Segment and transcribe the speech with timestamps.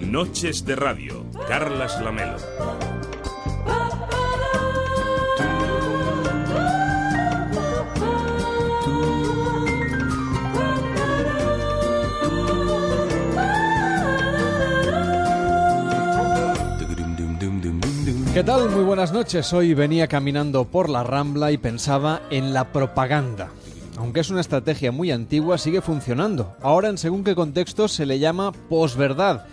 [0.00, 2.36] Noches de Radio, Carlas Lamelo.
[18.34, 18.70] ¿Qué tal?
[18.70, 19.52] Muy buenas noches.
[19.52, 23.50] Hoy venía caminando por la Rambla y pensaba en la propaganda.
[23.96, 26.56] Aunque es una estrategia muy antigua, sigue funcionando.
[26.62, 29.46] Ahora en según qué contexto se le llama posverdad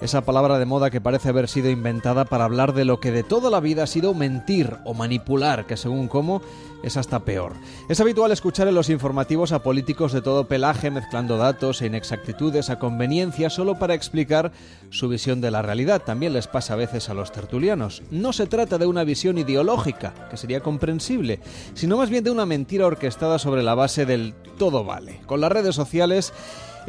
[0.00, 3.22] esa palabra de moda que parece haber sido inventada para hablar de lo que de
[3.22, 6.40] toda la vida ha sido mentir o manipular, que según cómo
[6.82, 7.54] es hasta peor.
[7.88, 12.70] Es habitual escuchar en los informativos a políticos de todo pelaje mezclando datos e inexactitudes
[12.70, 14.52] a conveniencia solo para explicar
[14.90, 16.02] su visión de la realidad.
[16.04, 18.02] También les pasa a veces a los tertulianos.
[18.10, 21.40] No se trata de una visión ideológica, que sería comprensible,
[21.74, 25.20] sino más bien de una mentira orquestada sobre la base del todo vale.
[25.26, 26.32] Con las redes sociales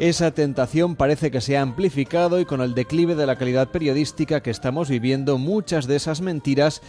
[0.00, 4.42] esa tentación parece que se ha amplificado y con el declive de la calidad periodística
[4.42, 6.80] que estamos viviendo, muchas de esas mentiras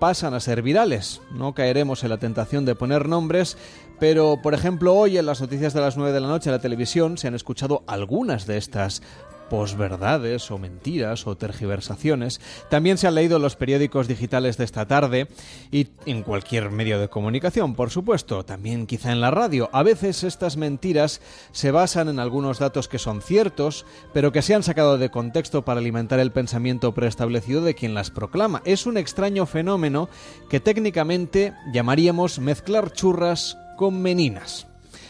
[0.00, 1.20] pasan a ser virales.
[1.30, 3.56] No caeremos en la tentación de poner nombres,
[4.00, 6.60] pero por ejemplo hoy en las noticias de las 9 de la noche en la
[6.60, 9.00] televisión se han escuchado algunas de estas
[9.48, 12.40] posverdades o mentiras o tergiversaciones.
[12.70, 15.28] También se han leído los periódicos digitales de esta tarde
[15.70, 19.68] y en cualquier medio de comunicación, por supuesto, también quizá en la radio.
[19.72, 21.20] A veces estas mentiras
[21.52, 25.64] se basan en algunos datos que son ciertos, pero que se han sacado de contexto
[25.64, 28.62] para alimentar el pensamiento preestablecido de quien las proclama.
[28.64, 30.08] Es un extraño fenómeno
[30.48, 34.66] que técnicamente llamaríamos mezclar churras con meninas.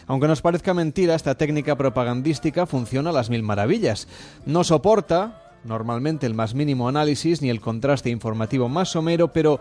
[0.07, 4.07] Aunque nos parezca mentira, esta técnica propagandística funciona a las mil maravillas.
[4.45, 9.61] No soporta, normalmente, el más mínimo análisis ni el contraste informativo más somero, pero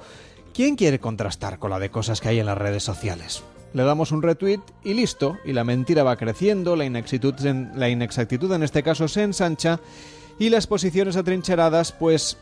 [0.54, 3.44] ¿quién quiere contrastar con la de cosas que hay en las redes sociales?
[3.74, 7.36] Le damos un retweet y listo, y la mentira va creciendo, la inexactitud
[7.76, 9.80] la inexactitud en este caso se ensancha
[10.40, 12.38] y las posiciones atrincheradas pues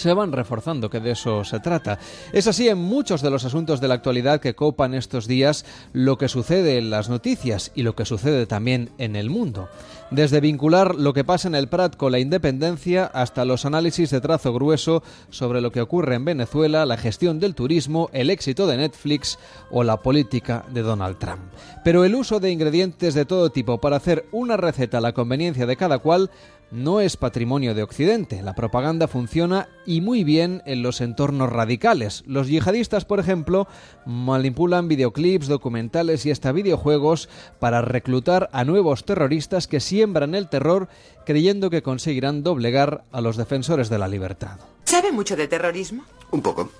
[0.00, 1.98] se van reforzando, que de eso se trata.
[2.32, 6.18] Es así en muchos de los asuntos de la actualidad que copan estos días lo
[6.18, 9.68] que sucede en las noticias y lo que sucede también en el mundo.
[10.10, 14.20] Desde vincular lo que pasa en el Prat con la independencia hasta los análisis de
[14.20, 18.76] trazo grueso sobre lo que ocurre en Venezuela, la gestión del turismo, el éxito de
[18.76, 19.38] Netflix
[19.70, 21.42] o la política de Donald Trump.
[21.84, 25.66] Pero el uso de ingredientes de todo tipo para hacer una receta a la conveniencia
[25.66, 26.30] de cada cual
[26.70, 28.42] no es patrimonio de Occidente.
[28.42, 32.22] La propaganda funciona y muy bien en los entornos radicales.
[32.26, 33.66] Los yihadistas, por ejemplo,
[34.06, 40.88] manipulan videoclips, documentales y hasta videojuegos para reclutar a nuevos terroristas que siembran el terror
[41.26, 44.58] creyendo que conseguirán doblegar a los defensores de la libertad.
[44.84, 46.04] ¿Sabe mucho de terrorismo?
[46.30, 46.70] Un poco.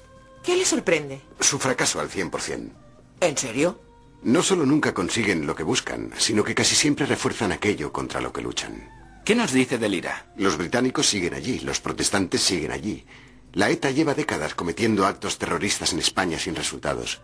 [0.43, 1.21] ¿Qué le sorprende?
[1.39, 2.71] Su fracaso al 100%.
[3.21, 3.79] ¿En serio?
[4.23, 8.33] No solo nunca consiguen lo que buscan, sino que casi siempre refuerzan aquello contra lo
[8.33, 9.00] que luchan.
[9.31, 10.27] ¿Qué nos dice del IRA?
[10.35, 13.07] Los británicos siguen allí, los protestantes siguen allí.
[13.53, 17.21] La ETA lleva décadas cometiendo actos terroristas en España sin resultados.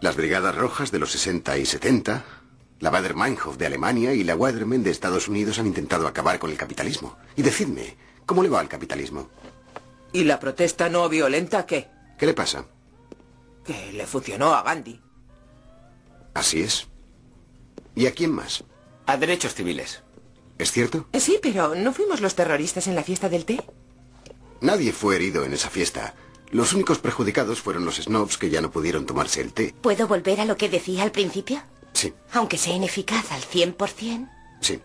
[0.00, 2.24] Las Brigadas Rojas de los 60 y 70,
[2.78, 6.56] la Bader-Meinhof de Alemania y la Waterman de Estados Unidos han intentado acabar con el
[6.56, 7.18] capitalismo.
[7.36, 7.94] Y decidme,
[8.24, 9.28] ¿cómo le va al capitalismo?
[10.14, 11.90] ¿Y la protesta no violenta qué?
[12.18, 12.64] ¿Qué le pasa?
[13.66, 14.98] Que le funcionó a Gandhi.
[16.32, 16.88] Así es.
[17.94, 18.64] ¿Y a quién más?
[19.04, 20.02] A derechos civiles.
[20.60, 21.06] ¿Es cierto?
[21.18, 23.64] Sí, pero ¿no fuimos los terroristas en la fiesta del té?
[24.60, 26.14] Nadie fue herido en esa fiesta.
[26.50, 29.74] Los únicos perjudicados fueron los snobs que ya no pudieron tomarse el té.
[29.80, 31.62] ¿Puedo volver a lo que decía al principio?
[31.94, 32.12] Sí.
[32.32, 34.30] Aunque sea ineficaz al 100%.
[34.60, 34.82] Sí.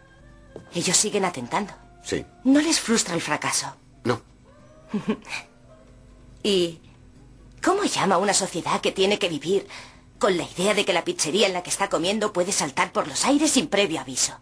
[0.73, 1.73] Ellos siguen atentando.
[2.05, 2.25] Sí.
[2.45, 3.75] ¿No les frustra el fracaso?
[4.05, 4.21] No.
[6.43, 6.79] ¿Y
[7.61, 9.67] cómo llama una sociedad que tiene que vivir
[10.19, 13.09] con la idea de que la pizzería en la que está comiendo puede saltar por
[13.09, 14.39] los aires sin previo aviso?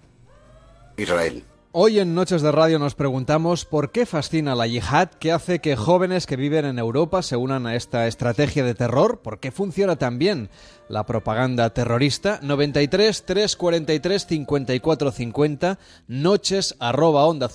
[0.97, 1.43] Israel.
[1.75, 5.75] Hoy en Noches de Radio nos preguntamos por qué fascina la yihad, qué hace que
[5.75, 9.95] jóvenes que viven en Europa se unan a esta estrategia de terror, por qué funciona
[9.95, 10.51] tan bien
[10.87, 12.39] la propaganda terrorista.
[12.43, 17.49] 93 343 54 50, noches arroba onda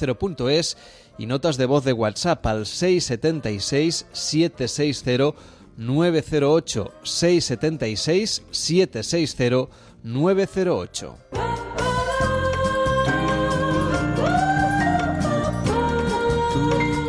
[0.50, 0.76] es
[1.16, 5.38] y notas de voz de WhatsApp al 676 760
[5.76, 9.68] 908 676 760
[10.02, 11.87] 908.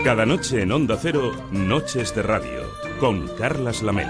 [0.03, 2.61] Cada noche en Onda Cero, Noches de Radio,
[2.99, 4.09] con Carlas Lamelo.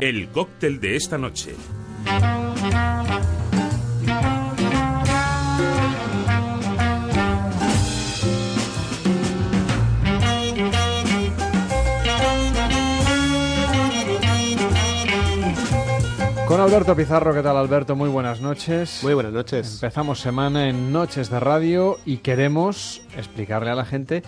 [0.00, 1.56] El cóctel de esta noche.
[16.52, 17.96] Con Alberto Pizarro, ¿qué tal Alberto?
[17.96, 19.00] Muy buenas noches.
[19.02, 19.72] Muy buenas noches.
[19.72, 24.22] Empezamos semana en Noches de Radio y queremos explicarle a la gente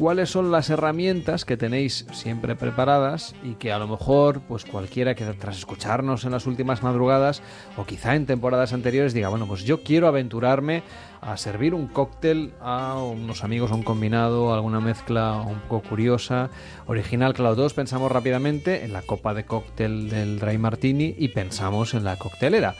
[0.00, 5.14] cuáles son las herramientas que tenéis siempre preparadas y que a lo mejor pues cualquiera
[5.14, 7.42] que tras escucharnos en las últimas madrugadas
[7.76, 10.82] o quizá en temporadas anteriores diga, bueno, pues yo quiero aventurarme
[11.20, 16.48] a servir un cóctel a unos amigos, a un combinado, alguna mezcla un poco curiosa,
[16.86, 17.34] original.
[17.34, 22.04] Claro, todos pensamos rápidamente en la copa de cóctel del Dry Martini y pensamos en
[22.04, 22.74] la coctelera.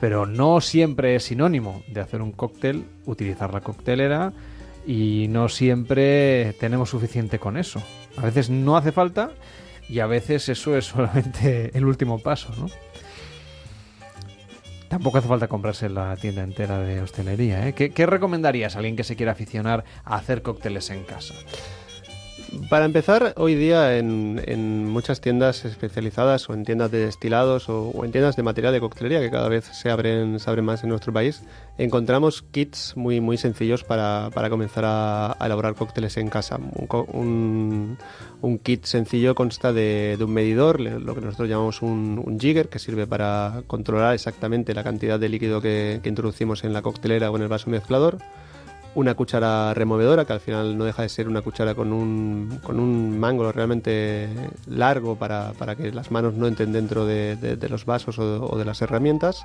[0.00, 4.32] Pero no siempre es sinónimo de hacer un cóctel, utilizar la coctelera
[4.86, 7.82] y no siempre tenemos suficiente con eso.
[8.16, 9.32] A veces no hace falta
[9.88, 12.66] y a veces eso es solamente el último paso, ¿no?
[14.88, 17.68] Tampoco hace falta comprarse la tienda entera de hostelería.
[17.68, 17.74] ¿eh?
[17.74, 21.34] ¿Qué, ¿Qué recomendarías a alguien que se quiera aficionar a hacer cócteles en casa?
[22.68, 28.04] Para empezar, hoy día en, en, muchas tiendas especializadas o en tiendas de destilados o,
[28.04, 30.90] en tiendas de material de coctelería que cada vez se abren, se abren más en
[30.90, 31.44] nuestro país,
[31.78, 36.58] encontramos kits muy, muy sencillos para, para comenzar a, elaborar cócteles en casa.
[37.12, 37.96] Un,
[38.64, 42.80] kit sencillo consta de, de, un medidor, lo que nosotros llamamos un, un, jigger, que
[42.80, 47.42] sirve para controlar exactamente la cantidad de líquido que introducimos en la coctelera o en
[47.42, 48.18] el vaso mezclador
[48.94, 52.80] una cuchara removedora, que al final no deja de ser una cuchara con un, con
[52.80, 54.28] un mango realmente
[54.66, 58.46] largo para, para que las manos no entren dentro de, de, de los vasos o,
[58.46, 59.44] o, de las herramientas.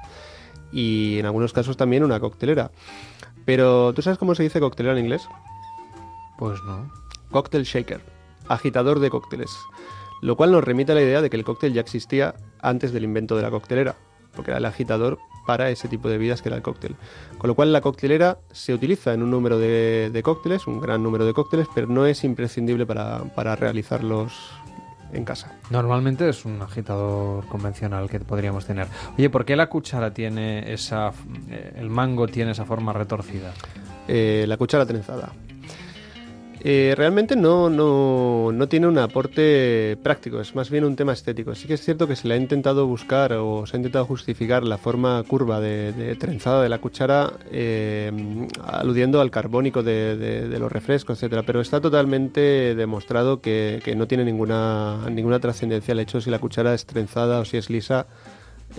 [0.71, 2.71] Y en algunos casos también una coctelera.
[3.45, 5.27] Pero, ¿tú sabes cómo se dice coctelera en inglés?
[6.37, 6.91] Pues no.
[7.31, 8.01] Cocktail shaker,
[8.47, 9.51] agitador de cócteles.
[10.21, 13.03] Lo cual nos remite a la idea de que el cóctel ya existía antes del
[13.03, 13.95] invento de la coctelera,
[14.35, 16.95] porque era el agitador para ese tipo de bebidas que era el cóctel.
[17.37, 21.03] Con lo cual la coctelera se utiliza en un número de, de cócteles, un gran
[21.03, 24.33] número de cócteles, pero no es imprescindible para, para, realizarlos
[25.13, 25.53] en casa.
[25.69, 28.87] Normalmente es un agitador convencional que podríamos tener.
[29.17, 31.11] Oye, ¿por qué la cuchara tiene esa...
[31.49, 33.53] Eh, el mango tiene esa forma retorcida?
[34.07, 35.31] Eh, la cuchara trenzada.
[36.67, 41.53] Eh, realmente no, no, no, tiene un aporte práctico, es más bien un tema estético.
[41.53, 44.63] Sí que es cierto que se le ha intentado buscar o se ha intentado justificar
[44.63, 48.11] la forma curva de, de trenzada de la cuchara eh,
[48.65, 53.95] aludiendo al carbónico de, de, de, los refrescos, etcétera, pero está totalmente demostrado que, que
[53.95, 57.69] no tiene ninguna, ninguna trascendencia el hecho si la cuchara es trenzada o si es
[57.69, 58.07] lisa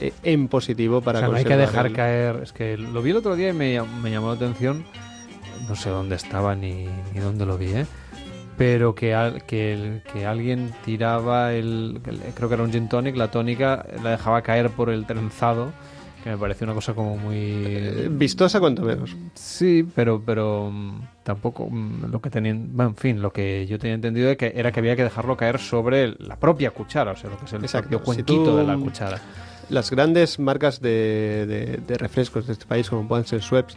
[0.01, 1.93] eh, en positivo para o sea, no hay que dejar el...
[1.93, 2.41] caer.
[2.43, 4.85] Es que lo vi el otro día y me, me llamó la atención
[5.69, 7.87] no sé dónde estaba ni, ni dónde lo vi, ¿eh?
[8.57, 12.01] pero que, al, que, el, que alguien tiraba el,
[12.35, 15.73] creo que era un gin tonic, la tónica la dejaba caer por el trenzado,
[16.25, 17.37] que me pareció una cosa como muy...
[17.37, 19.15] Eh, vistosa cuanto menos.
[19.35, 23.79] Sí, pero, pero mm, tampoco mm, lo que tenían, bueno, en fin, lo que yo
[23.79, 27.17] tenía entendido de que era que había que dejarlo caer sobre la propia cuchara, o
[27.17, 27.91] sea, lo que es el Exacto.
[27.91, 28.57] propio cuenquito si tú...
[28.57, 29.21] de la cuchara.
[29.69, 33.77] Las grandes marcas de, de, de refrescos de este país, como pueden ser Schweppes,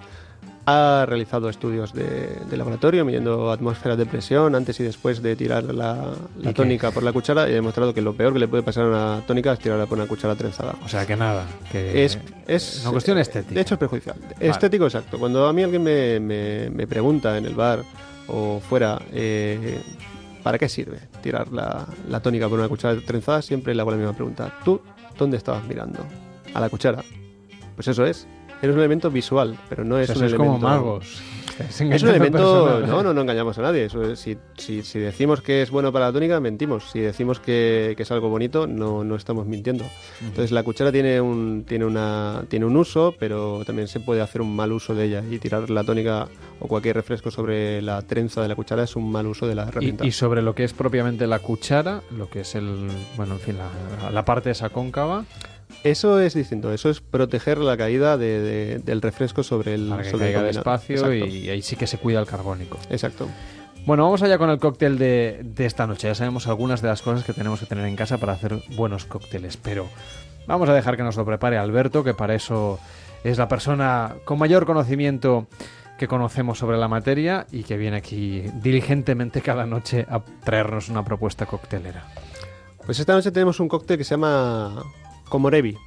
[0.69, 5.63] ha realizado estudios de, de, laboratorio midiendo atmósferas de presión antes y después de tirar
[5.63, 8.63] la, la tónica por la cuchara y ha demostrado que lo peor que le puede
[8.63, 10.75] pasar a una tónica es tirarla por una cuchara trenzada.
[10.83, 13.55] O sea que nada, que es, es una cuestión estética.
[13.55, 14.15] De hecho es perjudicial.
[14.19, 14.47] Vale.
[14.47, 15.17] Estético exacto.
[15.17, 17.83] Cuando a mí alguien me, me, me pregunta en el bar
[18.27, 19.81] o fuera eh,
[20.43, 23.41] ¿para qué sirve tirar la, la tónica por una cuchara trenzada?
[23.41, 24.59] Siempre le hago la misma pregunta.
[24.63, 24.81] ¿Tú
[25.17, 26.05] dónde estabas mirando?
[26.53, 27.03] A la cuchara.
[27.75, 28.27] Pues eso es,
[28.61, 30.53] es un elemento visual, pero no es o sea, un es elemento.
[30.53, 31.21] como magos.
[31.59, 32.81] Es un elemento.
[32.87, 33.85] No, no, no engañamos a nadie.
[33.85, 36.89] Eso es, si, si, si, decimos que es bueno para la tónica, mentimos.
[36.89, 39.83] Si decimos que, que es algo bonito, no, no, estamos mintiendo.
[40.21, 44.41] Entonces, la cuchara tiene un, tiene, una, tiene un uso, pero también se puede hacer
[44.41, 45.23] un mal uso de ella.
[45.29, 46.27] Y tirar la tónica
[46.59, 49.63] o cualquier refresco sobre la trenza de la cuchara es un mal uso de la
[49.63, 50.05] herramienta.
[50.05, 52.87] Y, y sobre lo que es propiamente la cuchara, lo que es el.
[53.17, 55.25] Bueno, en fin, la, la parte esa cóncava.
[55.83, 60.03] Eso es distinto, eso es proteger la caída de, de, del refresco sobre el, Para
[60.03, 62.77] que sobre caiga despacio y ahí sí que se cuida el carbónico.
[62.89, 63.27] Exacto.
[63.85, 66.07] Bueno, vamos allá con el cóctel de, de, esta noche.
[66.07, 69.05] Ya sabemos algunas de las cosas que tenemos que tener en casa para hacer buenos
[69.05, 69.87] cócteles, pero
[70.47, 72.79] vamos a dejar que nos lo prepare Alberto, que para eso
[73.23, 75.47] es la persona con mayor conocimiento
[75.97, 81.03] que conocemos sobre la materia y que viene aquí diligentemente cada noche a traernos una
[81.03, 82.05] propuesta coctelera.
[82.85, 84.83] Pues esta noche tenemos un cóctel que se llama
[85.29, 85.77] Komorebi.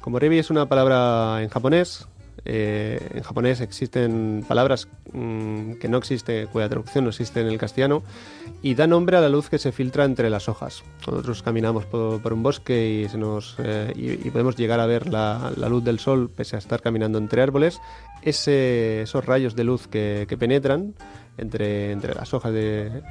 [0.00, 2.06] Komorebi es una palabra en japonés.
[2.46, 7.56] Eh, en japonés existen palabras mmm, que no existe, cuya traducción no existe en el
[7.56, 8.02] castellano,
[8.60, 10.84] y da nombre a la luz que se filtra entre las hojas.
[11.06, 14.86] Nosotros caminamos por, por un bosque y, se nos, eh, y, y, podemos llegar a
[14.86, 17.80] ver la, la, luz del sol pese a estar caminando entre árboles.
[18.20, 20.94] Ese, esos rayos de luz que, que penetran
[21.38, 23.02] entre, entre las hojas de,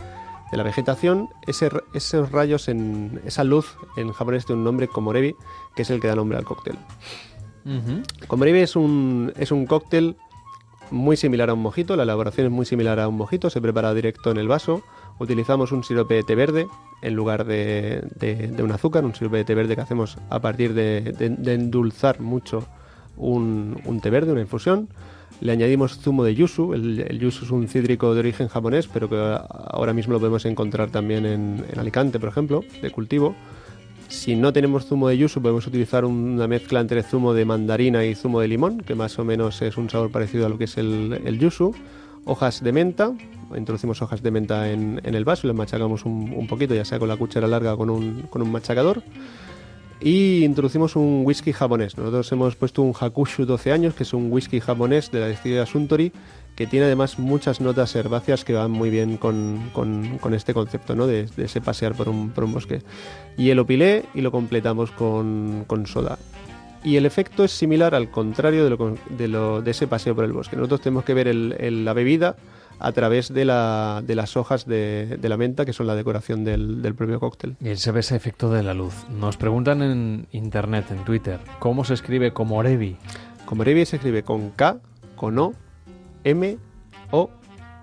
[0.54, 5.36] de la vegetación, ese, esos rayos, en esa luz, en japonés tiene un nombre komorebi,
[5.76, 6.78] que es el que da nombre al cóctel.
[8.28, 10.18] Komorebi es un, es un cóctel
[10.92, 13.94] muy similar a un mojito, la elaboración es muy similar a un mojito, se prepara
[13.94, 14.84] directo en el vaso,
[15.18, 16.68] utilizamos un sirope de té verde
[17.02, 18.04] en lugar de,
[18.62, 22.66] un azúcar, un sirope de té verde que hacemos a partir de, endulzar mucho
[23.18, 24.90] un, un té verde, una infusión.
[25.42, 26.74] Le añadimos zumo de yuzu.
[26.74, 30.90] El, yuzu es un cítrico de origen japonés, pero que ahora mismo lo podemos encontrar
[30.90, 33.36] también en, Alicante, por ejemplo, de cultivo.
[34.08, 38.16] Si no tenemos zumo de yuzu, podemos utilizar una mezcla entre zumo de mandarina y
[38.16, 40.78] zumo de limón, que más o menos es un sabor parecido a lo que es
[40.78, 41.74] el, el yuzu.
[42.26, 43.12] Hojas de menta,
[43.58, 47.10] introducimos hojas de menta en, el vaso y las machacamos un, poquito, ya sea con
[47.10, 49.04] la cuchara larga o con un, con un machacador
[50.04, 51.98] y introducimos un whisky japonés.
[51.98, 55.66] Nosotros hemos puesto un Hakushu 12 años, que es un whisky japonés de la destilería
[55.66, 56.12] Suntory,
[56.56, 61.08] que tiene además muchas notas herbáceas que van muy bien con, con, este concepto ¿no?
[61.08, 62.82] de, ese pasear por un, por un, bosque.
[63.38, 66.18] Y el opilé y lo completamos con, con soda.
[66.84, 70.26] Y el efecto es similar al contrario de, lo, de, lo, de ese paseo por
[70.26, 70.56] el bosque.
[70.56, 72.36] Nosotros tenemos que ver el, la bebida
[72.80, 76.44] a través de, la, de las hojas de, de, la menta, que son la decoración
[76.44, 77.56] del, del propio cóctel.
[77.62, 79.08] Y se ve ese efecto de la luz.
[79.10, 82.98] Nos preguntan en internet, en Twitter, ¿cómo se escribe Komorebi?
[83.46, 84.80] Komorebi se escribe con K,
[85.16, 85.54] con O,
[86.24, 86.58] M,
[87.12, 87.30] O,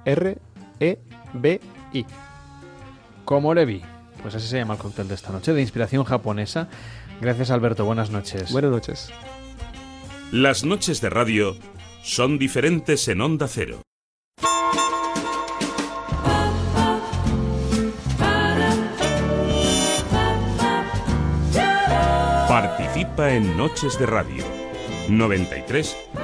[0.04, 0.38] R,
[0.80, 0.98] E,
[1.32, 1.60] B,
[1.92, 2.06] I.
[3.24, 3.82] Komorebi.
[4.22, 6.68] Pues así se llama el cóctel de esta noche, de inspiración japonesa.
[7.20, 8.52] Gracias Alberto, buenas noches.
[8.52, 9.10] Buenas noches.
[10.32, 11.56] Las noches de radio
[12.02, 13.82] son diferentes en Onda Cero.
[22.48, 24.44] Participa en Noches de Radio.
[25.08, 25.96] 93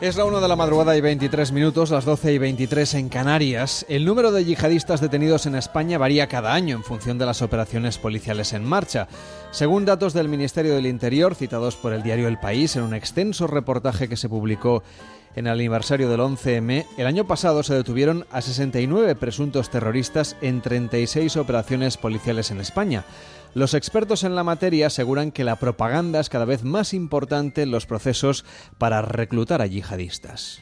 [0.00, 3.84] Es la 1 de la madrugada y 23 minutos, las 12 y 23 en Canarias.
[3.86, 7.98] El número de yihadistas detenidos en España varía cada año en función de las operaciones
[7.98, 9.08] policiales en marcha.
[9.50, 13.46] Según datos del Ministerio del Interior, citados por el diario El País en un extenso
[13.46, 14.82] reportaje que se publicó
[15.36, 20.62] en el aniversario del 11M, el año pasado se detuvieron a 69 presuntos terroristas en
[20.62, 23.04] 36 operaciones policiales en España.
[23.54, 27.70] Los expertos en la materia aseguran que la propaganda es cada vez más importante en
[27.70, 28.44] los procesos
[28.78, 30.60] para reclutar a yihadistas.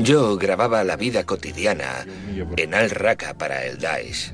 [0.00, 2.06] Yo grababa la vida cotidiana
[2.56, 4.32] en Al-Raqqa para el Daesh.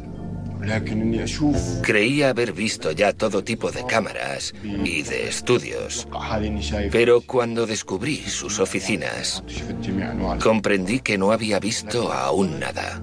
[1.83, 6.09] Creía haber visto ya todo tipo de cámaras y de estudios,
[6.91, 9.45] pero cuando descubrí sus oficinas,
[10.43, 13.03] comprendí que no había visto aún nada.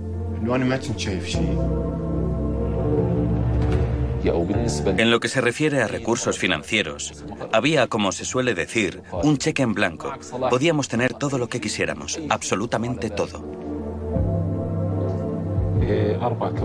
[4.26, 9.64] En lo que se refiere a recursos financieros, había, como se suele decir, un cheque
[9.64, 10.14] en blanco.
[10.50, 13.44] Podíamos tener todo lo que quisiéramos, absolutamente todo.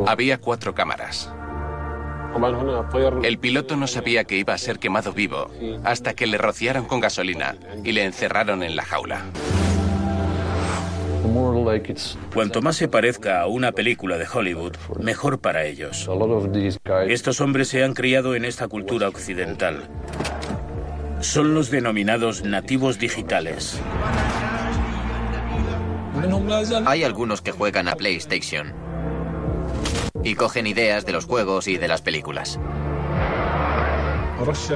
[0.06, 1.32] Había cuatro cámaras.
[3.22, 5.50] El piloto no sabía que iba a ser quemado vivo
[5.82, 9.24] hasta que le rociaron con gasolina y le encerraron en la jaula.
[12.32, 16.08] Cuanto más se parezca a una película de Hollywood, mejor para ellos.
[17.08, 19.88] Estos hombres se han criado en esta cultura occidental.
[21.20, 23.80] Son los denominados nativos digitales.
[26.86, 28.72] Hay algunos que juegan a PlayStation
[30.22, 32.58] y cogen ideas de los juegos y de las películas.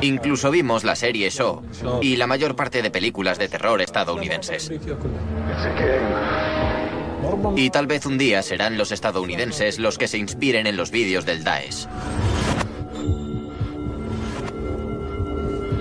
[0.00, 1.62] Incluso vimos la serie Show
[2.00, 4.70] y la mayor parte de películas de terror estadounidenses.
[7.56, 11.24] Y tal vez un día serán los estadounidenses los que se inspiren en los vídeos
[11.24, 11.86] del Daesh.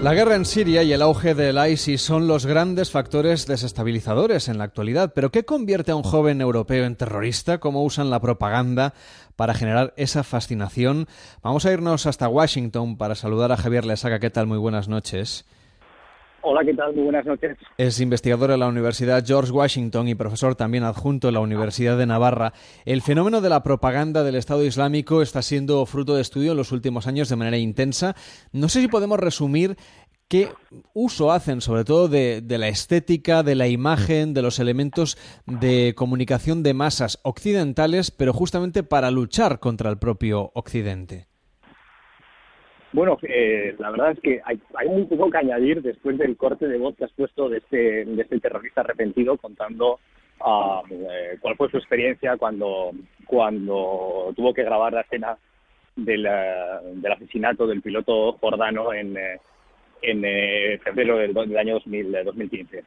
[0.02, 4.58] La guerra en Siria y el auge del ISIS son los grandes factores desestabilizadores en
[4.58, 5.14] la actualidad.
[5.14, 7.60] Pero ¿qué convierte a un joven europeo en terrorista?
[7.60, 8.96] ¿Cómo usan la propaganda
[9.42, 11.08] para generar esa fascinación?
[11.42, 14.20] Vamos a irnos hasta Washington para saludar a Javier Lesaca.
[14.20, 14.46] ¿Qué tal?
[14.46, 15.48] Muy buenas noches.
[16.44, 16.94] Hola, ¿qué tal?
[16.94, 17.58] Muy buenas noches.
[17.78, 22.06] Es investigador en la Universidad George Washington y profesor también adjunto en la Universidad de
[22.06, 22.54] Navarra.
[22.86, 26.72] El fenómeno de la propaganda del Estado Islámico está siendo fruto de estudio en los
[26.72, 28.16] últimos años de manera intensa.
[28.52, 29.76] No sé si podemos resumir
[30.32, 30.48] qué
[30.94, 35.94] uso hacen, sobre todo de, de, la estética, de la imagen, de los elementos de
[35.94, 41.28] comunicación de masas occidentales, pero justamente para luchar contra el propio Occidente.
[42.94, 46.66] Bueno, eh, la verdad es que hay, hay un poco que añadir después del corte
[46.66, 50.00] de voz que has puesto de este, de este terrorista arrepentido contando
[50.90, 52.92] eh, cuál fue su experiencia cuando,
[53.28, 55.38] tuvo que grabar la escena
[55.96, 59.40] del, eh, asesinato del piloto jordano en, eh,
[60.02, 62.84] en eh, febrero del, del año 2000, eh, 2015.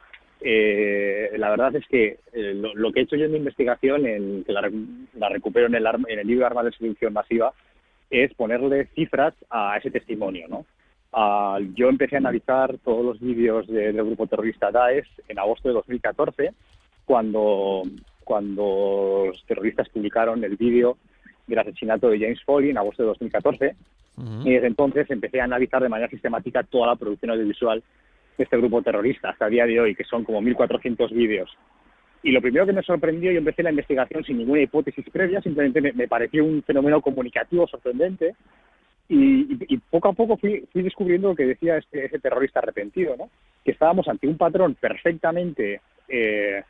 [0.46, 4.04] Eh, la verdad es que eh, lo, lo que he hecho yo en mi investigación,
[4.06, 4.70] en, que la,
[5.14, 7.52] la recupero en el, arma- en el libro Armas de Seducción Masiva,
[8.10, 10.66] es ponerle cifras a ese testimonio, ¿no?
[11.74, 15.74] Yo empecé a analizar todos los vídeos de- del grupo terrorista Daesh en agosto de
[15.74, 16.50] 2014,
[17.04, 17.82] cuando,
[18.24, 20.98] cuando los terroristas publicaron el vídeo
[21.46, 23.76] del asesinato de James Foley en agosto de 2014.
[24.44, 27.82] Y desde entonces empecé a analizar de manera sistemática toda la producción audiovisual
[28.38, 31.50] de este grupo terrorista hasta el día de hoy, que son como 1.400 vídeos.
[32.22, 35.80] Y lo primero que me sorprendió, yo empecé la investigación sin ninguna hipótesis previa, simplemente
[35.80, 38.34] me, me pareció un fenómeno comunicativo sorprendente.
[39.08, 42.60] Y, y- y poco a poco fui, fui descubriendo lo que decía este, ese terrorista
[42.60, 43.28] arrepentido, ¿no?
[43.64, 46.62] que estábamos ante un patrón perfectamente eh,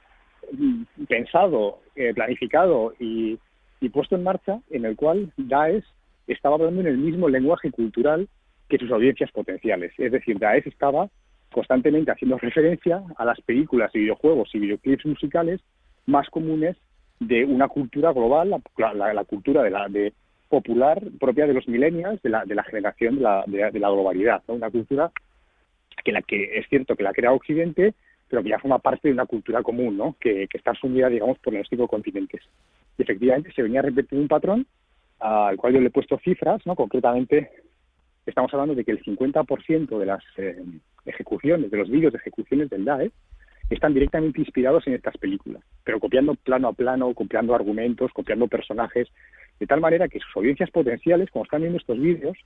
[1.08, 3.38] pensado, eh, planificado y,
[3.80, 5.84] y puesto en marcha en el cual Daesh
[6.26, 8.28] estaba hablando en el mismo lenguaje cultural
[8.68, 9.92] que sus audiencias potenciales.
[9.98, 11.08] Es decir, Daesh estaba
[11.52, 15.60] constantemente haciendo referencia a las películas y videojuegos y videoclips musicales
[16.06, 16.76] más comunes
[17.20, 19.88] de una cultura global, la, la- la cultura de la,
[20.48, 25.10] popular propia de los millennials, de la, generación de la, de la- globalidad, una cultura
[26.04, 27.94] que la que es cierto que la crea Occidente,
[28.28, 30.16] pero que ya forma parte de una cultura común, ¿no?
[30.20, 32.42] que, que está asumida, digamos, por los cinco continentes.
[32.98, 34.66] Y efectivamente se venía repetiendo un patrón
[35.24, 36.76] al cual yo le he puesto cifras, ¿no?
[36.76, 37.50] concretamente
[38.26, 40.62] estamos hablando de que el 50% de las eh,
[41.06, 43.10] ejecuciones, de los vídeos de ejecuciones del DAE,
[43.70, 49.08] están directamente inspirados en estas películas, pero copiando plano a plano, copiando argumentos, copiando personajes,
[49.58, 52.36] de tal manera que sus audiencias potenciales, como están viendo estos vídeos,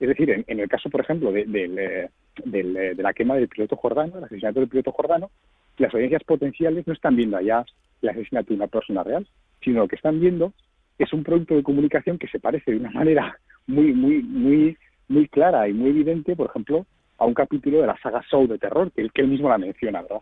[0.00, 2.08] es decir, en, en el caso, por ejemplo, de, eh,
[2.52, 5.30] eh, de la quema del piloto jordano, el asesinato del piloto jordano,
[5.78, 7.64] las audiencias potenciales no están viendo allá
[8.02, 9.24] el asesinato de una persona real,
[9.62, 10.52] sino lo que están viendo
[10.98, 13.36] es un producto de comunicación que se parece de una manera
[13.66, 14.76] muy, muy, muy,
[15.08, 16.86] muy clara y muy evidente, por ejemplo,
[17.18, 20.02] a un capítulo de la saga Show de terror, que, que él mismo la menciona,
[20.02, 20.20] ¿verdad?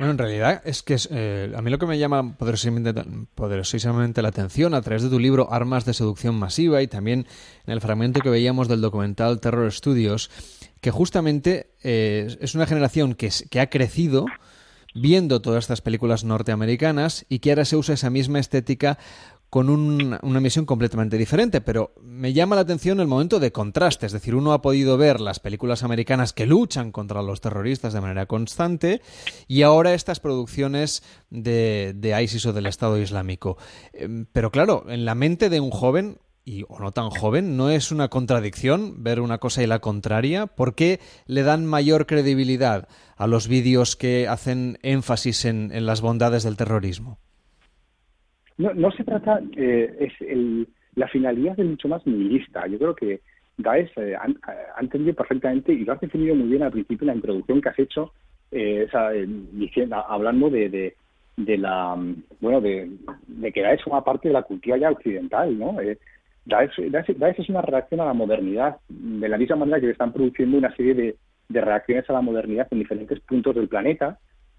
[0.00, 2.94] Bueno, en realidad es que eh, a mí lo que me llama poderosamente,
[3.34, 7.26] poderosísimamente la atención a través de tu libro Armas de Seducción Masiva y también
[7.66, 10.30] en el fragmento que veíamos del documental Terror Studios,
[10.80, 14.24] que justamente eh, es una generación que, que ha crecido
[14.94, 18.98] viendo todas estas películas norteamericanas y que ahora se usa esa misma estética
[19.50, 24.06] con un- una misión completamente diferente, pero me llama la atención el momento de contraste,
[24.06, 28.00] es decir, uno ha podido ver las películas americanas que luchan contra los terroristas de
[28.00, 29.02] manera constante
[29.48, 33.58] y ahora estas producciones de, ISIS o del Estado Islámico.
[33.92, 37.70] Em, Pero claro, en la mente de un joven y o no tan joven, ¿no
[37.70, 40.46] es una contradicción ver una cosa y la contraria?
[40.46, 46.44] ¿Por qué le dan mayor credibilidad a los vídeos que hacen énfasis en las bondades
[46.44, 47.18] del terrorismo?
[48.62, 52.66] No, no se trata, eh, es el, la finalidad es mucho más nihilista.
[52.66, 53.20] Yo creo que
[53.56, 57.14] Daesh eh, ha entendido perfectamente y lo has definido muy bien al principio en la
[57.16, 58.12] introducción que has hecho,
[58.50, 60.94] eh, eh, diciendo, hablando de,
[61.36, 61.96] de, la,
[62.40, 62.90] bueno, de,
[63.28, 65.80] de que Daesh forma parte de la cultura ya occidental, ¿no?
[65.80, 65.98] Eh,
[66.44, 70.12] Daesh, Daesh- es una reacción a la modernidad, de la misma manera que se están
[70.12, 71.16] produciendo una serie de,
[71.48, 74.18] de reacciones a la modernidad en diferentes puntos del planeta,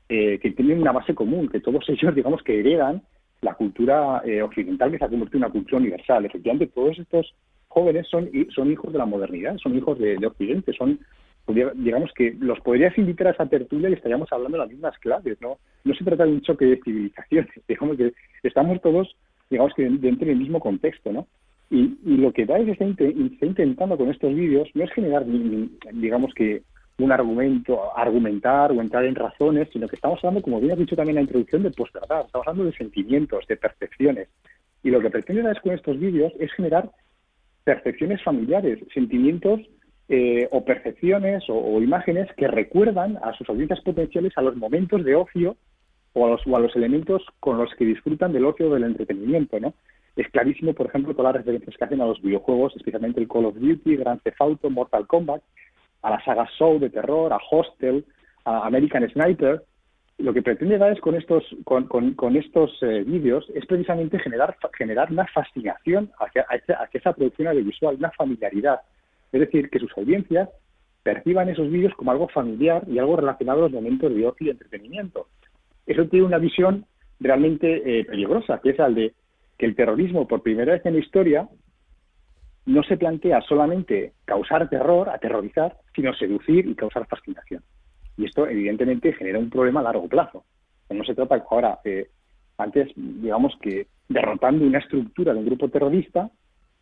[0.09, 3.03] eh, que tienen una base común, que todos ellos, digamos, que heredan
[3.41, 6.25] la cultura eh, occidental que se ha convertido en una cultura universal.
[6.25, 7.33] Efectivamente, todos estos
[7.67, 10.99] jóvenes son, son hijos de la modernidad, son hijos de, de Occidente, son,
[11.47, 15.57] digamos que los podrías invitar a esa tertulia y estaríamos hablando las mismas claves, ¿no?
[15.83, 19.15] No se trata de un choque de civilizaciones, digamos que estamos todos,
[19.49, 21.27] digamos que dentro del mismo contexto, ¿no?
[21.69, 25.25] Y, y lo que Daesh está, está intentando con estos vídeos no es generar,
[25.93, 26.63] digamos que,
[27.03, 30.95] un argumento, argumentar o entrar en razones, sino que estamos hablando, como bien has dicho
[30.95, 32.25] también la introducción, de posverdad.
[32.25, 34.29] Estamos hablando de sentimientos, de percepciones.
[34.83, 36.89] Y lo que pretende Daesh con estos vídeos es generar
[37.63, 39.59] percepciones familiares, sentimientos
[40.09, 45.05] eh, o percepciones o, o imágenes que recuerdan a sus audiencias potenciales a los momentos
[45.05, 45.55] de ocio
[46.13, 48.83] o a los, o a los elementos con los que disfrutan del ocio o del
[48.83, 49.73] entretenimiento, ¿no?
[50.15, 53.45] Es clarísimo, por ejemplo, todas las referencias que hacen a los videojuegos, especialmente el Call
[53.45, 55.41] of Duty, Grand Theft Auto, Mortal Kombat,
[56.01, 58.05] a la saga Show de terror, a Hostel,
[58.45, 59.63] a American Sniper.
[60.17, 64.55] Lo que pretende dar es con estos, con, con- estos eh, vídeos es precisamente generar,
[64.77, 68.81] generar una fascinación hacia, hacia- esa producción audiovisual, una familiaridad.
[69.31, 70.49] Es decir, que sus audiencias
[71.03, 74.49] perciban esos vídeos como algo familiar y algo relacionado a los momentos de ocio y
[74.51, 75.27] entretenimiento.
[75.87, 76.85] Eso tiene una visión
[77.19, 79.13] realmente eh, peligrosa, que es al de
[79.57, 81.47] que el terrorismo, por primera vez en la historia,
[82.65, 87.63] no se plantea solamente causar terror, aterrorizar, sino seducir y causar fascinación.
[88.17, 90.43] Y esto, evidentemente, genera un problema a largo plazo.
[90.89, 92.09] No se trata ahora, eh,
[92.57, 96.29] antes, digamos que derrotando una estructura de un grupo terrorista,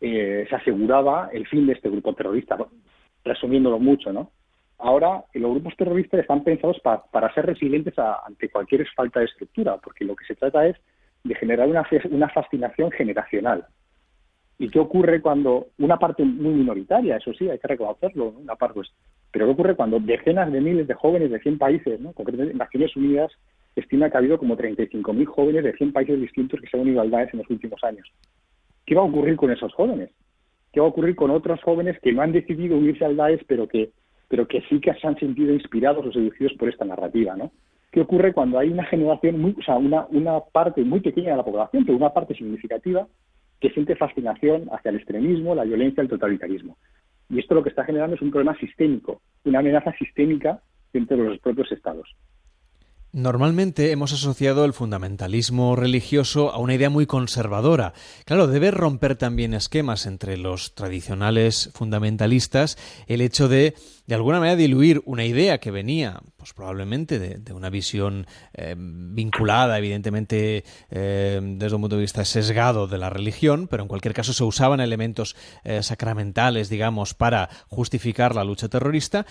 [0.00, 2.58] eh, se aseguraba el fin de este grupo terrorista,
[3.24, 4.30] resumiéndolo mucho, ¿no?
[4.78, 10.06] Ahora, los grupos terroristas están pensados para ser resilientes ante cualquier falta de estructura, porque
[10.06, 10.76] lo que se trata es
[11.22, 13.66] de generar una fascinación generacional.
[14.60, 18.74] ¿Y qué ocurre cuando una parte muy minoritaria, eso sí, hay que reconocerlo, una parte,
[18.74, 18.92] pues,
[19.32, 22.12] pero qué ocurre cuando decenas de miles de jóvenes de 100 países, ¿no?
[22.12, 23.32] concretamente Naciones Unidas
[23.74, 27.00] estima que ha habido como 35.000 jóvenes de 100 países distintos que se han unido
[27.00, 28.06] al Daesh en los últimos años.
[28.84, 30.10] ¿Qué va a ocurrir con esos jóvenes?
[30.74, 33.66] ¿Qué va a ocurrir con otros jóvenes que no han decidido unirse al Daesh, pero
[33.66, 33.92] que,
[34.28, 37.50] pero que sí que se han sentido inspirados o seducidos por esta narrativa, ¿no?
[37.90, 41.44] ¿Qué ocurre cuando hay una generación, muy, o sea, una parte muy pequeña de la
[41.44, 43.08] población, pero una parte significativa,
[43.60, 46.76] que siente fascinación hacia el extremismo, la violencia, el totalitarismo?
[47.28, 50.60] Y esto lo que está generando es un problema sistémico, una amenaza sistémica
[50.92, 52.08] dentro de los propios estados.
[53.12, 57.92] Normalmente hemos asociado el fundamentalismo religioso a una idea muy conservadora.
[58.24, 63.74] Claro, debe romper también esquemas entre los tradicionales fundamentalistas el hecho de,
[64.06, 69.76] de alguna manera, diluir una idea que venía, pues probablemente, de, una visión eh, vinculada,
[69.78, 74.32] evidentemente, eh, desde un punto de vista sesgado de la religión, pero en cualquier caso
[74.32, 79.26] se usaban elementos eh, sacramentales, digamos, para justificar la lucha terrorista,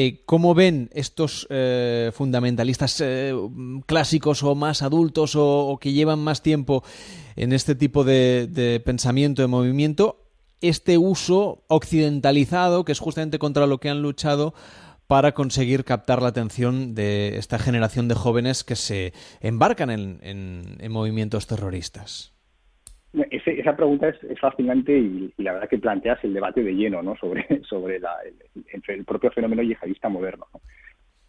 [0.00, 3.34] eh, ¿Cómo ven estos eh, fundamentalistas eh,
[3.84, 6.84] clásicos o más adultos o, que llevan más tiempo
[7.34, 10.24] en este tipo de, pensamiento, de movimiento,
[10.60, 14.54] este uso occidentalizado, que es justamente contra lo que han luchado
[15.08, 21.48] para conseguir captar la atención de esta generación de jóvenes que se embarcan en movimientos
[21.48, 22.37] terroristas?
[23.30, 27.16] Esa pregunta es, fascinante y, la verdad que planteas el debate de lleno ¿no?
[27.16, 27.46] sobre,
[28.88, 30.46] el, propio fenómeno yihadista moderno.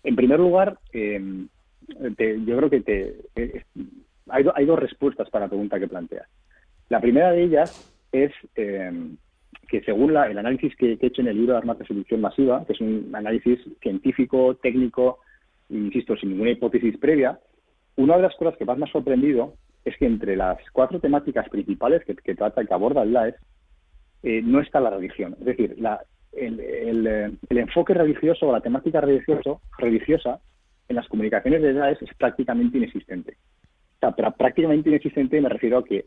[0.03, 1.47] En primer lugar, em,
[1.87, 3.15] yo creo que te,
[4.29, 6.27] hay, hay, dos respuestas para la pregunta que planteas.
[6.89, 9.17] La primera de ellas es em,
[9.67, 12.65] que según el análisis que, he hecho en el libro de Armas de Seducción Masiva,
[12.65, 15.19] que es un análisis científico, técnico,
[15.69, 17.39] insisto, sin ninguna hipótesis previa,
[17.95, 19.53] una de las cosas que más me ha sorprendido
[19.89, 23.35] es que entre las cuatro temáticas principales que, trata y que aborda el LAES,
[24.23, 25.35] eh, no está la religión.
[25.39, 25.77] Es decir,
[26.33, 30.39] el, enfoque religioso o la temática religiosa
[30.87, 33.37] en las comunicaciones de Daesh es prácticamente inexistente.
[33.97, 36.05] O sea, pero prácticamente inexistente me refiero a que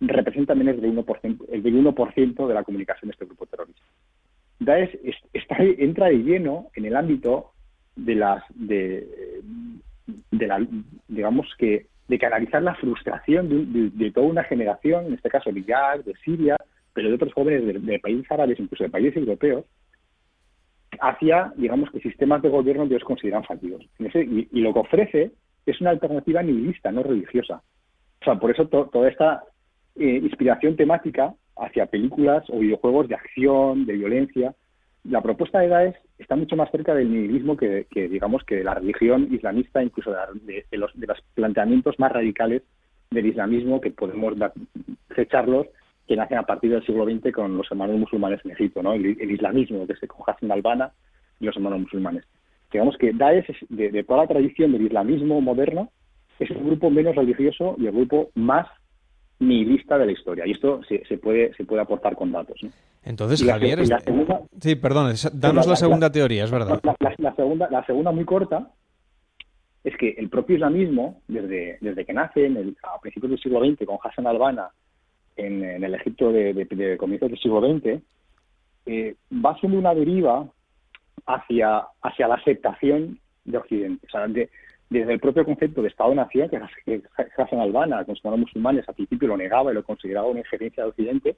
[0.00, 3.82] representa menos del 1%, el del 1% de la comunicación de este grupo terrorista.
[4.60, 4.98] Daesh
[5.32, 7.52] está, entra de lleno en el ámbito
[7.96, 9.42] de las de,
[10.30, 10.66] de la
[11.08, 16.04] digamos que de canalizar la frustración de, toda una generación, en este caso de Irak,
[16.04, 16.56] de Siria,
[16.92, 19.64] pero de otros jóvenes de, países árabes, incluso de países europeos,
[21.00, 23.84] hacia, digamos, que sistemas de gobierno que ellos consideran fallidos.
[23.98, 25.32] Y, lo que ofrece
[25.66, 27.62] es una alternativa nihilista, no religiosa.
[28.20, 29.42] O sea, por eso toda esta
[29.96, 34.54] eh, inspiración temática hacia películas o videojuegos de acción, de violencia,
[35.04, 38.74] la propuesta de Daesh está mucho más cerca del nihilismo que, digamos, que de la
[38.74, 42.62] religión islamista, incluso de, los, de los planteamientos más radicales
[43.10, 44.34] del islamismo que podemos
[45.08, 45.66] fecharlos,
[46.06, 48.92] que nacen a partir del siglo XX con los hermanos musulmanes en Egipto, ¿no?
[48.92, 50.92] el, islamismo, desde con Hassan Albana
[51.40, 52.24] y los hermanos musulmanes.
[52.70, 55.90] Digamos que Daesh, de, de toda la tradición del islamismo moderno,
[56.38, 58.66] es el grupo menos religioso y el grupo más
[59.38, 60.46] nihilista de la historia.
[60.46, 62.60] Y esto se, se puede, se puede aportar con datos.
[63.04, 63.80] Entonces, Javier,
[64.60, 66.80] sí, perdón, danos la, segunda teoría, es verdad.
[67.18, 68.70] La, segunda, la segunda muy corta
[69.84, 73.60] es que el propio islamismo, desde, desde que nace en el, a principios del siglo
[73.60, 74.70] XX con Hassan Albana
[75.36, 78.02] en, en el Egipto de, de, comienzos del siglo XX,
[78.86, 80.48] eh, va haciendo una deriva
[81.26, 84.06] hacia, hacia la aceptación de Occidente.
[84.06, 87.02] O sea, desde el propio concepto de Estado-Nación, que
[87.36, 90.88] Hassan Albana, con sus musulmanes, al principio lo negaba y lo consideraba una injerencia de
[90.88, 91.36] Occidente,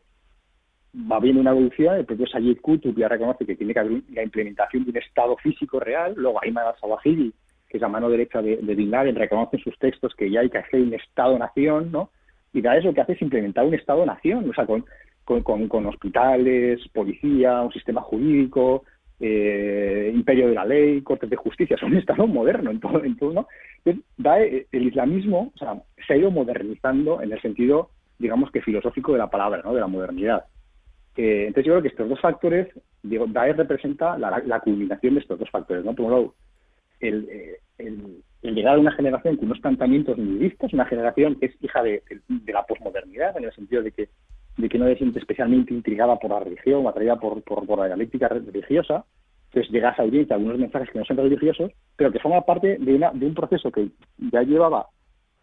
[0.96, 4.22] va viendo una evolución, el propio Sayed Qutb ya reconoce que tiene que haber la
[4.22, 7.32] implementación de un Estado físico real, luego Ayman al-Zawahiri,
[7.68, 10.40] que es la mano derecha de, de Bin Laden, reconoce en sus textos que ya
[10.40, 12.10] hay que hacer un Estado-nación, ¿no?
[12.52, 14.84] Y da eso que hace es implementar un Estado-nación, o sea, con,
[15.24, 18.84] con, con, hospitales, policía, un sistema jurídico,
[19.20, 23.16] eh, imperio de la ley, cortes de justicia, es un Estado moderno en todo, en
[23.16, 23.48] todo ¿no?
[23.84, 25.74] Entonces, da, eh, el islamismo o sea,
[26.06, 29.74] se ha ido modernizando en el sentido, digamos que filosófico de la palabra, ¿no?
[29.74, 30.44] De la modernidad
[31.16, 32.68] entonces yo creo que estos dos factores,
[33.02, 35.94] digo, Daesh representa la, culminación de estos dos factores, ¿no?
[35.94, 36.34] Por un lado,
[37.00, 37.28] el,
[37.78, 42.02] el, llegar a una generación con unos planteamientos nihilistas, una generación que es hija de,
[42.46, 44.08] la posmodernidad, en el sentido de que
[44.56, 47.88] de que no te sientes especialmente intrigada por la religión o atraída por, por, la
[47.88, 49.04] dialéctica religiosa,
[49.50, 52.94] entonces llegas a oír algunos mensajes que no son religiosos, pero que forman parte de,
[52.94, 53.88] una, de un proceso que
[54.32, 54.86] ya llevaba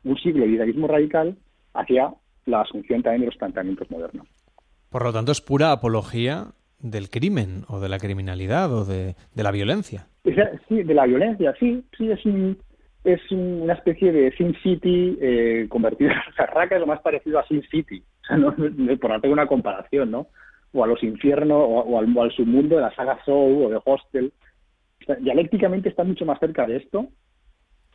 [0.04, 1.38] un siglo de idealismo radical
[1.76, 2.12] hacia
[2.48, 4.28] la asunción también de los planteamientos modernos.
[4.94, 9.50] Por lo tanto, es pura apología del crimen o de la criminalidad o de, la
[9.50, 10.06] violencia.
[10.68, 12.20] Sí, de la violencia, sí, sí, es
[13.04, 17.40] es una especie de Sin City eh, convertida, o sea, Raka es lo más parecido
[17.40, 18.56] a Sin City, o sea, no,
[19.02, 20.28] por hacer una comparación, ¿no?
[20.72, 24.32] O a los infiernos, o, al, submundo de la saga Soul o de Hostel.
[25.22, 27.08] dialécticamente está mucho más cerca de esto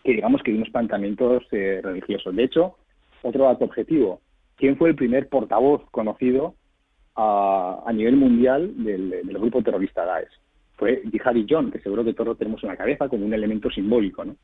[0.02, 2.34] que digamos que de unos planteamientos eh, religiosos.
[2.34, 2.76] De hecho,
[3.22, 4.20] otro dato objetivo,
[4.56, 6.56] ¿quién fue el primer portavoz conocido
[7.20, 10.32] a, nivel mundial del, grupo terrorista Daesh.
[10.76, 14.24] Fue Jihadi John, que seguro que todos tenemos en la cabeza como un elemento simbólico,
[14.24, 14.36] ¿no?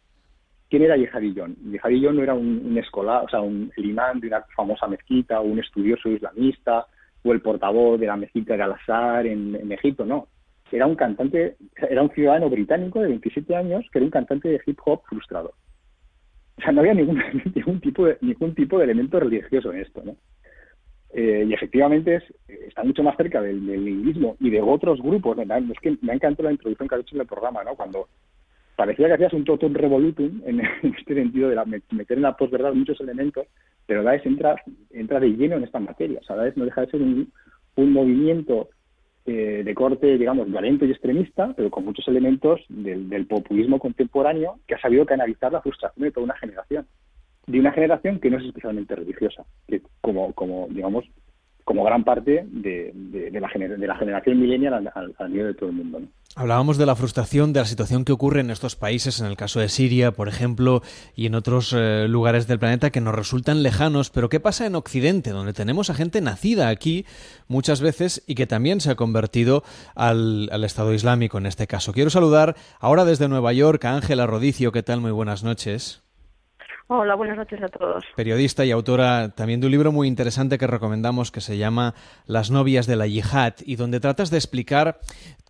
[0.68, 1.56] ¿Quién era Jihadi John?
[1.70, 5.44] Jihadi John no era un, escolar, o sea, un, imán de una famosa mezquita, o
[5.44, 6.86] un estudioso islamista,
[7.22, 10.26] o el portavoz de la mezquita de Al-Azhar en Egipto, no.
[10.74, 11.56] Era un cantante,
[11.88, 15.52] era un ciudadano británico de 27 años que era un cantante de hip hop frustrado.
[16.58, 17.22] O sea, no había ningún,
[17.54, 20.16] ningún, tipo, de, ningún tipo de elemento religioso en esto, ¿no?
[21.16, 25.38] Eh, y efectivamente es, está mucho más cerca del, del y de otros grupos.
[25.38, 27.76] Es que me ha encantado la introducción que ha hecho en el programa, ¿no?
[27.76, 28.08] Cuando
[28.74, 33.00] parecía que hacías un totum revolutum en, este sentido de meter en la posverdad muchos
[33.00, 33.46] elementos,
[33.86, 34.56] pero Daesh entra,
[34.90, 36.18] entra de lleno en esta materia.
[36.20, 37.32] O sea, Daesh no deja de ser un,
[37.76, 38.70] movimiento
[39.26, 44.58] eh, de corte, digamos, violento y extremista, pero con muchos elementos del, del populismo contemporáneo
[44.66, 46.86] que ha sabido canalizar la frustración de toda una generación
[47.46, 51.04] de una generación que no es especialmente religiosa, que como, como digamos,
[51.64, 52.92] como gran parte de,
[53.32, 56.02] la, de la, generación millennial al, nivel de todo el mundo.
[56.36, 59.60] Hablábamos de la frustración de la situación que ocurre en estos países, en el caso
[59.60, 60.82] de Siria, por ejemplo,
[61.14, 64.74] y en otros eh, lugares del planeta que nos resultan lejanos, pero ¿qué pasa en
[64.74, 67.06] Occidente, donde tenemos a gente nacida aquí
[67.48, 69.62] muchas veces y que también se ha convertido
[69.94, 71.94] al, al Estado Islámico en este caso?
[71.94, 75.00] Quiero saludar ahora desde Nueva York a Ángela Rodicio, ¿qué tal?
[75.00, 76.03] Muy buenas noches.
[76.86, 78.04] Hola, buenas noches a todos.
[78.14, 81.94] Periodista y autora también de un libro muy interesante que recomendamos que se llama
[82.26, 85.00] Las novias de la yihad y donde tratas de explicar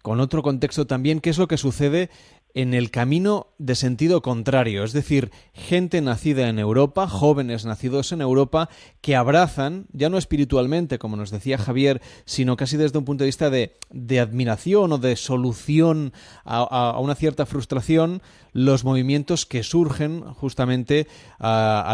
[0.03, 2.09] con otro contexto también qué es lo que sucede
[2.55, 8.21] en el camino de sentido contrario, es decir, gente nacida en Europa, jóvenes nacidos en
[8.21, 8.69] Europa,
[9.01, 13.29] que abrazan, ya no espiritualmente, como nos decía Javier, sino casi desde un punto de
[13.29, 13.73] vista de,
[14.21, 16.13] admiración o de solución
[16.45, 21.09] a, una cierta frustración, los movimientos que surgen justamente
[21.41, 21.93] ah,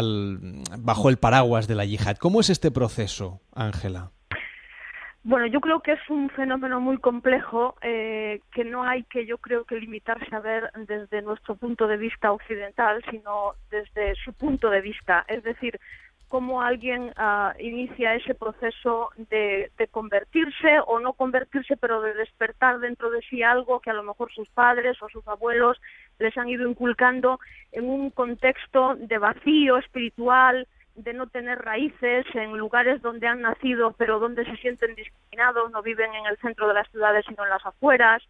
[0.77, 2.17] bajo el paraguas de la yihad.
[2.17, 4.11] ¿Cómo es este proceso, Ángela?
[5.23, 9.37] Bueno, yo creo que es un fenómeno muy complejo eh, que no hay que, yo
[9.37, 14.71] creo, que limitarse a ver desde nuestro punto de vista occidental, sino desde su punto
[14.71, 15.23] de vista.
[15.27, 15.79] Es decir,
[16.27, 22.79] cómo alguien uh, inicia ese proceso de, de, convertirse o no convertirse, pero de despertar
[22.79, 25.79] dentro de sí algo que a lo mejor sus padres o sus abuelos
[26.19, 27.39] les han ido inculcando
[27.73, 33.93] en un contexto de vacío espiritual, de no tener raíces en lugares donde han nacido
[33.97, 37.49] pero donde se sienten discriminados, no viven en el centro de las ciudades sino en
[37.49, 38.21] las afueras.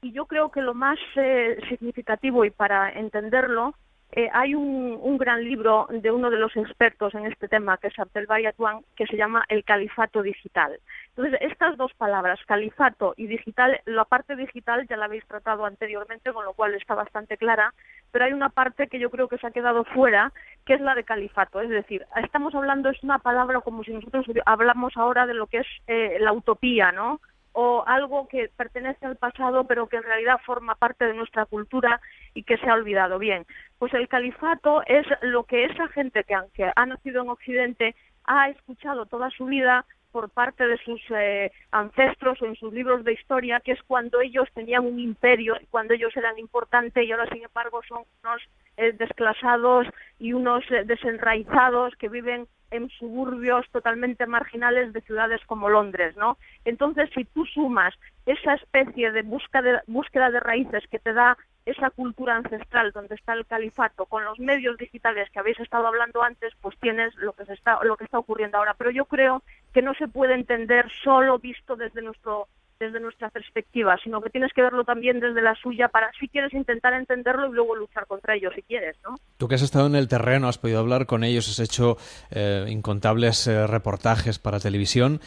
[0.00, 3.74] Y yo creo que lo más eh, significativo y para entenderlo
[4.14, 7.86] eh, hay un, un, gran libro de uno de los expertos en este tema, que
[7.86, 10.78] es Abdel Bayatwan, que se llama El Califato Digital.
[11.16, 16.30] Entonces, estas dos palabras, califato y digital, la parte digital ya la habéis tratado anteriormente,
[16.30, 17.72] con lo cual está bastante clara,
[18.12, 20.32] pero hay una parte que yo creo que se ha quedado fuera,
[20.64, 21.60] que es la de califato.
[21.60, 25.58] Es decir, estamos hablando, es una palabra como si nosotros hablamos ahora de lo que
[25.58, 27.20] es eh, la utopía, ¿no?
[27.52, 32.00] o algo que pertenece al pasado pero que en realidad forma parte de nuestra cultura
[32.34, 33.18] y que se ha olvidado.
[33.18, 33.46] Bien,
[33.78, 37.94] pues el califato es lo que esa gente que aunque ha nacido en Occidente
[38.24, 43.02] ha escuchado toda su vida por parte de sus eh, ancestros o en sus libros
[43.02, 47.26] de historia, que es cuando ellos tenían un imperio, cuando ellos eran importantes y ahora
[47.32, 48.42] sin embargo son unos
[48.76, 49.86] eh, desclasados
[50.18, 56.38] y unos eh, desenraizados que viven en suburbios totalmente marginales de ciudades como Londres, ¿no?
[56.64, 57.94] Entonces, si tú sumas
[58.24, 63.14] esa especie de búsqueda de, búsqueda de raíces que te da esa cultura ancestral donde
[63.14, 67.32] está el califato con los medios digitales que habéis estado hablando antes, pues tienes lo
[67.32, 70.34] que se está lo que está ocurriendo ahora, pero yo creo que no se puede
[70.34, 72.48] entender solo visto desde nuestro
[72.82, 76.52] desde nuestra perspectiva, sino que tienes que verlo también desde la suya para si quieres
[76.52, 79.14] intentar entenderlo y luego luchar contra ellos si quieres, ¿no?
[79.36, 81.96] Tú que has estado en el terreno, has podido hablar con ellos, has hecho
[82.32, 85.20] eh, incontables eh, reportajes para televisión.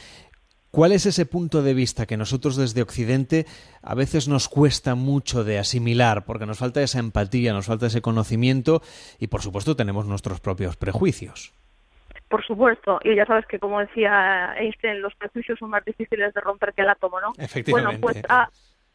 [0.75, 3.45] ¿Cuál es ese punto de vista que nosotros desde Occidente
[3.81, 8.01] a veces nos cuesta mucho de asimilar porque nos falta esa empatía, nos falta ese
[8.01, 8.81] conocimiento
[9.17, 11.53] y por supuesto tenemos nuestros propios prejuicios?
[12.27, 12.99] por supuesto.
[13.03, 16.81] Y ya sabes que, como decía Einstein, los prejuicios son más difíciles de romper que
[16.81, 17.31] el átomo, ¿no?
[17.37, 18.01] Efectivamente.
[18.01, 18.49] Bueno, pues ah,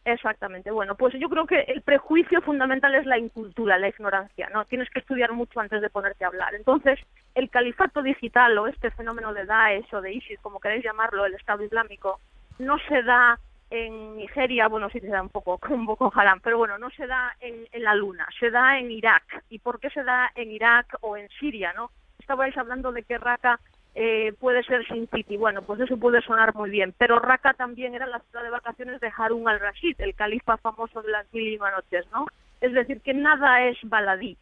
[0.04, 0.70] Exactamente.
[0.70, 4.64] Bueno, pues yo creo que el prejuicio fundamental es la incultura, la ignorancia, ¿no?
[4.64, 6.54] Tienes que estudiar mucho antes de ponerte a hablar.
[6.54, 6.98] Entonces,
[7.34, 11.34] el califato digital o este fenómeno de Daesh o de ISIS, como queréis llamarlo, el
[11.34, 12.18] Estado Islámico,
[12.58, 13.38] no se da
[13.70, 17.06] en Nigeria, bueno, sí se da un poco con Boko Haram, pero bueno, no se
[17.06, 19.44] da en, la Luna, se da en Irak.
[19.48, 21.90] ¿Y por qué se da en Irak o en Siria, no?
[22.18, 23.60] Estabais hablando de que Raqqa
[23.94, 25.36] eh, puede ser Sin City.
[25.36, 26.94] Bueno, pues eso puede sonar muy bien.
[26.98, 31.10] Pero Raqqa también era la ciudad de vacaciones de Harun al-Rashid, el califa famoso de
[31.10, 32.26] las mil y una noches, ¿no?
[32.60, 34.36] Es decir, que nada es baladí.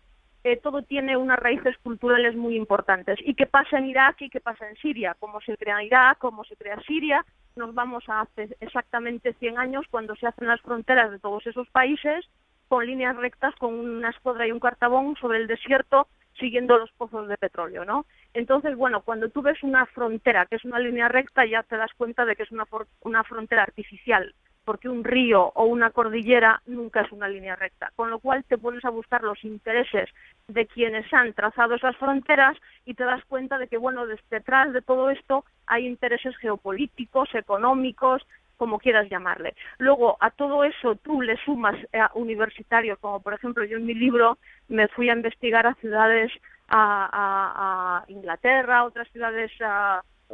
[0.45, 3.19] Eh, todo tiene unas raíces culturales muy importantes.
[3.25, 5.17] ¿Y qué pasa en Irak y qué pasa en Siria?
[5.19, 6.19] ¿Cómo se crea Irak?
[6.19, 7.25] ¿Cómo se crea Siria?
[7.57, 11.69] Nos vamos a hace exactamente 100 años cuando se hacen las fronteras de todos esos
[11.71, 12.25] países
[12.69, 16.07] con líneas rectas, con una escuadra y un cartabón sobre el desierto
[16.39, 18.07] siguiendo los pozos de petróleo, ¿no?
[18.35, 21.93] Entonces, bueno, cuando tú ves una frontera que es una línea recta, ya te das
[21.97, 22.65] cuenta de que es una,
[23.03, 28.11] una frontera artificial, porque un río o una cordillera nunca es una línea recta, con
[28.11, 30.11] lo cual te pones a buscar los intereses
[30.47, 34.83] de quienes han trazado esas fronteras y te das cuenta de que, bueno, detrás de
[34.83, 38.27] todo esto hay intereses geopolíticos, económicos,
[38.59, 39.55] como quieras llamarle.
[39.79, 43.87] Luego, a todo eso tú le sumas a eh, universitarios, como por ejemplo yo en
[43.87, 44.37] mi libro
[44.69, 46.31] me fui a investigar a ciudades,
[46.69, 49.51] a, Inglaterra, a otras ciudades,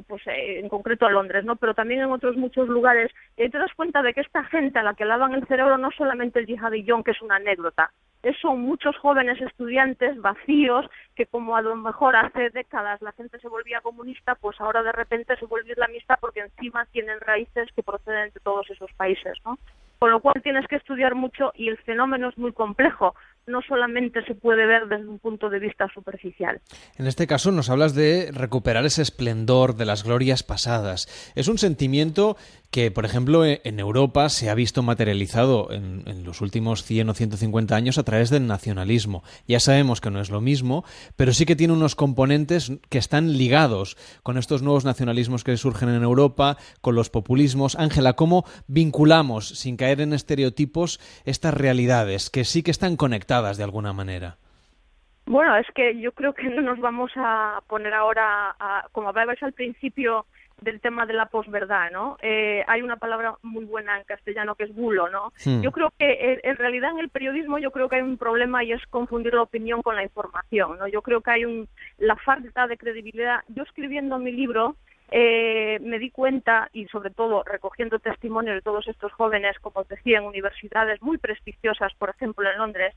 [0.06, 1.56] pues eh, en concreto a Londres, ¿no?
[1.56, 4.82] Pero también en otros muchos lugares, y te das cuenta de que esta gente a
[4.82, 7.90] la que lavan el cerebro no solamente el yihadillón, que es una anécdota,
[8.40, 13.48] son muchos jóvenes estudiantes vacíos que como a lo mejor hace décadas la gente se
[13.48, 18.30] volvía comunista, pues ahora de repente se vuelve islamista porque encima tienen raíces que proceden
[18.32, 19.58] de todos esos países, ¿no?
[19.98, 23.14] Con lo cual tienes que estudiar mucho y el fenómeno es muy complejo
[23.46, 26.60] no solamente se puede ver desde un punto de vista superficial.
[26.96, 31.32] En este caso nos hablas de recuperar ese esplendor de las glorias pasadas.
[31.34, 32.36] Es un sentimiento
[32.74, 37.14] que, por ejemplo, e, en Europa se ha visto materializado en, los últimos 100 o
[37.14, 39.22] 150 años a través del nacionalismo.
[39.46, 40.84] Ya sabemos que no es lo mismo,
[41.14, 45.88] pero sí que tiene unos componentes que están ligados con estos nuevos nacionalismos que surgen
[45.88, 47.78] en Europa, con los populismos.
[47.78, 53.62] Ángela, ¿cómo vinculamos, sin caer en estereotipos, estas realidades que sí que están conectadas de
[53.62, 54.38] alguna manera?
[55.26, 58.56] Bueno, es que yo creo que no nos vamos a poner ahora,
[58.90, 60.26] como hablabais al principio,
[60.60, 62.16] del tema de la posverdad, ¿no?
[62.22, 65.32] Eh, hay una palabra muy buena en castellano que es bulo, ¿no?
[65.44, 65.60] Hmm.
[65.62, 68.64] Yo creo que eh, en realidad en el periodismo yo creo que hay un problema
[68.64, 70.88] y es confundir la opinión con la información, ¿no?
[70.88, 73.40] Yo creo que hay un, la falta de credibilidad.
[73.48, 74.76] Yo escribiendo mi libro
[75.10, 79.88] eh, me di cuenta, y sobre todo recogiendo testimonio de todos estos jóvenes, como os
[79.88, 82.94] decía, en universidades muy prestigiosas, por ejemplo en Londres,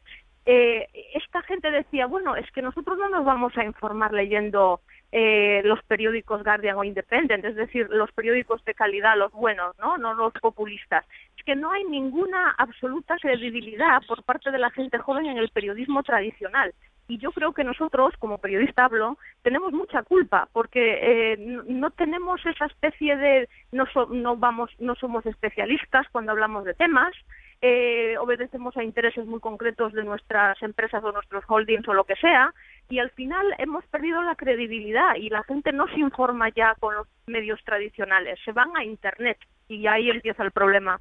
[0.49, 4.79] eh, esta gente decía, bueno, es que nosotros no nos vamos a informar leyendo
[5.11, 9.97] eh, los periódicos Guardian o Independent, es decir, los periódicos de calidad, los buenos, ¿no?
[9.97, 11.05] No los populistas.
[11.37, 15.49] Es que no hay ninguna absoluta credibilidad por parte de la gente joven en el
[15.49, 16.73] periodismo tradicional.
[17.09, 22.45] Y yo creo que nosotros, como periodista hablo, tenemos mucha culpa porque eh, no, tenemos
[22.45, 27.13] esa especie de no, no vamos no somos especialistas cuando hablamos de temas,
[27.61, 32.15] eh, obedecemos a intereses muy concretos de nuestras empresas o nuestros holdings o lo que
[32.15, 32.53] sea,
[32.89, 36.95] y al final hemos perdido la credibilidad y la gente no se informa ya con
[36.95, 40.99] los medios tradicionales, se van a Internet y ahí empieza el problema.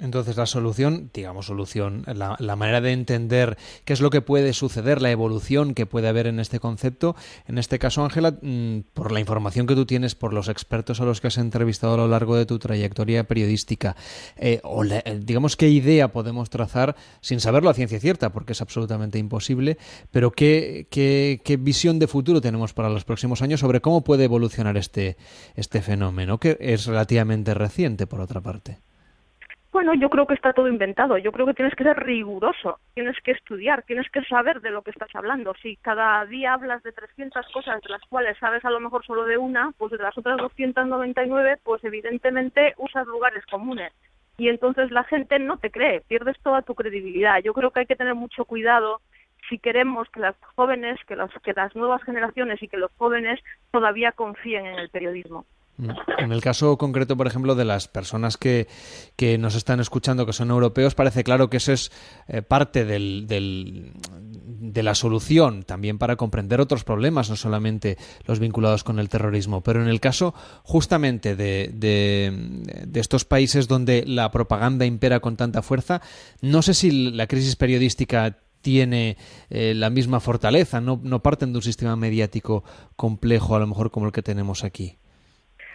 [0.00, 5.02] Entonces la solución, digamos solución, la, manera de entender qué es lo que puede suceder,
[5.02, 9.20] la evolución que puede haber en este concepto, en este caso Ángela, mm, por la
[9.20, 12.36] información que tú tienes, por los expertos a los que has entrevistado a lo largo
[12.36, 13.94] de tu trayectoria periodística,
[14.36, 18.60] eh, o eh, digamos qué idea podemos trazar sin saberlo a ciencia cierta, porque es
[18.62, 19.76] absolutamente imposible,
[20.10, 24.24] pero qué, qué, qué visión de futuro tenemos para los próximos años sobre cómo puede
[24.24, 25.16] evolucionar este,
[25.56, 28.78] este fenómeno, que es relativamente reciente por otra parte.
[29.72, 31.16] Bueno, yo creo que está todo inventado.
[31.18, 34.82] Yo creo que tienes que ser riguroso, tienes que estudiar, tienes que saber de lo
[34.82, 35.54] que estás hablando.
[35.62, 39.24] Si cada día hablas de 300 cosas de las cuales sabes a lo mejor solo
[39.24, 43.92] de una, pues de las otras 299, pues evidentemente usas lugares comunes.
[44.38, 47.40] Y entonces la gente no te cree, pierdes toda tu credibilidad.
[47.42, 49.00] Yo creo que hay que tener mucho cuidado
[49.48, 53.38] si queremos que las jóvenes, que, que las nuevas generaciones y que los jóvenes
[53.70, 55.44] todavía confíen en el periodismo.
[56.18, 58.68] En el caso concreto, por ejemplo, de las personas que,
[59.16, 61.90] que nos están escuchando, que son europeos, parece claro que eso es
[62.28, 63.92] eh, parte del, del,
[64.44, 69.62] de la solución también para comprender otros problemas, no solamente los vinculados con el terrorismo.
[69.62, 75.36] Pero en el caso justamente de, de, de estos países donde la propaganda impera con
[75.36, 76.02] tanta fuerza,
[76.42, 79.16] no sé si la crisis periodística tiene
[79.48, 82.62] eh, la misma fortaleza, no, no parten de un sistema mediático
[82.96, 84.99] complejo, a lo mejor como el que tenemos aquí.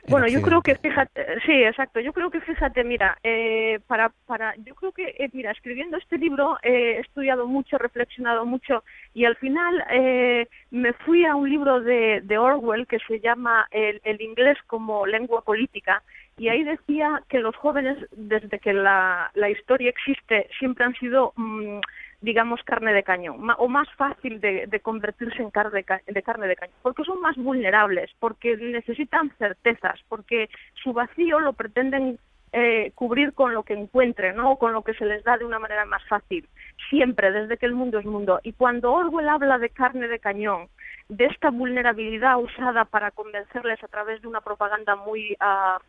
[0.08, 1.99] Bueno, yo creo que fíjate, sí, exacto.
[1.99, 6.18] Yo creo que fíjate, mira, eh, para, para, yo creo que, eh, mira, escribiendo este
[6.18, 8.84] libro he estudiado mucho, reflexionado mucho
[9.14, 13.68] y al final eh, me fui a un libro de, de Orwell que se llama
[13.72, 16.03] el, el, inglés como lengua política
[16.38, 21.34] y ahí decía que los jóvenes, desde que la, la historia existe, siempre han sido
[21.36, 21.80] mmm,
[22.26, 26.55] digamos, carne de cañón, o más fácil de, de convertirse en carne de, carne de
[26.55, 32.17] cañón, porque son más vulnerables, porque necesitan certezas, porque su vacío lo pretenden
[32.51, 34.55] eh, cubrir con lo que encuentren, ¿no?
[34.55, 36.49] con lo que se les da de una manera más fácil,
[36.89, 38.39] siempre, desde que el mundo es mundo.
[38.41, 40.67] Y cuando Orwell habla de carne de cañón,
[41.07, 45.38] de esta vulnerabilidad usada para convencerles a través de una propaganda muy...
[45.39, 45.80] Uh,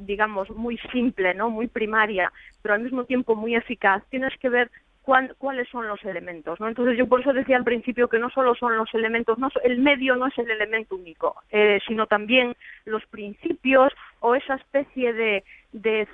[0.00, 1.48] digamos, muy simple, ¿no?
[1.48, 4.04] Muy primaria, pero al mismo tiempo muy eficaz.
[4.10, 4.70] Tienes que ver
[5.38, 6.60] cuáles son los elementos.
[6.60, 6.68] ¿no?
[6.68, 9.78] Entonces yo por eso decía al principio que no solo son los elementos, no, el
[9.78, 15.44] medio no es el elemento único, eh, sino también los principios o esa especie de,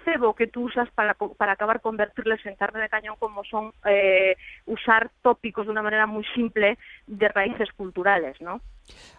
[0.04, 4.36] cebo que tú usas para, acabar convertirles en carne de cañón como son eh,
[4.66, 8.60] usar tópicos de una manera muy simple de raíces culturales, ¿no?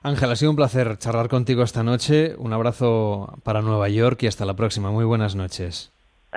[0.01, 2.35] Ángel, ha sido un placer charlar contigo esta noche.
[2.37, 4.91] Un abrazo para Nueva York y hasta la próxima.
[4.91, 5.91] Muy buenas noches.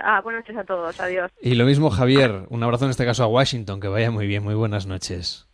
[0.05, 1.31] Ah, buenas noches a todos, adiós.
[1.41, 4.43] Y lo mismo, Javier, un abrazo en este caso a Washington, que vaya muy bien,
[4.43, 5.49] muy buenas noches.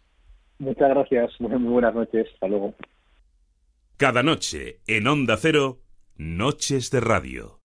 [0.58, 2.74] Muchas gracias, muy, muy buenas noches, hasta luego.
[3.96, 5.78] Cada noche, en Onda Cero,
[6.16, 7.55] Noches de Radio.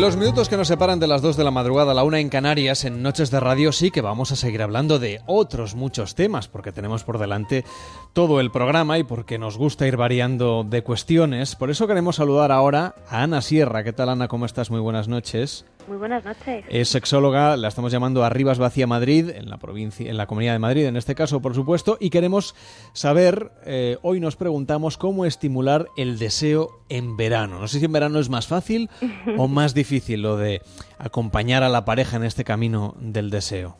[0.00, 2.30] Los minutos que nos separan de las 2 de la madrugada a la una en
[2.30, 6.48] Canarias, en Noches de Radio, sí que vamos a seguir hablando de otros muchos temas,
[6.48, 7.66] porque tenemos por delante
[8.14, 11.54] todo el programa y porque nos gusta ir variando de cuestiones.
[11.54, 13.84] Por eso queremos saludar ahora a Ana Sierra.
[13.84, 14.26] ¿Qué tal, Ana?
[14.26, 14.70] ¿Cómo estás?
[14.70, 15.66] Muy buenas noches.
[15.88, 16.64] Muy buenas noches.
[16.68, 20.58] Es sexóloga, la estamos llamando Arribas Vacía Madrid, en la provincia, en la Comunidad de
[20.58, 22.54] Madrid, en este caso, por supuesto, y queremos
[22.92, 27.60] saber, eh, hoy nos preguntamos cómo estimular el deseo en verano.
[27.60, 28.88] No sé si en verano es más fácil
[29.36, 30.60] o más difícil lo de
[30.98, 33.76] acompañar a la pareja en este camino del deseo.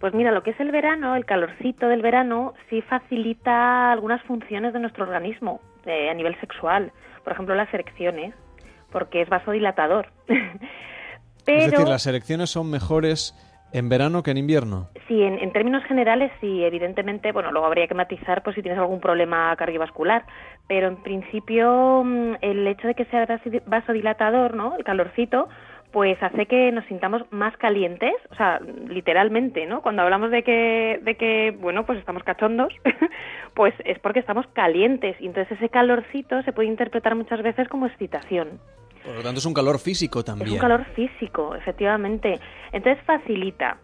[0.00, 4.72] Pues mira, lo que es el verano, el calorcito del verano, sí facilita algunas funciones
[4.72, 6.92] de nuestro organismo eh, a nivel sexual.
[7.24, 8.34] Por ejemplo, las erecciones,
[8.92, 10.08] porque es vasodilatador.
[11.56, 13.34] Es decir, las elecciones son mejores
[13.72, 14.88] en verano que en invierno.
[15.06, 19.00] Sí, en, términos generales sí, evidentemente, bueno, luego habría que matizar pues si tienes algún
[19.00, 20.24] problema cardiovascular,
[20.66, 23.26] pero en principio mm, el hecho de que sea
[23.66, 24.76] vasodilatador, ¿no?
[24.76, 25.48] El calorcito,
[25.92, 29.80] pues hace que nos sintamos más calientes, o sea, literalmente, ¿no?
[29.80, 32.72] Cuando hablamos de que, de que bueno, pues estamos cachondos,
[33.54, 37.86] pues es porque estamos calientes y entonces ese calorcito se puede interpretar muchas veces como
[37.86, 38.60] excitación.
[39.04, 40.48] Por lo tanto, es un calor físico también.
[40.48, 42.38] Es un calor físico, efectivamente.
[42.72, 43.78] Entonces facilita.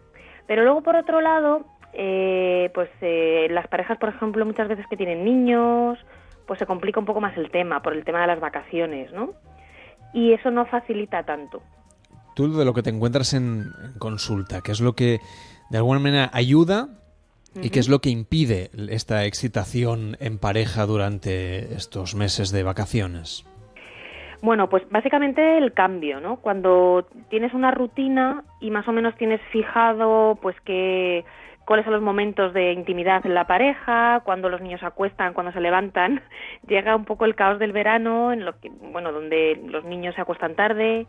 [0.47, 4.97] Pero luego, por otro lado, eh, pues eh, las parejas, por ejemplo, muchas veces que
[4.97, 5.97] tienen niños,
[6.45, 9.33] pues se complica un poco más el tema, por el tema de las vacaciones, ¿no?
[10.13, 11.61] Y eso no facilita tanto.
[12.35, 15.19] Tú de lo que te encuentras en, consulta, ¿qué es lo que
[15.69, 16.89] de alguna manera ayuda
[17.61, 23.45] y qué es lo que impide esta excitación en pareja durante estos meses de vacaciones?
[24.45, 26.35] Bueno, pues básicamente el cambio, ¿no?
[26.35, 31.25] Cuando tienes una rutina y más o menos tienes fijado, pues que
[31.65, 35.51] cuáles son los momentos de intimidad en la pareja, cuando los niños se acuestan, cuando
[35.51, 36.21] se levantan,
[36.67, 40.21] llega un poco el caos del verano, en lo que, bueno, donde los niños se
[40.21, 41.07] acuestan tarde,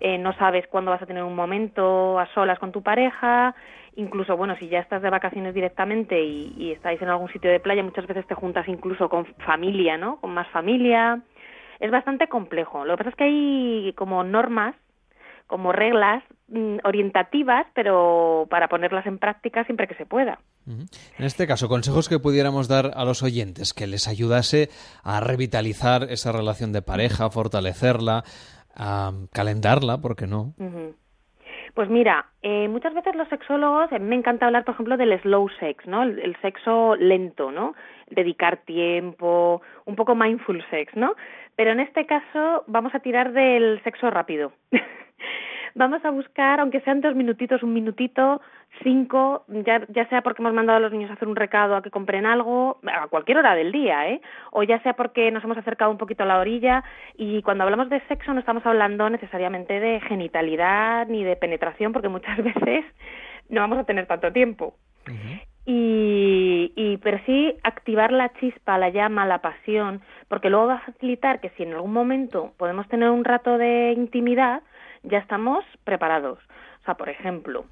[0.00, 3.54] eh, no sabes cuándo vas a tener un momento a solas con tu pareja,
[3.94, 7.58] incluso, bueno, si ya estás de vacaciones directamente y, y estáis en algún sitio de
[7.58, 10.20] playa, muchas veces te juntas incluso con familia, ¿no?
[10.20, 11.22] Con más familia
[11.80, 12.84] es bastante complejo.
[12.84, 14.74] Lo que pasa es que hay como normas,
[15.46, 20.38] como reglas mm, orientativas, pero para ponerlas en práctica siempre que se pueda.
[20.66, 24.68] En este caso, consejos que pudiéramos dar a los oyentes que les ayudase
[25.04, 28.24] a revitalizar esa relación de pareja, fortalecerla,
[28.74, 30.54] a calentarla, ¿por qué no?
[31.74, 35.86] Pues mira, eh, muchas veces los sexólogos, me encanta hablar, por ejemplo, del slow sex,
[35.86, 36.02] ¿no?
[36.02, 37.74] El, el, sexo lento, ¿no?
[38.08, 41.14] Dedicar tiempo, un poco mindful sex, ¿no?
[41.56, 44.52] Pero en este caso vamos a tirar del sexo rápido.
[45.76, 48.40] vamos a buscar, aunque sean dos minutitos, un minutito,
[48.82, 51.90] cinco, ya, sea porque hemos mandado a los niños a hacer un recado a que
[51.90, 54.20] compren algo, a cualquier hora del día, ¿eh?
[54.52, 56.82] O ya sea porque nos hemos acercado un poquito a la orilla
[57.14, 62.08] y cuando hablamos de sexo no estamos hablando necesariamente de genitalidad ni de penetración porque
[62.08, 62.84] muchas veces
[63.50, 64.74] no vamos a tener tanto tiempo.
[65.66, 70.92] Y, y, pero sí activar la chispa, la llama, la pasión, porque luego va a
[70.92, 74.62] facilitar que si en algún momento podemos tener un rato de intimidad,
[75.02, 76.38] ya estamos preparados.
[76.82, 77.64] O sea, por ejemplo,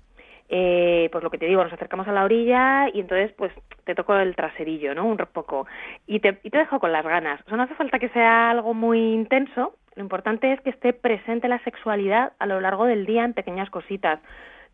[0.48, 3.52] eh, pues lo que te digo, nos acercamos a la orilla y entonces pues
[3.84, 5.06] te toco el traserillo, ¿no?
[5.06, 5.66] Un poco.
[6.06, 7.40] Y te, y te dejo con las ganas.
[7.42, 10.92] O sea, no hace falta que sea algo muy intenso, lo importante es que esté
[10.92, 14.20] presente la sexualidad a lo largo del día en pequeñas cositas.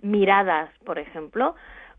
[0.00, 1.54] Miradas, por ejemplo.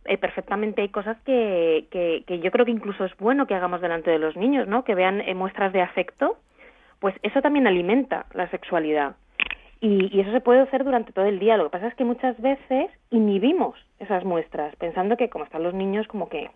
[0.05, 3.81] Eh, perfectamente hay cosas que, que, que, yo creo que incluso es bueno que hagamos
[3.81, 4.83] delante de los niños, ¿no?
[4.83, 6.37] Que vean eh, muestras de afecto.
[6.99, 9.15] Pues eso también alimenta la sexualidad.
[9.79, 11.57] Y, y, eso se puede hacer durante todo el día.
[11.57, 15.73] Lo que pasa es que muchas veces inhibimos esas muestras, pensando que como están los
[15.73, 16.49] niños, como que,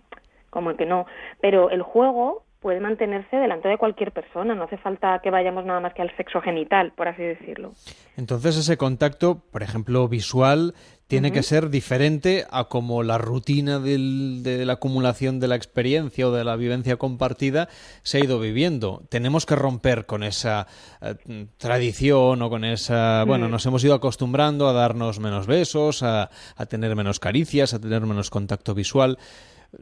[0.49, 1.05] como que no.
[1.41, 5.79] Pero el juego puede mantenerse delante de cualquier persona, no hace falta que vayamos nada
[5.81, 7.73] más que al sexo genital, por así decirlo.
[8.17, 10.73] Entonces ese contacto, por ejemplo, visual,
[11.05, 11.33] tiene uh -huh.
[11.35, 16.31] que ser diferente a como la rutina del, de la acumulación de la experiencia o
[16.31, 17.69] de la vivencia compartida
[18.01, 19.03] se ha ido viviendo.
[19.09, 20.65] Tenemos que romper con esa
[21.03, 22.95] eh, tradición o con esa...
[22.95, 23.27] Uh -huh.
[23.27, 27.79] Bueno, nos hemos ido acostumbrando a darnos menos besos, a, a tener menos caricias, a
[27.79, 29.19] tener menos contacto visual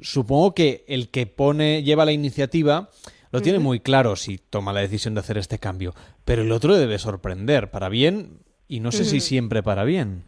[0.01, 2.89] supongo que el que pone, lleva la iniciativa,
[3.31, 6.75] lo tiene muy claro si toma la decisión de hacer este cambio, pero el otro
[6.75, 10.25] debe sorprender para bien y no sé si siempre para bien.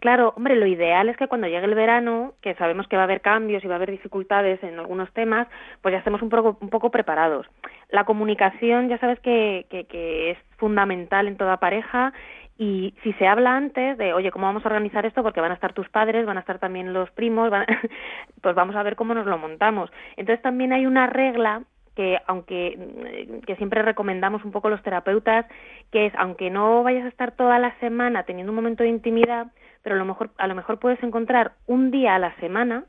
[0.00, 3.04] Claro, hombre, lo ideal es que cuando llegue el verano, que sabemos que va a
[3.04, 5.48] haber cambios y va a haber dificultades en algunos temas,
[5.82, 7.46] pues ya estemos un poco, un poco preparados.
[7.90, 12.12] La comunicación, ya sabes que, que, que es fundamental en toda pareja
[12.58, 15.22] y si se habla antes de, oye, ¿cómo vamos a organizar esto?
[15.22, 17.64] Porque van a estar tus padres, van a estar también los primos, van...
[18.42, 19.90] pues vamos a ver cómo nos lo montamos.
[20.16, 21.62] Entonces también hay una regla
[21.94, 25.46] que aunque que siempre recomendamos un poco los terapeutas,
[25.92, 29.48] que es aunque no vayas a estar toda la semana teniendo un momento de intimidad,
[29.82, 32.84] pero a lo mejor a lo mejor puedes encontrar un día a la semana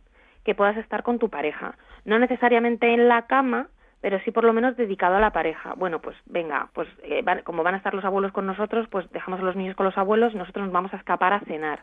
[0.45, 3.67] que puedas estar con tu pareja, no necesariamente en la cama,
[4.01, 5.73] pero sí por lo menos dedicado a la pareja.
[5.75, 9.09] Bueno, pues venga, pues eh, van, como van a estar los abuelos con nosotros, pues
[9.11, 11.81] dejamos a los niños con los abuelos nosotros nos vamos a escapar a cenar.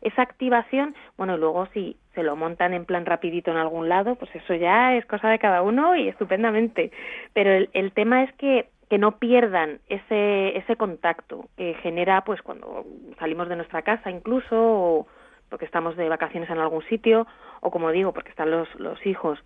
[0.00, 4.32] Esa activación, bueno, luego si se lo montan en plan rapidito en algún lado, pues
[4.34, 6.92] eso ya es cosa de cada uno y estupendamente.
[7.32, 12.40] Pero el, el tema es que que no pierdan ese ese contacto que genera pues
[12.40, 12.86] cuando
[13.18, 15.06] salimos de nuestra casa incluso o
[15.48, 17.26] porque estamos de vacaciones en algún sitio
[17.60, 19.38] o como digo porque están los los hijos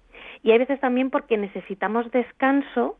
[0.42, 2.98] y hay veces también porque necesitamos descanso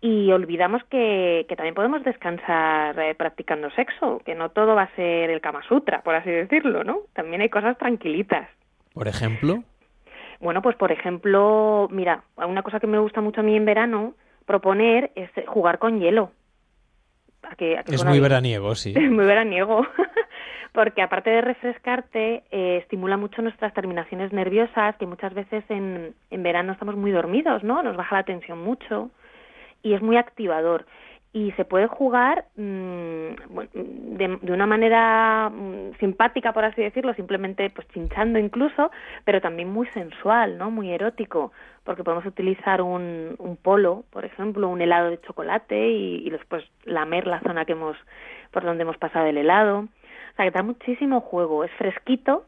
[0.00, 4.94] y olvidamos que, que también podemos descansar eh, practicando sexo, que no todo va a
[4.96, 6.98] ser el Kama Sutra, por así decirlo, ¿no?
[7.14, 8.46] También hay cosas tranquilitas.
[8.92, 9.64] ¿Por ejemplo?
[10.40, 14.14] Bueno, pues por ejemplo, mira, una cosa que me gusta mucho a mí en verano
[14.44, 16.32] proponer es jugar con hielo.
[17.42, 18.92] ¿A que, a que es muy veraniego, sí.
[18.94, 19.86] Es muy veraniego.
[20.74, 26.42] Porque aparte de refrescarte, eh, estimula mucho nuestras terminaciones nerviosas, que muchas veces en, en
[26.42, 27.80] verano estamos muy dormidos, ¿no?
[27.84, 29.10] Nos baja la tensión mucho
[29.84, 30.84] y es muy activador.
[31.32, 33.34] Y se puede jugar mmm,
[34.16, 38.90] de, una manera mmm, simpática, por así decirlo, simplemente pues chinchando incluso,
[39.24, 40.72] pero también muy sensual, ¿no?
[40.72, 41.52] Muy erótico,
[41.84, 46.64] porque podemos utilizar un, un polo, por ejemplo, un helado de chocolate y, y después
[46.84, 47.96] lamer la zona que hemos,
[48.50, 49.86] por donde hemos pasado el helado
[50.34, 52.46] o sea, que da muchísimo juego, es fresquito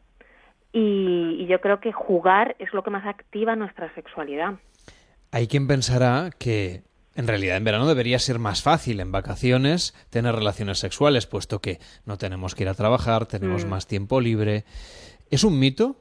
[0.73, 4.55] y, y, yo creo que jugar es lo que más activa nuestra sexualidad.
[5.31, 6.83] Hay quien pensará que
[7.17, 11.79] en realidad en verano debería ser más fácil en vacaciones tener relaciones sexuales, puesto que
[12.05, 13.69] no tenemos que ir a trabajar, tenemos mm.
[13.69, 14.65] más tiempo libre.
[15.31, 15.95] ¿Es un mito?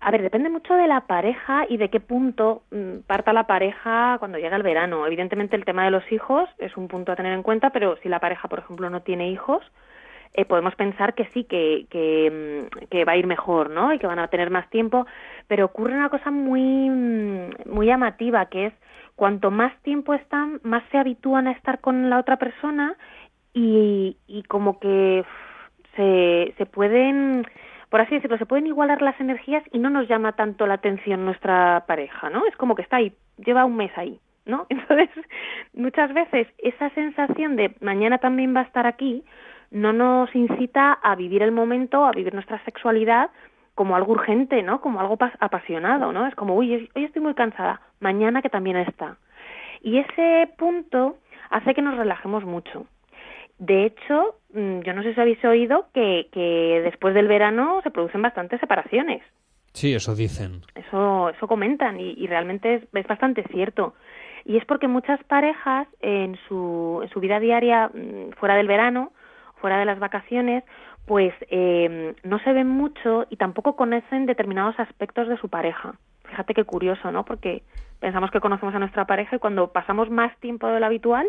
[0.00, 4.16] A ver, depende mucho de la pareja y de qué punto mm, parta la pareja
[4.18, 5.06] cuando llega el verano.
[5.06, 8.08] Evidentemente el tema de los hijos es un punto a tener en cuenta, pero si
[8.08, 9.62] la pareja, por ejemplo, no tiene hijos,
[10.36, 13.92] eh, podemos pensar que sí, que, que, mm, que, va a ir mejor, ¿no?
[13.92, 15.06] Y que van a tener más tiempo,
[15.48, 16.60] pero ocurre una cosa muy,
[16.90, 18.74] mm, muy llamativa, que es
[19.16, 22.96] cuanto más tiempo están, más se habitúan a estar con la otra persona
[23.54, 25.24] y, y como que
[25.96, 27.46] se, se pueden,
[27.88, 31.24] por así decirlo, se pueden igualar las energías y no nos llama tanto la atención
[31.24, 32.46] nuestra pareja, ¿no?
[32.46, 34.66] Es como que está ahí, lleva un mes ahí, ¿no?
[34.70, 35.08] Entonces,
[35.72, 39.24] muchas veces esa sensación de mañana también va a estar aquí,
[39.70, 43.30] no nos incita a vivir el momento, a vivir nuestra sexualidad
[43.74, 44.80] como algo urgente, ¿no?
[44.80, 46.26] Como algo apasionado, ¿no?
[46.26, 49.18] Es como, uy, hoy estoy muy cansada, mañana que también está.
[49.82, 51.18] Y ese punto
[51.50, 52.86] hace que nos relajemos mucho.
[53.58, 57.90] De hecho, mm, yo no sé si habéis oído que, que después del verano se
[57.90, 59.22] producen bastantes separaciones.
[59.72, 60.62] Sí, eso dicen.
[60.74, 63.94] Eso, eso comentan y, y realmente es, es, bastante cierto.
[64.46, 69.12] Y es porque muchas parejas en su, en su vida diaria, mm, fuera del verano,
[69.66, 70.62] fuera de las vacaciones,
[71.06, 75.96] pues eh, no se ven mucho y tampoco conocen determinados aspectos de su pareja.
[76.28, 77.24] Fíjate qué curioso, ¿no?
[77.24, 77.64] Porque
[77.98, 81.26] pensamos que conocemos a nuestra pareja y cuando pasamos más tiempo de lo habitual,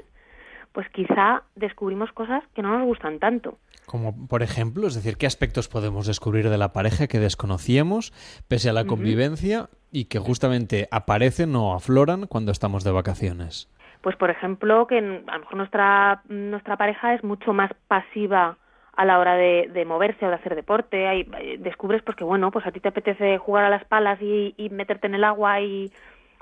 [0.72, 3.58] pues quizá descubrimos cosas que no nos gustan tanto.
[3.88, 8.14] Como por ejemplo, es decir, ¿qué aspectos podemos descubrir de la pareja que desconocíamos
[8.48, 13.68] pese a la convivencia y que justamente aparecen o afloran cuando estamos de vacaciones?
[14.02, 18.58] Pues por ejemplo, que a lo mejor nuestra, nuestra pareja es mucho más pasiva
[18.98, 21.08] a la hora de, moverse o de hacer deporte.
[21.08, 21.24] Hay,
[21.60, 25.08] descubres pues que bueno, pues a ti te apetece jugar a las palas y, meterte
[25.08, 25.92] en el agua y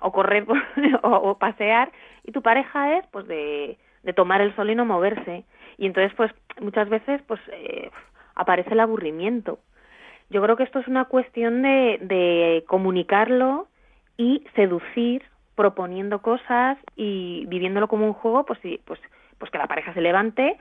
[0.02, 0.46] o correr
[1.04, 1.92] o, pasear
[2.24, 5.46] y tu pareja es pues de, de, tomar el sol y no moverse
[5.78, 7.92] y entonces pues muchas veces pues eh,
[8.36, 9.60] aparece el aburrimiento.
[10.30, 13.68] Yo creo que esto es una cuestión de, de comunicarlo
[14.18, 15.24] y seducir
[15.56, 19.00] proponiendo cosas y viviéndolo como un juego, pues pues,
[19.38, 20.58] pues que la pareja se levante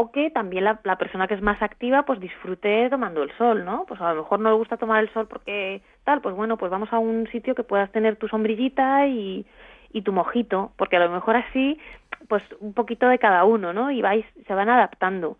[0.00, 3.84] o que también la, persona que es más activa pues disfrute tomando el sol, ¿no?
[3.88, 6.70] Pues a lo mejor no le gusta tomar el sol porque tal, pues bueno, pues
[6.70, 9.44] vamos a un sitio que puedas tener tu sombrillita y,
[9.92, 11.80] y tu mojito, porque a lo mejor así,
[12.28, 13.90] pues un poquito de cada uno, ¿no?
[13.90, 15.36] Y vais, se van adaptando.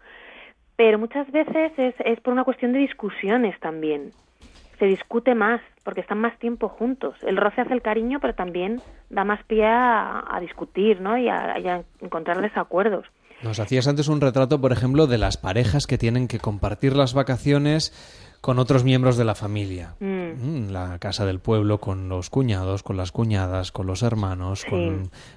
[0.74, 4.10] Pero muchas veces es, es por una cuestión de discusiones también.
[4.78, 7.16] Se discute más, porque están más tiempo juntos.
[7.22, 11.18] El roce hace el cariño, pero también da más pie a, discutir, ¿no?
[11.18, 13.06] Y a, y a encontrar desacuerdos.
[13.42, 17.14] Nos hacías antes un retrato, por ejemplo, de las parejas que tienen que compartir las
[17.14, 17.92] vacaciones
[18.40, 19.94] con otros miembros de la familia.
[20.00, 20.66] Mm.
[20.66, 24.64] Mm, la casa del pueblo con los cuñados, con las cuñadas, con los hermanos,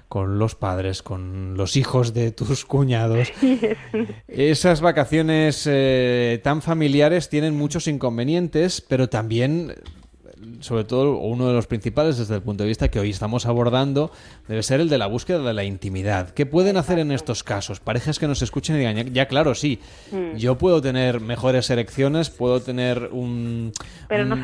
[0.08, 3.32] con, los padres, con los hijos de tus cuñados.
[4.28, 9.74] Esas vacaciones eh, tan familiares tienen muchos inconvenientes, pero también
[10.62, 14.10] sobre todo uno de los principales desde el punto de vista que hoy estamos abordando,
[14.48, 16.30] debe ser el de la búsqueda de la intimidad.
[16.30, 17.80] ¿Qué pueden hacer en estos casos?
[17.80, 19.80] Parejas que nos escuchen y digan, ya, claro, sí,
[20.12, 20.36] mm.
[20.36, 23.72] yo puedo tener mejores erecciones, puedo tener un,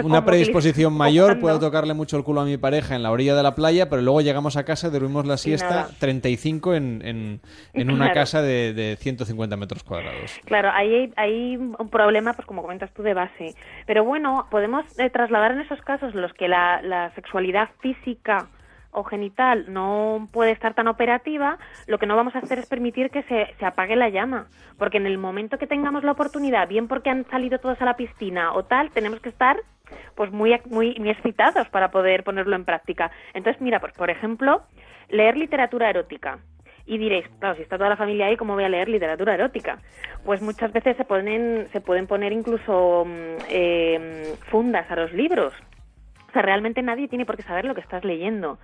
[0.03, 3.43] una predisposición mayor, puedo tocarle mucho el culo a mi pareja en la orilla de
[3.43, 7.41] la playa, pero luego llegamos a casa, dormimos la siesta 35 en, en,
[7.73, 10.41] en una casa de, de, 150 metros cuadrados.
[10.45, 13.55] Claro, ahí hay, un problema, pues como comentas tú, de base.
[13.87, 18.49] Pero bueno, podemos eh, trasladar en esos casos los que la, sexualidad física
[18.91, 23.11] o genital no puede estar tan operativa, lo que no vamos a hacer es permitir
[23.11, 24.47] que se, apague la llama.
[24.79, 27.97] Porque en el momento que tengamos la oportunidad, bien porque han salido todos a la
[27.97, 29.57] piscina o tal, tenemos que estar
[30.15, 33.11] pues muy, muy, muy excitados para poder ponerlo en práctica.
[33.35, 34.63] Entonces, mira, pues por ejemplo,
[35.09, 36.39] leer literatura erótica.
[36.89, 39.79] Y diréis, claro, si está toda la familia ahí, ¿cómo voy a leer literatura erótica?
[40.25, 45.53] Pues muchas veces se, ponen, se pueden poner incluso mm, eh, fundas a los libros
[46.29, 48.59] o sea, realmente nadie tiene por qué saber lo que estás leyendo.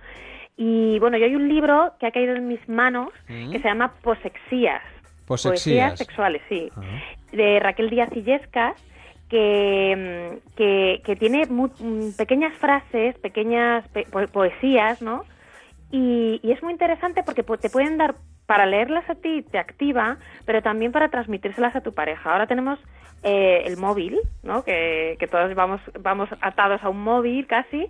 [0.57, 3.51] Y bueno, yo hay un libro que ha caído en mis manos mm.
[3.51, 4.81] que se llama Posexías.
[5.25, 5.97] Posexías.
[5.97, 6.69] sexuales, sí.
[7.31, 8.75] De Raquel Díaz Illescas,
[9.29, 13.83] que, que, que tiene mm, pequeñas frases, pequeñas
[14.31, 15.23] poesías, ¿no?
[15.91, 20.17] Y, y, es muy interesante porque te pueden dar, para leerlas a ti te activa,
[20.45, 22.31] pero también para transmitírselas a tu pareja.
[22.31, 22.79] Ahora tenemos
[23.23, 24.63] eh, el móvil, ¿no?
[24.63, 27.89] Que, que todos vamos, vamos atados a un móvil casi,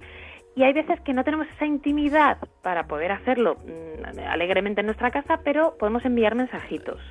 [0.56, 5.12] y hay veces que no tenemos esa intimidad para poder hacerlo mm, alegremente en nuestra
[5.12, 7.02] casa, pero podemos enviar mensajitos.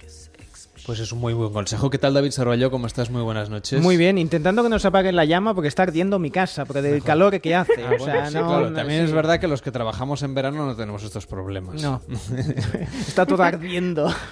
[0.87, 1.89] Pues es un muy buen consejo.
[1.89, 2.71] ¿Qué tal, David Sarvallo?
[2.71, 3.09] ¿Cómo estás?
[3.09, 3.81] Muy buenas noches.
[3.81, 6.83] Muy bien, intentando que no se apague la llama porque está ardiendo mi casa, porque
[6.83, 7.73] del calor que hace.
[8.07, 11.83] Ah, también es verdad que los que trabajamos en verano no tenemos estos problemas.
[11.83, 12.03] No,
[13.07, 14.13] está todo ardiendo.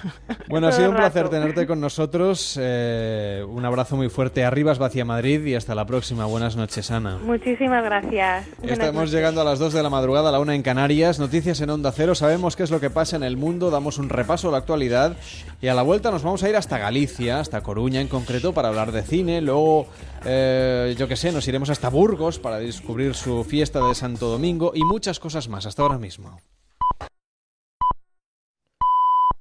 [0.47, 2.59] Bueno, ha sido un placer tenerte con nosotros.
[2.61, 4.43] Eh, un abrazo muy fuerte.
[4.43, 6.25] Arriba, Vacía Madrid y hasta la próxima.
[6.25, 7.17] Buenas noches, Ana.
[7.23, 8.45] Muchísimas gracias.
[8.61, 11.17] Estamos llegando a las 2 de la madrugada, a la una en Canarias.
[11.17, 12.13] Noticias en Onda Cero.
[12.13, 13.71] Sabemos qué es lo que pasa en el mundo.
[13.71, 15.15] Damos un repaso a la actualidad
[15.61, 18.69] y a la vuelta nos vamos a ir hasta Galicia, hasta Coruña en concreto, para
[18.69, 19.41] hablar de cine.
[19.41, 19.87] Luego,
[20.25, 24.71] eh, yo qué sé, nos iremos hasta Burgos para descubrir su fiesta de Santo Domingo
[24.75, 25.65] y muchas cosas más.
[25.65, 26.39] Hasta ahora mismo.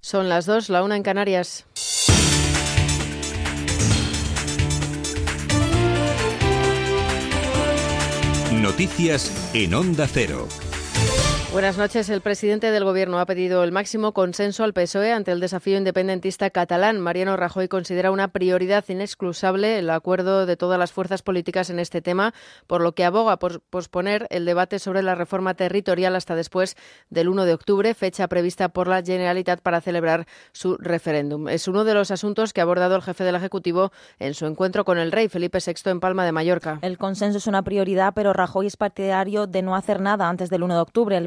[0.01, 1.65] Son las dos, la una en Canarias.
[8.53, 10.47] Noticias en Onda Cero.
[11.53, 12.09] Buenas noches.
[12.09, 16.49] El presidente del Gobierno ha pedido el máximo consenso al PSOE ante el desafío independentista
[16.49, 16.99] catalán.
[16.99, 22.01] Mariano Rajoy considera una prioridad inexcusable el acuerdo de todas las fuerzas políticas en este
[22.01, 22.33] tema,
[22.67, 26.75] por lo que aboga por posponer el debate sobre la reforma territorial hasta después
[27.11, 31.51] del 1 de octubre, fecha prevista por la Generalitat para celebrar su referéndum.
[31.51, 34.87] Es uno de los asuntos que ha abordado el jefe del Ejecutivo en su encuentro
[34.87, 36.79] con el rey Felipe VI en Palma de Mallorca.
[36.81, 40.63] El consenso es una prioridad, pero Rajoy es partidario de no hacer nada antes del
[40.63, 41.19] 1 de octubre.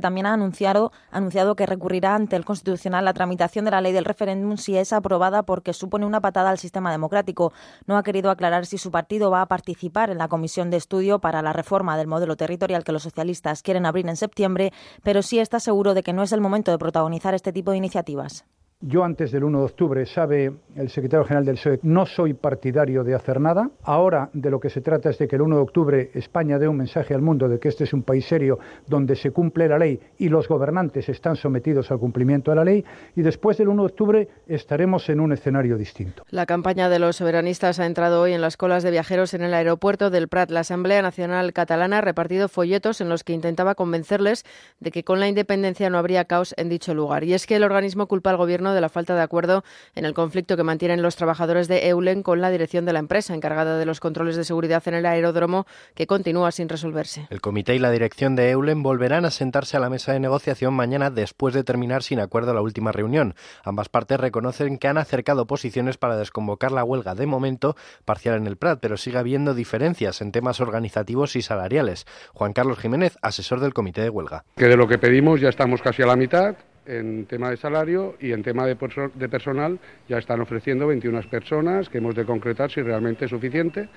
[0.00, 4.04] También ha anunciado, anunciado que recurrirá ante el Constitucional la tramitación de la ley del
[4.04, 7.52] referéndum si es aprobada porque supone una patada al sistema democrático.
[7.86, 11.18] No ha querido aclarar si su partido va a participar en la comisión de estudio
[11.18, 14.72] para la reforma del modelo territorial que los socialistas quieren abrir en septiembre,
[15.02, 17.78] pero sí está seguro de que no es el momento de protagonizar este tipo de
[17.78, 18.44] iniciativas.
[18.86, 23.02] Yo antes del 1 de octubre, sabe el secretario general del PSOE, no soy partidario
[23.02, 23.70] de hacer nada.
[23.82, 26.68] Ahora de lo que se trata es de que el 1 de octubre España dé
[26.68, 29.78] un mensaje al mundo de que este es un país serio donde se cumple la
[29.78, 32.84] ley y los gobernantes están sometidos al cumplimiento de la ley.
[33.16, 36.22] Y después del 1 de octubre estaremos en un escenario distinto.
[36.28, 39.54] La campaña de los soberanistas ha entrado hoy en las colas de viajeros en el
[39.54, 40.50] aeropuerto del Prat.
[40.50, 44.44] La Asamblea Nacional Catalana ha repartido folletos en los que intentaba convencerles
[44.80, 47.24] de que con la independencia no habría caos en dicho lugar.
[47.24, 50.14] Y es que el organismo culpa al gobierno de la falta de acuerdo en el
[50.14, 53.84] conflicto que mantienen los trabajadores de Eulen con la dirección de la empresa encargada de
[53.84, 57.26] los controles de seguridad en el aeródromo, que continúa sin resolverse.
[57.30, 60.74] El comité y la dirección de Eulen volverán a sentarse a la mesa de negociación
[60.74, 63.34] mañana después de terminar sin acuerdo la última reunión.
[63.64, 68.46] Ambas partes reconocen que han acercado posiciones para desconvocar la huelga de momento parcial en
[68.46, 72.06] el Prat, pero sigue habiendo diferencias en temas organizativos y salariales.
[72.32, 74.44] Juan Carlos Jiménez, asesor del comité de huelga.
[74.56, 76.56] Que de lo que pedimos ya estamos casi a la mitad
[76.86, 78.76] en tema de salario y en tema de,
[79.14, 79.78] de personal
[80.08, 83.88] ya están ofreciendo 21 personas que hemos de concretar si realmente es suficiente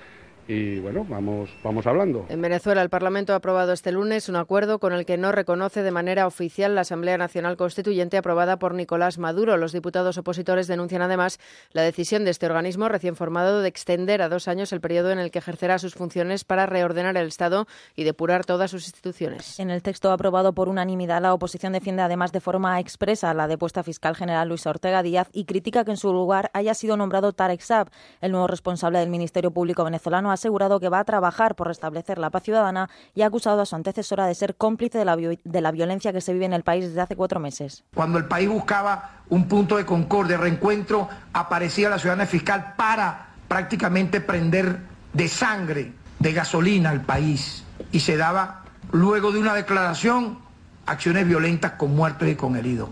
[0.48, 2.24] y bueno, vamos, vamos hablando.
[2.30, 5.82] En Venezuela, el Parlamento ha aprobado este lunes un acuerdo con el que no reconoce
[5.82, 9.58] de manera oficial la Asamblea Nacional Constituyente aprobada por Nicolás Maduro.
[9.58, 11.38] Los diputados opositores denuncian además
[11.72, 15.18] la decisión de este organismo recién formado de extender a dos años el periodo en
[15.18, 19.60] el que ejercerá sus funciones para reordenar el Estado y depurar todas sus instituciones.
[19.60, 23.82] En el texto aprobado por unanimidad, la oposición defiende además de forma expresa la depuesta
[23.82, 27.60] fiscal general Luisa Ortega Díaz y critica que en su lugar haya sido nombrado Tarek
[27.60, 27.90] Saab,
[28.22, 32.30] el nuevo responsable del Ministerio Público venezolano asegurado que va a trabajar por restablecer la
[32.30, 35.70] paz ciudadana y ha acusado a su antecesora de ser cómplice de la, de la
[35.70, 37.84] violencia que se vive en el país desde hace cuatro meses.
[37.94, 44.20] Cuando el país buscaba un punto de concordia, reencuentro, aparecía la ciudadana fiscal para prácticamente
[44.20, 44.78] prender
[45.12, 47.64] de sangre, de gasolina al país.
[47.92, 50.38] Y se daba, luego de una declaración,
[50.86, 52.90] acciones violentas con muertos y con heridos.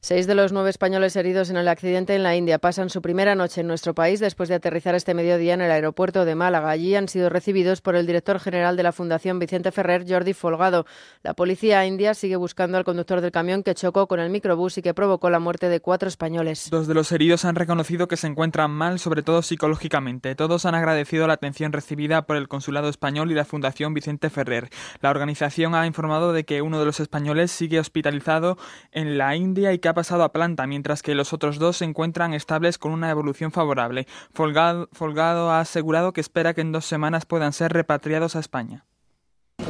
[0.00, 3.34] Seis de los nueve españoles heridos en el accidente en la India pasan su primera
[3.34, 6.70] noche en nuestro país después de aterrizar este mediodía en el aeropuerto de Málaga.
[6.70, 10.86] Allí han sido recibidos por el director general de la Fundación Vicente Ferrer, Jordi Folgado.
[11.24, 14.82] La policía india sigue buscando al conductor del camión que chocó con el microbús y
[14.82, 16.68] que provocó la muerte de cuatro españoles.
[16.70, 20.36] Dos de los heridos han reconocido que se encuentran mal, sobre todo psicológicamente.
[20.36, 24.68] Todos han agradecido la atención recibida por el Consulado Español y la Fundación Vicente Ferrer.
[25.00, 28.58] La organización ha informado de que uno de los españoles sigue hospitalizado
[28.92, 31.84] en la India y que ha pasado a planta, mientras que los otros dos se
[31.84, 34.06] encuentran estables con una evolución favorable.
[34.32, 38.84] Folgado, Folgado ha asegurado que espera que en dos semanas puedan ser repatriados a España.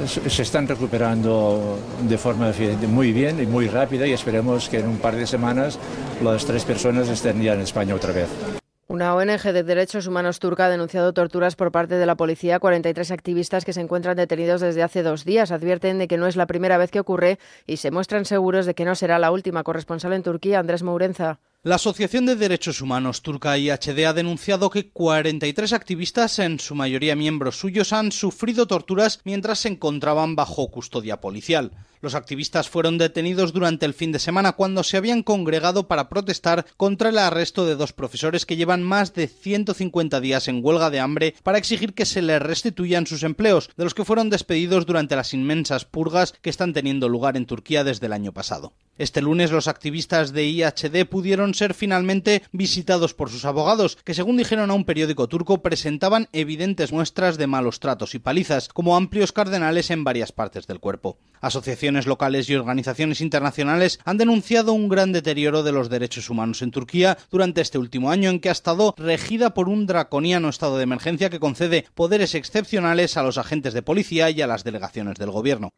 [0.06, 2.52] Se están recuperando de forma
[2.88, 5.78] muy bien y muy rápida y esperemos que en un par de semanas
[6.22, 8.57] las tres personas estén ya en España otra vez.
[8.90, 12.58] Una ONG de derechos humanos turca ha denunciado torturas por parte de la policía a
[12.58, 15.52] 43 activistas que se encuentran detenidos desde hace dos días.
[15.52, 18.74] Advierten de que no es la primera vez que ocurre y se muestran seguros de
[18.74, 19.62] que no será la última.
[19.62, 21.38] Corresponsal en Turquía, Andrés Mourenza.
[21.64, 27.16] La Asociación de Derechos Humanos turca IHD ha denunciado que 43 activistas, en su mayoría
[27.16, 31.72] miembros suyos, han sufrido torturas mientras se encontraban bajo custodia policial.
[32.00, 36.64] Los activistas fueron detenidos durante el fin de semana cuando se habían congregado para protestar
[36.76, 41.00] contra el arresto de dos profesores que llevan más de 150 días en huelga de
[41.00, 45.16] hambre para exigir que se les restituyan sus empleos, de los que fueron despedidos durante
[45.16, 48.74] las inmensas purgas que están teniendo lugar en Turquía desde el año pasado.
[48.96, 54.36] Este lunes los activistas de IHD pudieron ser finalmente visitados por sus abogados, que según
[54.36, 59.32] dijeron a un periódico turco presentaban evidentes muestras de malos tratos y palizas, como amplios
[59.32, 61.18] cardenales en varias partes del cuerpo.
[61.40, 66.70] Asociaciones locales y organizaciones internacionales han denunciado un gran deterioro de los derechos humanos en
[66.70, 70.84] Turquía durante este último año en que ha estado regida por un draconiano estado de
[70.84, 75.30] emergencia que concede poderes excepcionales a los agentes de policía y a las delegaciones del
[75.30, 75.70] gobierno.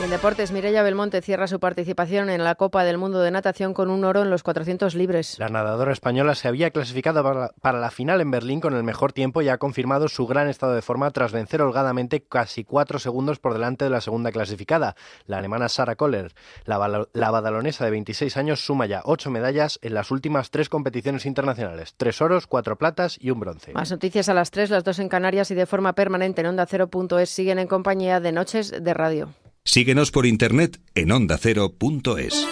[0.00, 3.74] Y en deportes, Mireia Belmonte cierra su participación en la Copa del Mundo de Natación
[3.74, 5.38] con un oro en los 400 libres.
[5.38, 7.22] La nadadora española se había clasificado
[7.60, 10.72] para la, final en Berlín con el mejor tiempo y ha confirmado su gran estado
[10.72, 14.96] de forma tras vencer holgadamente casi cuatro segundos por delante de la segunda clasificada,
[15.26, 16.32] la alemana Sarah Kohler.
[16.64, 21.26] La, la badalonesa de 26 años suma ya ocho medallas en las últimas tres competiciones
[21.26, 23.74] internacionales, tres oros, cuatro platas y un bronce.
[23.74, 26.64] Más noticias a las tres, las dos en Canarias y de forma permanente en Onda
[26.64, 29.34] Cero.es siguen en compañía de Noches de Radio.
[29.64, 32.46] Síguenos por internet en ondacero.es.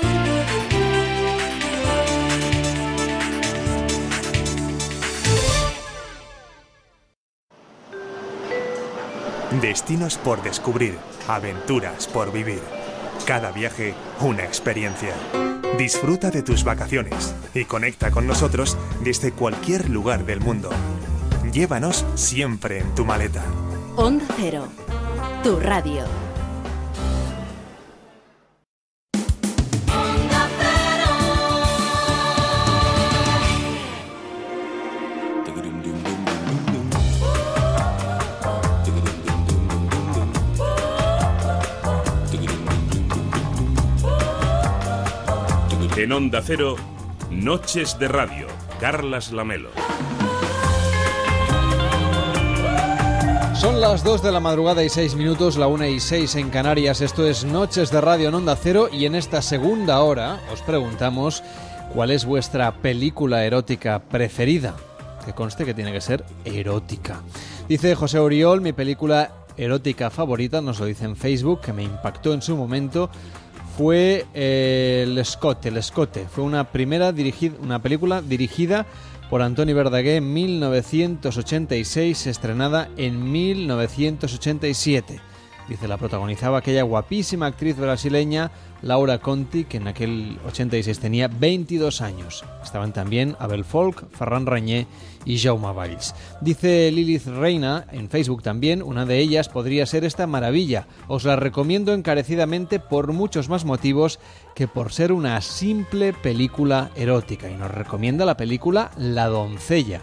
[9.63, 10.97] Destinos por descubrir,
[11.27, 12.61] aventuras por vivir.
[13.27, 15.15] Cada viaje, una experiencia.
[15.79, 20.71] Disfruta de tus vacaciones y conecta con nosotros desde cualquier lugar del mundo.
[21.53, 23.43] Llévanos siempre en tu maleta.
[23.97, 24.69] Onda Cero,
[25.43, 26.28] tu radio.
[45.99, 46.77] En Onda Cero,
[47.29, 48.47] Noches de Radio,
[48.79, 49.71] Carlas Lamelo.
[53.57, 57.01] Son las 2 de la madrugada y 6 minutos, la 1 y 6 en Canarias.
[57.01, 61.43] Esto es Noches de Radio en Onda Cero y en esta segunda hora os preguntamos
[61.93, 64.77] cuál es vuestra película erótica preferida.
[65.25, 67.23] Que conste que tiene que ser erótica.
[67.69, 72.33] Dice José Oriol, mi película erótica favorita, nos lo dice en Facebook, que me impactó
[72.35, 73.11] en su momento,
[73.79, 76.26] fue eh, El Escote, El Escote.
[76.26, 78.87] Fue una primera dirigida, una película dirigida
[79.31, 85.20] por Antoni Verdaguer en 1986, estrenada en 1987.
[85.68, 88.51] Dice, la protagonizaba aquella guapísima actriz brasileña
[88.83, 92.45] Laura Conti, que en aquel 86 tenía 22 años.
[92.64, 94.89] Estaban también Abel Folk, Ferran Rañé
[95.29, 96.14] y Jaume Valls.
[96.41, 100.89] Dice Lilith Reina en Facebook también, una de ellas podría ser esta maravilla.
[101.07, 104.18] Os la recomiendo encarecidamente por muchos más motivos
[104.55, 107.51] que por ser una simple película erótica.
[107.51, 110.01] Y nos recomienda la película La doncella.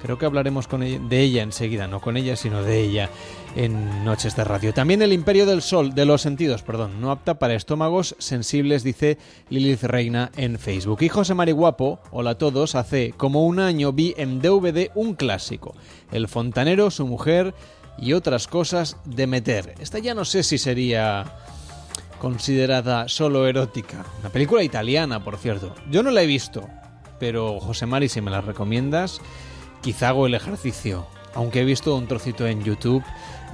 [0.00, 3.10] Creo que hablaremos con ella, de ella enseguida, no con ella, sino de ella
[3.56, 4.72] en Noches de Radio.
[4.72, 9.18] También el Imperio del Sol, de los sentidos, perdón, no apta para estómagos sensibles, dice
[9.48, 11.02] Lilith Reina en Facebook.
[11.02, 15.74] Y José Guapo, hola a todos, hace como un año vi en DVD un clásico,
[16.12, 17.54] El fontanero, su mujer
[17.98, 19.74] y otras cosas de meter.
[19.80, 21.24] Esta ya no sé si sería
[22.20, 24.04] considerada solo erótica.
[24.20, 25.74] Una película italiana, por cierto.
[25.90, 26.68] Yo no la he visto,
[27.18, 29.20] pero José Mari, si me la recomiendas,
[29.80, 33.04] quizá hago el ejercicio, aunque he visto un trocito en YouTube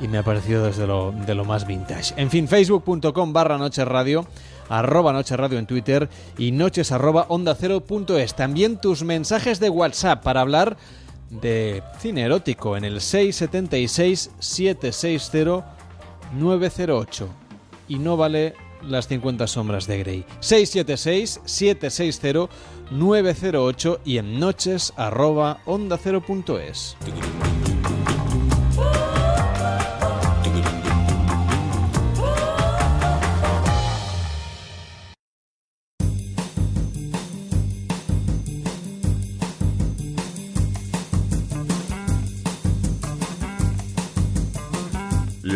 [0.01, 2.15] y me ha parecido desde lo, de lo más vintage.
[2.17, 4.27] En fin, facebook.com barra noche radio,
[4.69, 7.83] arroba noche radio en Twitter y noches arroba onda cero.
[8.37, 10.77] También tus mensajes de WhatsApp para hablar
[11.31, 15.77] de cine erótico en el 676 760
[16.35, 17.29] 908
[17.89, 20.25] y no vale las 50 sombras de Grey.
[20.41, 22.49] 676 760
[22.91, 26.23] 908 y en noches arroba onda cero.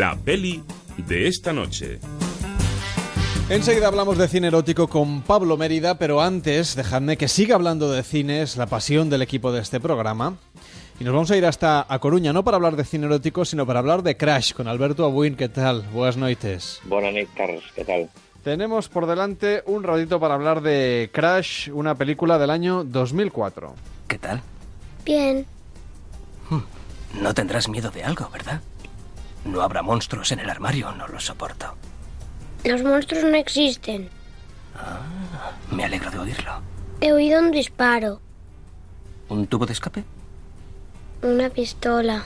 [0.00, 0.62] La peli
[0.96, 1.98] de esta noche.
[3.50, 8.02] Enseguida hablamos de cine erótico con Pablo Mérida, pero antes dejadme que siga hablando de
[8.02, 10.38] cine, es la pasión del equipo de este programa.
[10.98, 13.66] Y nos vamos a ir hasta a Coruña, no para hablar de cine erótico, sino
[13.66, 15.36] para hablar de Crash con Alberto Abuin.
[15.36, 15.82] ¿Qué tal?
[15.92, 16.80] Buenas noches.
[16.84, 17.64] Buenas noches, Carlos.
[17.74, 18.08] ¿Qué tal?
[18.42, 23.74] Tenemos por delante un ratito para hablar de Crash, una película del año 2004.
[24.08, 24.40] ¿Qué tal?
[25.04, 25.44] Bien.
[26.48, 26.62] Hmm.
[27.20, 28.62] No tendrás miedo de algo, ¿verdad?
[29.44, 31.74] No habrá monstruos en el armario, no lo soporto.
[32.64, 34.10] Los monstruos no existen.
[34.76, 35.00] Ah,
[35.70, 36.52] me alegro de oírlo.
[37.00, 38.20] He oído un disparo.
[39.28, 40.04] ¿Un tubo de escape?
[41.22, 42.24] Una pistola.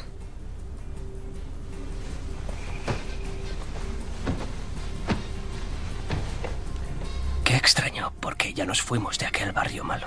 [7.44, 10.06] Qué extraño, porque ya nos fuimos de aquel barrio malo.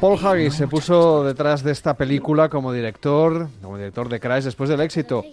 [0.00, 4.68] Paul Haggis se puso detrás de esta película como director, como director de Crash después
[4.68, 5.24] del éxito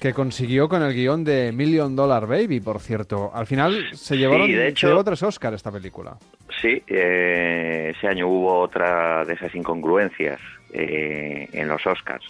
[0.00, 3.30] que consiguió con el guion de Million Dollar Baby, por cierto.
[3.34, 6.16] Al final se llevaron de hecho, llevó tres Oscar esta película.
[6.60, 10.40] Sí, eh, ese año hubo otra de esas incongruencias
[10.72, 12.24] eh, en los Oscars.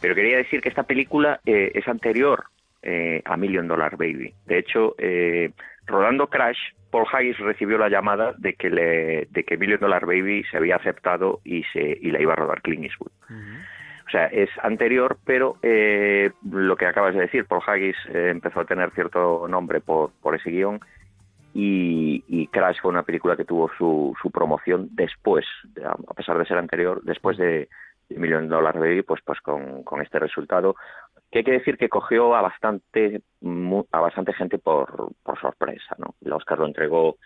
[0.00, 2.44] Pero quería decir que esta película eh, es anterior
[3.24, 4.34] a Million Dollar Baby.
[4.44, 4.96] De hecho,
[5.86, 6.58] rodando Crash,
[6.90, 10.76] Paul Haggis recibió la llamada de que, le, de que Million Dollar Baby se había
[10.76, 13.12] aceptado y, se, y la iba a rodar Clint Eastwood.
[14.06, 18.60] O sea, es anterior, pero eh, lo que acabas de decir, Paul Haggis eh, empezó
[18.60, 20.80] a tener cierto nombre por, por ese guion
[21.54, 25.46] y, Crash fue una película que tuvo su, su promoción después,
[25.84, 27.68] a pesar de ser anterior, después de,
[28.16, 30.76] Million Dollar Baby, pues, pues con, con este resultado
[31.30, 33.22] que hay que decir que cogió a bastante
[33.90, 36.14] a bastante gente por, por sorpresa, ¿no?
[36.22, 37.16] El Oscar lo entregó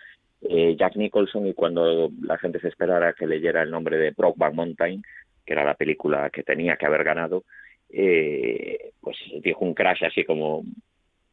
[0.42, 4.54] eh, Jack Nicholson y cuando la gente se esperara que leyera el nombre de Brokeback
[4.54, 5.02] Mountain,
[5.46, 7.44] que era la película que tenía que haber ganado,
[7.88, 10.64] eh, pues dijo un crash así como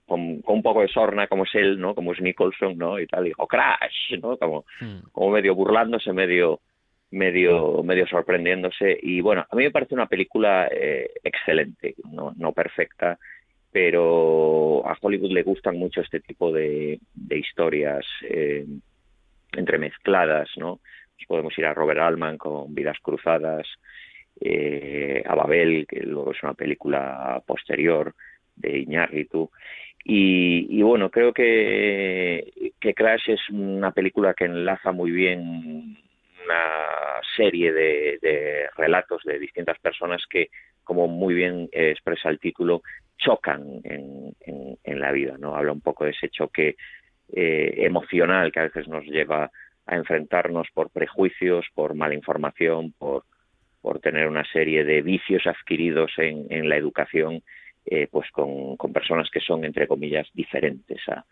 [0.06, 1.96] con, con, un poco de sorna como es él, ¿no?
[1.96, 3.00] Como es Nicholson, ¿no?
[3.00, 4.38] Y tal, dijo Crash, ¿no?
[4.38, 4.66] Como,
[5.12, 6.60] como medio burlándose, medio
[7.12, 12.54] medio medio sorprendiéndose y bueno, a mí me parece una película eh, excelente, no, no
[12.54, 13.20] perfecta,
[13.72, 18.66] pero a Hollywood le gustan mucho este tipo de, de historias eh,
[19.52, 20.80] entremezcladas, ¿no?
[21.16, 23.68] Pues podemos ir a Robert Altman con Vidas Cruzadas,
[24.40, 28.14] eh, a Babel, que luego es una película posterior
[28.56, 29.50] de Iñárritu.
[30.06, 35.98] Y, bueno, creo que, que Crash es una película que enlaza muy bien
[36.44, 40.50] una serie de, relatos de distintas personas que,
[40.84, 42.82] como muy bien expresa el título,
[43.18, 45.56] chocan en, en, en la vida, ¿no?
[45.56, 46.76] Habla un poco de ese choque
[47.32, 49.50] eh, emocional que a veces nos lleva
[49.86, 53.24] a enfrentarnos por prejuicios, por mala información, por,
[53.84, 57.44] por tener una serie de vicios adquiridos en, en la educación,
[57.86, 61.26] eh, pues con, con, personas que son, entre comillas, diferentes a,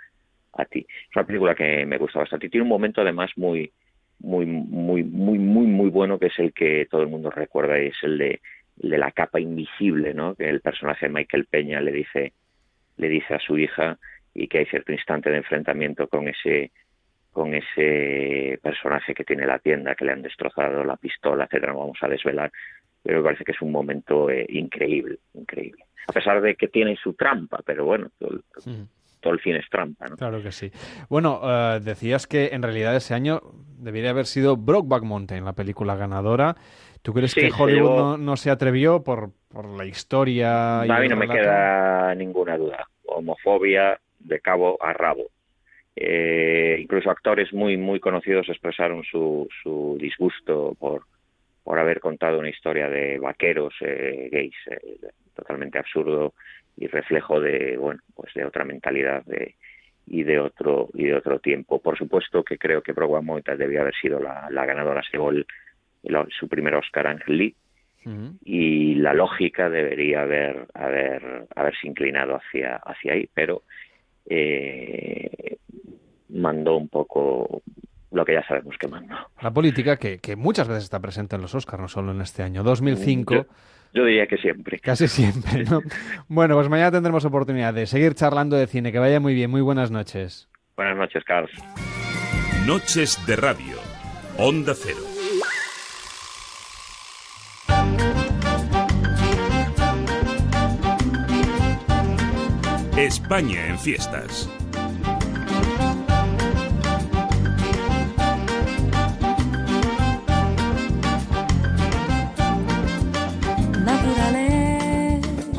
[0.51, 0.85] a ti.
[0.89, 2.49] Es una película que me gusta bastante.
[2.49, 3.71] Tiene un momento además muy,
[4.19, 7.87] muy, muy, muy, muy, muy bueno que es el que todo el mundo recuerda y
[7.87, 8.41] es el de,
[8.83, 10.35] el de la capa invisible, ¿no?
[10.35, 12.33] Que el personaje de Michael Peña le dice,
[12.97, 13.97] le dice a su hija
[14.33, 16.71] y que hay cierto instante de enfrentamiento con ese
[17.31, 21.79] con ese personaje que tiene la tienda, que le han destrozado la pistola, etcétera, no
[21.79, 22.51] vamos a desvelar,
[23.01, 25.85] pero me parece que es un momento eh, increíble, increíble.
[26.07, 28.83] A pesar de que tiene su trampa, pero bueno, todo, mm.
[29.21, 30.17] todo el cine es trampa, ¿no?
[30.17, 30.71] Claro que sí.
[31.09, 33.41] Bueno, uh, decías que en realidad ese año
[33.77, 36.55] debería haber sido Brokeback Mountain, la película ganadora.
[37.01, 37.99] ¿Tú crees sí, que Hollywood llevó...
[37.99, 40.83] no, no, se atrevió por, por la historia?
[40.85, 42.87] Y a mí no me queda ninguna duda.
[43.05, 45.23] Homofobia de cabo a rabo.
[45.95, 51.03] Eh, incluso actores muy muy conocidos expresaron su, su disgusto por,
[51.65, 54.97] por haber contado una historia de vaqueros eh, gays eh,
[55.35, 56.33] totalmente absurdo
[56.77, 59.55] y reflejo de bueno pues de otra mentalidad de,
[60.07, 63.81] y de otro y de otro tiempo por supuesto que creo que Broadway Moita debía
[63.81, 65.45] haber sido la, la ganadora el,
[66.03, 67.55] el, su primer Oscar Angel Lee
[68.05, 68.37] uh -huh.
[68.45, 73.63] y la lógica debería haber haber haberse inclinado hacia hacia ahí pero
[74.29, 75.57] eh,
[76.31, 77.61] mandó un poco
[78.11, 79.15] lo que ya sabemos que mandó.
[79.41, 82.43] La política que, que muchas veces está presente en los Oscars, no solo en este
[82.43, 82.63] año.
[82.63, 83.33] 2005...
[83.33, 83.45] Yo,
[83.93, 84.79] yo diría que siempre.
[84.79, 85.81] Casi siempre, ¿no?
[86.27, 88.91] bueno, pues mañana tendremos oportunidad de seguir charlando de cine.
[88.91, 89.51] Que vaya muy bien.
[89.51, 90.49] Muy buenas noches.
[90.75, 91.51] Buenas noches, Carlos.
[92.65, 93.75] Noches de Radio.
[94.37, 94.99] Onda Cero.
[102.97, 104.47] España en fiestas.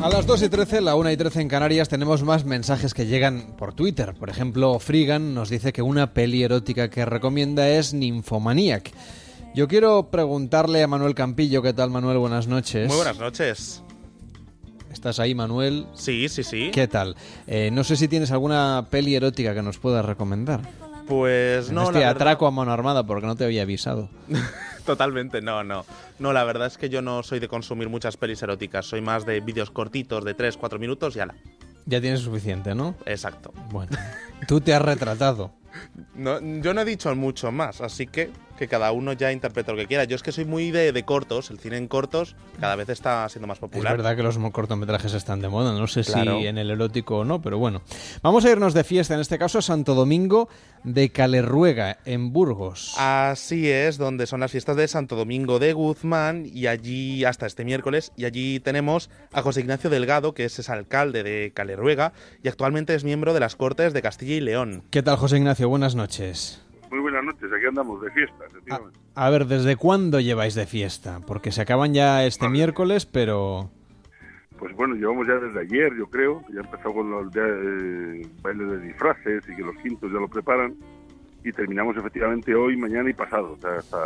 [0.03, 3.05] A las 2 y 13, la 1 y 13 en Canarias, tenemos más mensajes que
[3.05, 4.13] llegan por Twitter.
[4.13, 8.91] Por ejemplo, Frigan nos dice que una peli erótica que recomienda es Nymphomaniac.
[9.55, 12.17] Yo quiero preguntarle a Manuel Campillo, ¿qué tal Manuel?
[12.17, 12.89] Buenas noches.
[12.89, 13.81] Muy buenas noches.
[14.91, 15.87] ¿Estás ahí, Manuel?
[15.93, 16.69] Sí, sí, sí.
[16.73, 17.15] ¿Qué tal?
[17.47, 20.59] Eh, no sé si tienes alguna peli erótica que nos puedas recomendar.
[21.07, 21.83] Pues en no.
[21.83, 22.47] Este la atraco verdad...
[22.47, 24.09] a mano armada porque no te había avisado.
[24.85, 25.85] Totalmente, no, no.
[26.19, 28.85] No, la verdad es que yo no soy de consumir muchas pelis eróticas.
[28.85, 31.35] Soy más de vídeos cortitos de 3, 4 minutos y ala.
[31.85, 32.95] Ya tienes suficiente, ¿no?
[33.05, 33.53] Exacto.
[33.71, 33.97] Bueno,
[34.47, 35.51] tú te has retratado.
[36.15, 39.77] No, yo no he dicho mucho más, así que que cada uno ya interprete lo
[39.77, 40.03] que quiera.
[40.03, 43.27] Yo es que soy muy de, de, cortos, el cine en cortos cada vez está
[43.29, 43.93] siendo más popular.
[43.93, 46.39] Es verdad que los cortometrajes están de moda, no sé claro.
[46.39, 47.81] si en el erótico o no, pero bueno.
[48.21, 50.49] Vamos a irnos de fiesta, en este caso a Santo Domingo
[50.83, 52.93] de Calerruega, en Burgos.
[52.97, 57.63] Así es, donde son las fiestas de Santo Domingo de Guzmán y allí hasta este
[57.65, 62.13] miércoles y allí tenemos a José Ignacio Delgado, que es, es alcalde de Calerruega
[62.43, 64.83] y actualmente es miembro de las Cortes de Castilla y León.
[64.89, 65.62] ¿Qué tal, José Ignacio?
[65.65, 66.63] Buenas noches.
[66.89, 68.45] Muy buenas noches, aquí andamos de fiesta.
[69.15, 71.21] A, a, ver, ¿desde cuándo lleváis de fiesta?
[71.25, 72.53] Porque se acaban ya este vale.
[72.53, 73.71] miércoles, pero...
[74.59, 76.43] Pues bueno, llevamos ya desde ayer, yo creo.
[76.53, 80.75] Ya empezó con los eh, bailes de disfraces y que los quintos ya lo preparan.
[81.43, 83.53] Y terminamos efectivamente hoy, mañana y pasado.
[83.53, 83.97] O sea, hasta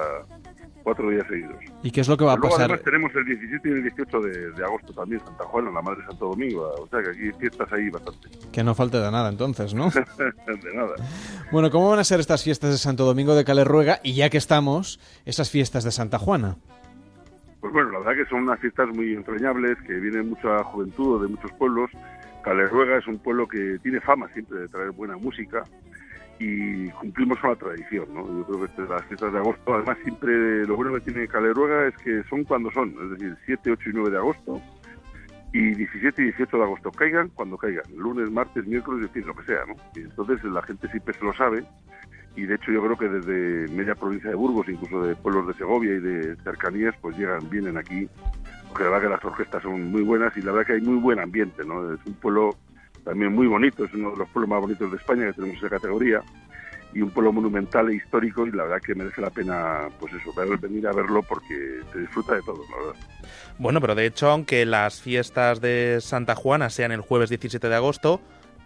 [0.88, 1.58] cuatro días seguidos.
[1.84, 2.72] ¿Y qué es lo que va a pasar?
[2.72, 6.00] Además tenemos el 17 y el 18 de, de, agosto también, Santa Juana, la Madre
[6.08, 6.62] Santo Domingo.
[6.80, 8.30] O sea que aquí fiestas ahí bastante.
[8.54, 9.90] Que no falte de nada entonces, ¿no?
[10.18, 10.96] de nada.
[11.52, 14.00] Bueno, ¿cómo van a ser estas fiestas de Santo Domingo de Calerruega?
[14.02, 16.56] Y ya que estamos, esas fiestas de Santa Juana.
[17.60, 21.28] Pues bueno, la verdad que son unas fiestas muy entrañables, que viene mucha juventud de
[21.28, 21.92] muchos pueblos.
[22.46, 25.66] Calerruega es un pueblo que tiene fama siempre de traer buena música
[26.40, 28.28] y cumplimos con la tradición, ¿no?
[28.28, 31.88] Yo creo que este, las fiestas de agosto, además siempre lo bueno que tiene Calerruega
[31.88, 34.62] es que son cuando son, es decir, 7, 8 y 9 de agosto
[35.54, 39.36] y 17 y 18 de agosto caigan cuando caigan, lunes, martes, miércoles, es decir, lo
[39.36, 39.76] que sea, ¿no?
[39.96, 41.64] Y entonces la gente siempre se lo sabe
[42.36, 45.54] y de hecho yo creo que desde media provincia de Burgos, incluso de pueblos de
[45.56, 48.08] Segovia y de cercanías, pues llegan, vienen aquí,
[48.68, 51.00] porque la verdad que las orquestas son muy buenas y la verdad que hay muy
[51.00, 51.92] buen ambiente, ¿no?
[51.92, 52.52] Es un pueblo
[53.08, 55.70] también muy bonito, es uno de los pueblos más bonitos de España que tenemos esa
[55.70, 56.22] categoría
[56.94, 60.34] y un pueblo monumental e histórico y la verdad que merece la pena pues eso,
[60.60, 63.02] venir a verlo porque se disfruta de todo, la verdad.
[63.60, 67.76] Bueno, pero de hecho, aunque las fiestas de Santa Juana sean el jueves 17 de
[67.76, 68.20] agosto,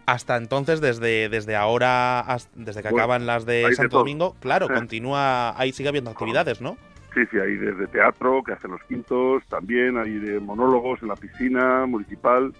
[0.07, 2.25] hasta entonces, desde, desde ahora,
[2.55, 6.77] desde que acaban las de Santo Domingo, claro, continúa, ahí sigue habiendo actividades, ¿no?
[7.13, 11.15] Sí, sí, hay desde teatro, que hacen los quintos, también hay de monólogos en la
[11.15, 12.53] piscina municipal,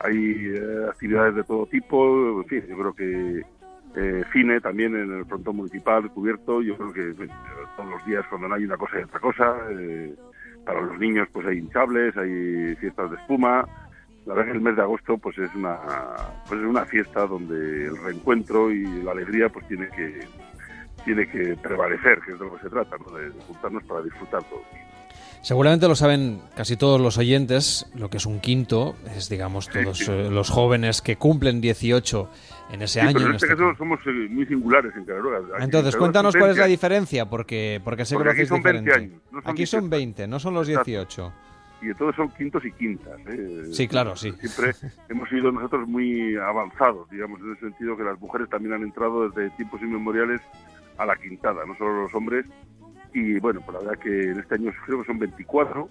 [0.00, 3.42] hay eh, actividades de todo tipo, en fin, yo creo que
[3.96, 7.28] eh, cine también en el frontón municipal cubierto, yo creo que eh,
[7.76, 9.56] todos los días cuando no hay una cosa y otra cosa,
[10.64, 13.66] para los niños pues hay hinchables, hay fiestas de espuma,
[14.26, 15.78] la verdad que el mes de agosto pues es una
[16.48, 20.20] pues es una fiesta donde el reencuentro y la alegría pues tiene que
[21.04, 23.16] tiene que prevalecer, que es de lo que se trata, ¿no?
[23.16, 24.64] de juntarnos para disfrutar todos.
[25.46, 30.08] Seguramente lo saben casi todos los oyentes, lo que es un quinto, es digamos todos
[30.08, 32.28] eh, los jóvenes que cumplen 18
[32.72, 33.12] en ese año.
[33.12, 35.06] Pero en este, este caso somos eh, muy singulares en.
[35.60, 39.20] Entonces, cuéntanos cuál es la diferencia, porque, porque sé que lo hacéis diferente.
[39.44, 41.32] aquí son 20, no son los 18
[41.80, 43.16] y todos son quintos y quintas.
[43.28, 43.66] ¿eh?
[43.70, 44.32] Sí, claro, sí.
[44.40, 44.74] Siempre
[45.08, 49.28] hemos sido nosotros muy avanzados, digamos, en el sentido que las mujeres también han entrado
[49.28, 50.40] desde tiempos inmemoriales
[50.98, 52.46] a la quintada, no solo los hombres,
[53.12, 55.88] y bueno, pues la verdad que en este año creo que son 24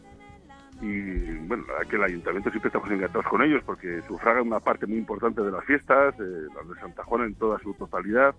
[0.82, 4.59] y bueno, la verdad que el ayuntamiento siempre estamos encantados con ellos porque sufragan una
[4.59, 8.36] parte muy importante de las fiestas, eh, las de Santa Juana en toda su totalidad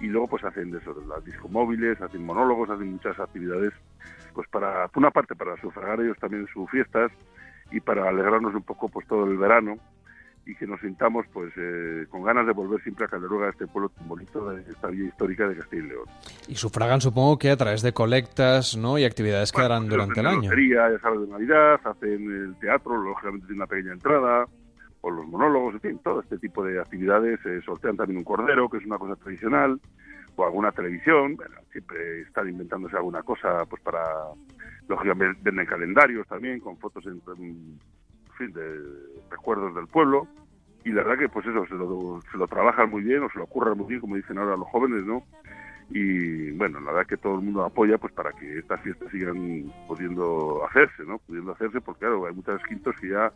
[0.00, 3.72] y luego pues hacen de las discomóviles, hacen monólogos, hacen muchas actividades
[4.34, 7.10] pues para, una parte para sufragar ellos también sus fiestas
[7.70, 9.78] y para alegrarnos un poco pues todo el verano
[10.46, 13.88] y que nos sintamos pues eh, con ganas de volver siempre a Calderuega, este pueblo
[13.88, 16.04] tan bonito de esta vía histórica de Castilla y León.
[16.46, 18.96] Y sufragan supongo que a través de colectas ¿no?
[18.96, 20.50] y actividades que harán pues, durante el año.
[20.52, 24.46] ya sabes, de Navidad, hacen el teatro, lógicamente tiene una pequeña entrada,
[25.00, 27.44] o los monólogos, en fin, todo este tipo de actividades.
[27.44, 29.80] Eh, sortean también un cordero, que es una cosa tradicional,
[30.36, 34.02] o alguna televisión, bueno, siempre están inventándose alguna cosa pues para,
[34.86, 37.20] lógicamente venden calendarios también con fotos en
[38.36, 38.80] fin, de
[39.30, 40.28] recuerdos del pueblo.
[40.84, 43.38] Y la verdad que, pues eso, se lo, se lo trabajan muy bien o se
[43.38, 45.24] lo ocurran muy bien, como dicen ahora los jóvenes, ¿no?
[45.90, 49.72] Y bueno, la verdad que todo el mundo apoya pues para que estas fiestas sigan
[49.86, 51.18] pudiendo hacerse, ¿no?
[51.18, 53.32] Pudiendo hacerse, porque claro, hay muchos quintos que ya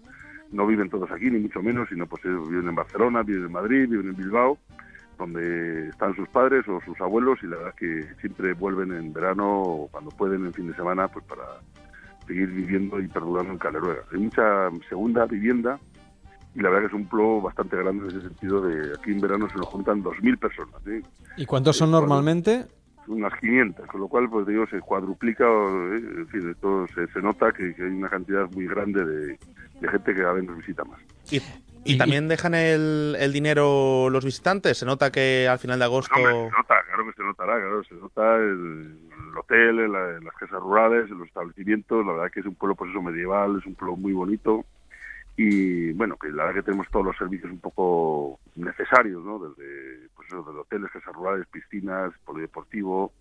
[0.51, 3.89] no viven todos aquí, ni mucho menos, sino pues viven en Barcelona, viven en Madrid,
[3.89, 4.59] viven en Bilbao,
[5.17, 9.63] donde están sus padres o sus abuelos y la verdad que siempre vuelven en verano
[9.63, 11.45] o cuando pueden en fin de semana pues para
[12.31, 14.03] seguir viviendo y perdurando en Caleruega.
[14.13, 15.81] Hay mucha segunda vivienda
[16.55, 19.21] y la verdad que es un pueblo bastante grande en ese sentido de aquí en
[19.21, 20.87] verano se nos juntan 2.000 personas.
[20.87, 21.03] ¿eh?
[21.37, 22.67] ¿Y cuántos son normalmente?
[23.09, 26.03] Unas 500, con lo cual pues digo se cuadruplica, ¿eh?
[26.19, 29.39] en fin, todo, se, se nota que, hay una cantidad muy grande de,
[29.89, 31.01] gente que cada vez nos visita más.
[31.83, 34.79] ¿Y, también dejan el, el, dinero los visitantes?
[34.79, 36.15] ¿Se nota que al final de agosto...?
[36.15, 39.93] se nota, claro que se notará, claro, se nota el, el hotel, en,
[40.25, 43.59] las casas rurales, en los establecimientos, la verdad que es un pueblo pues eso medieval,
[43.59, 44.65] es un pueblo muy bonito
[45.37, 49.39] y bueno, que la verdad que tenemos todos los servicios un poco necesarios, ¿no?
[49.39, 53.13] Desde, pues eso, desde hoteles, casas rurales, piscinas, polideportivo,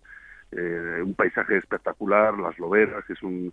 [0.52, 3.52] eh, un paisaje espectacular, las loberas, que es un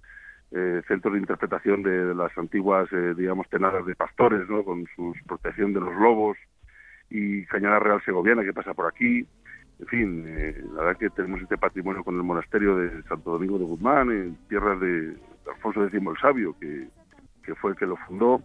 [0.51, 4.63] eh, centro de interpretación de, las antiguas, eh, digamos, tenadas de pastores, ¿no?
[4.63, 6.37] Con su protección de los lobos
[7.09, 9.25] y Cañada Real Segoviana que pasa por aquí.
[9.79, 13.59] En fin, eh, la verdad que tenemos este patrimonio con el monasterio de Santo Domingo
[13.59, 15.15] de Guzmán, en tierras de
[15.47, 16.87] Alfonso X el Sabio, que,
[17.55, 18.41] fue el que lo fundó.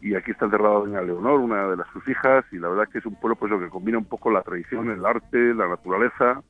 [0.00, 2.98] Y aquí está enterrada doña Leonor, una de las sus hijas, y la verdad que
[2.98, 6.42] es un pueblo pues, que combina un poco la tradición, el arte, la naturaleza,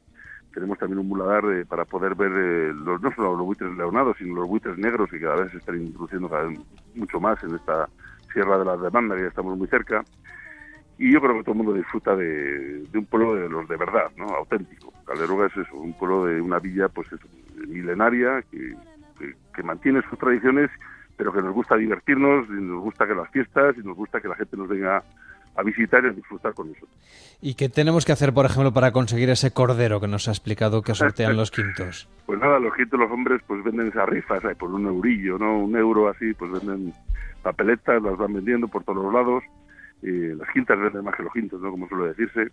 [0.53, 4.17] tenemos también un muladar eh, para poder ver eh, los, no solo los buitres leonados,
[4.19, 6.59] sino los buitres negros que cada vez se están introduciendo cada vez
[6.95, 7.89] mucho más en esta
[8.33, 10.05] Sierra de la Demanda, que ya estamos muy cerca.
[10.99, 14.11] Y yo creo que todo el mundo disfruta de, un pueblo de los de verdad,
[14.17, 14.27] ¿no?
[14.27, 14.93] auténtico.
[15.07, 17.09] Calderuga es eso, un pueblo de una villa pues
[17.69, 18.75] milenaria que,
[19.55, 20.71] que mantiene sus tradiciones,
[21.17, 24.29] pero que nos gusta divertirnos, y nos gusta que las fiestas y nos gusta que
[24.29, 25.03] la gente nos venga
[25.57, 26.97] a visitar y a disfrutar con nosotros.
[27.41, 30.83] ¿Y qué tenemos que hacer, por ejemplo, para conseguir ese cordero que nos ha explicado
[30.83, 32.09] que sortean los quintos?
[32.29, 35.61] Pues nada, los quintos los hombres pues venden esas rifas por un eurillo, ¿no?
[35.61, 36.93] Un euro así, pues venden
[37.43, 39.43] papeletas, las van vendiendo por todos los lados
[40.03, 41.71] eh, las quintas venden más que los quintos, ¿no?
[41.71, 42.49] Como suele decirse,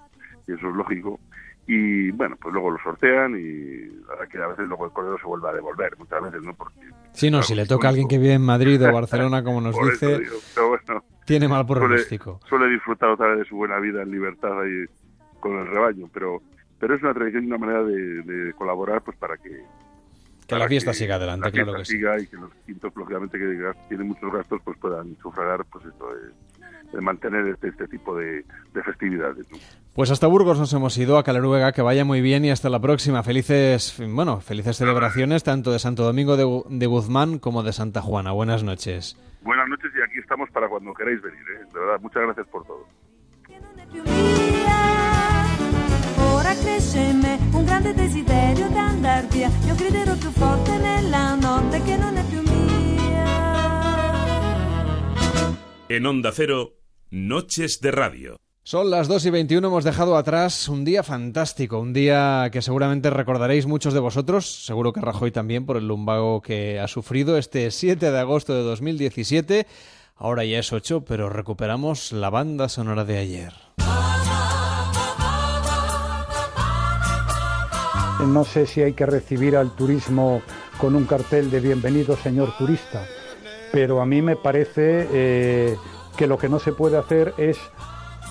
[0.48, 1.20] y eso es lógico.
[1.68, 3.88] Y bueno, pues luego lo sortean y
[4.20, 6.54] la que a veces luego el correo se vuelve a devolver, muchas veces, ¿no?
[6.54, 6.80] Porque,
[7.14, 9.76] Sí, no, si le toca a alguien que vive en Madrid o Barcelona, como nos
[9.76, 10.36] dice, digo,
[10.70, 12.40] bueno, tiene mal suele, pronóstico.
[12.48, 14.86] suele disfrutar otra vez de su buena vida en libertad ahí
[15.40, 16.42] con el rebaño, pero
[16.78, 19.64] pero es una tradición y una manera de, de colaborar pues para que
[20.46, 21.94] Que la fiesta siga adelante, la claro que sí.
[21.94, 26.14] siga y que los quintos lógicamente que tienen muchos gastos pues puedan sufragar pues esto
[26.14, 26.30] de,
[26.92, 29.58] de mantener este, este tipo de, de festividades ¿no?
[29.94, 32.82] Pues hasta Burgos nos hemos ido, a Caleruega, que vaya muy bien y hasta la
[32.82, 33.24] próxima.
[33.24, 38.32] Felices, bueno, felices celebraciones tanto de Santo Domingo de, de Guzmán como de Santa Juana.
[38.34, 39.18] Buenas noches.
[39.42, 41.66] buenas noches y aquí estamos para cuando queráis venir ¿eh?
[41.72, 42.84] de verdad muchas gracias por todo
[46.34, 49.50] Ora cresce in me un grande desiderio di andar via.
[49.68, 52.35] Io griderò più forte nella notte che non è più
[55.88, 56.80] En Onda Cero,
[57.12, 58.38] Noches de Radio.
[58.64, 63.12] Son las 2 y 21, hemos dejado atrás un día fantástico, un día que seguramente
[63.12, 67.70] recordaréis muchos de vosotros, seguro que Rajoy también por el lumbago que ha sufrido este
[67.70, 69.68] 7 de agosto de 2017.
[70.16, 73.54] Ahora ya es 8, pero recuperamos la banda sonora de ayer.
[78.26, 80.42] No sé si hay que recibir al turismo
[80.80, 83.06] con un cartel de bienvenido señor turista,
[83.72, 85.78] pero a mí me parece eh,
[86.18, 87.58] que lo que no se puede hacer es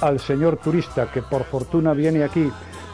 [0.01, 2.51] al señor turista que por fortuna viene aquí,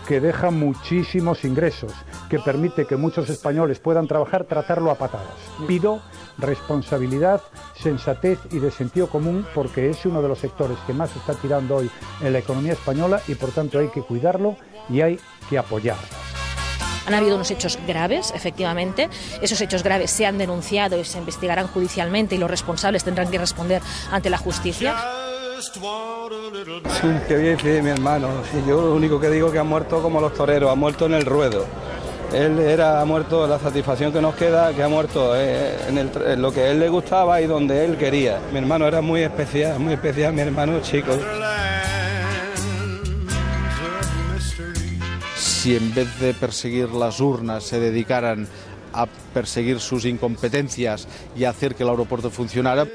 [0.07, 1.93] que deja muchísimos ingresos,
[2.29, 5.35] que permite que muchos españoles puedan trabajar, tratarlo a patadas.
[5.67, 6.01] Pido
[6.39, 7.43] responsabilidad,
[7.75, 11.77] sensatez y de sentido común porque es uno de los sectores que más está tirando
[11.77, 11.91] hoy
[12.23, 14.57] en la economía española y por tanto hay que cuidarlo
[14.89, 16.30] y hay que apoyarlo.
[17.11, 19.09] Han habido unos hechos graves, efectivamente.
[19.43, 23.39] Esos hechos graves se han denunciado y se investigarán judicialmente y los responsables tendrán que
[23.39, 23.83] responder
[24.13, 24.95] ante la justicia.
[27.27, 28.29] ¿Qué decir de mi hermano?
[28.53, 31.07] Si yo lo único que digo es que ha muerto como los toreros, ha muerto
[31.07, 31.67] en el ruedo.
[32.33, 36.11] Él era, ha muerto la satisfacción que nos queda, que ha muerto eh, en, el
[36.25, 38.39] en lo que él le gustaba y donde él quería.
[38.53, 41.11] Mi hermano era muy especial, muy especial, mi hermano chico.
[45.61, 48.49] Si en vez de perseguir las urnas se dedicaran
[48.95, 49.05] a
[49.35, 51.07] perseguir sus incompetencias
[51.37, 52.87] y hacer que el aeropuerto funcionara,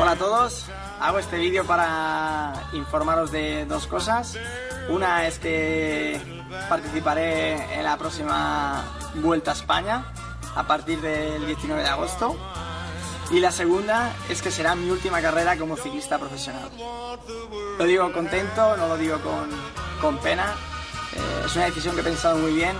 [0.00, 0.64] Hola a todos,
[0.98, 4.38] hago este vídeo para informaros de dos cosas.
[4.88, 6.18] Una es que
[6.70, 8.82] participaré en la próxima
[9.16, 10.06] Vuelta a España
[10.54, 12.34] a partir del 19 de agosto.
[13.30, 16.70] Y la segunda es que será mi última carrera como ciclista profesional.
[17.78, 19.50] Lo digo contento, no lo digo con,
[20.00, 20.54] con pena.
[21.12, 22.76] Eh, es una decisión que he pensado muy bien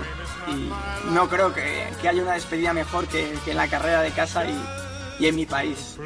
[0.48, 0.70] y
[1.12, 4.44] no creo que, que haya una despedida mejor que, que en la carrera de casa
[4.44, 4.56] y,
[5.18, 5.98] y en mi país.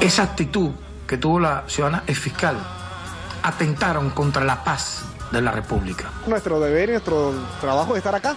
[0.00, 0.70] Esa actitud
[1.06, 2.58] que tuvo la ciudadana es fiscal.
[3.42, 6.10] Atentaron contra la paz de la República.
[6.26, 8.36] Nuestro deber y nuestro trabajo es estar acá,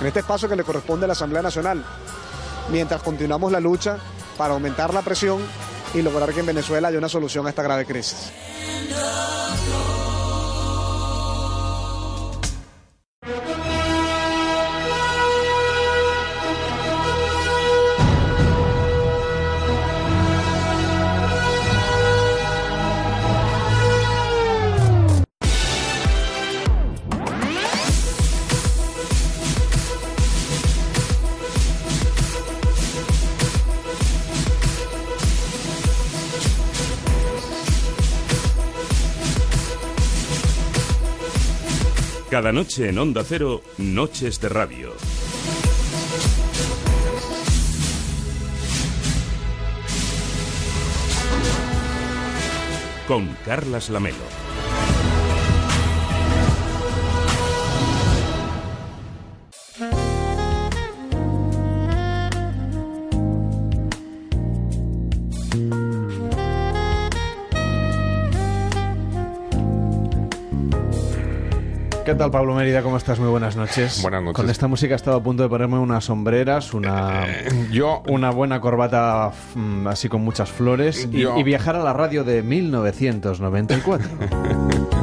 [0.00, 1.84] en este espacio que le corresponde a la Asamblea Nacional,
[2.70, 3.98] mientras continuamos la lucha
[4.36, 5.40] para aumentar la presión
[5.94, 8.32] y lograr que en Venezuela haya una solución a esta grave crisis.
[42.36, 44.92] Cada noche en Onda Cero, Noches de Radio.
[53.08, 54.45] Con Carlas Lamelo.
[72.06, 72.82] ¿Qué tal, Pablo Mérida?
[72.82, 73.18] ¿Cómo estás?
[73.18, 74.00] Muy buenas noches.
[74.00, 74.36] Buenas noches.
[74.36, 77.26] Con esta música he estado a punto de ponerme unas sombreras, una,
[77.72, 81.92] yo, una buena corbata mm, así con muchas flores y, Yo- y viajar a la
[81.92, 84.08] radio de 1994.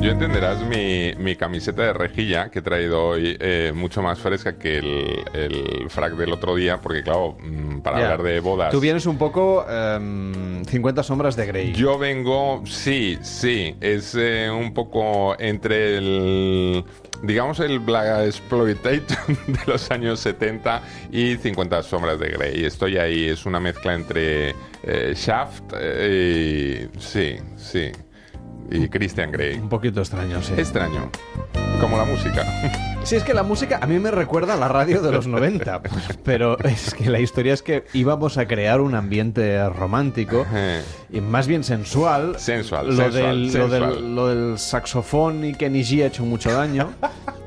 [0.00, 4.56] Yo entenderás mi, mi camiseta de rejilla que he traído hoy eh, mucho más fresca
[4.56, 8.70] que el, el frac del otro día, porque claro, mm, para hablar de bodas...
[8.70, 11.72] Tú vienes un poco em, 50 sombras de Grey.
[11.72, 16.84] Yo vengo, sí, sí, es eh, un poco entre el,
[17.24, 20.80] digamos, el Black Exploitation de los años 70
[21.10, 22.64] y 50 sombras de Grey.
[22.64, 24.54] Estoy ahí, es una mezcla entre
[24.84, 27.00] eh, Shaft eh, y...
[27.00, 27.90] Sí, sí.
[28.70, 29.58] Y Christian Grey.
[29.58, 30.54] Un poquito extraño, sí.
[30.56, 31.10] Extraño.
[31.80, 32.44] Como la música.
[33.04, 35.80] Sí, es que la música a mí me recuerda a la radio de los 90,
[36.24, 40.44] pero es que la historia es que íbamos a crear un ambiente romántico
[41.08, 42.38] y más bien sensual.
[42.38, 46.52] Sensual, Lo, sensual, del, lo, del, lo del saxofón y Kenny G ha hecho mucho
[46.52, 46.90] daño.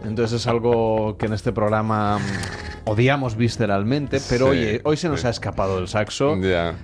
[0.04, 2.18] Entonces es algo que en este programa
[2.86, 5.28] odiamos visceralmente, pero Sí, oye, hoy se nos sí.
[5.28, 6.38] ha escapado el saxo.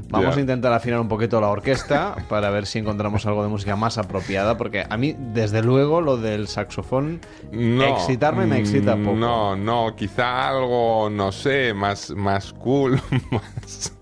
[0.09, 3.75] Vamos a intentar afinar un poquito la orquesta para ver si encontramos algo de música
[3.75, 7.21] más apropiada, porque a mí, desde luego, lo del saxofón,
[7.51, 9.17] excitarme me excita mm, poco.
[9.17, 12.99] No, no, quizá algo, no sé, más, más cool,
[13.31, 13.93] más,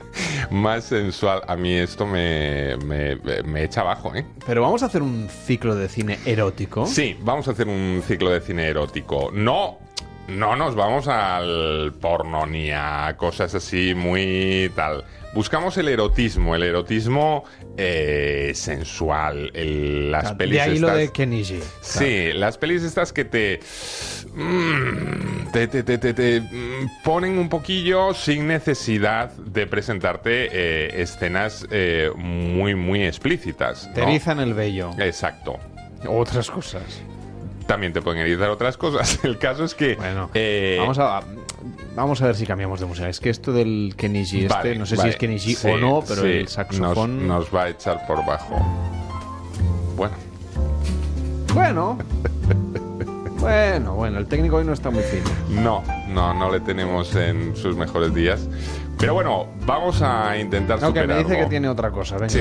[0.52, 1.42] más sensual.
[1.48, 4.26] A mí esto me, me, me echa abajo, ¿eh?
[4.46, 6.86] Pero vamos a hacer un ciclo de cine erótico.
[6.86, 9.32] Sí, vamos a hacer un ciclo de cine erótico.
[9.34, 9.80] No,
[10.27, 15.03] no nos vamos al porno ni a cosas así muy tal.
[15.34, 17.43] Buscamos el erotismo, el erotismo
[17.77, 21.61] eh, sensual, el- las pelis de ahí lo de G.
[21.81, 23.60] Sí, las pelis estas que te,
[24.34, 31.02] mm, te, te- te- te- te, mm, ponen un poquillo sin necesidad de presentarte eh,
[31.02, 33.91] escenas eh, muy, muy explícitas.
[33.93, 34.07] Te ¿no?
[34.10, 34.91] erizan el vello.
[34.99, 35.60] Exacto.
[36.07, 37.02] Otras cosas.
[37.68, 39.20] También te pueden erizar otras cosas.
[39.24, 39.96] El caso es que...
[39.96, 41.22] Bueno, eh, vamos, a,
[41.96, 43.10] vamos a ver si cambiamos de música.
[43.10, 45.56] Es que esto del Kenny G, este, vale, no sé vale, si es Kenny G
[45.56, 47.28] sí, o no, pero sí, el saxofón.
[47.28, 48.56] Nos, nos va a echar por bajo.
[49.96, 50.16] Bueno.
[51.54, 51.98] Bueno.
[53.40, 55.30] bueno, bueno, el técnico hoy no está muy fino.
[55.62, 58.48] No, no, no le tenemos en sus mejores días.
[58.98, 61.30] Pero bueno, vamos a intentar No, que me superarlo.
[61.30, 62.30] dice que tiene otra cosa, venga.
[62.30, 62.40] Sí.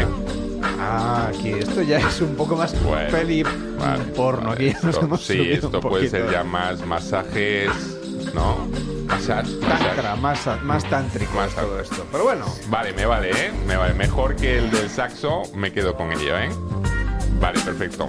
[0.80, 4.52] Ah, aquí esto ya es un poco más Bueno, peli vale, porno.
[4.52, 7.70] Aquí ya nos Esto- hemos sí, esto puede ser ya más masajes,
[8.34, 8.66] ¿no?
[9.06, 12.06] Masaje, Tantra, más, más tántrico es todo esto.
[12.10, 12.46] Pero bueno.
[12.68, 13.52] Vale, me vale, ¿eh?
[13.66, 13.94] Me vale.
[13.94, 16.48] Mejor que el del saxo, me quedo con ello, ¿eh?
[17.40, 18.08] Vale, perfecto.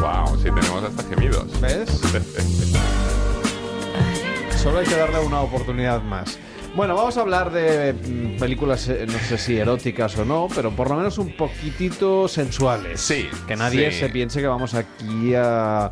[0.00, 1.60] Wow, sí tenemos hasta gemidos.
[1.60, 1.90] ¿Ves?
[4.62, 6.38] Solo hay que darle una oportunidad más.
[6.78, 10.70] Bueno, vamos a hablar de mm, películas, eh, no sé si eróticas o no, pero
[10.70, 13.00] por lo menos un poquitito sensuales.
[13.00, 13.28] Sí.
[13.48, 13.98] Que nadie sí.
[13.98, 15.90] se piense que vamos aquí a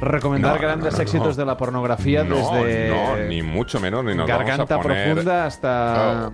[0.00, 4.04] recomendar No, grandes no, no, éxitos de la pornografía no, desde no, ni mucho menos,
[4.04, 5.04] ni nos garganta vamos a poner...
[5.12, 6.30] profunda hasta,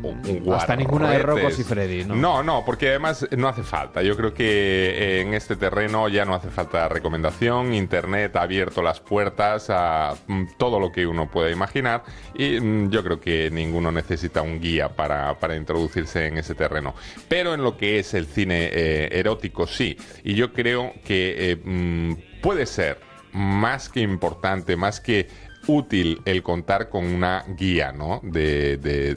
[0.54, 1.18] hasta ninguna de.
[1.18, 2.04] Rocos y Freddy.
[2.04, 2.16] ¿no?
[2.16, 4.02] No, no, porque además no hace falta.
[4.02, 7.72] Yo creo que eh, en este terreno ya no hace falta recomendación.
[7.74, 12.02] Internet ha abierto las puertas a mm, todo lo que uno pueda imaginar
[12.34, 16.94] y mm, yo creo que ninguno necesita un guía para, para introducirse en ese terreno.
[17.28, 19.96] Pero en lo que es el cine eh, erótico, sí.
[20.24, 25.28] Y yo creo que eh, mm, puede ser más que importante, más que
[25.66, 28.20] útil el contar con una guía, ¿no?
[28.22, 29.16] De, de-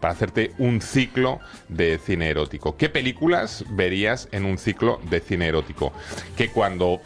[0.00, 2.76] para hacerte un ciclo de cine erótico.
[2.76, 5.92] ¿Qué películas verías en un ciclo de cine erótico?
[6.36, 7.00] Que cuando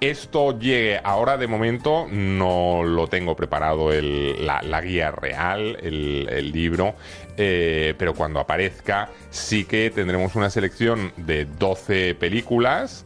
[0.00, 6.52] esto llegue ahora de momento no lo tengo preparado el- la, guía real, el, el
[6.52, 6.94] libro,
[7.36, 13.04] eh, pero cuando aparezca sí que tendremos una selección de 12 películas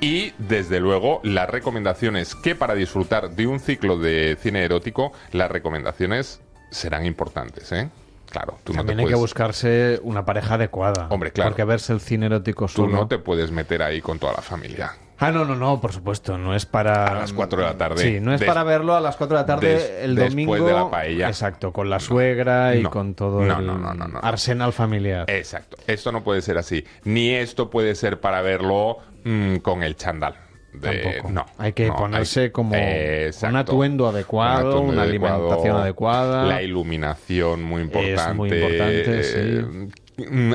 [0.00, 5.50] y desde luego las recomendaciones que para disfrutar de un ciclo de cine erótico, las
[5.50, 6.40] recomendaciones
[6.70, 7.90] serán importantes, ¿eh?
[8.30, 11.08] Claro, tú no También te hay que puedes, buscarse una pareja adecuada.
[11.10, 11.50] Hombre, claro.
[11.50, 14.92] Porque verse el cine erótico tú no te puedes meter ahí con toda la familia.
[15.22, 17.06] Ah, no, no, no, por supuesto, no es para...
[17.08, 18.02] A las 4 de la tarde.
[18.02, 20.30] Sí, no es Des- para verlo a las 4 de la tarde des- el después
[20.32, 20.66] domingo.
[20.66, 21.28] de la paella.
[21.28, 22.90] Exacto, con la suegra y No.
[22.90, 24.18] con todo No, el no, no, no, no.
[24.22, 25.30] arsenal familiar.
[25.30, 25.76] Exacto.
[25.86, 26.84] Esto no puede ser así.
[27.04, 30.36] Ni esto puede ser para verlo mm, con el chandal.
[30.72, 31.32] De- Tampoco.
[31.32, 31.46] No.
[31.58, 33.48] Hay que no, ponerse hay- como Exacto.
[33.52, 36.44] un atuendo adecuado, Un atuendo una adecuado, alimentación adecuada.
[36.44, 38.34] La iluminación muy importante.
[38.34, 39.88] muy importante, eh, mm,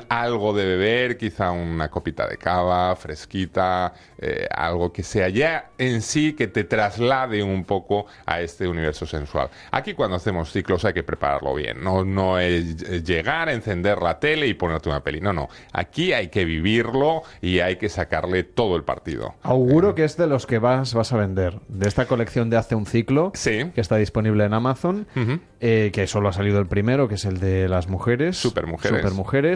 [0.10, 6.02] Algo de beber, quizá una copita de cava fresquita, eh, algo que sea ya en
[6.02, 9.50] sí que te traslade un poco a este universo sensual.
[9.72, 14.48] Aquí cuando hacemos ciclos hay que prepararlo bien, no, no es llegar, encender la tele
[14.48, 15.50] y ponerte una peli, no, no.
[15.74, 19.36] Aquí hay que vivirlo y hay que sacarle todo el partido.
[19.44, 21.60] Auguro que es de los que vas, vas a vender.
[21.68, 25.08] De esta colección de Hace un ciclo, que está disponible en Amazon,
[25.60, 28.38] eh, que solo ha salido el primero, que es el de las mujeres.
[28.38, 28.98] Supermujeres.
[29.00, 29.55] Supermujeres.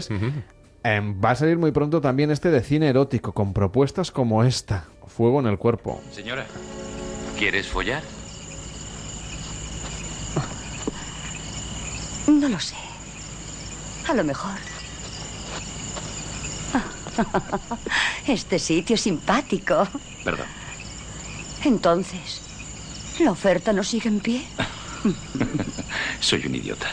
[0.83, 4.85] Em, va a salir muy pronto también este de cine erótico, con propuestas como esta.
[5.07, 6.01] Fuego en el cuerpo.
[6.11, 6.45] Señora,
[7.37, 8.03] ¿quieres follar?
[12.27, 12.75] No lo sé.
[14.07, 14.55] A lo mejor.
[18.27, 19.87] Este sitio es simpático.
[20.23, 20.45] Perdón.
[21.65, 22.41] Entonces,
[23.19, 24.45] ¿la oferta no sigue en pie?
[26.19, 26.87] Soy un idiota.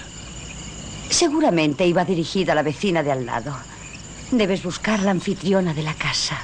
[1.16, 3.56] Seguramente iba dirigida a la vecina de al lado.
[4.30, 6.38] Debes buscar la anfitriona de la casa.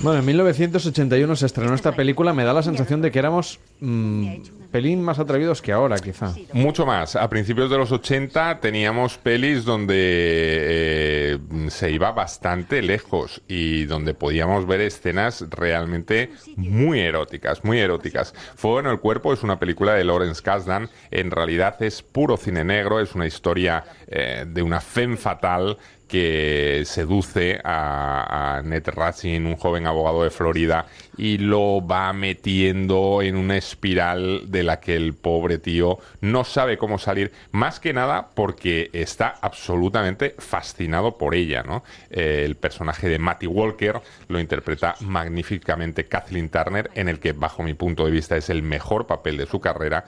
[0.00, 2.32] Bueno, en 1981 se estrenó esta película.
[2.32, 4.36] Me da la sensación de que éramos mm,
[4.76, 6.34] pelín más atrevidos que ahora, quizá.
[6.52, 7.16] Mucho más.
[7.16, 11.38] A principios de los 80 teníamos pelis donde eh,
[11.68, 18.34] se iba bastante lejos y donde podíamos ver escenas realmente muy eróticas, muy eróticas.
[18.54, 20.90] Fuego en el cuerpo es una película de Lawrence Kasdan.
[21.10, 25.78] En realidad es puro cine negro, es una historia eh, de una femme fatal
[26.08, 33.22] que seduce a, a Ned Racing, un joven abogado de Florida, y lo va metiendo
[33.22, 37.92] en una espiral de la que el pobre tío no sabe cómo salir, más que
[37.92, 41.82] nada porque está absolutamente fascinado por ella, ¿no?
[42.10, 47.62] Eh, el personaje de Matty Walker lo interpreta magníficamente Kathleen Turner, en el que bajo
[47.62, 50.04] mi punto de vista es el mejor papel de su carrera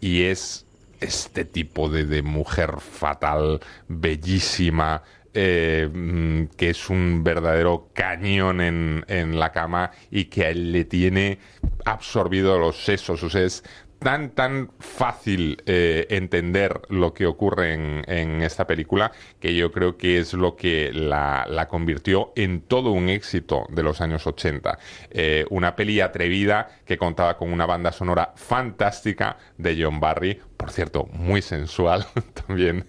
[0.00, 0.66] y es
[1.00, 5.02] este tipo de, de mujer fatal, bellísima,
[5.34, 10.72] eh, mm, que es un verdadero cañón en, en la cama y que a él
[10.72, 11.38] le tiene
[11.84, 13.22] absorbido los sesos.
[13.22, 13.62] O sea, es
[14.02, 19.96] tan, tan fácil eh, entender lo que ocurre en, en esta película que yo creo
[19.96, 24.78] que es lo que la, la convirtió en todo un éxito de los años 80.
[25.10, 30.70] Eh, una peli atrevida que contaba con una banda sonora fantástica de John Barry, por
[30.70, 32.06] cierto, muy sensual
[32.46, 32.86] también.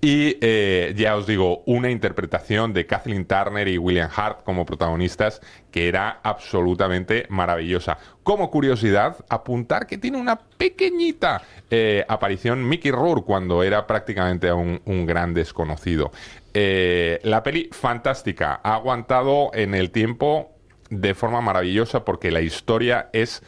[0.00, 5.40] Y eh, ya os digo, una interpretación de Kathleen Turner y William Hart como protagonistas
[5.70, 7.98] que era absolutamente maravillosa.
[8.24, 14.82] Como curiosidad, apuntar que tiene una pequeñita eh, aparición Mickey Rourke cuando era prácticamente un,
[14.84, 16.10] un gran desconocido.
[16.52, 20.50] Eh, la peli fantástica, ha aguantado en el tiempo
[20.90, 23.44] de forma maravillosa porque la historia es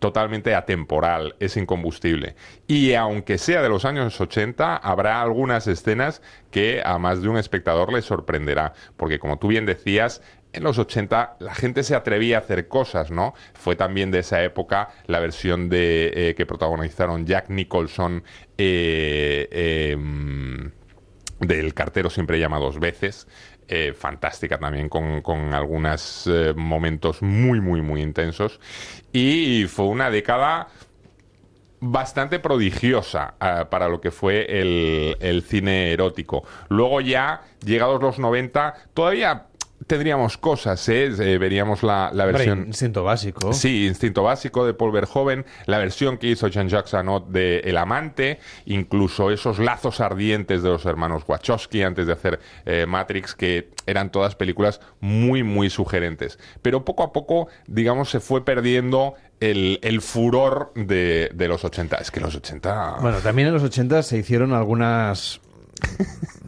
[0.00, 2.34] totalmente atemporal, es incombustible.
[2.66, 7.36] Y aunque sea de los años 80, habrá algunas escenas que a más de un
[7.36, 10.22] espectador le sorprenderá, porque como tú bien decías,
[10.52, 13.34] en los 80 la gente se atrevía a hacer cosas, ¿no?
[13.54, 18.24] Fue también de esa época la versión de eh, que protagonizaron Jack Nicholson
[18.58, 19.96] eh, eh,
[21.40, 23.28] del cartero siempre llama dos veces.
[23.72, 28.58] Eh, fantástica también con, con algunos eh, momentos muy, muy, muy intensos.
[29.12, 30.66] Y fue una década
[31.78, 36.42] bastante prodigiosa uh, para lo que fue el, el, cine erótico.
[36.68, 39.46] Luego ya, llegados los 90, todavía
[39.86, 41.10] tendríamos cosas, ¿eh?
[41.18, 42.58] eh veríamos la, la versión...
[42.58, 43.52] Hombre, instinto básico.
[43.52, 48.38] Sí, Instinto Básico de Paul Verhoeven, la versión que hizo Jean-Jacques Anot de El Amante,
[48.66, 54.10] incluso esos lazos ardientes de los hermanos Wachowski antes de hacer eh, Matrix, que eran
[54.10, 56.38] todas películas muy, muy sugerentes.
[56.62, 61.96] Pero poco a poco, digamos, se fue perdiendo el, el, furor de, de, los 80.
[61.96, 62.98] Es que los 80...
[63.00, 65.40] Bueno, también en los 80 se hicieron algunas...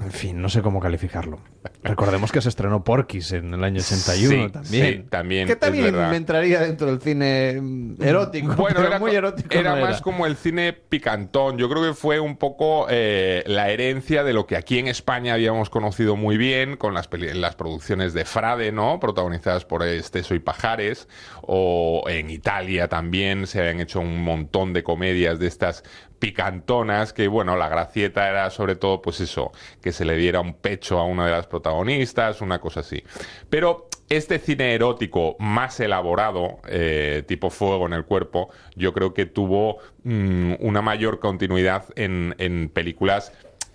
[0.03, 1.39] En fin, no sé cómo calificarlo.
[1.83, 5.03] Recordemos que se estrenó Porky's en el año 81 sí, también.
[5.03, 5.49] Sí, también.
[5.49, 7.61] Que también me entraría dentro del cine
[8.01, 8.55] erótico.
[8.63, 9.49] Bueno, pero era, muy erótico.
[9.51, 11.59] Era no más como el cine picantón.
[11.59, 15.35] Yo creo que fue un poco eh, la herencia de lo que aquí en España
[15.35, 19.01] habíamos conocido muy bien con las, las producciones de Frade, ¿no?
[19.01, 21.09] Protagonizadas por Esteso y Pajares.
[21.43, 25.83] O en Italia también se habían hecho un montón de comedias de estas
[26.23, 30.55] picantonas que, bueno, la gracieta era sobre todo, pues eso, que se le diera un
[30.55, 33.05] pecho a una de las protagonistas, una cosa así.
[33.49, 39.27] Pero este cine erótico más elaborado, eh, tipo fuego en el cuerpo, yo creo que
[39.27, 43.33] tuvo mmm, una mayor continuidad en, en películas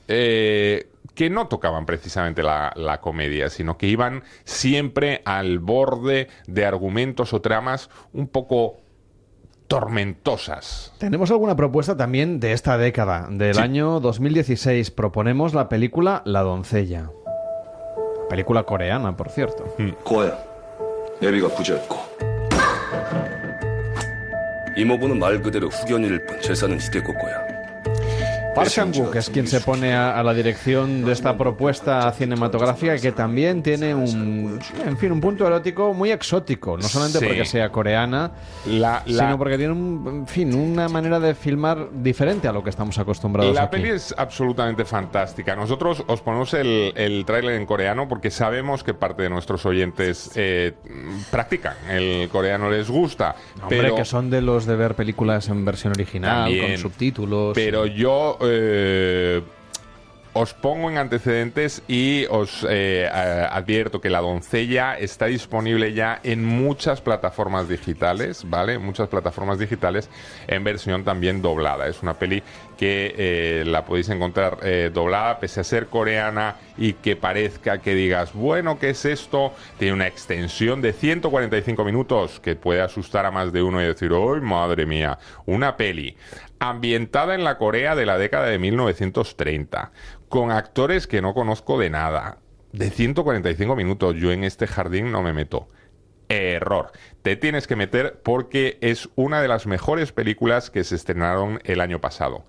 [0.08, 6.66] eh, que no tocaban precisamente la, la, comedia, sino que iban siempre al borde de
[6.66, 8.78] argumentos o tramas un poco
[9.68, 10.94] tormentosas.
[10.98, 13.62] Tenemos alguna propuesta también de esta década, del sí.
[13.62, 14.92] año 2016.
[14.92, 17.10] Proponemos la película La doncella.
[18.31, 19.65] Película coreana, por cierto.
[19.79, 19.93] Hmm.
[20.05, 20.37] 고아야,
[21.23, 21.97] 애비가 부자였고
[24.77, 27.56] 이모부는 말 그대로 후견일 뿐 재산은 시대 꼬꼬야.
[28.58, 33.12] Park Chan-wook es quien se pone a, a la dirección de esta propuesta cinematográfica que
[33.12, 37.26] también tiene un, en fin, un punto erótico muy exótico, no solamente Sí.
[37.26, 38.32] porque sea coreana,
[38.66, 42.64] La- la- sino porque tiene, un, en fin, una manera de filmar diferente a lo
[42.64, 43.78] que estamos acostumbrados La aquí.
[43.78, 45.56] peli es absolutamente fantástica.
[45.56, 50.32] Nosotros os ponemos el, el tráiler en coreano porque sabemos que parte de nuestros oyentes
[50.36, 50.74] eh,
[51.32, 53.36] practican el coreano, les gusta.
[53.62, 56.72] Hombre, pero que son de los de ver películas en versión original, También.
[56.72, 57.54] con subtítulos.
[57.56, 59.42] Pero yo eh,
[60.34, 66.46] os pongo en antecedentes y os eh, advierto que La doncella está disponible ya en
[66.46, 68.78] muchas plataformas digitales, ¿vale?
[68.78, 70.12] Muchas plataformas digitales
[70.48, 71.88] en versión también doblada.
[71.88, 72.44] Es una peli
[72.78, 74.60] que eh, la podéis encontrar
[74.94, 79.54] doblada, pese a ser coreana y que parezca que digas, bueno, ¿qué es esto?
[79.80, 84.12] Tiene una extensión de 145 minutos que puede asustar a más de uno y decir,
[84.14, 85.18] ¡ay, madre mía!
[85.48, 86.16] Una peli
[86.60, 89.92] ambientada en la Corea de la década de 1930,
[90.30, 92.40] con actores que no conozco de nada.
[92.72, 95.68] De 145 minutos, yo en este jardín no me meto.
[96.30, 96.92] Error.
[97.22, 101.80] Te tienes que meter porque es una de las mejores películas que se estrenaron el
[101.80, 102.46] año pasado.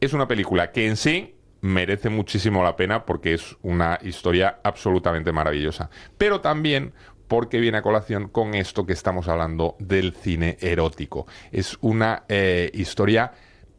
[0.00, 5.32] Es una película que en sí merece muchísimo la pena porque es una historia absolutamente
[5.32, 5.90] maravillosa.
[6.16, 6.92] Pero también
[7.28, 11.26] porque viene a colación con esto que estamos hablando del cine erótico.
[11.52, 13.32] Es una eh, historia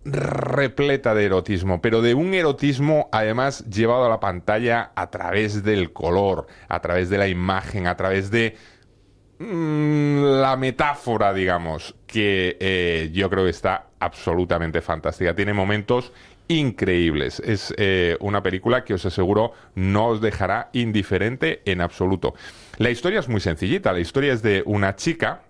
[0.06, 5.92] repleta de erotismo, pero de un erotismo además llevado a la pantalla a través del
[5.92, 8.56] color, a través de la imagen, a través de
[9.40, 15.36] mm, la metáfora, digamos, que eh, yo creo que está absolutamente fantástica.
[15.36, 16.14] Tiene momentos
[16.48, 17.42] increíbles.
[17.46, 22.34] Es eh, una película que os aseguro no os dejará indiferente en absoluto.
[22.80, 23.92] La historia es muy sencillita.
[23.92, 25.42] La historia es de una chica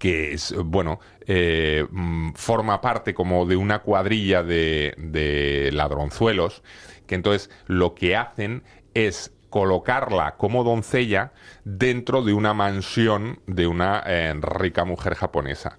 [0.00, 6.64] que es, bueno, eh, mm, forma parte como de una cuadrilla de, de ladronzuelos,
[7.06, 11.32] que entonces lo que hacen es colocarla como doncella
[11.64, 15.78] dentro de una mansión de una eh, rica mujer japonesa,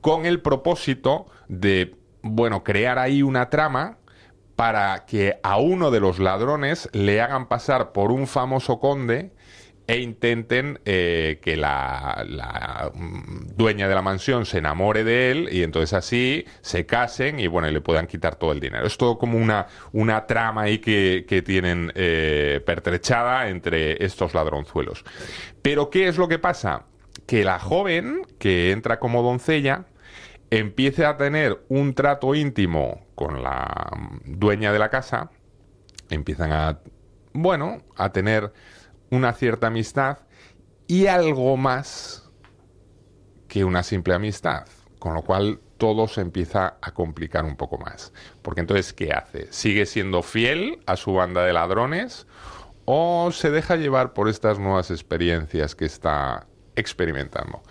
[0.00, 3.98] con el propósito de, bueno, crear ahí una trama
[4.54, 9.32] para que a uno de los ladrones le hagan pasar por un famoso conde
[9.90, 15.48] e intenten eh, que la, la, mm, dueña de la mansión se enamore de él
[15.50, 18.86] y entonces así se casen y bueno, le puedan quitar todo el dinero.
[18.86, 25.04] Es todo como una, una trama ahí que, que tienen eh, pertrechada entre estos ladronzuelos.
[25.60, 26.84] Pero ¿qué es lo que pasa?
[27.26, 29.86] Que la joven que entra como doncella
[30.50, 35.30] empiece a tener un trato íntimo con la mm, dueña de la casa,
[36.10, 36.78] empiezan a,
[37.32, 38.52] bueno, a tener
[39.10, 40.18] una cierta amistad
[40.86, 42.30] y algo más
[43.48, 44.66] que una simple amistad.
[44.98, 48.12] Con lo cual todo se empieza a complicar un poco más.
[48.42, 49.50] Porque entonces, ¿qué hace?
[49.50, 52.26] ¿Sigue siendo fiel a su banda de ladrones
[52.84, 56.46] o se deja llevar por estas nuevas experiencias que está
[56.76, 57.62] experimentando?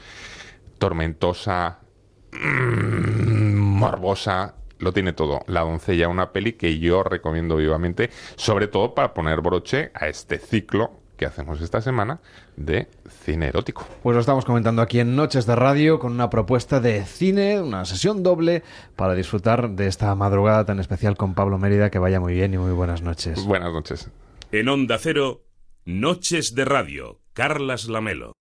[0.80, 1.80] Tormentosa,
[2.32, 5.42] mm, morbosa, lo tiene todo.
[5.46, 10.40] La doncella, una peli que yo recomiendo vivamente, sobre todo para poner broche a este
[10.40, 12.22] ciclo que hacemos esta semana
[12.56, 12.88] de
[13.26, 13.86] cine erótico.
[14.02, 17.84] Pues lo estamos comentando aquí en Noches de Radio con una propuesta de cine, una
[17.84, 18.64] sesión doble
[18.96, 21.90] para disfrutar de esta madrugada tan especial con Pablo Mérida.
[21.90, 23.44] Que vaya muy bien y muy buenas noches.
[23.46, 24.10] Buenas noches.
[24.54, 25.42] En Onda Cero,
[25.84, 28.32] Noches de Radio, Carlas Lamelo.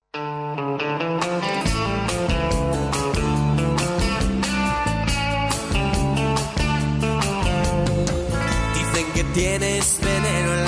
[8.74, 10.67] Dicen que tienes veneno en la piel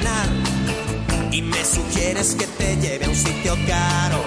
[1.41, 4.23] me sugieres que te lleve a un sitio caro.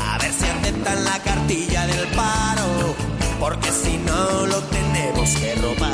[0.00, 2.94] A ver si aceptan la cartilla del paro,
[3.40, 5.93] porque si no lo tenemos que robar.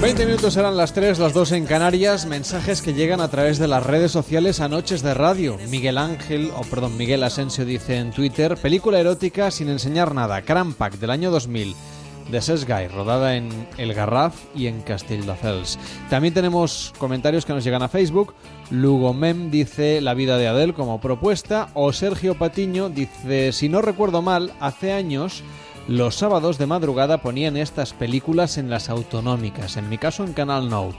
[0.00, 2.26] 20 minutos serán las 3, las 2 en Canarias.
[2.26, 5.56] Mensajes que llegan a través de las redes sociales a Noches de Radio.
[5.68, 10.42] Miguel Ángel, o perdón, Miguel Asensio dice en Twitter: película erótica sin enseñar nada.
[10.42, 11.76] Crampac del año 2000.
[12.30, 15.78] De Sesgay, rodada en El Garraf y en Castelldefels.
[16.08, 18.34] También tenemos comentarios que nos llegan a Facebook.
[18.70, 21.68] Lugo Mem dice La vida de Adele como propuesta.
[21.74, 25.44] O Sergio Patiño dice: Si no recuerdo mal, hace años
[25.88, 30.68] los sábados de madrugada ponían estas películas en las autonómicas, en mi caso en Canal
[30.68, 30.92] Now.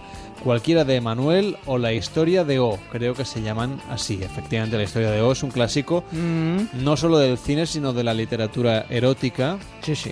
[0.44, 4.20] Cualquiera de Emanuel o La historia de O, creo que se llaman así.
[4.22, 6.84] Efectivamente, La historia de O es un clásico Mm.
[6.84, 9.58] no solo del cine, sino de la literatura erótica.
[9.82, 10.12] Sí, sí.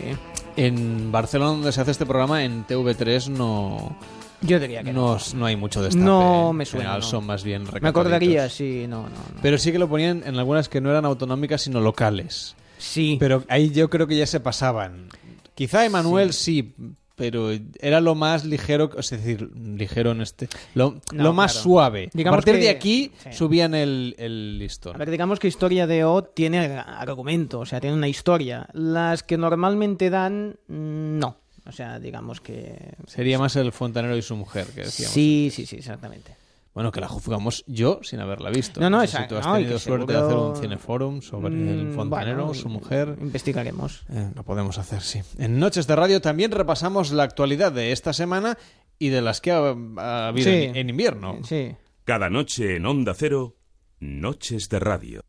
[0.56, 3.96] En Barcelona, donde se hace este programa, en TV3 no...
[4.44, 5.18] Yo diría que no.
[5.36, 6.04] No hay mucho destape.
[6.04, 7.08] No me suena, general no.
[7.08, 9.10] son más bien Me acordaría, sí, no, no.
[9.10, 9.42] no.
[9.42, 12.56] Pero sí que lo ponían en algunas que no eran autonómicas, sino locales.
[12.82, 13.18] Sí.
[13.20, 15.08] Pero ahí yo creo que ya se pasaban.
[15.56, 16.74] Quizá Emanuel sí,
[17.16, 20.48] pero era lo más ligero, es decir, ligero en este.
[20.74, 21.64] Lo, No, lo más claro.
[21.64, 22.10] suave.
[22.14, 23.30] Digamos a partir que- de aquí sí.
[23.34, 24.96] subían el, el listón.
[24.96, 28.68] A ver, digamos que Historia de O tiene argumento, o sea, tiene una historia.
[28.74, 31.38] Las que normalmente dan, mm, no.
[31.68, 32.96] O sea, digamos que...
[33.06, 35.14] Sería más el fontanero y su mujer, que decíamos.
[35.14, 36.36] Sí, sí, sí, exactamente.
[36.74, 38.80] Bueno, que la juzgamos yo sin haberla visto.
[38.80, 41.22] No, no, sé si exacto, tú has no, tenido suerte de seguro- hacer un cineforum
[41.22, 43.18] sobre el Mm, fontanero, bueno, su mujer.
[43.20, 44.04] Investigaremos.
[44.10, 45.22] Eh, lo podemos hacer, sí.
[45.38, 48.58] En Noches de Radio también repasamos la actualidad de esta semana
[48.98, 50.64] y de las que ha, ha habido Sí.
[50.64, 51.40] en, en invierno.
[51.44, 51.76] Sí.
[52.06, 53.58] Cada noche en Onda Cero,
[54.00, 55.26] Noches de Radio.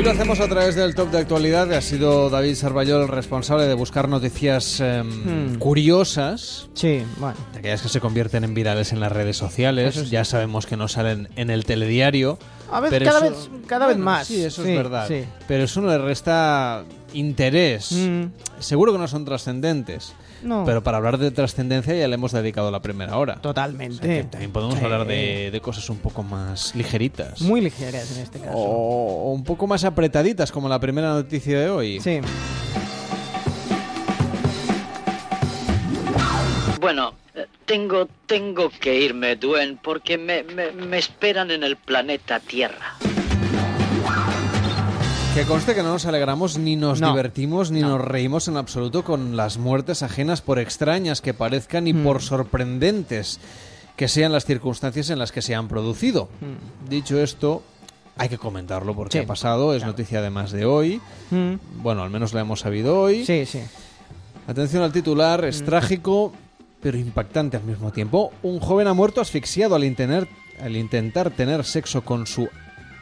[0.00, 1.70] Y lo hacemos a través del top de actualidad.
[1.74, 5.58] Ha sido David Sarballol el responsable de buscar noticias em, Hmm.
[5.58, 6.70] curiosas.
[6.72, 7.36] Sí, bueno.
[7.52, 9.96] De aquellas que se convierten en virales en las redes sociales.
[9.96, 10.06] Sí.
[10.06, 12.38] Ya sabemos que no salen en el telediario.
[12.72, 14.26] A ver, cada eso- vez, cada vez Bueno, más.
[14.26, 15.06] Sí, eso Sí, es verdad.
[15.06, 15.22] sí.
[15.46, 17.92] Pero eso no le resta interés.
[17.92, 18.24] Mm.
[18.58, 20.14] Seguro que no son trascendentes.
[20.42, 20.64] No.
[20.64, 23.36] Pero para hablar de trascendencia ya le hemos dedicado la primera hora.
[23.36, 23.94] Totalmente.
[23.96, 24.84] O sea que también podemos Sí.
[24.84, 27.40] hablar de, de cosas un poco más ligeritas.
[27.42, 28.56] Muy ligeras en este caso.
[28.56, 32.00] O, o un poco más apretaditas, como la primera noticia de hoy.
[32.00, 32.20] Sí.
[36.80, 42.40] Bueno, eh, tengo, tengo que irme, Duen, porque me, me, me esperan en el planeta
[42.40, 42.96] Tierra.
[45.34, 47.10] Que conste que no nos alegramos ni nos No.
[47.10, 51.92] divertimos ni nos reímos en absoluto con las muertes ajenas por extrañas que parezcan y
[51.92, 52.02] Mm.
[52.02, 53.38] por sorprendentes
[53.96, 56.28] que sean las circunstancias en las que se han producido.
[56.88, 57.62] Dicho esto,
[58.16, 59.20] hay que comentarlo porque Mm.
[59.20, 61.00] Sí, ha pasado, es noticia además de hoy.
[61.30, 61.54] Mm.
[61.82, 63.24] Bueno, al menos la hemos sabido hoy.
[63.24, 63.60] Sí, sí.
[64.48, 65.48] Atención al titular, Mm.
[65.48, 66.32] es trágico
[66.82, 68.32] pero impactante al mismo tiempo.
[68.42, 70.26] Un joven ha muerto asfixiado al, intener-
[70.62, 72.48] al intentar tener sexo con su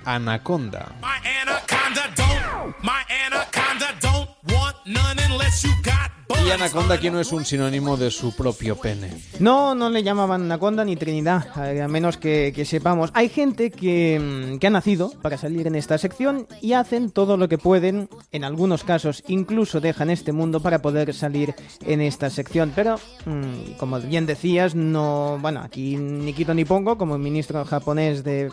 [0.09, 0.91] Anaconda.
[1.03, 7.21] My anaconda don't, my anaconda don't want none unless you got Y anaconda aquí no
[7.21, 9.11] es un sinónimo de su propio pene.
[9.39, 13.11] No, no le llamaban Anaconda ni Trinidad, eh, a menos que, sepamos.
[13.15, 17.37] Hay gente que, mm, que ha nacido para salir en esta sección y hacen todo
[17.37, 22.31] lo que pueden, en algunos casos incluso dejan este mundo para poder salir en esta
[22.31, 22.73] sección.
[22.75, 28.25] Pero, mm, como bien decías, no, bueno, aquí ni quito ni pongo como ministro japonés
[28.25, 28.51] de,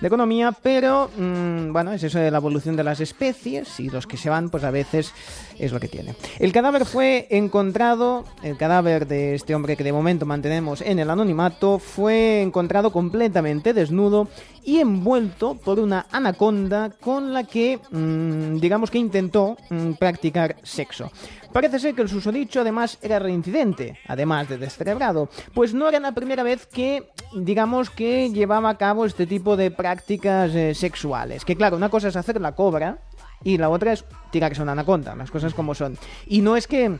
[0.00, 4.06] de Economía, pero, mm, bueno, es eso de la evolución de las especies y los
[4.06, 5.12] que se van, pues a veces
[5.58, 6.14] es lo que tiene.
[6.38, 11.10] El cadáver fue encontrado, el cadáver de este hombre que de momento mantenemos en el
[11.10, 14.28] anonimato, fue encontrado completamente desnudo
[14.64, 21.10] y envuelto por una anaconda con la que, mm, digamos que intentó mm, practicar sexo.
[21.52, 26.12] Parece ser que el susodicho además era reincidente, además de descerebrado, pues no era la
[26.12, 31.44] primera vez que, digamos que llevaba a cabo este tipo de prácticas eh, sexuales.
[31.44, 32.98] Que claro, una cosa es hacer la cobra
[33.44, 35.96] y la otra es tirarse una anaconda, las cosas como son.
[36.26, 36.98] Y no es que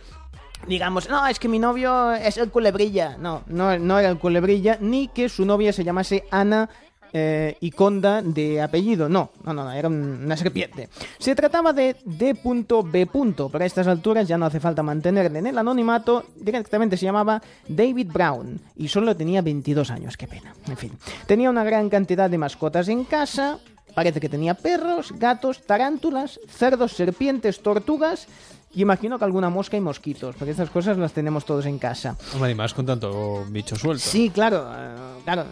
[0.66, 3.16] digamos, no, es que mi novio es el culebrilla.
[3.18, 6.68] No, no, no era el culebrilla, ni que su novia se llamase Ana
[7.12, 9.08] eh, y Conda de apellido.
[9.08, 10.88] No, no, no, era un- una serpiente.
[11.18, 13.36] Se trataba de D.B.
[13.50, 16.24] Para estas alturas ya no hace falta mantenerle en el anonimato.
[16.36, 20.16] Directamente se llamaba David Brown y solo tenía 22 años.
[20.16, 20.54] Qué pena.
[20.66, 20.92] En fin,
[21.26, 23.58] tenía una gran cantidad de mascotas en casa.
[23.98, 28.28] Parece que tenía perros, gatos, tarántulas, cerdos, serpientes, tortugas.
[28.72, 32.16] Y imagino que alguna mosca y mosquitos, porque estas cosas las tenemos todos en casa.
[32.32, 34.04] Hombre, y más con tanto bicho suelto.
[34.04, 34.94] Sí, claro, eh,
[35.24, 35.46] claro.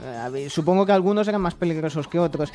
[0.48, 2.52] supongo que algunos eran más peligrosos que otros.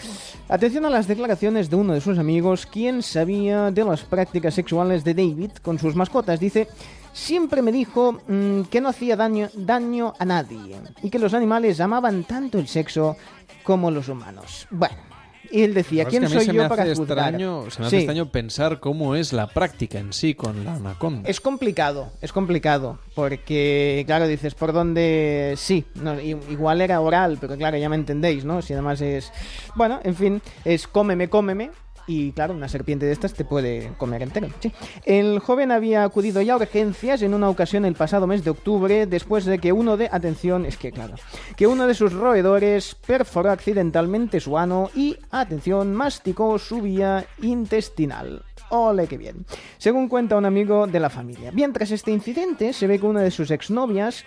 [0.48, 5.04] Atención a las declaraciones de uno de sus amigos, quien sabía de las prácticas sexuales
[5.04, 6.40] de David con sus mascotas.
[6.40, 6.70] Dice,
[7.12, 11.82] siempre me dijo mm, que no hacía daño, daño a nadie y que los animales
[11.82, 13.18] amaban tanto el sexo
[13.66, 14.68] como los humanos.
[14.72, 15.11] Bueno,
[15.52, 17.18] y él decía, ¿quién soy yo para juzgar?
[17.18, 18.04] extraño, se me hace Sí.
[18.04, 21.30] extraño pensar cómo es la práctica en sí con la anaconda.
[21.30, 25.54] Es complicado, es complicado, porque, claro, dices, ¿por dónde?
[25.58, 28.62] Sí, no, igual era oral, pero claro, ya me entendéis, ¿no?
[28.62, 29.32] Si además es...
[29.76, 31.72] Bueno, en fin, es cómeme, cómeme,
[32.08, 34.48] y claro, una serpiente de estas te puede comer entero.
[34.60, 34.72] sí.
[35.06, 39.06] El joven había acudido ya a urgencias en una ocasión el pasado mes de octubre,
[39.06, 40.10] después de que uno de...
[40.12, 41.16] Atención, es que claro,
[41.56, 48.44] que uno de sus roedores perforó accidentalmente su ano y, atención, masticó su vía intestinal.
[48.70, 49.46] Ole, qué bien.
[49.78, 51.52] Según cuenta un amigo de la familia.
[51.52, 54.26] Bien, tras este incidente, se ve que una de sus exnovias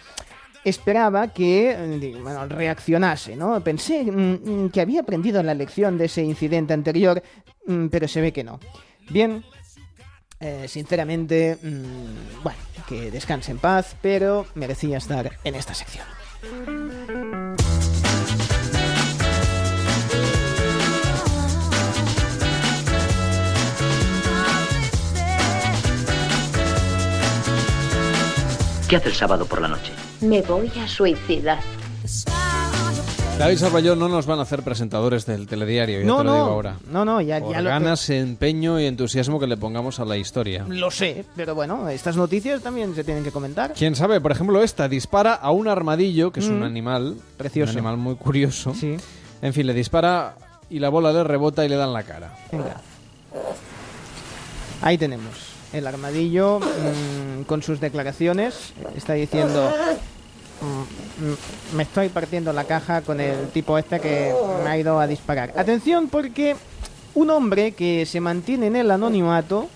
[0.65, 3.63] esperaba que eh, reaccionase, ¿no?
[3.63, 7.23] Pensé mm, mm, que había aprendido la lección de ese incidente anterior,
[7.67, 8.59] mm, pero se ve que no.
[9.11, 9.45] Bien,
[10.41, 11.59] eh, sinceramente,
[12.43, 12.59] bueno,
[12.89, 16.05] que descanse en paz, pero merecía estar en esta sección.
[28.89, 29.93] ¿Qué hace el sábado por la noche?
[30.21, 31.59] Me voy a suicidar.
[33.39, 36.37] David Sarballó no nos van a hacer presentadores del telediario, ya No, te lo no,
[36.37, 36.77] digo ahora.
[36.89, 40.17] no, no, ya, Por ya lo ganas, empeño y entusiasmo que le pongamos a la
[40.17, 40.65] historia.
[40.69, 43.73] Lo sé, pero bueno, estas noticias también se tienen que comentar.
[43.73, 46.65] Quién sabe, por ejemplo, esta dispara a un armadillo, que es un Mm.
[46.65, 47.73] animal Precioso.
[47.73, 48.73] un animal muy curioso.
[48.73, 48.97] Sí.
[49.43, 50.37] En fin, le dispara
[50.71, 52.37] y la bola le rebota y le da en la cara.
[52.53, 52.81] Venga.
[54.81, 58.73] Ahí tenemos el armadillo mm, con sus declaraciones.
[58.97, 59.71] Está diciendo,
[60.61, 64.33] mm, mm, me estoy partiendo la caja con el tipo este que
[64.63, 65.53] me ha ido a disparar.
[65.57, 66.57] Atención porque
[67.15, 69.69] un hombre que se mantiene en el anonimato,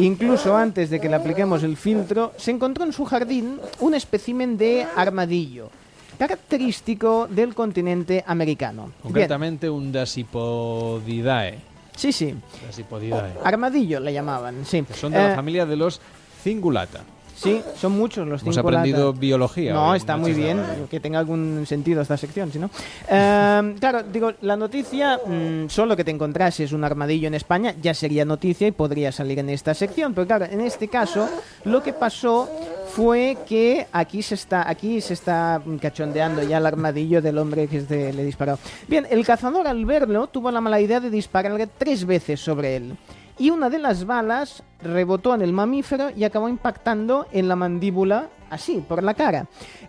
[0.00, 4.56] incluso antes de que le apliquemos el filtro, se encontró en su jardín un espécimen
[4.58, 5.70] de armadillo.
[6.18, 8.92] Característico del continente americano.
[9.02, 11.73] Concretamente un Dasipodidae.
[11.96, 12.34] Sí, sí.
[12.66, 13.34] Dasipodidae.
[13.44, 14.84] Armadillo le llamaban, sí.
[14.94, 16.00] Son de la Eh, familia de los
[16.42, 17.02] Cingulata.
[17.34, 18.80] Sí, son muchos los Hemos cingulata.
[18.80, 19.74] aprendido biología.
[19.74, 22.70] No, está muy bien, que tenga algún sentido esta sección, si no.
[23.08, 27.92] Eh, claro, digo, la noticia, mm, solo que te encontrases un armadillo en España, ya
[27.94, 30.14] sería noticia y podría salir en esta sección.
[30.14, 31.28] Pero claro, en este caso,
[31.64, 32.48] lo que pasó
[32.88, 37.78] fue que aquí se está, aquí se está cachondeando ya el armadillo del hombre que
[37.78, 38.58] este le disparó.
[38.86, 42.96] Bien, el cazador al verlo tuvo la mala idea de dispararle tres veces sobre él.
[43.36, 48.28] Y una de las balas rebotó en el mamífero y acabó impactando en la mandíbula,
[48.50, 49.46] así, por la cara.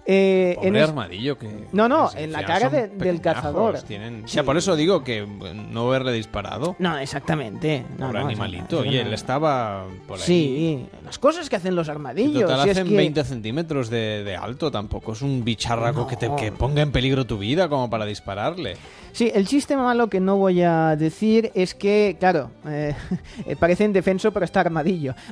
[0.07, 1.67] Eh, en Pobre es- armadillo que...
[1.71, 3.81] No, no, en la cara de- del cazador.
[3.81, 4.23] Tienen...
[4.27, 4.35] Sí.
[4.35, 5.25] Ya, por eso digo que
[5.71, 6.75] no haberle disparado.
[6.79, 7.83] No, exactamente.
[7.97, 8.63] No, Pobre no, animalito.
[8.83, 8.95] exactamente.
[8.95, 10.23] Y él estaba por ahí.
[10.25, 12.43] Sí, las cosas que hacen los En armadillos.
[12.43, 16.15] total si es hacen que- 20 centímetros de, de alto, tampoco es un bicharraco que,
[16.17, 16.35] te, No.
[16.35, 18.77] que ponga en peligro tu vida como para dispararle.
[19.11, 22.93] Sí, el chiste malo que no voy a decir es que, claro, eh,
[23.59, 24.84] parece indefenso, pero está armadillo.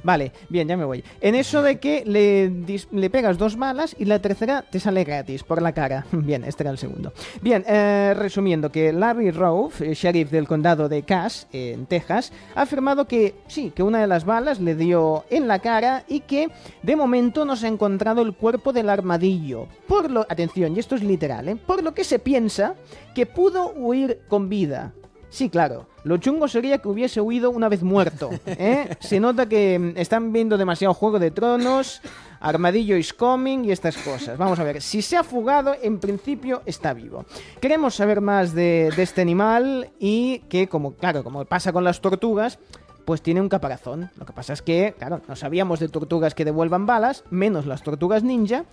[0.03, 1.03] Vale, bien, ya me voy.
[1.21, 2.51] En eso de que le,
[2.91, 6.05] le pegas dos balas y la tercera te sale gratis por la cara.
[6.11, 7.13] Bien, este era el segundo.
[7.41, 12.63] Bien, eh, resumiendo, que Larry Rove, eh, sheriff del condado de Cass, en Texas, ha
[12.63, 16.49] afirmado que sí, que una de las balas le dio en la cara y que
[16.81, 19.67] de momento no se ha encontrado el cuerpo del armadillo.
[19.87, 21.55] Por lo, atención, y esto es literal, ¿eh?
[21.55, 22.75] por lo que se piensa
[23.13, 24.93] que pudo huir con vida.
[25.29, 25.92] Sí, claro.
[26.03, 28.29] Lo chungo sería que hubiese huido una vez muerto.
[28.45, 28.95] ¿eh?
[28.99, 32.01] Se nota que mm, están viendo demasiado Juego de Tronos,
[32.39, 34.37] Armadillo is coming y estas cosas.
[34.37, 37.25] Vamos a ver, si se ha fugado, en principio está vivo.
[37.61, 42.01] Queremos saber más de, de este animal y que, como claro, como pasa con las
[42.01, 42.59] tortugas,
[43.05, 44.11] pues tiene un caparazón.
[44.17, 47.81] Lo que pasa es que, claro, no sabíamos de tortugas que devuelvan balas, menos las
[47.83, 48.65] tortugas ninja.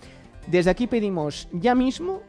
[0.47, 2.21] Desde aquí pedimos ya mismo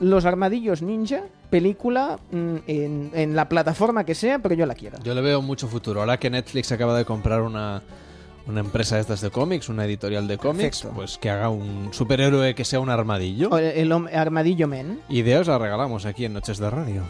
[0.00, 4.98] los armadillos ninja, película mm, en, en la plataforma que sea, pero yo la quiero.
[5.02, 6.00] Yo le veo mucho futuro.
[6.00, 7.82] Ahora que Netflix acaba de comprar una,
[8.46, 10.94] una empresa de estas de cómics, una editorial de cómics, Perfecto.
[10.96, 13.48] pues que haga un superhéroe que sea un armadillo.
[13.50, 15.00] O el, el armadillo men.
[15.08, 17.02] Idea os la regalamos aquí en Noches de Radio.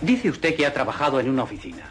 [0.00, 1.90] Dice usted que ha trabajado en una oficina.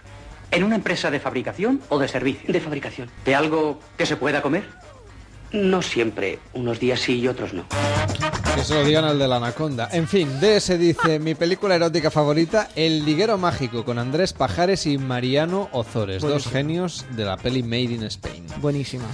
[0.51, 2.51] ¿En una empresa de fabricación o de servicio?
[2.51, 3.09] De fabricación.
[3.25, 4.63] ¿De algo que se pueda comer?
[5.51, 6.37] No siempre.
[6.53, 7.65] Unos días sí y otros no.
[8.55, 9.89] Que se lo digan al de la anaconda.
[9.91, 14.85] En fin, de ese dice mi película erótica favorita, El liguero mágico, con Andrés Pajares
[14.85, 16.51] y Mariano Ozores, dos Buenísimo.
[16.53, 18.45] genios de la peli Made in Spain.
[18.57, 19.05] Buenísima.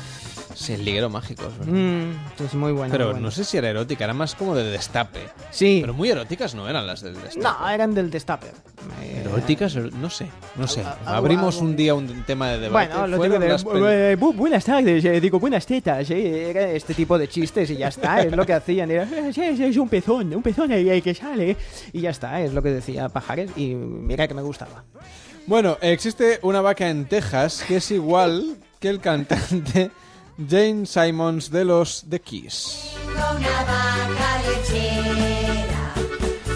[0.59, 1.73] Sí, el liguero mágico, es verdad.
[1.73, 2.91] Mm, es muy buena.
[2.91, 5.21] Pero muy no sé si era erótica, era más como de destape.
[5.51, 5.77] Sí.
[5.81, 7.39] Pero muy eróticas no eran las del destape.
[7.41, 8.51] No, eran del Destaper.
[9.01, 10.27] Eh, Eróticas, no sé,
[10.57, 10.83] no sé.
[11.05, 12.87] Abrimos un día un tema de debate.
[12.93, 13.47] Bueno, lo digo de,
[14.11, 17.77] eh, bu- buenas tardes, eh, digo buenas tetas, eh, era este tipo de chistes y
[17.77, 20.71] ya está, es lo que hacían, era, "Eh, sí, sí, es un pezón, un pezón
[20.71, 21.55] ahí, ahí que sale,
[21.93, 24.83] y ya está, es lo que decía Pajares y mira que me gustaba.
[25.45, 29.91] Bueno, existe una vaca en Texas que es igual que el cantante
[30.47, 32.95] Jane Simons de los The Kiss.
[33.13, 35.93] Una vaca lechera,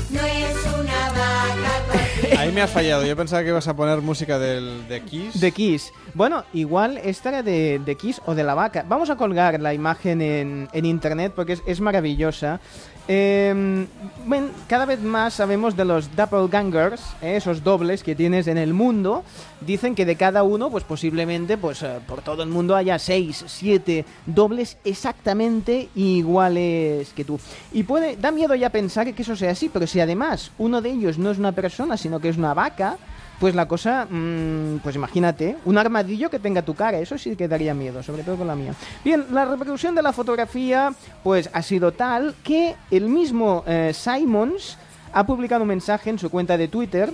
[0.09, 2.41] no es una vaca cualquiera.
[2.41, 3.05] Ahí me has fallado.
[3.05, 5.39] Yo pensaba que ibas a poner música del The Kiss.
[5.41, 5.91] De Kiss.
[6.13, 8.85] Bueno, igual esta era de, de Kiss o de la vaca.
[8.87, 12.61] Vamos a colgar la imagen en, en internet porque es, es maravillosa.
[13.07, 13.85] Eh,
[14.25, 18.73] ven, cada vez más sabemos de los doppelgangers, eh, esos dobles que tienes en el
[18.73, 19.23] mundo.
[19.61, 23.43] Dicen que de cada uno, pues posiblemente, pues eh, por todo el mundo haya seis,
[23.47, 27.39] siete dobles exactamente iguales que tú.
[27.73, 30.91] Y puede, da miedo ya pensar que eso sea así, pero si además uno de
[30.91, 32.97] ellos no es una persona, sino que es una vaca,
[33.43, 37.49] pues la cosa, mm, pues imagínate, un armadillo que tenga tu cara, eso sí que
[37.49, 38.73] daría miedo, sobre todo con la mía.
[39.03, 40.93] Bien, la repercusión de la fotografía,
[41.23, 44.77] pues ha sido tal que el mismo eh, Simons
[45.11, 47.11] ha publicado un mensaje en su cuenta de Twitter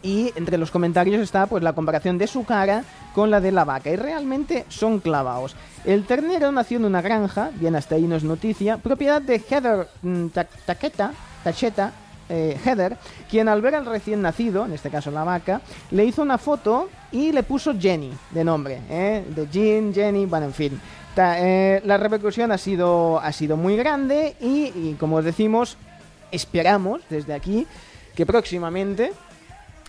[0.00, 3.64] y entre los comentarios está pues la comparación de su cara con la de la
[3.64, 5.56] vaca y realmente son clavados.
[5.84, 9.88] El ternero nació en una granja, bien hasta ahí no es noticia, propiedad de Heather
[10.02, 11.10] mm, Ta- Taqueta,
[11.42, 11.90] Tacheta,
[12.28, 12.96] eh, Heather,
[13.30, 16.88] quien al ver al recién nacido, en este caso la vaca, le hizo una foto
[17.10, 19.24] y le puso Jenny de nombre, ¿eh?
[19.28, 20.80] de Jean, Jenny, bueno, en fin.
[21.16, 25.76] Eh, la repercusión ha sido, ha sido muy grande y, y como decimos,
[26.30, 27.66] esperamos desde aquí
[28.14, 29.12] que próximamente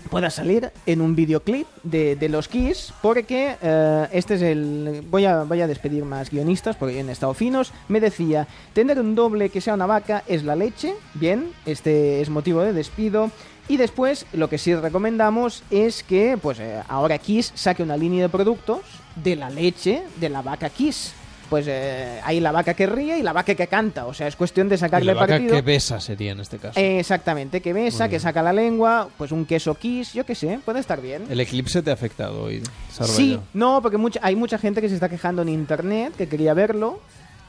[0.10, 5.26] pueda salir en un videoclip de, de los Kiss porque eh, este es el voy
[5.26, 7.72] a voy a despedir más guionistas porque han estado finos.
[7.88, 12.30] Me decía tener un doble que sea una vaca es la leche bien este es
[12.30, 13.32] motivo de despido.
[13.70, 18.24] Y después lo que sí recomendamos es que pues eh, ahora Kiss saque una línea
[18.24, 18.82] de productos
[19.16, 21.14] de la leche de la vaca Kiss
[21.50, 24.36] pues eh, hay la vaca que ríe y la vaca que canta o sea es
[24.36, 26.80] cuestión de Y sacarle la vaca partido que besa sería en este caso.
[26.80, 30.60] Eh, Exactamente, que besa, que saca la lengua, pues un queso kiss, yo qué sé,
[30.64, 31.26] puede estar bien.
[31.30, 32.64] El eclipse te ha afectado hoy.
[32.90, 36.54] Sí, no, porque mucha, hay mucha gente que se está quejando en internet, que quería
[36.54, 37.00] verlo,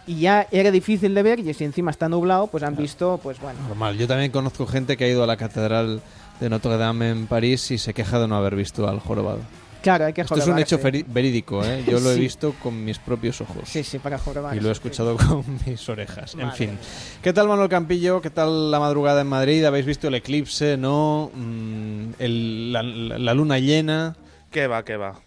[0.07, 3.41] y ya era difícil de ver, y si encima está nublado, pues han visto, pues
[3.41, 3.59] bueno.
[3.69, 3.97] Normal.
[3.97, 6.03] Yo también conozco gente que ha ido a la catedral
[6.41, 9.41] de Notre Dame en París y se queja de no haber visto al jorobado.
[9.85, 10.79] Claro, hay que Esto es un hecho
[11.09, 11.85] verídico, ¿eh?
[11.87, 12.21] Yo lo he Sí.
[12.21, 13.69] visto con mis propios ojos.
[13.69, 14.57] Sí, sí, para jorobarse.
[14.57, 16.35] Y lo he escuchado con mis orejas.
[16.39, 16.79] En fin.
[17.23, 18.23] ¿Qué tal Manuel Campillo?
[18.23, 19.63] ¿Qué tal la madrugada en Madrid?
[19.65, 20.79] ¿Habéis visto el eclipse?
[20.79, 21.31] ¿No?
[21.35, 24.17] Mm, el- la, la- la luna llena.
[24.51, 25.21] ¿Qué va, qué va?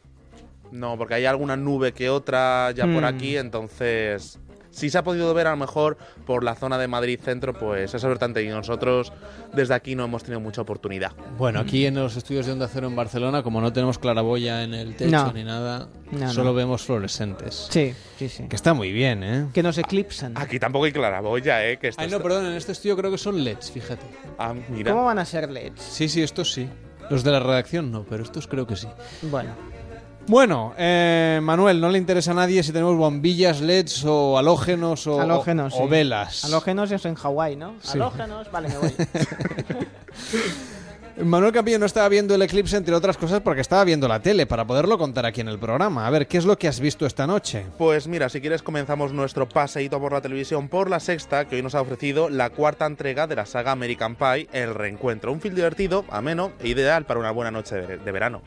[0.72, 3.06] No, porque hay alguna nube que otra ya por Mm.
[3.06, 4.40] aquí, entonces...
[4.78, 5.98] Si se ha podido ver a lo mejor
[6.28, 9.12] por la zona de Madrid Centro, pues es importante y nosotros
[9.52, 11.14] desde aquí no hemos tenido mucha oportunidad.
[11.36, 14.76] Bueno, aquí en los estudios de Onda Cero en Barcelona, como no tenemos claraboya en
[14.76, 15.34] el techo No.
[15.34, 16.54] ni nada, No, solo no.
[16.54, 17.70] vemos fluorescentes.
[17.72, 18.44] Sí, sí, sí.
[18.48, 19.48] Que está muy bien, ¿eh?
[19.52, 20.34] Que nos eclipsan.
[20.38, 21.80] Aquí tampoco hay claraboya, ¿eh?
[21.80, 24.06] Que esto Ay, no, está- perdón, en este estudio creo que son LEDs, fíjate.
[24.38, 24.92] Ah, mira.
[24.92, 25.82] ¿Cómo van a ser LEDs?
[25.82, 26.70] Sí, sí, estos sí.
[27.10, 28.88] Los de la redacción no, pero estos creo que sí.
[29.24, 29.50] Bueno.
[30.28, 35.22] Bueno, eh, Manuel, no le interesa a nadie si tenemos bombillas, LEDs o halógenos o,
[35.22, 35.90] Halógenos, o, o sí.
[35.90, 36.44] velas.
[36.44, 37.76] Halógenos es en Hawái, ¿no?
[37.82, 37.92] Sí.
[37.94, 38.94] Halógenos, vale, me voy.
[41.24, 44.46] Manuel Campillo no estaba viendo el eclipse, entre otras cosas, porque estaba viendo la tele,
[44.46, 46.06] para poderlo contar aquí en el programa.
[46.06, 47.66] A ver, ¿qué es lo que has visto esta noche?
[47.78, 51.64] Pues mira, si quieres comenzamos nuestro paseíto por la televisión por la sexta, que hoy
[51.64, 55.32] nos ha ofrecido la cuarta entrega de la saga American Pie, El Reencuentro.
[55.32, 58.42] Un film divertido, ameno e ideal para una buena noche de, de verano.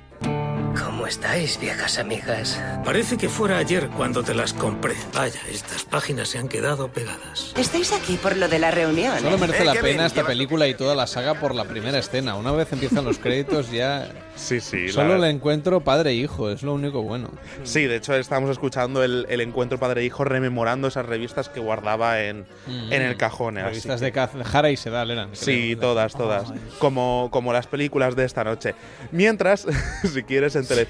[1.00, 2.60] ¿Cómo estáis, viejas amigas?
[2.84, 4.92] Parece que fuera ayer cuando te las compré.
[5.14, 7.54] Vaya, estas páginas se han quedado pegadas.
[7.56, 9.18] Estáis aquí por lo de la reunión.
[9.18, 9.38] Solo ¿eh?
[9.40, 12.34] merece la pena esta película y toda la saga por la primera escena.
[12.36, 14.10] Una vez empiezan los créditos ya...
[14.36, 14.88] Sí, sí.
[14.90, 17.30] Solo la- le encuentro padre e hijo, es lo único bueno.
[17.62, 22.46] Sí, de hecho estábamos escuchando el, el encuentro padre-hijo rememorando esas revistas que guardaba en,
[22.66, 22.92] Mm.
[22.92, 23.56] en el cajón.
[23.56, 25.30] Revistas que- de Jara y Sedal eran.
[25.32, 25.80] Sí, creo.
[25.80, 26.52] todas, todas.
[26.78, 28.74] Como, como las películas de esta noche.
[29.12, 29.66] Mientras,
[30.14, 30.89] si quieres, en Telecinco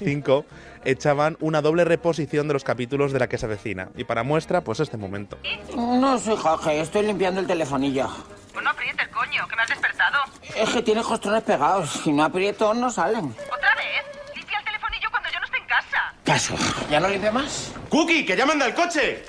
[0.83, 3.89] echaban una doble reposición de los capítulos de La que se avecina.
[3.95, 5.37] Y para muestra, pues este momento.
[5.75, 8.09] No soy Jorge, estoy limpiando el telefonillo.
[8.53, 10.17] Pues no aprietes, coño, que me has despertado.
[10.55, 11.89] Es que tiene costrones pegados.
[12.03, 13.25] Si no aprieto, no salen.
[13.25, 14.35] ¿Otra vez?
[14.35, 16.13] Limpia el telefonillo cuando yo no esté en casa.
[16.25, 16.55] Paso.
[16.89, 17.71] ¿Ya no limpia más?
[17.89, 19.23] ¡Cookie, que llaman del coche!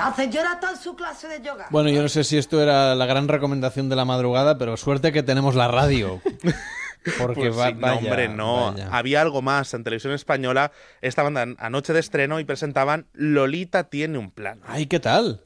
[0.00, 1.66] Hace Jonathan su clase de yoga.
[1.70, 5.12] Bueno, yo no sé si esto era la gran recomendación de la madrugada, pero suerte
[5.12, 6.20] que tenemos la radio.
[7.18, 8.72] Porque Pues va- sí, no, vaya, hombre, no.
[8.72, 8.88] vaya.
[8.90, 9.72] Había algo más.
[9.74, 10.72] En televisión española
[11.02, 14.60] estaban anoche de estreno y presentaban Lolita tiene un plan.
[14.66, 15.40] Ay, ¿qué tal?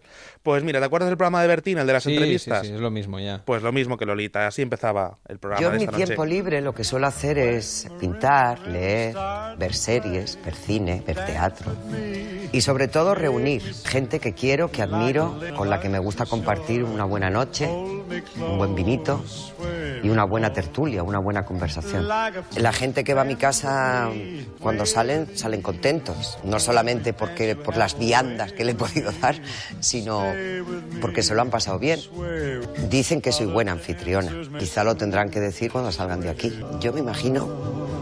[0.49, 2.63] Pues mira, ¿te acuerdas del programa de Bertín, el de las Sí, entrevistas?
[2.63, 3.43] sí, sí, es lo mismo ya.
[3.45, 4.47] Pues lo mismo que Lolita.
[4.47, 6.07] Así empezaba el programa Yo de en mi noche.
[6.07, 9.15] tiempo libre lo que suelo hacer es pintar, leer,
[9.59, 11.73] ver series, ver cine, ver teatro.
[12.51, 16.83] Y sobre todo reunir gente que quiero, que admiro, con la que me gusta compartir
[16.83, 19.23] una buena noche, un buen vinito
[20.03, 22.09] y una buena tertulia, una buena conversación.
[22.09, 24.09] La gente que va a mi casa
[24.61, 26.39] cuando salen, salen contentos.
[26.43, 29.35] No solamente porque, por las viandas que le he podido dar,
[29.81, 30.25] sino
[31.01, 32.01] porque se lo han pasado bien.
[32.89, 34.33] Dicen que soy buena anfitriona.
[34.59, 36.53] Quizá lo tendrán que decir cuando salgan de aquí.
[36.81, 37.49] Yo me imagino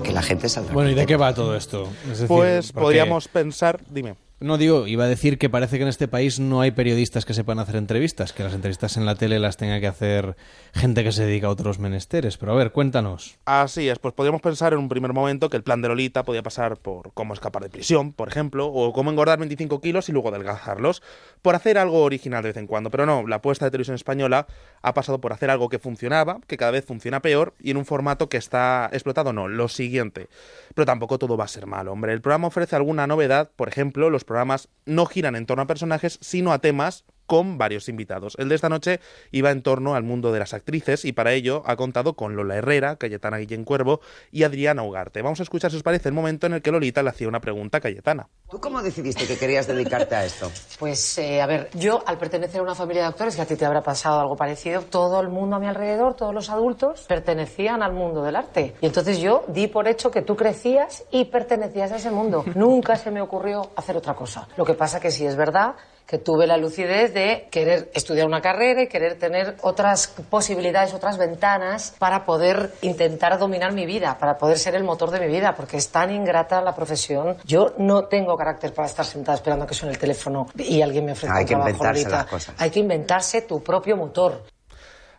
[0.02, 0.74] que la gente saldrá.
[0.74, 1.88] Bueno, ¿y de qué va todo esto?
[2.04, 4.16] Es decir, Pues podríamos pensar, dime.
[4.38, 7.32] No digo, iba a decir que parece que en este país no hay periodistas que
[7.32, 10.36] sepan hacer entrevistas, que las entrevistas en la tele las tenga que hacer
[10.74, 12.36] gente que se dedica a otros menesteres.
[12.36, 13.38] Pero a ver, cuéntanos.
[13.46, 16.42] Así es, pues podríamos pensar en un primer momento que el plan de Lolita podía
[16.42, 20.28] pasar por cómo escapar de prisión, por ejemplo, o cómo engordar 25 kilos y luego
[20.28, 21.02] adelgazarlos,
[21.40, 22.90] por hacer algo original de vez en cuando.
[22.90, 24.46] Pero no, la apuesta de televisión española
[24.82, 27.86] ha pasado por hacer algo que funcionaba, que cada vez funciona peor, y en un
[27.86, 29.32] formato que está explotado.
[29.32, 30.28] No, lo siguiente.
[30.74, 32.12] Pero tampoco todo va a ser malo, hombre.
[32.12, 36.18] El programa ofrece alguna novedad, por ejemplo, los programas no giran en torno a personajes,
[36.20, 38.36] sino a temas con varios invitados.
[38.38, 39.00] El de esta noche
[39.30, 42.56] iba en torno al mundo de las actrices y para ello ha contado con Lola
[42.56, 44.00] Herrera, Cayetana Guillén Cuervo
[44.30, 45.22] y Adriana Ugarte.
[45.22, 47.40] Vamos a escuchar si os parece el momento en el que Lolita le hacía una
[47.40, 48.28] pregunta a Cayetana.
[48.48, 50.50] ¿Tú cómo decidiste que querías dedicarte a esto?
[50.78, 53.56] Pues, eh, a ver, yo al pertenecer a una familia de actores, que a ti
[53.56, 57.82] te habrá pasado algo parecido, todo el mundo a mi alrededor, todos los adultos, pertenecían
[57.82, 58.74] al mundo del arte.
[58.80, 62.44] Y entonces yo di por hecho que tú crecías y pertenecías a ese mundo.
[62.54, 64.46] Nunca se me ocurrió hacer otra cosa.
[64.56, 65.74] Lo que pasa que sí es verdad
[66.06, 71.18] que tuve la lucidez de querer estudiar una carrera y querer tener otras posibilidades, otras
[71.18, 75.56] ventanas para poder intentar dominar mi vida, para poder ser el motor de mi vida,
[75.56, 77.36] porque es tan ingrata la profesión.
[77.44, 81.06] Yo no tengo carácter para estar sentada esperando a que suene el teléfono y alguien
[81.06, 82.16] me ofrezca Hay un que trabajo, inventarse Lolita.
[82.18, 82.54] las cosas.
[82.58, 84.44] Hay que inventarse tu propio motor.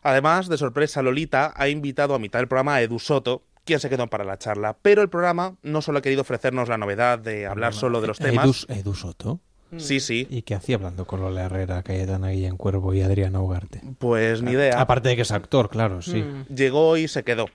[0.04, 3.90] Además, de sorpresa, Lolita ha invitado a mitad del programa a Edu Soto, quien se
[3.90, 4.78] quedó para la charla.
[4.82, 8.20] Pero el programa no solo ha querido ofrecernos la novedad de hablar solo de los
[8.20, 8.66] temas.
[8.70, 9.42] Edu, Edu Soto.
[9.76, 10.28] Sí, sí.
[10.30, 13.82] ¿Y qué hacía hablando con Lola Herrera, Cayetana Guillén Cuervo y Adriana Ugarte?
[14.00, 14.80] Pues ni idea.
[14.80, 16.24] Aparte de que es actor, claro, sí.
[16.54, 17.48] Llegó y se quedó.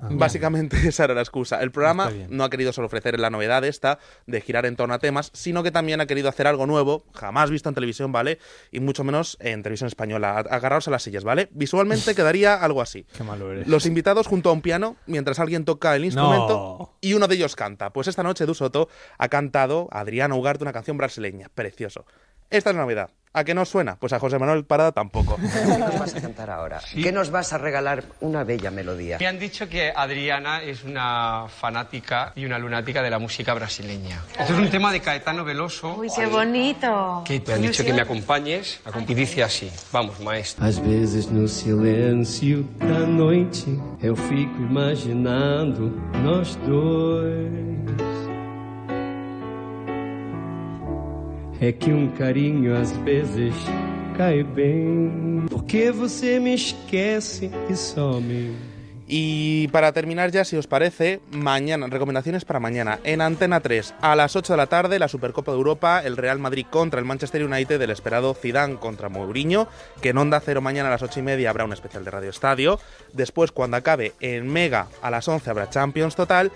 [0.00, 1.60] Ah, Básicamente esa era la excusa.
[1.62, 4.98] El programa no ha querido solo ofrecer la novedad esta de girar en torno a
[4.98, 8.38] temas, sino que también ha querido hacer algo nuevo, jamás visto en televisión, ¿vale?
[8.70, 10.38] Y mucho menos en televisión española.
[10.38, 11.48] Agarraos a las sillas, ¿vale?
[11.52, 13.04] Visualmente quedaría algo así.
[13.16, 13.66] Qué malo eres.
[13.66, 16.94] Los invitados junto a un piano mientras alguien toca el instrumento No.
[17.00, 17.90] y uno de ellos canta.
[17.90, 18.88] Pues esta noche Du Soto
[19.18, 21.48] ha cantado a Adriana Ugarte una canción brasileña.
[21.54, 22.04] Precioso.
[22.50, 23.10] Esta es la novedad.
[23.32, 23.96] ¿A qué no suena?
[23.96, 25.36] Pues a José Manuel Parada tampoco.
[25.52, 26.80] ¿Qué nos vas a cantar ahora?
[26.92, 28.04] ¿Qué nos vas a regalar?
[28.20, 29.18] Una bella melodía.
[29.20, 34.22] Me han dicho que Adriana es una fanática y una lunática de la música brasileña.
[34.38, 35.94] Esto es un tema de Caetano Veloso.
[35.96, 37.22] Uy, qué bonito.
[37.26, 39.70] Que te han dicho que me acompañes y dice así.
[39.92, 40.64] Vamos, maestro.
[40.64, 43.66] Às vezes no silêncio da noite
[44.02, 45.90] eu fico imaginando
[46.22, 48.27] nós dois.
[51.60, 53.54] É que um carinho às vezes
[54.16, 55.46] cai bem.
[55.50, 58.54] Porque você me esquece e some.
[59.10, 62.98] Y para terminar ya, si os parece, mañana, recomendaciones para mañana.
[63.04, 66.38] En Antena 3, a las 8 de la tarde, la Supercopa de Europa, el Real
[66.38, 69.66] Madrid contra el Manchester United, el esperado Zidane contra Mourinho,
[70.02, 72.28] que en Onda Cero mañana a las 8 y media habrá un especial de Radio
[72.28, 72.78] Estadio.
[73.14, 76.52] Después, cuando acabe en Mega, a las 11 habrá Champions Total.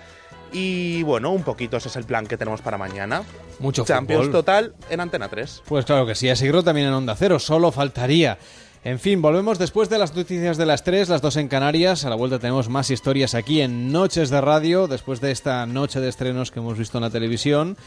[0.51, 3.23] Y bueno, un poquito ese es el plan que tenemos para mañana.
[3.59, 4.39] Mucho Champions fútbol.
[4.39, 5.63] Total en Antena 3.
[5.67, 8.37] Pues claro que sí, a Sigro también en Onda Cero, solo faltaría.
[8.85, 12.03] En fin, volvemos después de las noticias de las 3, las 2 en Canarias.
[12.03, 16.01] A la vuelta tenemos más historias aquí en Noches de Radio, después de esta noche
[16.01, 17.77] de estrenos que hemos visto en la televisión.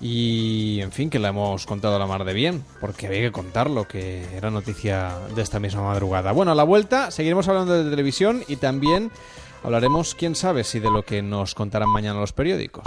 [0.00, 3.32] Y, en fin, que la hemos contado a la mar de bien, porque había que
[3.32, 6.30] contarlo, que era noticia de esta misma madrugada.
[6.30, 9.10] Bueno, a la vuelta seguiremos hablando de televisión y también
[9.64, 12.86] hablaremos, quién sabe, si de lo que nos contarán mañana los periódicos.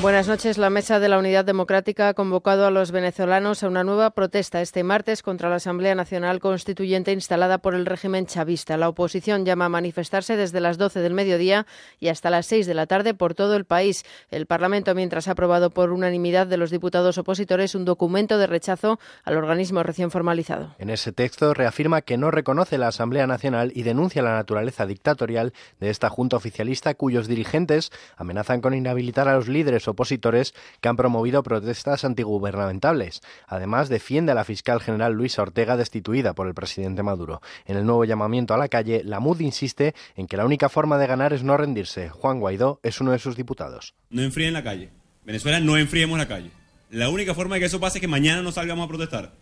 [0.00, 0.58] Buenas noches.
[0.58, 4.62] La Mesa de la Unidad Democrática ha convocado a los venezolanos a una nueva protesta
[4.62, 8.76] este martes contra la Asamblea Nacional Constituyente instalada por el régimen chavista.
[8.76, 11.66] La oposición llama a manifestarse desde las 12 del mediodía
[11.98, 14.04] y hasta las 6 de la tarde por todo el país.
[14.30, 19.00] El Parlamento, mientras ha aprobado por unanimidad de los diputados opositores un documento de rechazo
[19.24, 20.76] al organismo recién formalizado.
[20.78, 25.52] En ese texto reafirma que no reconoce la Asamblea Nacional y denuncia la naturaleza dictatorial
[25.80, 30.96] de esta junta oficialista cuyos dirigentes amenazan con inhabilitar a los líderes opositores que han
[30.96, 33.20] promovido protestas antigubernamentales.
[33.46, 37.40] Además, defiende a la fiscal general Luisa Ortega destituida por el presidente Maduro.
[37.66, 40.98] En el nuevo llamamiento a la calle, la MUD insiste en que la única forma
[40.98, 42.08] de ganar es no rendirse.
[42.08, 43.94] Juan Guaidó es uno de sus diputados.
[44.10, 44.90] No enfríen la calle.
[45.24, 46.50] Venezuela no enfriemos la calle.
[46.90, 49.34] La única forma de que eso pase es que mañana no salgamos a protestar.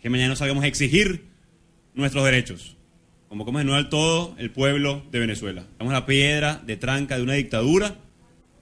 [0.00, 1.28] Que mañana no salgamos a exigir
[1.94, 2.76] nuestros derechos.
[3.28, 5.66] Convocamos de nuevo al todo el pueblo de Venezuela.
[5.70, 7.96] Estamos la piedra de tranca de una dictadura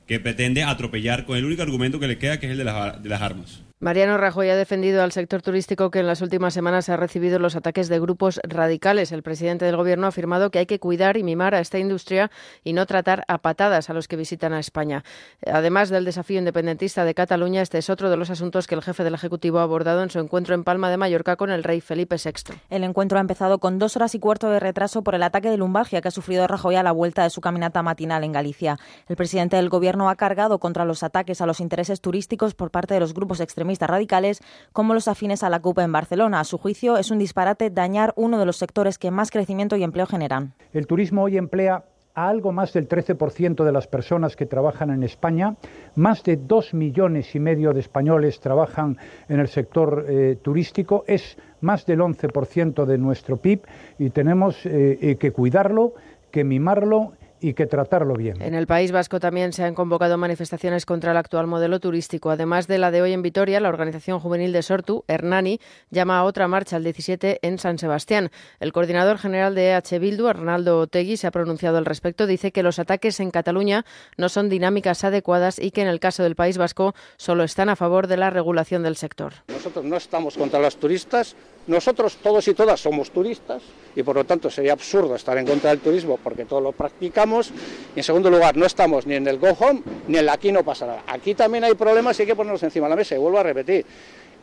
[0.06, 3.02] que pretende atropellar con el único argumento que le queda, que es el de las,
[3.02, 3.65] de las armas.
[3.78, 7.56] Mariano Rajoy ha defendido al sector turístico que en las últimas semanas ha recibido los
[7.56, 9.12] ataques de grupos radicales.
[9.12, 12.30] El presidente del Gobierno ha afirmado que hay que cuidar y mimar a esta industria
[12.64, 15.04] y no tratar a patadas a los que visitan a España.
[15.44, 19.04] Además del desafío independentista de Cataluña, este es otro de los asuntos que el jefe
[19.04, 22.16] del Ejecutivo ha abordado en su encuentro en Palma de Mallorca con el rey Felipe
[22.16, 22.54] VI.
[22.70, 25.58] El encuentro ha empezado con dos horas y cuarto de retraso por el ataque de
[25.58, 28.78] lumbalgia que ha sufrido Rajoy a la vuelta de su caminata matinal en Galicia.
[29.06, 32.94] El presidente del Gobierno ha cargado contra los ataques a los intereses turísticos por parte
[32.94, 34.40] de los grupos extremistas radicales
[34.72, 36.40] como los afines a la CUP en Barcelona.
[36.40, 39.82] A su juicio, es un disparate dañar uno de los sectores que más crecimiento y
[39.82, 40.54] empleo generan.
[40.72, 41.84] El turismo hoy emplea
[42.14, 45.56] a algo más del 13% de las personas que trabajan en España.
[45.96, 48.96] Más de dos millones y medio de españoles trabajan
[49.28, 51.04] en el sector eh, turístico.
[51.06, 53.60] Es más del 11% de nuestro PIB
[53.98, 55.92] y tenemos eh, que cuidarlo,
[56.30, 58.40] que mimarlo y que tratarlo bien.
[58.40, 62.30] En el País Vasco también se han convocado manifestaciones contra el actual modelo turístico.
[62.30, 65.60] Además de la de hoy en Vitoria, la organización juvenil de Sortu, Hernani,
[65.90, 68.30] llama a otra marcha el 17 en San Sebastián.
[68.60, 72.26] El coordinador general de EH Bildu, Arnaldo Otegui, se ha pronunciado al respecto.
[72.26, 73.84] Dice que los ataques en Cataluña
[74.16, 77.76] no son dinámicas adecuadas y que en el caso del País Vasco solo están a
[77.76, 79.34] favor de la regulación del sector.
[79.48, 81.36] Nosotros no estamos contra los turistas,
[81.66, 83.62] nosotros todos y todas somos turistas
[83.96, 87.25] y por lo tanto sería absurdo estar en contra del turismo porque todos lo practicamos.
[87.94, 90.52] Y en segundo lugar, no estamos ni en el go home ni en el aquí
[90.52, 91.02] no pasa nada.
[91.06, 93.14] Aquí también hay problemas y hay que ponerlos encima de la mesa.
[93.14, 93.84] Y vuelvo a repetir,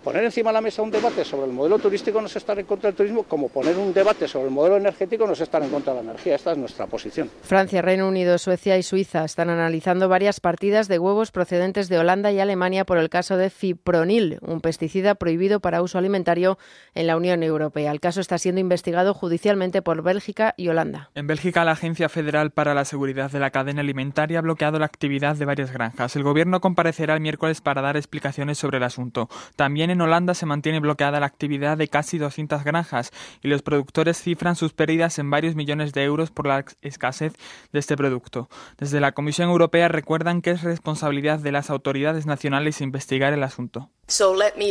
[0.04, 2.66] poner encima de la mesa un debate sobre el modelo turístico no es estar en
[2.66, 5.70] contra del turismo, como poner un debate sobre el modelo energético no es estar en
[5.70, 6.36] contra de la energía.
[6.36, 7.30] Esta es nuestra posición.
[7.42, 12.32] Francia, Reino Unido, Suecia y Suiza están analizando varias partidas de huevos procedentes de Holanda
[12.32, 16.58] y Alemania por el caso de fipronil, un pesticida prohibido para uso alimentario
[16.96, 17.92] en la Unión Europea.
[17.92, 21.12] El caso está siendo investigado judicialmente por Bélgica y Holanda.
[21.16, 24.86] En Bélgica, la Agencia Federal para la Seguridad de la Cadena Alimentaria ha bloqueado la
[24.86, 26.16] actividad de varias granjas.
[26.16, 29.30] El gobierno comparecerá el miércoles para dar explicaciones sobre el asunto.
[29.56, 33.12] También en Holanda se mantiene bloqueada la actividad de casi 200 granjas
[33.42, 37.34] y los productores cifran sus pérdidas en varios millones de euros por la escasez
[37.72, 38.50] de este producto.
[38.78, 43.90] Desde la Comisión Europea recuerdan que es responsabilidad de las autoridades nacionales investigar el asunto.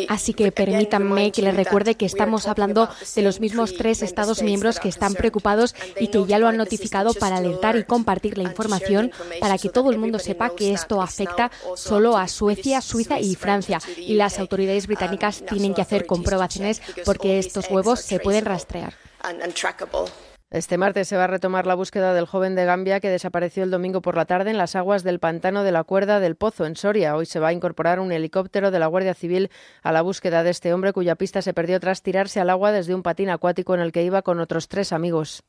[0.08, 4.78] Así que permítanme que les recuerde que estamos hablando de los mismos tres Estados miembros
[4.78, 9.10] que están preocupados y que ya lo han notificado para alertar y compartir la información
[9.40, 13.80] para que todo el mundo sepa que esto afecta solo a Suecia, Suiza y Francia.
[13.96, 18.94] Y las autoridades británicas tienen que hacer comprobaciones porque estos huevos se pueden rastrear.
[20.52, 23.70] Este martes se va a retomar la búsqueda del joven de Gambia que desapareció el
[23.70, 26.76] domingo por la tarde en las aguas del pantano de la Cuerda del Pozo, en
[26.76, 27.16] Soria.
[27.16, 29.50] Hoy se va a incorporar un helicóptero de la Guardia Civil
[29.82, 32.94] a la búsqueda de este hombre cuya pista se perdió tras tirarse al agua desde
[32.94, 35.42] un patín acuático en el que iba con otros tres amigos.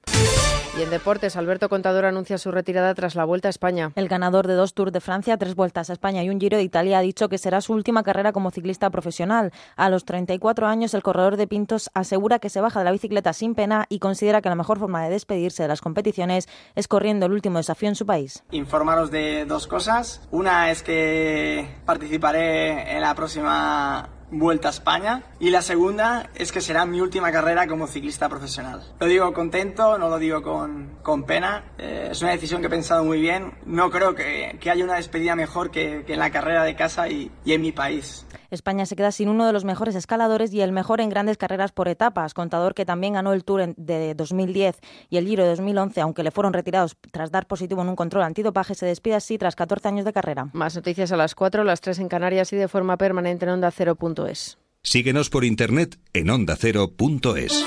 [0.76, 3.92] Y en deportes, Alberto Contador anuncia su retirada tras la Vuelta a España.
[3.96, 6.64] El ganador de dos Tours de Francia, tres vueltas a España y un Giro de
[6.64, 9.54] Italia ha dicho que será su última carrera como ciclista profesional.
[9.76, 13.34] A los 34 años, el corredor de Pintos asegura que se baja de la bicicleta
[13.34, 17.28] sin pena y considera que la mejor forma de despedirse de las competiciones es corriendo
[17.28, 18.44] el último desafío en su país.
[18.50, 20.28] Informaros de dos cosas.
[20.32, 26.60] Una es que participaré en la próxima Vuelta a España y la segunda es que
[26.60, 28.82] será mi última carrera como ciclista profesional.
[29.00, 32.70] Lo digo contento, no lo digo con, con pena, eh, es una decisión que he
[32.72, 36.32] pensado muy bien, no creo que, que haya una despedida mejor que, que, en la
[36.32, 38.26] carrera de casa y, y en mi país.
[38.54, 41.72] España se queda sin uno de los mejores escaladores y el mejor en grandes carreras
[41.72, 42.34] por etapas.
[42.34, 46.32] Contador que también ganó el Tour de 2010 y el Giro de 2011, aunque le
[46.32, 50.06] fueron retirados tras dar positivo en un control antidopaje, se despide así tras 14 años
[50.06, 50.50] de carrera.
[50.54, 53.72] Más noticias a las 4, las 3 en Canarias y de forma permanente en Onda
[53.72, 54.58] 0.es.
[54.82, 57.66] Síguenos por internet en ondacero.es.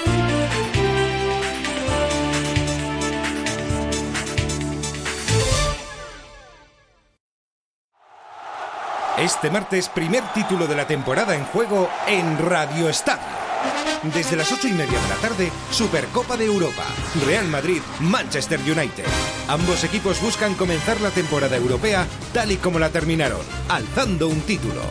[9.27, 13.25] Este martes, primer título de la temporada en juego en Radio Estadio.
[14.15, 16.85] Desde las ocho y media de la tarde, Supercopa de Europa.
[17.27, 19.05] Real Madrid, Manchester United.
[19.49, 24.83] Ambos equipos buscan comenzar la temporada europea tal y como la terminaron, alzando un título.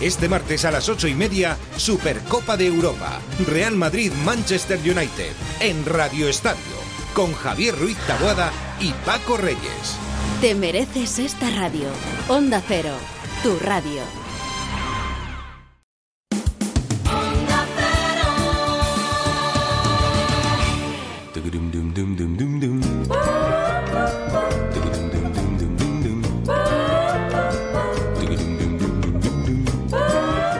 [0.00, 3.18] Este martes a las ocho y media, Supercopa de Europa.
[3.44, 5.32] Real Madrid, Manchester United.
[5.58, 6.78] En Radio Estadio.
[7.12, 9.98] Con Javier Ruiz Taboada y Paco Reyes.
[10.40, 11.88] Te mereces esta radio.
[12.28, 12.94] Onda Cero,
[13.42, 14.02] tu radio.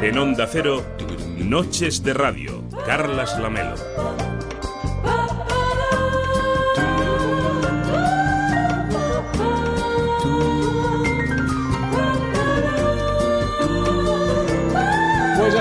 [0.00, 0.84] En Onda Cero,
[1.38, 4.27] Noches de Radio, Carlas Lamelo.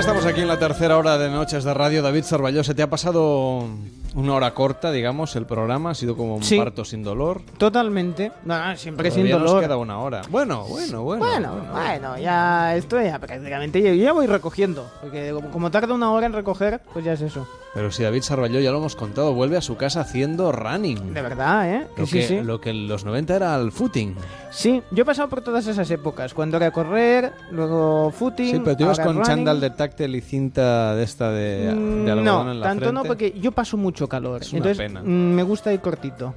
[0.08, 2.00] Estamos aquí en la tercera hora de Noches de Radio.
[2.00, 3.68] David Sarballó, ¿se te ha pasado
[4.14, 5.90] una hora corta, digamos, el programa?
[5.90, 6.56] ¿Ha sido como un Sí.
[6.58, 7.42] parto sin dolor?
[7.58, 8.32] Totalmente.
[8.44, 9.50] No, no, siempre sin dolor.
[9.50, 10.22] nos queda una hora.
[10.30, 11.24] Bueno, bueno, bueno.
[11.24, 14.86] Bueno, bueno, ya esto ya prácticamente yo ya voy recogiendo.
[15.00, 17.46] Porque como, tarda una hora en recoger, pues ya es eso.
[17.74, 21.12] Pero si David Sarballó, ya lo hemos contado, vuelve a su casa haciendo running.
[21.12, 21.86] De verdad, ¿eh?
[21.96, 22.40] Lo sí, que, sí.
[22.40, 24.16] lo que en los 90 era el footing.
[24.50, 26.32] Sí, yo he pasado por todas esas épocas.
[26.32, 28.54] Cuando era correr, luego footing.
[28.56, 29.22] Sí, pero tú ibas con running.
[29.22, 32.90] chándal de táctil y cinta de esta de, de Mm, algodón No, en la tanto
[32.92, 34.42] no, porque yo paso mucho calor.
[34.42, 35.00] Es una entonces pena.
[35.02, 36.34] mm, me gusta ir cortito.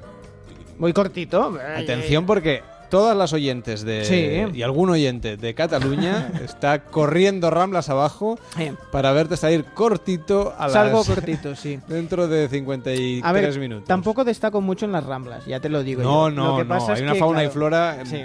[0.78, 1.58] Voy cortito.
[1.78, 4.58] Atención porque todas las oyentes de Sí.
[4.58, 8.72] y algún oyente de Cataluña está corriendo ramblas abajo Sí.
[8.92, 11.80] para verte salir cortito a las Salgo cortito, sí.
[11.88, 13.88] dentro de 53 A ver, minutos.
[13.88, 16.02] tampoco destaco mucho en las ramblas, ya te lo digo.
[16.04, 16.36] No, yo.
[16.36, 18.24] no, Lo que no, pasa hay es una que, fauna y flora sí.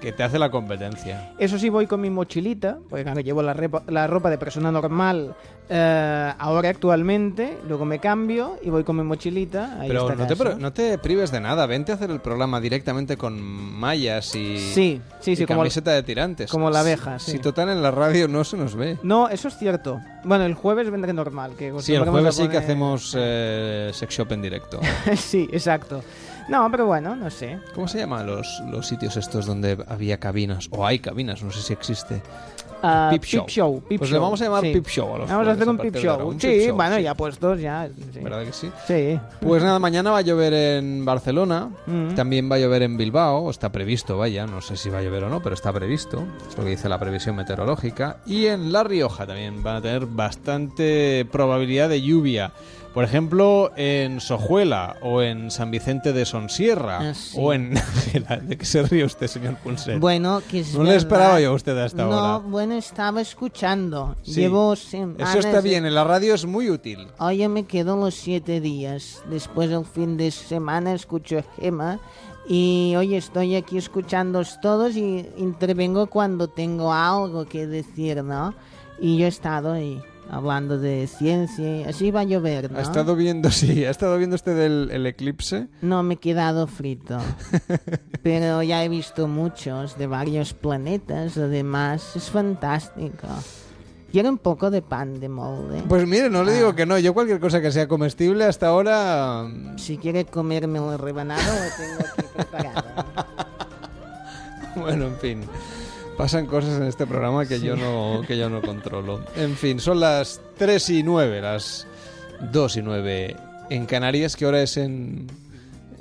[0.00, 1.32] Que te hace la competencia.
[1.38, 4.70] Eso sí, voy con mi mochilita, porque claro, llevo la, repa- la ropa de persona
[4.70, 5.34] normal
[5.70, 9.80] eh, ahora actualmente, luego me cambio y voy con mi mochilita.
[9.80, 12.60] ahí Pero está no te, no te prives de nada, vente a hacer el programa
[12.60, 16.50] directamente con mallas y, Sí, sí, y sí, como- camiseta de tirantes.
[16.50, 17.30] como la Si- abeja, sí.
[17.32, 18.98] Si total en la radio no se nos ve.
[19.02, 20.00] No, eso es cierto.
[20.24, 21.52] Bueno, el jueves vendré normal.
[21.58, 24.80] Que Sí, el jueves sí que hacemos eh, sex shop en directo.
[25.16, 26.02] sí, exacto.
[26.48, 27.58] No, pero bueno, no sé.
[27.74, 30.68] ¿Cómo se llaman los, los sitios estos donde había cabinas?
[30.70, 32.22] O hay cabinas, no sé si existe.
[32.86, 33.80] Ah, Peep show.
[33.88, 34.72] Peep Pues le show, vamos a llamar sí.
[34.74, 36.28] Peep Show a los Vamos a hacer un ahora, Show.
[36.28, 37.02] un Sí, Peep Show, bueno, sí.
[37.02, 37.88] ya puestos, ya.
[38.12, 38.20] sí.
[38.20, 38.70] ¿Verdad que sí?
[38.86, 39.18] Sí.
[39.40, 42.14] Pues nada, mañana va a llover en Barcelona, Mm.
[42.14, 45.24] también va a llover en Bilbao, está previsto, vaya, no sé si va a llover
[45.24, 48.84] o no, pero está previsto, es lo que dice la previsión meteorológica, y en La
[48.84, 52.52] Rioja también van a tener bastante probabilidad de lluvia.
[52.94, 57.36] Por ejemplo, en Sojuela o en San Vicente de Sonsierra Ah, sí.
[57.40, 57.74] o en...
[58.42, 59.98] ¿De qué se ríe usted, señor Punset?
[59.98, 60.96] Bueno, que es No le verdad.
[60.98, 62.46] esperaba yo a usted hasta no, ahora.
[62.46, 64.14] bueno, estaba escuchando.
[64.22, 64.34] Sí.
[64.42, 64.74] Llevo.
[64.74, 67.08] Eso está bien, en la radio es muy útil.
[67.18, 69.24] Hoy me quedo los siete días.
[69.28, 71.98] Después del fin de semana escucho a Gema.
[72.46, 78.54] Y hoy estoy aquí escuchándoos todos y intervengo cuando tengo algo que decir, ¿no?
[79.00, 80.00] Y yo he estado ahí
[80.30, 81.88] hablando de ciencia.
[81.88, 82.78] Así va a llover, ¿no?
[82.78, 85.68] Ha estado viendo, sí, ha estado viendo usted el, el eclipse.
[85.82, 87.18] No me he quedado frito.
[88.22, 92.16] Pero ya he visto muchos de varios planetas, además.
[92.16, 93.26] Es fantástico.
[94.10, 95.82] Quiero un poco de pan de molde.
[95.88, 96.54] Pues mire, no le Ah.
[96.54, 96.96] digo que no.
[97.00, 99.44] Yo cualquier cosa que sea comestible hasta ahora...
[99.76, 102.84] Si quiere comerme rebanado, lo tengo aquí preparado.
[104.76, 105.40] Bueno, en fin.
[106.16, 107.66] Pasan cosas en este programa que, Sí.
[107.66, 109.20] yo no, que yo no controlo.
[109.36, 111.86] En fin, son las 3 y 9, las
[112.52, 113.36] 2 y 9
[113.70, 114.36] en Canarias.
[114.36, 115.26] ¿Qué hora es en,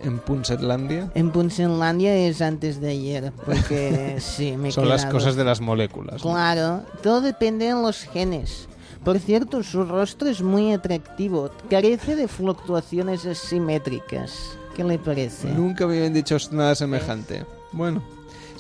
[0.04, 1.10] en Punsetlandia?
[1.16, 5.62] En Punsetlandia es antes de ayer, porque sí, me he Son las cosas de las
[5.62, 6.24] moléculas.
[6.24, 6.32] ¿no?
[6.32, 8.68] Claro, todo depende de los genes.
[9.04, 14.58] Por cierto, su rostro es muy atractivo, carece de fluctuaciones asimétricas.
[14.76, 15.50] ¿Qué le parece?
[15.50, 17.46] Nunca me habían dicho nada semejante.
[17.74, 18.02] Bueno,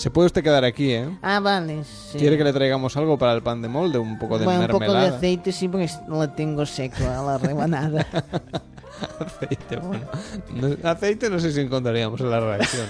[0.04, 1.08] se puede usted quedar aquí, ¿eh?
[1.22, 2.18] Ah, vale, sí.
[2.18, 3.98] ¿Quiere que le traigamos algo para el pan de molde?
[4.00, 5.00] Un poco de Bueno, un mermelada.
[5.00, 8.06] poco de aceite sí, porque lo tengo seco a la rebanada.
[9.20, 10.06] aceite, bueno.
[10.54, 12.86] No- aceite no sé si encontraríamos en la reacción.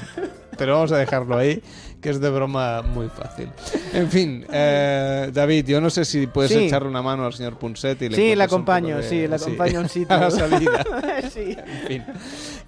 [0.57, 1.61] Pero vamos a dejarlo ahí,
[2.03, 3.49] que es de broma muy fácil.
[3.93, 6.65] En fin, eh, David, yo no sé si puedes Sí.
[6.65, 9.79] echarle una mano al señor Punset y le Sí, le acompaño, de- sí, le acompaño
[9.79, 10.15] un sitio.
[10.15, 10.85] a la salida.
[11.33, 11.57] sí.
[11.81, 12.03] En fin,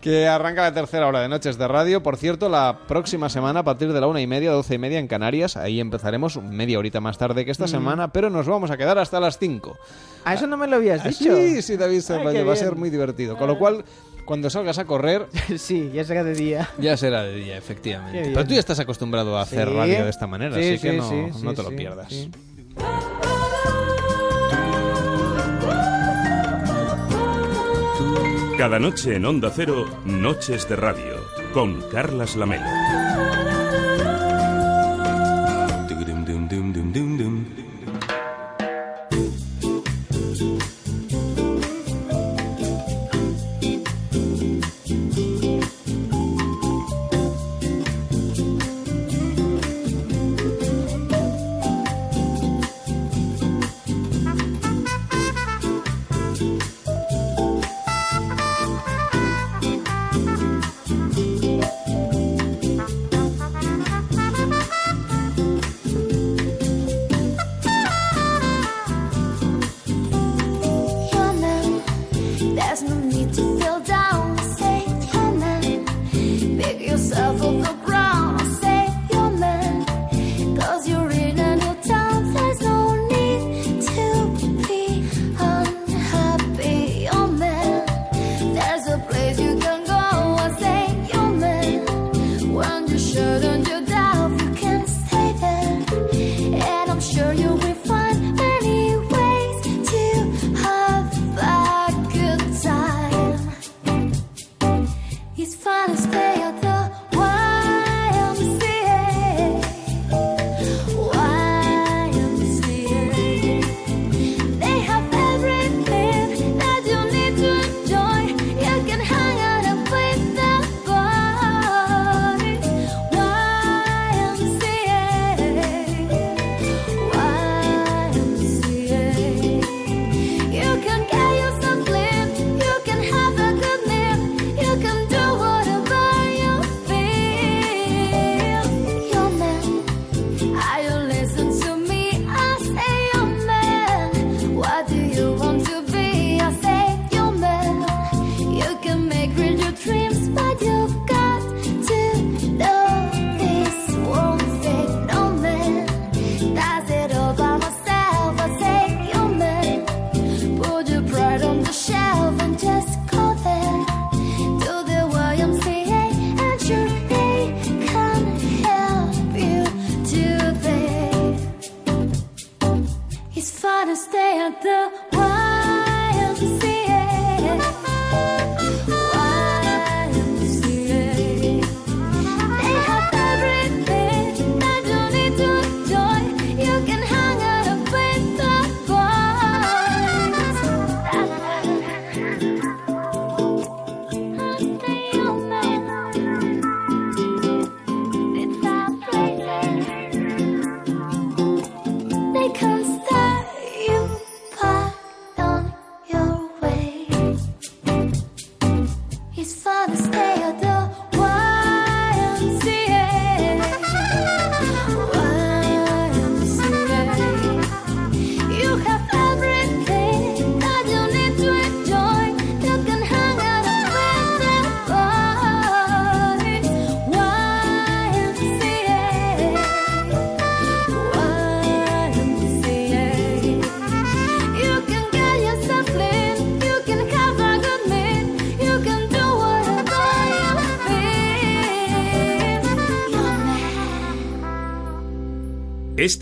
[0.02, 2.02] que arranca la tercera hora de Noches de Radio.
[2.02, 5.00] Por cierto, la próxima semana, a partir de la una y media, doce y media
[5.00, 7.70] en Canarias, ahí empezaremos media horita más tarde que esta Mm.
[7.70, 9.78] semana, pero nos vamos a quedar hasta las cinco.
[10.24, 11.36] ¿A eso no me lo habías Ah, dicho?
[11.36, 13.38] Sí, sí, David, se Ay, va, a ser muy divertido.
[13.38, 13.84] Con lo cual,
[14.26, 15.28] cuando salgas a correr,
[15.58, 16.70] sí, ya será de día.
[16.78, 18.32] ya será de día, efectivamente.
[18.34, 19.74] Pero tú ya estás acostumbrado a hacer Sí.
[19.74, 22.08] radio de esta manera, Sí, así que no, sí, no sí, te lo pierdas.
[22.10, 22.32] sí.
[28.58, 31.16] Cada noche en Onda Cero, Noches de Radio,
[31.54, 32.66] con Carlas Lamelo.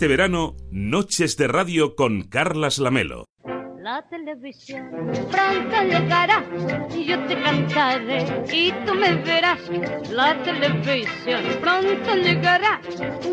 [0.04, 3.24] Este verano, Noches de Radio con Carlas Lamelo.
[3.82, 4.90] La televisión
[5.30, 6.44] pronto llegará
[6.94, 8.22] y yo te cantaré
[8.52, 9.60] y tú me verás.
[10.10, 12.82] La televisión pronto llegará.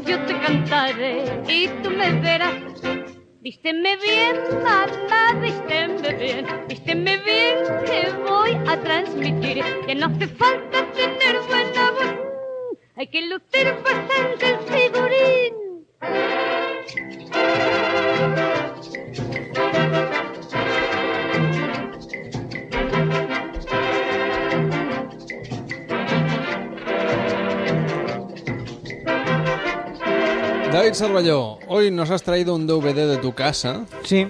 [0.05, 2.55] Yo te cantaré y tú me verás.
[3.41, 10.89] Vísteme bien, mamá, vísteme bien, vísteme bien, que voy a transmitir que no hace falta
[10.93, 15.61] tener buena voz, hay que lucir bastante el figurín.
[30.71, 33.85] David Salvalló, hoy nos has traído un DVD de tu casa.
[34.03, 34.27] Sí.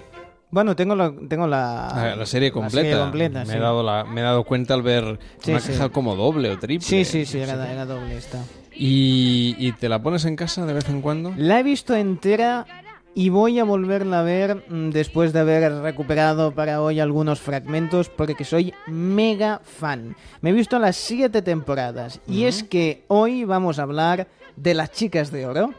[0.49, 2.81] Bueno, tengo la, tengo la, Ah, La serie completa.
[2.89, 3.53] serie completa, me, sí.
[3.53, 5.71] he dado la- me he dado cuenta al ver Sí, una sí.
[5.71, 6.85] caja como doble o triple.
[6.85, 8.39] Sí, sí, sí, era, era doble esta.
[8.73, 11.31] ¿Y, y te la pones en casa de vez en cuando?
[11.37, 12.65] La he visto entera
[13.13, 18.09] y voy a volverla a ver mm, después de haber recuperado para hoy algunos fragmentos
[18.09, 20.15] porque soy mega fan.
[20.41, 24.91] Me he visto las siete temporadas y es que hoy vamos a hablar de las
[24.91, 25.73] chicas de oro.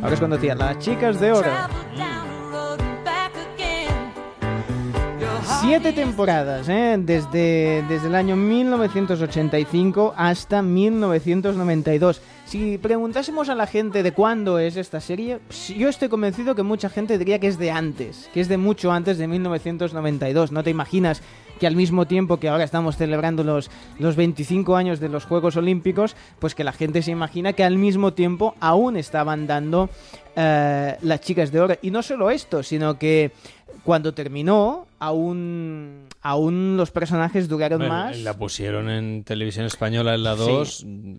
[0.00, 1.50] Ahora es cuando decía, las chicas de oro.
[5.60, 6.96] Siete temporadas, ¿eh?
[7.00, 12.22] desde, desde el año 1985 hasta 1992.
[12.44, 16.62] Si preguntásemos a la gente de cuándo es esta serie, pues yo estoy convencido que
[16.62, 20.52] mucha gente diría que es de antes, que es de mucho antes de 1992.
[20.52, 21.22] No te imaginas
[21.58, 25.56] que al mismo tiempo que ahora estamos celebrando los, los 25 años de los Juegos
[25.56, 29.90] Olímpicos, pues que la gente se imagina que al mismo tiempo aún estaban dando
[30.36, 31.74] eh, las chicas de oro.
[31.82, 33.32] Y no solo esto, sino que
[33.88, 38.18] cuando terminó, aún, aún los personajes duraron Bueno, más.
[38.18, 40.42] La pusieron en televisión española en la Sí.
[40.46, 40.84] 2.
[40.84, 41.16] No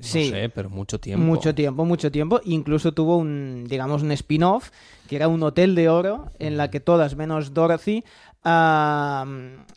[0.00, 0.30] Sí.
[0.30, 1.22] sé, pero mucho tiempo.
[1.22, 2.40] Mucho tiempo, mucho tiempo.
[2.46, 4.70] Incluso tuvo un, digamos, un spin-off,
[5.10, 8.02] que era un hotel de oro, en la que todas, menos Dorothy,
[8.48, 9.24] ah,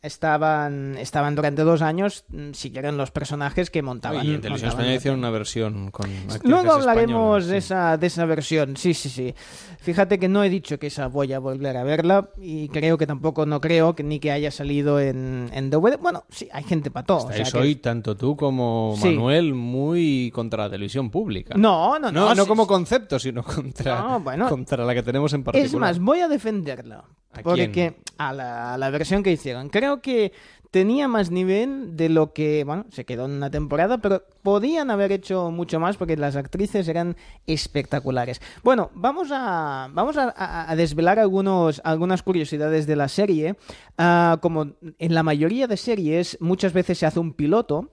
[0.04, 4.26] estaban, estaban durante dos años, mm, siguieron los personajes que montaban.
[4.26, 6.10] y en televisión española hicieron una versión con
[6.44, 9.34] Luego hablaremos de, esa, de esa versión, sí, sí, sí.
[9.80, 13.08] Fíjate que no he dicho que esa voy a volver a verla y creo que
[13.08, 15.98] tampoco, no creo que ni que haya salido en, en DVD.
[16.00, 17.28] Bueno, sí, hay gente para todo.
[17.28, 19.10] o sea que- hoy, tanto tú como Sí.
[19.10, 21.56] Manuel, muy contra la televisión pública.
[21.58, 24.48] No, no, no, No, sí, como concepto, sino contra, No, bueno.
[24.50, 25.66] contra la que tenemos en particular.
[25.68, 27.04] Es más, voy a defenderla.
[27.32, 27.96] ¿A porque quién?
[28.18, 29.70] a la, la versión que hicieron.
[29.70, 30.32] Creo que
[30.72, 35.12] tenía más nivel de lo que, bueno, se quedó en una temporada, pero podían haber
[35.12, 37.16] hecho mucho más porque las actrices eran
[37.48, 38.42] espectaculares.
[38.64, 43.56] Bueno, vamos a, vamos a desvelar algunos, algunas curiosidades de la serie.
[43.98, 47.92] Ah, como en la mayoría de series, muchas veces se hace un piloto.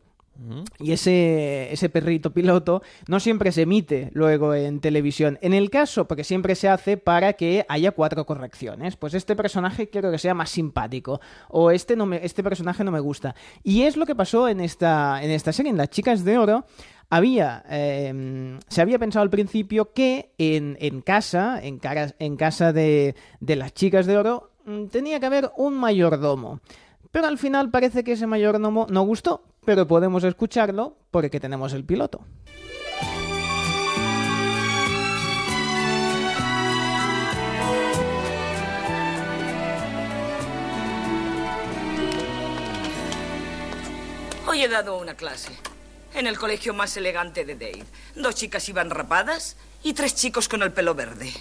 [0.79, 5.39] Y ese, ese perrito piloto no siempre se emite luego en televisión.
[5.43, 8.97] En el caso, porque siempre se hace para que haya cuatro correcciones.
[8.97, 11.21] Pues este personaje quiero que sea más simpático.
[11.49, 13.35] O este, no me, este personaje no me gusta.
[13.63, 16.65] Y es lo que pasó en esta, en esta serie, en Las Chicas de Oro.
[17.09, 22.73] Había, eh, se había pensado al principio que en, en casa, en, cara- en casa
[22.73, 26.61] de, de las chicas de oro, mm, tenía que haber un mayordomo.
[27.17, 31.83] Pero al final parece que ese mayordomo no gustó, pero podemos escucharlo porque tenemos el
[31.83, 32.21] piloto.
[44.47, 45.53] Hoy he dado una clase.
[46.13, 47.87] En el colegio más elegante de Dave.
[48.15, 51.33] Dos chicas iban rapadas y tres chicos con el pelo verde.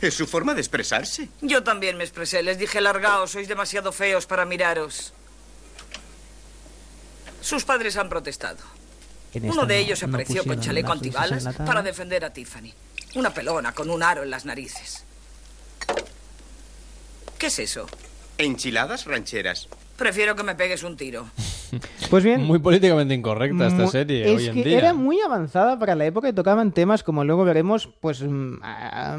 [0.00, 1.28] Es su forma de expresarse.
[1.40, 2.42] Yo también me expresé.
[2.42, 5.12] Les dije, largaos, sois demasiado feos para miraros.
[7.40, 8.58] Sus padres han protestado.
[9.34, 12.72] Uno de ellos no apareció con chaleco antibalas para defender a Tiffany.
[13.14, 15.04] Una pelona con un aro en las narices.
[17.38, 17.86] ¿Qué es eso?
[18.38, 19.68] Enchiladas rancheras.
[19.96, 21.26] Prefiero que me pegues un tiro.
[22.10, 22.44] Pues bien.
[22.44, 24.78] Muy políticamente incorrecta esta serie es hoy en que día.
[24.78, 28.58] era muy avanzada para la época y tocaban temas, como luego veremos, pues mm,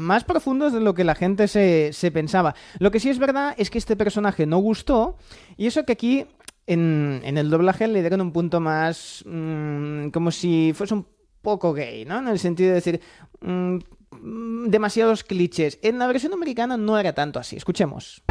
[0.00, 2.54] más profundos de lo que la gente se, se pensaba.
[2.78, 5.18] Lo que sí es verdad es que este personaje no gustó
[5.58, 6.26] y eso que aquí
[6.66, 11.06] en, en el doblaje le dieron un punto más mm, como si fuese un
[11.42, 12.18] poco gay, ¿no?
[12.18, 13.00] En el sentido de decir
[13.42, 13.76] mm,
[14.10, 15.78] mm, demasiados clichés.
[15.82, 17.56] En la versión americana no era tanto así.
[17.56, 18.22] Escuchemos.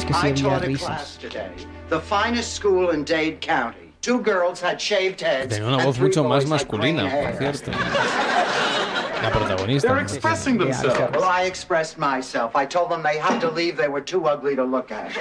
[0.00, 0.86] Además que sí I había taught a risas.
[0.86, 1.50] class today.
[1.88, 3.92] The finest school in Dade County.
[4.00, 5.54] Two girls had shaved heads.
[5.54, 7.70] Tenía una and voz three mucho más masculina, por cierto.
[9.22, 9.82] La protagonista.
[9.88, 10.02] They're ¿no?
[10.02, 11.14] expressing themselves.
[11.14, 12.56] Well, I expressed myself.
[12.56, 13.76] I told them they had to leave.
[13.76, 15.14] They were too ugly to look at.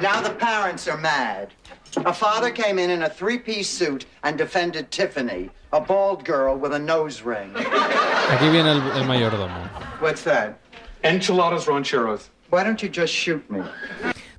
[0.00, 1.52] now the parents are mad.
[2.06, 6.72] A father came in in a three-piece suit and defended Tiffany, a bald girl with
[6.72, 7.52] a nose ring.
[7.52, 9.68] Aquí viene el, el mayordomo.
[10.00, 10.58] What's that?
[11.04, 12.30] Enchiladas rancheros.
[12.50, 13.60] Why don't you just shoot me?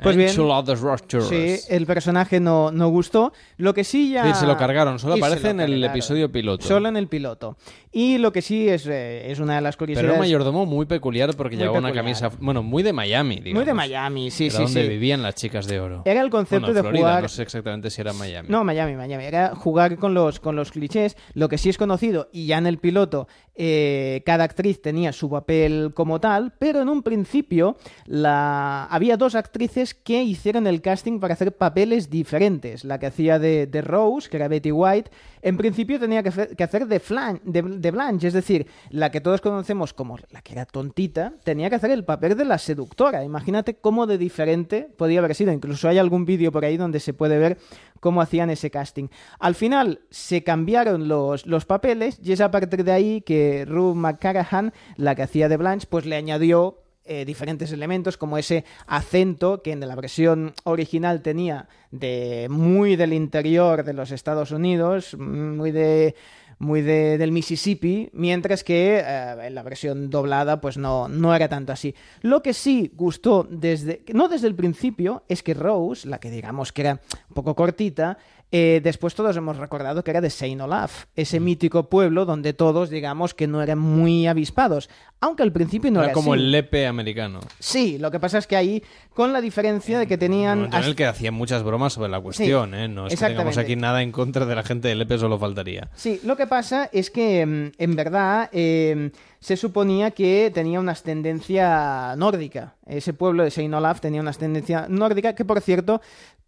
[0.01, 0.29] Pues bien.
[0.29, 3.33] Sí, el personaje no, no gustó.
[3.57, 4.23] Lo que sí ya...
[4.33, 6.65] Sí, se lo cargaron, solo Y aparece en el episodio piloto.
[6.65, 7.57] Solo en el piloto.
[7.91, 10.05] Y lo que sí es, eh, es una de las Pero curiosidades...
[10.05, 12.05] era un mayordomo muy peculiar porque Muy llevaba una peculiar.
[12.21, 13.55] camisa, bueno, muy de Miami, digamos.
[13.55, 14.87] Muy de Miami, sí, Era sí, donde sí.
[14.89, 16.01] vivían las chicas de oro.
[16.05, 18.47] Era el concepto Bueno, de Florida, jugar- no sé exactamente si era Miami.
[18.49, 19.25] No, Miami, Miami.
[19.25, 21.17] Era jugar con los, con los clichés.
[21.33, 23.27] Lo que sí es conocido, y ya en el piloto,
[23.61, 27.75] eh, cada actriz tenía su papel como tal, pero en un principio
[28.23, 32.85] había dos actrices que hicieron el casting para hacer papeles diferentes.
[32.85, 35.11] La que hacía de, de Rose, que era Betty White,
[35.41, 36.29] en principio tenía que
[36.63, 41.69] hacer, de Blanche, es decir, la que todos conocemos como la que era tontita, tenía
[41.69, 43.23] que hacer el papel de la seductora.
[43.23, 45.51] Imagínate cómo de diferente podía haber sido.
[45.51, 47.57] Incluso hay algún vídeo por ahí donde se puede ver
[47.99, 49.07] cómo hacían ese casting.
[49.39, 53.95] Al final se cambiaron los, los papeles y es a partir de ahí que Rue
[53.95, 59.61] McCarahan, la que hacía de Blanche, pues le añadió eh, diferentes elementos como ese acento
[59.63, 65.71] que en la versión original tenía de muy del interior de los Estados Unidos, muy
[65.71, 66.15] de
[66.61, 71.47] muy de- del Mississippi, mientras que eh, en la versión doblada pues no, no era
[71.47, 71.95] tanto así.
[72.21, 76.73] Lo que sí gustó desde, no desde el principio, es que Rose, la que digamos
[76.73, 76.99] que era
[77.29, 78.17] un poco cortita,
[78.51, 82.89] eh, después todos hemos recordado que era de Saint Olaf, ese mítico pueblo donde todos
[82.89, 84.89] digamos que no eran muy avispados,
[85.21, 86.41] aunque al principio no era era, como así.
[86.41, 87.41] el lepe americano.
[87.59, 90.73] Sí, lo que pasa es que ahí, con la diferencia de que tenían...
[90.73, 92.87] En el que hacían muchas bromas sobre la cuestión, ¿eh?
[92.87, 95.89] No es que tengamos aquí nada en contra de la gente de lepe, solo faltaría.
[95.93, 100.93] Sí, lo que pasa es que mm, en verdad eh, se suponía que tenía una
[100.93, 102.75] ascendencia nórdica.
[102.85, 106.01] Ese pueblo de Saint Olaf tenía una ascendencia nórdica que, por cierto,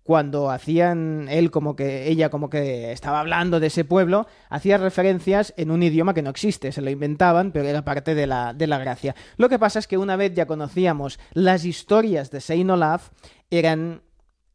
[0.03, 5.53] cuando hacían él como que ella como que estaba hablando de ese pueblo, hacía referencias
[5.57, 8.67] en un idioma que no existe, se lo inventaban, pero era parte de la, de
[8.67, 9.15] la gracia.
[9.37, 13.09] Lo que pasa es que una vez ya conocíamos las historias de Saint Olaf,
[13.49, 14.01] eran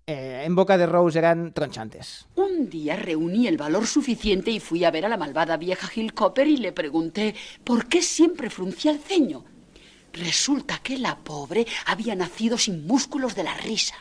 [0.08, 2.26] eh, en boca de Rose eran tronchantes.
[2.36, 6.14] Un día reuní el valor suficiente y fui a ver a la malvada vieja Hill
[6.14, 9.44] Copper y le pregunté por qué siempre fruncía el ceño.
[10.12, 13.96] Resulta que la pobre había nacido sin músculos de la risa.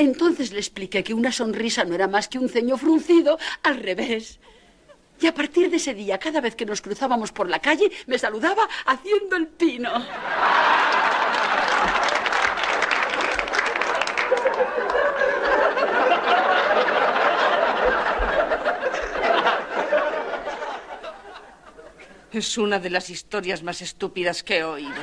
[0.00, 4.40] Entonces le expliqué que una sonrisa no era más que un ceño fruncido al revés.
[5.20, 8.18] Y a partir de ese día, cada vez que nos cruzábamos por la calle, me
[8.18, 9.92] saludaba haciendo el pino.
[22.32, 24.94] Es una de las historias más estúpidas que he oído.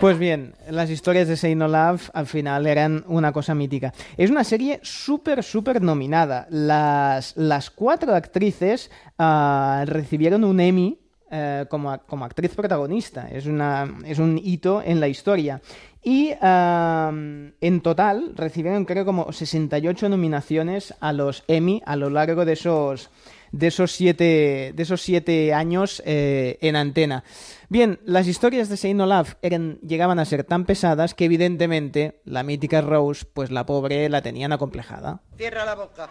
[0.00, 3.92] Pues bien, las historias de Saint Olaf al final eran una cosa mítica.
[4.16, 6.46] Es una serie súper, súper nominada.
[6.48, 10.98] Las, las cuatro actrices ah, recibieron un Emmy
[11.30, 13.28] eh, como, como actriz protagonista.
[13.30, 15.60] Es, una, es un hito en la historia.
[16.02, 22.54] Y en total recibieron creo como 68 nominaciones a los Emmy a lo largo de
[22.54, 23.10] esos,
[23.52, 27.24] de esos siete, de esos siete años eh, en antena.
[27.68, 32.42] Bien, las historias de Saint Olaf eran, llegaban a ser tan pesadas que evidentemente la
[32.42, 35.22] mítica Rose, pues la pobre la tenían acomplejada.
[35.36, 36.10] Cierra la boca.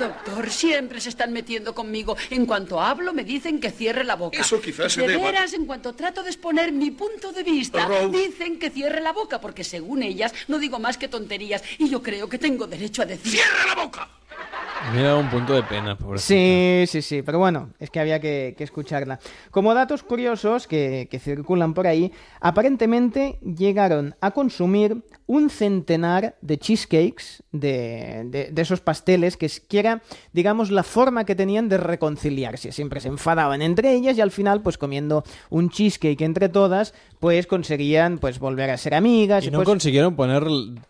[0.00, 2.16] Doctor, siempre se están metiendo conmigo.
[2.30, 4.38] En cuanto hablo, me dicen que cierre la boca.
[4.40, 7.86] Eso quizás se De deba- veras, en cuanto trato de exponer mi punto de vista,
[7.86, 8.08] Rose.
[8.08, 12.02] dicen que cierre la boca, porque según ellas no digo más que tonterías y yo
[12.02, 13.32] creo que tengo derecho a decir.
[13.40, 14.08] ¡Cierra la boca!
[14.94, 16.26] Me da un punto de pena, pobrecita.
[16.26, 19.18] Sí, sí, sí, pero bueno, es que había que, escucharla.
[19.50, 27.44] Como datos curiosos que circulan por ahí, aparentemente llegaron a consumir un centenar de cheesecakes,
[27.52, 29.48] de, de- de esos pasteles, que,
[29.78, 30.02] era,
[30.32, 32.72] digamos, la forma que tenían de reconciliarse.
[32.72, 37.46] Siempre se enfadaban entre ellas y al final, pues comiendo un cheesecake entre todas, pues
[37.46, 39.44] conseguían pues volver a ser amigas.
[39.44, 40.44] Y no pues, consiguieron poner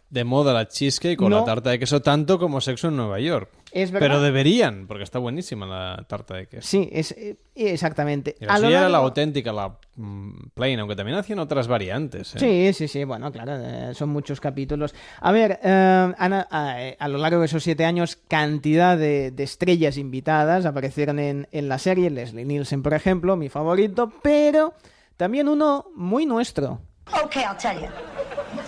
[0.08, 1.40] de moda la cheesecake o No.
[1.40, 3.50] la tarta de queso tanto como Sexo en Nueva York.
[3.72, 4.08] Es verdad.
[4.08, 6.66] Pero deberían, porque está buenísima la tarta de queso.
[6.66, 8.34] Sí, es, eh, exactamente.
[8.40, 11.68] Y la A lo suya era la auténtica, la mm, plain, aunque también hacían otras
[11.68, 12.34] variantes.
[12.36, 12.38] ¿eh?
[12.38, 14.94] Sí, sí, sí, bueno, claro, eh, son muchos capítulos.
[15.20, 19.30] A ver, eh, Ana, a, eh, a lo largo de esos siete años, cantidad de,
[19.30, 24.74] de estrellas invitadas aparecieron en, en la serie, Leslie Nielsen, por ejemplo, mi favorito, pero
[25.16, 26.80] también uno muy nuestro.
[27.24, 27.88] Okay, I'll tell you.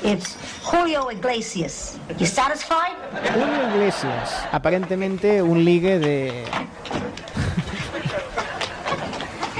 [0.02, 1.98] It's Julio Iglesias.
[2.18, 2.96] You satisfied?
[3.34, 6.44] Julio Iglesias, aparentemente un ligue de...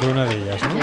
[0.01, 0.81] De una de ellas, ¿no?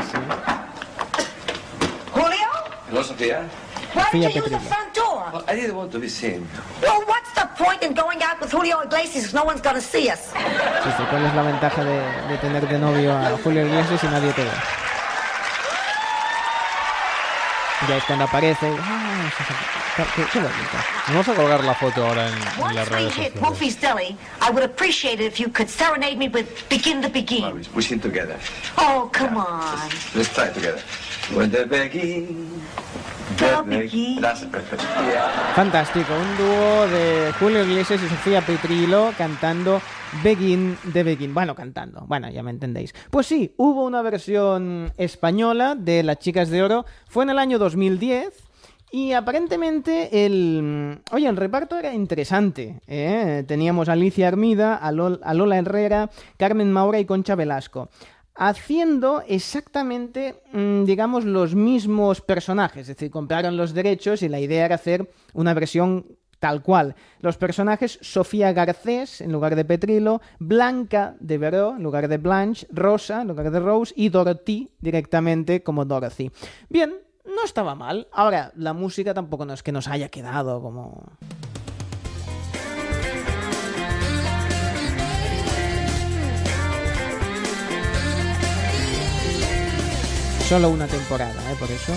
[2.12, 2.48] Julio?
[2.92, 3.48] ¿No, Sofía?
[3.94, 5.44] Sofía didn't you use the front door?
[5.48, 6.48] I didn't want to be seen.
[6.84, 10.08] Well, what's the point in going out with Julio Iglesias if no one's gonna see
[10.12, 10.32] us?
[10.84, 14.08] Sí, sí, ¿cuál es la ventaja de, de tener de novio a Julio Iglesias y
[14.08, 14.52] nadie te ve?
[17.86, 18.74] Ya es cuando aparece.
[18.82, 19.30] Ah,
[20.16, 20.40] qué, qué-.
[21.08, 23.80] Vamos a colgar la foto ahora en, las redes sociales.
[23.80, 27.66] Deli, I would appreciate it if you could serenade me with Begin to Begin.
[27.76, 28.38] We sing together.
[28.78, 29.90] Oh, come on.
[30.16, 30.82] Let's try together.
[31.36, 32.50] When the begin.
[33.38, 34.22] The begin.
[34.22, 34.82] That's perfect.
[34.82, 35.54] Yeah.
[35.56, 39.82] Fantástico, un dúo de Julio Iglesias y Sofía Petrillo cantando
[40.24, 41.34] Begin de Begin.
[41.34, 42.94] Bueno, cantando, bueno, ya me entendéis.
[43.12, 47.60] Pues sí, hubo una versión española de Las Chicas de Oro, fue en el año
[47.60, 48.44] 2010.
[48.90, 51.02] Y aparentemente el...
[51.12, 52.80] Oye, el reparto era interesante.
[52.88, 53.44] ¿eh?
[53.46, 57.90] Teníamos a Alicia Armida, a, Lol- a Lola Herrera, Carmen Maura y Concha Velasco.
[58.38, 62.82] Haciendo exactamente, mm, digamos, los mismos personajes.
[62.82, 66.06] Es decir, compraron los derechos y la idea era hacer una versión
[66.40, 66.96] tal cual.
[67.20, 72.68] Los personajes Sofía Garcés en lugar de Petrilo, Blanca de Veró en lugar de Blanche,
[72.70, 76.32] Rosa en lugar de Rose y Dorothy directamente como Dorothy.
[76.70, 76.94] Bien,
[77.26, 78.08] no estaba mal.
[78.12, 81.04] Ahora, la música tampoco no es que nos haya quedado como...
[90.48, 91.56] Solo una temporada, ¿eh?
[91.60, 91.94] Por eso.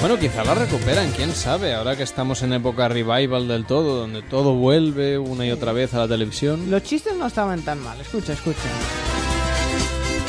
[0.00, 4.20] Bueno, quizá la recuperan, quién sabe, ahora que estamos en época revival del todo, donde
[4.20, 6.70] todo vuelve una y otra vez a la televisión.
[6.70, 8.58] Los chistes no estaban tan mal, escucha, escucha.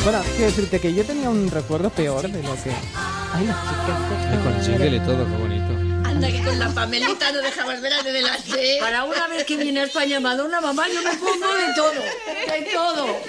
[0.03, 2.71] Bueno, quiero decirte que yo tenía un recuerdo peor de lo que...
[3.33, 3.99] Ay, las chicas
[4.29, 5.62] Ay, con jingle y todo, qué bonito.
[6.23, 8.77] Anda que con la Pamelita no dejabas ver de delante.
[8.79, 11.91] Para una vez que viene a España Madonna, mamá, yo me pongo de todo.
[11.91, 13.19] De todo.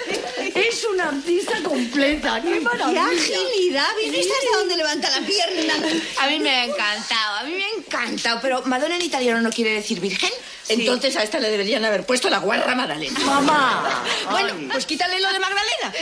[0.55, 2.41] Es una artista completa.
[2.41, 3.03] ¡Qué maravilla!
[3.09, 3.89] ¡Qué agilidad!
[4.01, 5.73] ¿Viste hasta dónde levanta la pierna?
[6.21, 8.39] A mí me ha encantado, a mí me ha encantado.
[8.41, 10.31] Pero Madonna en italiano no quiere decir virgen.
[10.67, 13.19] Entonces a esta le deberían haber puesto la guarra Magdalena.
[13.19, 14.03] ¡Mamá!
[14.31, 15.93] Bueno, pues quítale lo de Magdalena.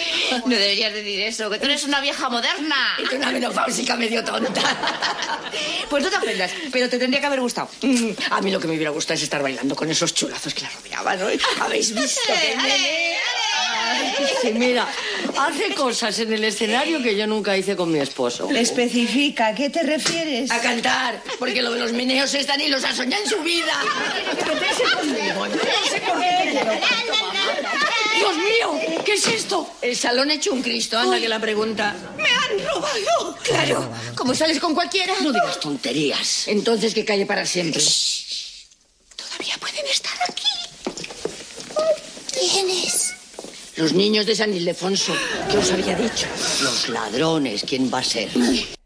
[0.46, 2.96] No deberías decir eso, que tú eres una vieja moderna.
[2.98, 4.62] Y tú una menopáusica medio tonta.
[5.90, 7.70] Pues no te ofendas, pero te tendría que haber gustado.
[7.82, 10.62] Mm, A mí lo que me hubiera gustado es estar bailando con esos chulazos que
[10.62, 11.28] la rodeaban, ¿no?
[11.62, 13.14] ¿Habéis visto que me...
[14.42, 14.88] Sí, mira,
[15.40, 18.50] hace cosas en el escenario que yo nunca hice con mi esposo.
[18.50, 20.52] Especifica, ¿a qué te refieres?
[20.52, 23.74] A cantar, porque lo de los meneos esta ni los ha soñado en su vida.
[24.48, 26.72] Meterse conmigo, meterse conmigo.
[28.24, 29.70] Dios mío, ¿qué es esto?
[29.82, 31.94] El salón hecho un Cristo, anda que la pregunta.
[32.16, 33.38] ¡Me han robado!
[33.44, 35.14] Claro, como sales con cualquiera.
[35.22, 36.48] No digas tonterías.
[36.48, 37.84] Entonces que calle para siempre.
[39.18, 40.48] Todavía pueden estar aquí.
[42.32, 43.14] ¿Quién es?
[43.76, 45.14] Los niños de San Ildefonso,
[45.52, 46.28] ¿qué os había dicho?
[46.62, 48.30] Los ladrones, ¿quién va a ser?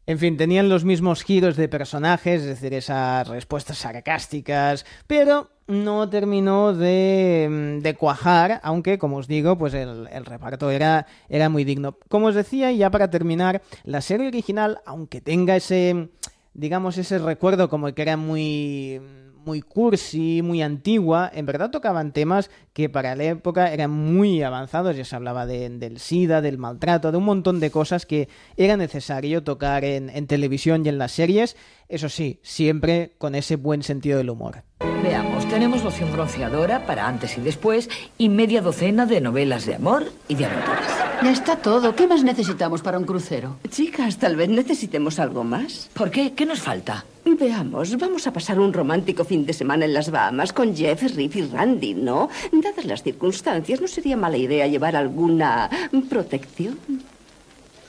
[0.07, 6.09] En fin, tenían los mismos giros de personajes, es decir, esas respuestas sarcásticas, pero no
[6.09, 11.65] terminó de, de cuajar, aunque, como os digo, pues el, el reparto era, era muy
[11.65, 11.97] digno.
[12.07, 16.07] Como os decía, y ya para terminar, la serie original, aunque tenga ese,
[16.53, 19.01] digamos, ese recuerdo como que era muy
[19.47, 24.95] muy cursi, muy antigua, en verdad tocaban temas que para la época eran muy avanzados,
[24.97, 28.75] ya se hablaba de- del SIDA, del maltrato, de un montón de cosas que era
[28.75, 31.55] necesario tocar en, en televisión y en las series,
[31.87, 34.63] eso sí, siempre con ese buen sentido del humor.
[34.79, 40.11] Veamos, tenemos loción bronceadora para antes y después y media docena de novelas de amor
[40.27, 40.85] y de aventuras.
[41.23, 41.95] Ya está todo.
[41.95, 43.55] ¿Qué más necesitamos para un crucero?
[43.69, 45.89] Chicas, tal vez necesitemos algo más.
[45.93, 46.33] ¿Por qué?
[46.33, 47.05] ¿Qué nos falta?
[47.25, 51.35] Veamos, vamos a pasar un romántico fin de semana en las Bahamas con Jeff, Riff
[51.35, 52.29] y Randy, ¿no?
[52.51, 55.69] Dadas las circunstancias, ¿no sería mala idea llevar alguna
[56.09, 56.79] protección?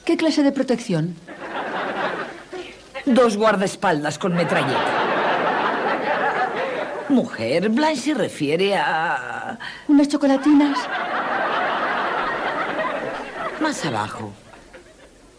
[0.04, 1.14] ¿Qué clase de protección?
[3.06, 5.17] Dos guardaespaldas con metralleta.
[7.08, 9.58] Mujer, Blanche se refiere a...
[9.88, 10.78] ¿Unas chocolatinas?
[13.60, 14.30] Más abajo.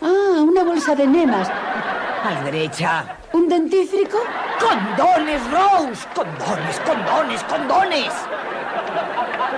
[0.01, 1.47] Ah, una bolsa de nemas.
[1.49, 3.17] A la derecha.
[3.33, 4.17] ¿Un dentífrico?
[4.59, 6.07] ¡Condones, Rose!
[6.15, 8.13] ¡Condones, condones, condones!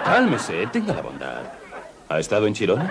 [0.03, 1.41] Cálmese, tenga la bondad.
[2.09, 2.89] ¿Ha estado en Chirón?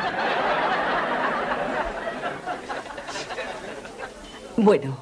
[4.57, 4.97] Bueno,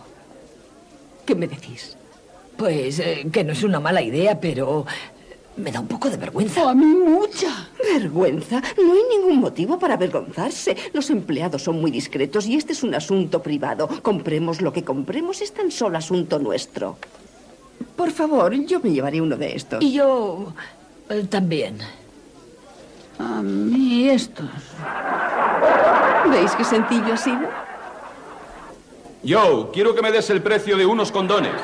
[1.25, 1.97] ¿qué me decís?
[2.59, 4.85] Pues eh, que no es una mala idea, pero
[5.57, 6.69] me da un poco de vergüenza.
[6.69, 7.69] a mí mucha.
[7.95, 8.61] ¿Vergüenza?
[8.77, 10.77] No hay ningún motivo para avergonzarse.
[10.93, 13.89] Los empleados son muy discretos y este es un asunto privado.
[14.03, 16.97] Compremos lo que compremos, es tan solo asunto nuestro.
[17.95, 19.81] Por favor, yo me llevaré uno de estos.
[19.83, 20.53] Y yo
[21.11, 21.79] eh, también.
[23.21, 24.51] A mí estos.
[26.29, 27.49] ¿Veis qué sencillo ha sido?
[29.23, 31.55] Yo, quiero que me des el precio de unos condones.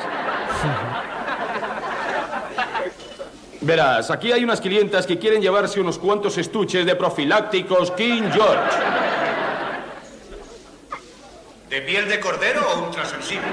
[3.61, 8.77] Verás, aquí hay unas clientas que quieren llevarse unos cuantos estuches de profilácticos King George.
[11.69, 13.49] ¿De piel de cordero o ultrasensibles?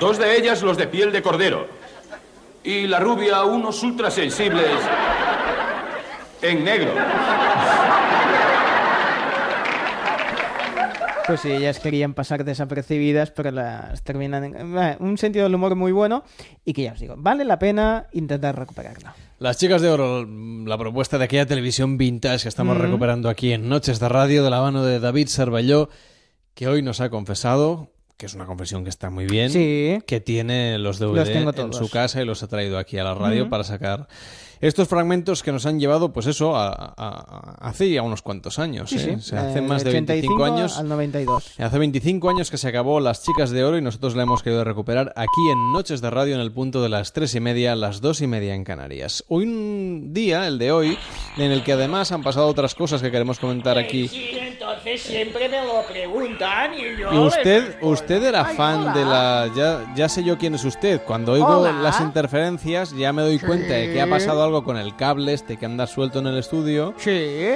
[0.00, 1.68] Dos de ellas los de piel de cordero.
[2.64, 4.80] Y la rubia unos ultrasensibles
[6.42, 6.92] en negro.
[11.30, 15.76] Pues sí, ellas querían pasar desapercibidas, pero las terminan en eh, un sentido del humor
[15.76, 16.24] muy bueno
[16.64, 19.10] y que ya os digo, vale la pena intentar recuperarlo.
[19.38, 22.80] Las Chicas de Oro, la propuesta de aquella televisión vintage que estamos Mm.
[22.80, 25.88] recuperando aquí en Noches de Radio de la mano de David Cervelló,
[26.54, 30.00] que hoy nos ha confesado, que es una confesión que está muy bien, Sí.
[30.08, 33.14] que tiene los DVD Los en su casa y los ha traído aquí a la
[33.14, 33.50] radio Ujú.
[33.50, 34.08] para sacar
[34.60, 38.58] estos fragmentos que nos han llevado, pues eso, a, a- a- hace ya unos cuantos
[38.58, 38.90] años.
[38.90, 39.00] Sí, ¿eh?
[39.00, 39.10] sí.
[39.10, 40.78] O sea, hace Eh, más de 85 25 años.
[40.78, 41.54] al 92.
[41.58, 44.62] Hace 25 años que se acabó Las Chicas de Oro y nosotros la hemos querido
[44.64, 48.00] recuperar aquí en Noches de Radio en el punto de las 3 y media, las
[48.00, 49.24] 2 y media en Canarias.
[49.28, 50.98] Hoy un día, el de hoy,
[51.38, 54.08] en el que además han pasado otras cosas que queremos comentar aquí.
[54.08, 59.50] Sí, entonces siempre me lo preguntan y yo Y usted, usted era fan de la...
[59.56, 61.00] Ya, ya sé yo quién es usted.
[61.06, 61.72] Cuando oigo Hola.
[61.72, 65.56] las interferencias ya me doy cuenta de que ha pasado algo con el cable este
[65.56, 66.94] que anda suelto en el estudio.
[66.98, 67.54] Sí.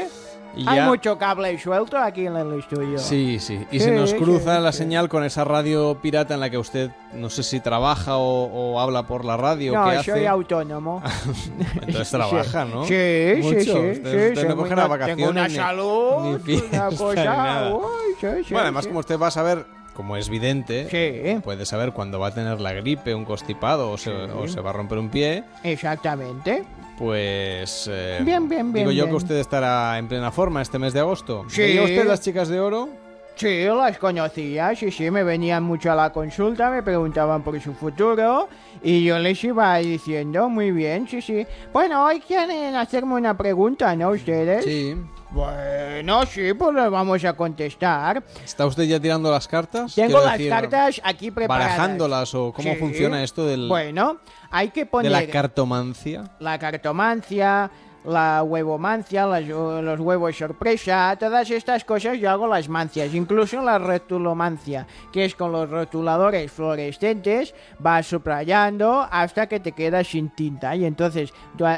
[0.56, 2.96] Y Hay ya- mucho cable suelto aquí en el estudio.
[3.00, 3.54] Sí, sí.
[3.72, 4.78] Y Sí, se nos sí, cruza la sí.
[4.78, 8.78] señal con esa radio pirata en la que usted, no sé si trabaja o, o
[8.80, 9.72] habla por la radio.
[9.74, 10.28] No, ¿qué soy hace?
[10.28, 11.02] autónomo.
[11.82, 12.84] Entonces trabaja, ¿no?
[12.84, 13.58] Sí, sí, Mucho.
[13.60, 13.70] sí.
[13.70, 15.16] Usted, sí, usted soy no vacaciones.
[15.16, 17.24] Tengo una ni- salud, ni fiesta, una ni cosa.
[17.24, 17.74] nada.
[17.74, 17.82] uy,
[18.20, 18.88] sí, sí, Bueno, además, sí.
[18.90, 22.72] como usted va a saber, como es vidente, puede saber cuándo va a tener la
[22.72, 25.44] gripe, un constipado o se, o se va a romper un pie.
[25.62, 26.64] Exactamente.
[26.98, 27.88] Pues.
[27.92, 29.10] eh, Bien, bien, bien, Digo yo bien.
[29.10, 31.44] que usted estará en plena forma este mes de agosto.
[31.48, 31.62] Sí.
[31.62, 32.88] ¿Veía usted las chicas de oro?
[33.36, 37.74] Sí, las conocía, sí, sí, me venían mucho a la consulta, me preguntaban por su
[37.74, 38.48] futuro
[38.80, 41.44] y yo les iba diciendo, muy bien, sí, sí.
[41.72, 44.64] Bueno, hoy quieren hacerme una pregunta, ¿no ustedes?
[44.64, 44.94] Sí.
[45.34, 48.22] Bueno, sí, pues les vamos a contestar.
[48.44, 49.92] ¿Está usted ya tirando las cartas?
[49.96, 51.72] Tengo Quiero las decir, cartas aquí preparadas.
[51.76, 52.76] Barajándolas o cómo Sí.
[52.78, 54.18] funciona esto del, Bueno,
[54.52, 56.22] hay que de poner la cartomancia.
[56.38, 57.68] la cartomancia,
[58.04, 63.78] la huevomancia, las- los huevos sorpresa, todas estas cosas yo hago las mancias, incluso la
[63.78, 70.74] rotulomancia, que es con los rotuladores fluorescentes, vas subrayando hasta que te quedas sin tinta
[70.76, 71.32] y entonces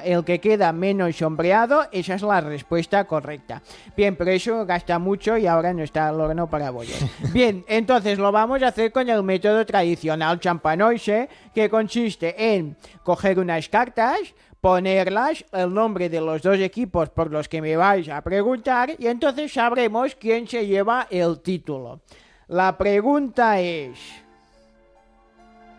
[0.04, 3.62] el que queda menos sombreado, esa es la respuesta correcta.
[3.96, 6.98] Bien, pero eso gasta mucho y ahora no está el horno para bollos.
[7.32, 13.38] Bien, entonces lo vamos a hacer con el método tradicional champanoise, que consiste en coger
[13.38, 14.18] unas cartas,
[14.66, 19.06] ponerlas, el nombre de los dos equipos por los que me vais a preguntar y
[19.06, 22.00] entonces sabremos quién se lleva el título.
[22.48, 23.96] La pregunta es...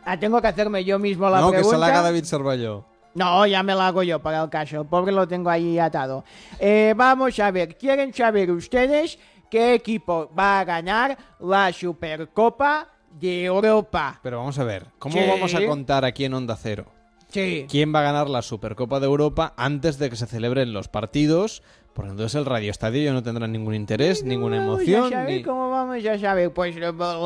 [0.06, 1.76] Ah, tengo que hacerme yo mismo la no, que pregunta.
[1.76, 2.86] se la haga David Servallo.
[3.14, 4.80] No, ya me la hago yo para el caso.
[4.80, 6.24] El pobre lo tengo ahí atado.
[6.58, 9.20] Eh, vamos a ver, ¿quieren saber ustedes
[9.52, 12.88] qué equipo va a ganar la Supercopa
[13.20, 14.18] de Europa?
[14.24, 15.26] Pero vamos a ver, ¿cómo Sí.
[15.28, 16.86] vamos a contar aquí en Onda Cero?
[17.30, 17.66] Sí.
[17.70, 21.62] ¿Quién va a ganar la Supercopa de Europa antes de que se celebren los partidos?
[21.94, 25.06] Porque entonces el Radio Estadio ya no tendrá ningún interés, ninguna emoción.
[25.06, 26.76] a saber ni- cómo vamos a saber, pues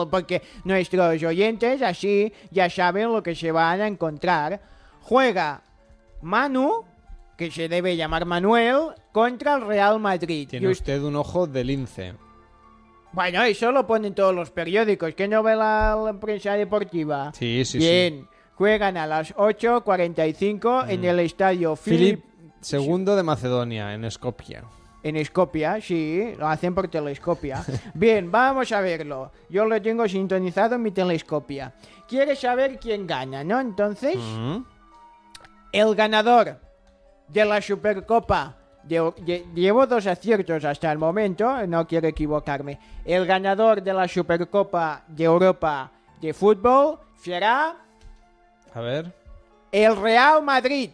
[0.10, 4.62] porque nuestros oyentes así ya saben lo que se van a encontrar.
[5.02, 5.62] Juega
[6.22, 6.86] Manu,
[7.38, 10.48] que se debe llamar Manuel, contra el Real Madrid.
[10.50, 12.14] Tiene Y usted un ojo de lince.
[13.12, 15.14] Bueno, eso lo ponen todos los periódicos.
[15.16, 17.34] ¿Qué no ve la, la prensa deportiva?
[17.38, 18.26] Sí, sí, Bien.
[18.56, 22.24] Juegan a las 8.45 en el estadio Philip Filip
[22.62, 24.62] segundo de Macedonia, en Skopje.
[25.04, 27.64] en Escopia, sí, lo hacen por telescopia.
[27.96, 29.32] Bien, vamos a verlo.
[29.50, 31.74] Yo lo tengo sintonizado en mi telescopia.
[32.08, 33.60] ¿Quieres saber quién gana, no?
[33.60, 34.58] Entonces, Mm.
[35.72, 36.60] el ganador
[37.28, 38.58] de la Supercopa.
[39.56, 42.80] llevo dos aciertos hasta el momento, no quiero equivocarme.
[43.06, 47.76] El ganador de la Supercopa de Europa de fútbol será
[48.74, 49.14] A ver.
[49.72, 50.92] el Real Madrid.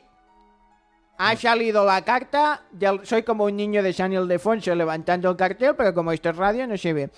[1.20, 2.62] Ha salido la carta.
[2.72, 6.36] del- soy como un niño de San Ildefonso levantando el cartel, pero como esto es
[6.38, 7.10] radio no se ve.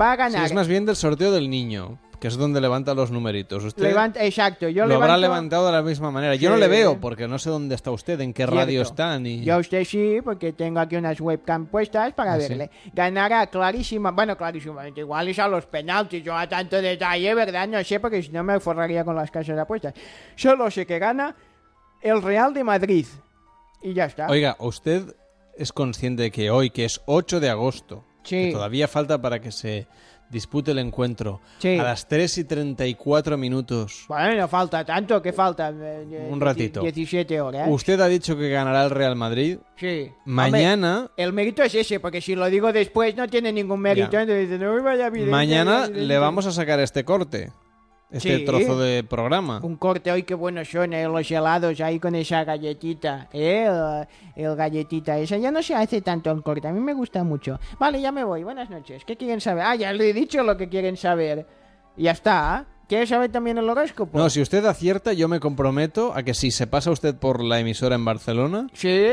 [0.00, 0.44] Va a Sí, ganar.
[0.46, 3.62] es más bien del sorteo del niño, que es donde levanta los numeritos.
[3.64, 6.34] Usted Levanta- exacto, yo lo habrá levantado de la misma manera.
[6.36, 9.44] Yo no le veo porque no sé dónde está usted, en qué radio está, ni...
[9.44, 12.48] Yo a usted sí, porque tengo aquí unas webcam puestas para Ah, sí.
[12.48, 12.70] verle.
[12.94, 17.68] Ganará clarísima, bueno, clarísimamente, igual es a los penaltis, yo a tanto detalle, ¿verdad?
[17.68, 19.92] No sé, porque si no me forraría con las casas de apuestas.
[20.34, 21.36] Solo sé que gana
[22.00, 23.04] el Real de Madrid.
[23.82, 24.28] Y ya está.
[24.28, 25.14] Oiga, ¿usted
[25.58, 28.46] es consciente de que hoy, que es 8 de agosto, Sí.
[28.46, 29.86] que todavía falta para que se
[30.30, 31.40] dispute el encuentro.
[31.58, 31.78] Sí.
[31.78, 34.04] A las 3 y 34 minutos.
[34.08, 35.70] Bueno, no falta tanto, que falta?
[35.70, 36.80] Eh, eh, Un ratito.
[36.80, 37.68] 17 horas.
[37.70, 39.58] Usted ha dicho que ganará el Real Madrid.
[39.76, 40.10] Sí.
[40.24, 44.18] Mañana, Hombre, el mérito es ese, porque si lo digo después no tiene ningún mérito.
[44.18, 46.06] Entonces "Uy, vaya vidente, mañana vaya vidente".
[46.06, 47.52] le vamos a sacar este corte.
[48.14, 48.44] Este Sí.
[48.44, 49.60] trozo de programa.
[49.62, 53.66] Un corte hoy que buenos son eh, los helados ahí con esa galletita, ¿eh?
[54.36, 55.36] El, el galletita esa.
[55.36, 57.58] Ya no se hace tanto el corte, a mí me gusta mucho.
[57.78, 59.04] Vale, ya me voy, buenas noches.
[59.04, 59.64] ¿Qué quieren saber?
[59.66, 61.46] Ah, ya le he dicho lo que quieren saber.
[61.96, 62.66] Ya está.
[62.86, 64.18] ¿Quieres saber también el horóscopo?
[64.18, 67.58] No, si usted acierta, yo me comprometo a que si se pasa usted por la
[67.58, 69.06] emisora en Barcelona, ¿Sí?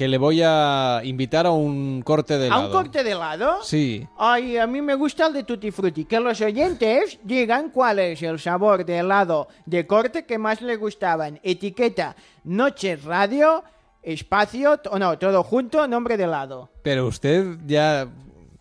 [0.00, 2.66] Que le voy a invitar a un corte de ¿A helado.
[2.68, 3.62] un corte de helado?
[3.62, 4.08] Sí.
[4.16, 6.06] Ay, a mí me gusta el de Tutti Frutti.
[6.06, 10.80] Que los oyentes digan cuál es el sabor de helado de corte que más les
[10.80, 11.38] gustaban.
[11.42, 13.62] Etiqueta Noches Radio,
[14.02, 16.70] espacio, o no, todo junto, nombre de helado.
[16.82, 18.08] Pero usted ya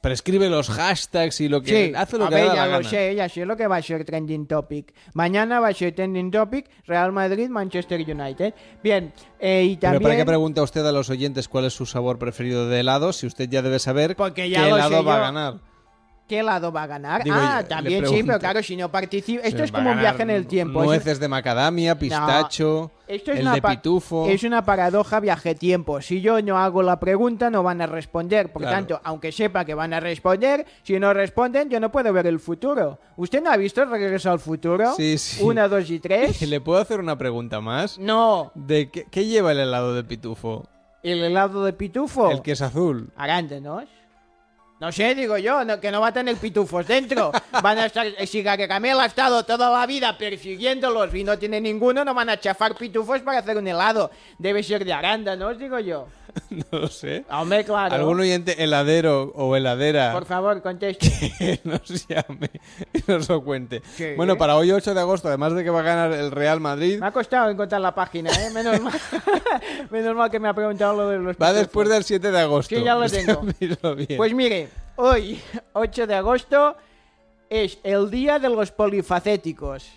[0.01, 2.65] prescribe los hashtags y lo que Sí, hace lo a que ver, da ya la
[2.67, 2.89] lo gana.
[2.89, 4.93] sé, ya sé lo que va a ser trending topic.
[5.13, 8.53] Mañana va a ser trending topic Real Madrid, Manchester United.
[8.83, 10.03] Bien, eh, y Pero también...
[10.03, 13.27] ¿para qué pregunta usted a los oyentes cuál es su sabor preferido de helado si
[13.27, 15.21] usted ya debe saber Porque ya qué helado sé va a yo.
[15.23, 15.68] ganar?
[16.29, 17.23] ¿Qué helado va a ganar?
[17.23, 19.41] Digo, ah, yo, también sí, pero claro, si no participa...
[19.43, 20.81] Esto es como un viaje en el tiempo.
[20.83, 24.27] es- Nueces de macadamia, pistacho, Esto es el una de pitufo.
[24.29, 25.99] Es una paradoja viaje-tiempo.
[26.01, 28.51] Si yo no hago la pregunta, no van a responder.
[28.53, 28.77] Por Claro.
[28.77, 32.39] tanto, aunque sepa que van a responder, si no responden, yo no puedo ver el
[32.39, 32.99] futuro.
[33.17, 34.93] ¿Usted no ha visto Regreso al Futuro?
[34.95, 35.43] Sí, sí.
[35.43, 36.39] Una, dos y tres.
[36.47, 37.97] ¿Le puedo hacer una pregunta más?
[37.97, 38.51] No.
[38.53, 40.67] ¿De qué, qué lleva el helado de pitufo?
[41.01, 42.29] ¿El helado de pitufo?
[42.29, 43.09] El que es azul.
[43.15, 43.85] Arándanos.
[44.79, 47.31] No sé, digo yo, no- que no va a tener pitufos dentro.
[47.61, 51.59] Van a estar, eh, si Gargamel ha estado toda la vida persiguiéndolos y no tiene
[51.59, 54.09] ninguno, no van a chafar pitufos para hacer un helado.
[54.37, 56.07] Debe ser de arándanos, digo yo.
[56.51, 57.25] No lo sé.
[57.31, 57.93] Hombre, claro.
[57.95, 61.09] ¿Algún oyente heladero o heladera Por favor, conteste.
[61.39, 62.49] que nos llame
[62.93, 63.81] y nos lo cuente?
[63.95, 64.13] Sí.
[64.15, 66.99] Bueno, para hoy 8 de agosto, además de que va a ganar el Real Madrid,
[66.99, 68.51] Me ha costado encontrar la página, ¿eh?
[68.53, 68.93] Menos mal,
[69.89, 71.55] menos mal que me ha preguntado lo de los va pitufos.
[71.55, 72.75] después del 7 de agosto.
[72.75, 73.41] Sí, ya lo tengo.
[74.17, 75.39] Pues mire, hoy,
[75.73, 76.75] 8 de agosto,
[77.49, 79.89] es el día de los polifacéticos.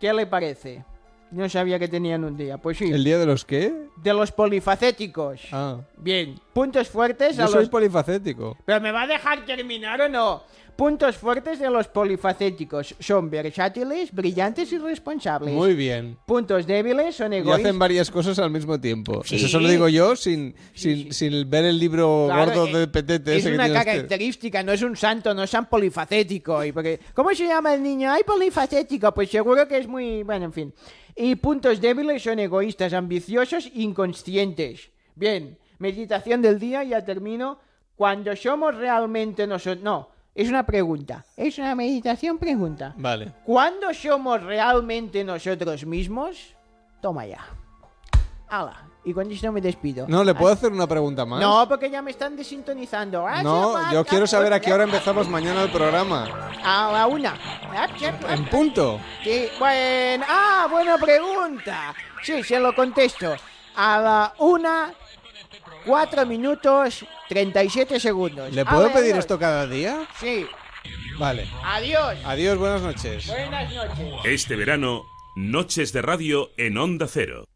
[0.00, 0.84] ¿Qué le parece?
[1.30, 2.56] No sabía que tenían un día.
[2.56, 2.90] Pues sí.
[2.90, 3.74] ¿El día de los qué?
[3.96, 5.42] De los polifacéticos.
[5.52, 5.78] Ah.
[5.96, 7.68] Bien, puntos fuertes Yo a soy los...
[7.68, 8.56] polifacético.
[8.64, 10.42] ¿Pero me va a dejar terminar o no?
[10.78, 12.94] Puntos fuertes de los polifacéticos.
[13.00, 15.52] Son versátiles, brillantes y responsables.
[15.52, 16.16] Muy bien.
[16.24, 17.64] Puntos débiles son Y egoístas.
[17.64, 19.24] hacen varias cosas al mismo tiempo.
[19.24, 19.34] Sí.
[19.34, 23.32] Eso solo digo yo sin, sin, sin ver el libro Claro, gordo eh, de Petete.
[23.32, 23.74] Es ese que una usted.
[23.74, 26.64] característica, no es un santo, no es san polifacético.
[26.64, 28.12] Y porque, ¿Cómo se llama el niño?
[28.12, 29.12] ¡Ay, polifacético!
[29.12, 30.22] Pues seguro que es muy...
[30.22, 30.74] Bueno, en fin.
[31.16, 34.90] Y puntos débiles son egoístas, ambiciosos, inconscientes.
[35.16, 37.58] Bien, meditación del día, ya termino.
[37.96, 39.82] Cuando somos realmente nosotros...
[39.82, 40.10] No,
[40.42, 41.24] es una pregunta.
[41.36, 42.94] Es una meditación pregunta.
[42.96, 43.32] Vale.
[43.44, 46.54] ¿Cuándo somos realmente nosotros mismos?
[47.02, 47.44] Toma ya.
[48.48, 48.84] ¡Hala!
[49.04, 50.06] Y con esto me despido.
[50.08, 51.40] No, ¿le puedo hacer una pregunta más?
[51.40, 53.26] No, porque ya me están desintonizando.
[53.26, 56.26] Ah, No, yo quiero saber a qué hora empezamos mañana el programa.
[56.62, 57.34] A la una.
[57.74, 57.88] Ah,
[58.28, 59.00] En punto.
[59.24, 60.24] Sí, bueno.
[60.28, 61.94] Ah, buena pregunta.
[62.22, 63.34] Sí, se lo contesto.
[63.76, 64.92] A la una,
[65.88, 68.52] cuatro minutos, 37 segundos.
[68.52, 69.20] ¿Le puedo Ale, pedir adiós.
[69.20, 70.06] esto cada día?
[70.20, 70.46] Sí.
[71.18, 71.48] Vale.
[71.64, 72.18] Adiós.
[72.26, 73.26] Adiós, buenas noches.
[73.26, 74.06] Buenas noches.
[74.24, 77.46] Este verano, Noches de Radio en Onda Cero.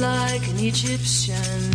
[0.00, 1.69] like an Egyptian.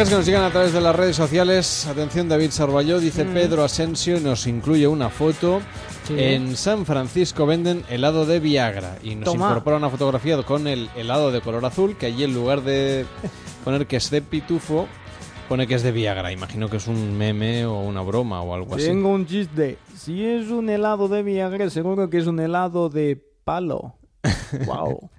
[0.00, 1.86] Mensajes que nos llegan a través de las redes sociales.
[1.86, 3.34] Atención, David Sarballó dice Mm.
[3.34, 5.60] Pedro Asensio y nos incluye una foto.
[6.08, 6.14] Sí.
[6.16, 9.50] En San Francisco venden helado de Viagra y nos Toma.
[9.50, 13.04] incorpora una fotografía con el helado de color azul que allí en lugar de
[13.64, 14.88] poner que es de pitufo
[15.50, 16.32] pone que es de Viagra.
[16.32, 18.86] Imagino que es un meme o una broma o algo así.
[18.86, 19.76] Tengo un chiste.
[19.94, 23.96] Si es un helado de Viagra, seguro que es un helado de palo.
[24.66, 25.10] Wow.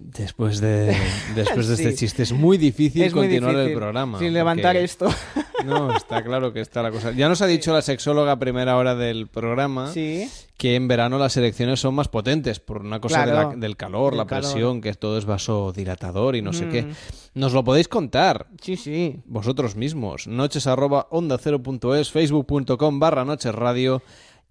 [0.00, 0.96] Después de
[1.34, 4.18] después de este chiste es muy difícil Es muy continuar el programa.
[4.18, 5.08] sin levantar esto.
[5.66, 7.10] No, está claro que está la cosa.
[7.10, 10.30] Ya nos ha dicho la sexóloga a primera hora del programa Sí.
[10.56, 13.50] que en verano las erecciones son más potentes por una cosa de Claro.
[13.50, 14.52] la- del calor, la calor.
[14.52, 16.70] presión, que todo es vasodilatador y no sé Mm.
[16.70, 16.86] qué.
[17.34, 18.46] Nos lo podéis contar.
[18.62, 19.16] Sí, sí.
[19.26, 20.28] Vosotros mismos.
[20.28, 24.00] Noches arroba onda cero punto es, facebook.com barra noches radio,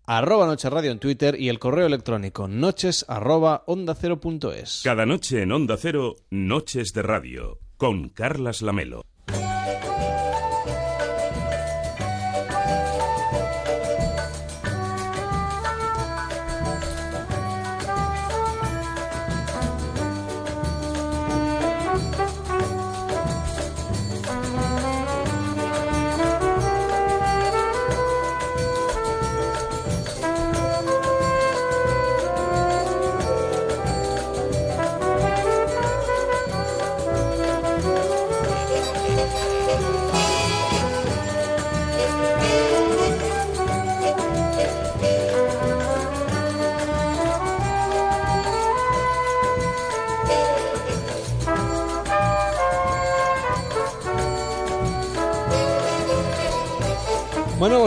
[0.08, 4.82] arroba noches radio en Twitter y el correo electrónico noches arroba onda cero punto es.
[4.84, 9.04] Cada noche en Onda Cero, Noches de Radio, con Carlas Lamelo.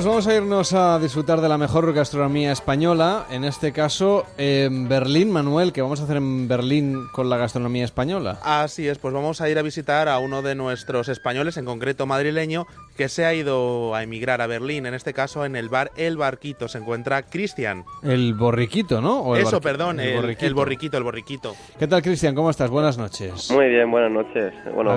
[0.01, 3.27] Pues vamos a irnos a disfrutar de la mejor gastronomía española.
[3.31, 7.85] En este caso, en Berlín, Manuel, que vamos a hacer en Berlín con la gastronomía
[7.85, 8.39] española.
[8.43, 12.07] Así es, pues vamos a ir a visitar a uno de nuestros españoles, en concreto
[12.07, 14.87] madrileño, que se ha ido a emigrar a Berlín.
[14.87, 17.85] En este caso, en el bar El Barquito se encuentra Cristian.
[18.03, 19.20] El borriquito, ¿no?
[19.20, 20.47] ¿O el Eso, barqui- perdón, el, borriquito.
[20.47, 21.55] el borriquito, el borriquito.
[21.79, 22.35] ¿Qué tal, Cristian?
[22.35, 22.70] ¿Cómo estás?
[22.70, 23.51] Buenas noches.
[23.51, 24.55] Muy bien, buenas noches.
[24.75, 24.97] Bueno,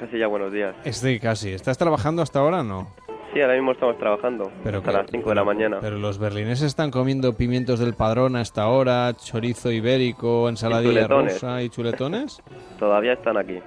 [0.00, 0.74] casi ya buenos días.
[0.84, 1.50] Estoy casi.
[1.50, 3.07] ¿Estás trabajando hasta ahora o no?
[3.38, 4.50] Sí, ahora mismo estamos trabajando.
[4.64, 5.78] Pero hasta que- las 5 de la mañana.
[5.80, 11.34] Pero los berlineses están comiendo pimientos del padrón a esta hora, chorizo ibérico, ensaladilla chuletones.
[11.34, 12.42] rusa y chuletones.
[12.80, 13.60] Todavía están aquí.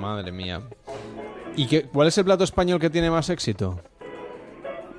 [0.00, 0.62] Madre mía.
[1.54, 3.78] ¿Y qué, cuál es el plato español que tiene más éxito?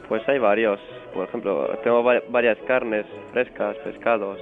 [0.08, 0.80] Pues hay varios.
[1.14, 4.40] Por ejemplo, tengo va- varias carnes frescas, pescados.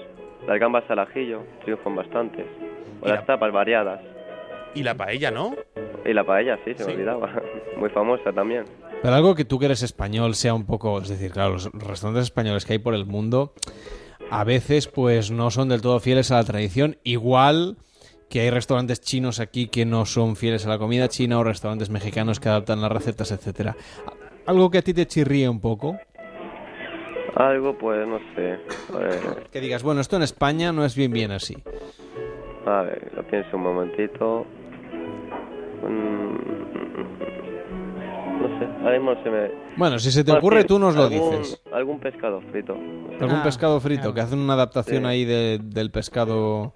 [0.47, 2.45] Las gambas al ajillo triunfan bastantes.
[3.01, 4.01] O las tapas variadas.
[4.75, 5.55] Y la paella, ¿no?
[6.05, 6.89] Y la paella, sí, se Sí.
[6.89, 7.31] me olvidaba.
[7.77, 8.65] Muy famosa también.
[9.03, 12.23] Pero algo que tú que eres español sea un poco, es decir, claro, los restaurantes
[12.23, 13.53] españoles que hay por el mundo
[14.31, 17.75] a veces pues no son del todo fieles a la tradición, igual
[18.29, 21.89] que hay restaurantes chinos aquí que no son fieles a la comida china o restaurantes
[21.89, 23.75] mexicanos que adaptan las recetas, etcétera.
[24.45, 25.97] Algo que a ti te chirríe un poco,
[27.35, 28.57] Algo, pues no sé.
[28.93, 31.57] A ver, que digas, bueno, esto en España no es bien bien así.
[32.65, 34.45] a ver, lo pienso un momentito.
[35.85, 37.32] Mm,
[38.41, 39.51] No sé, ahora mismo se me...
[39.77, 41.61] Bueno, si se te ocurre sí, tú nos lo algún- dices.
[41.71, 42.73] Algún pescado frito.
[42.73, 45.07] Algún Ah, pescado frito, que hacen una adaptación Sí.
[45.07, 46.73] ahí de- del pescado.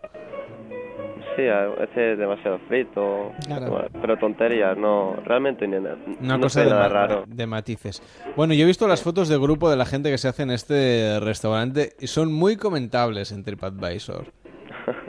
[1.35, 3.85] Sí, a veces demasiado frito, Claro.
[4.01, 7.23] pero tonterías, no, realmente ni, Una no cosa sé de, nada ma- raro.
[7.27, 8.01] de matices.
[8.35, 10.49] Bueno, yo he visto las fotos de grupo de la gente que se hace en
[10.51, 14.25] este restaurante y son muy comentables en TripAdvisor.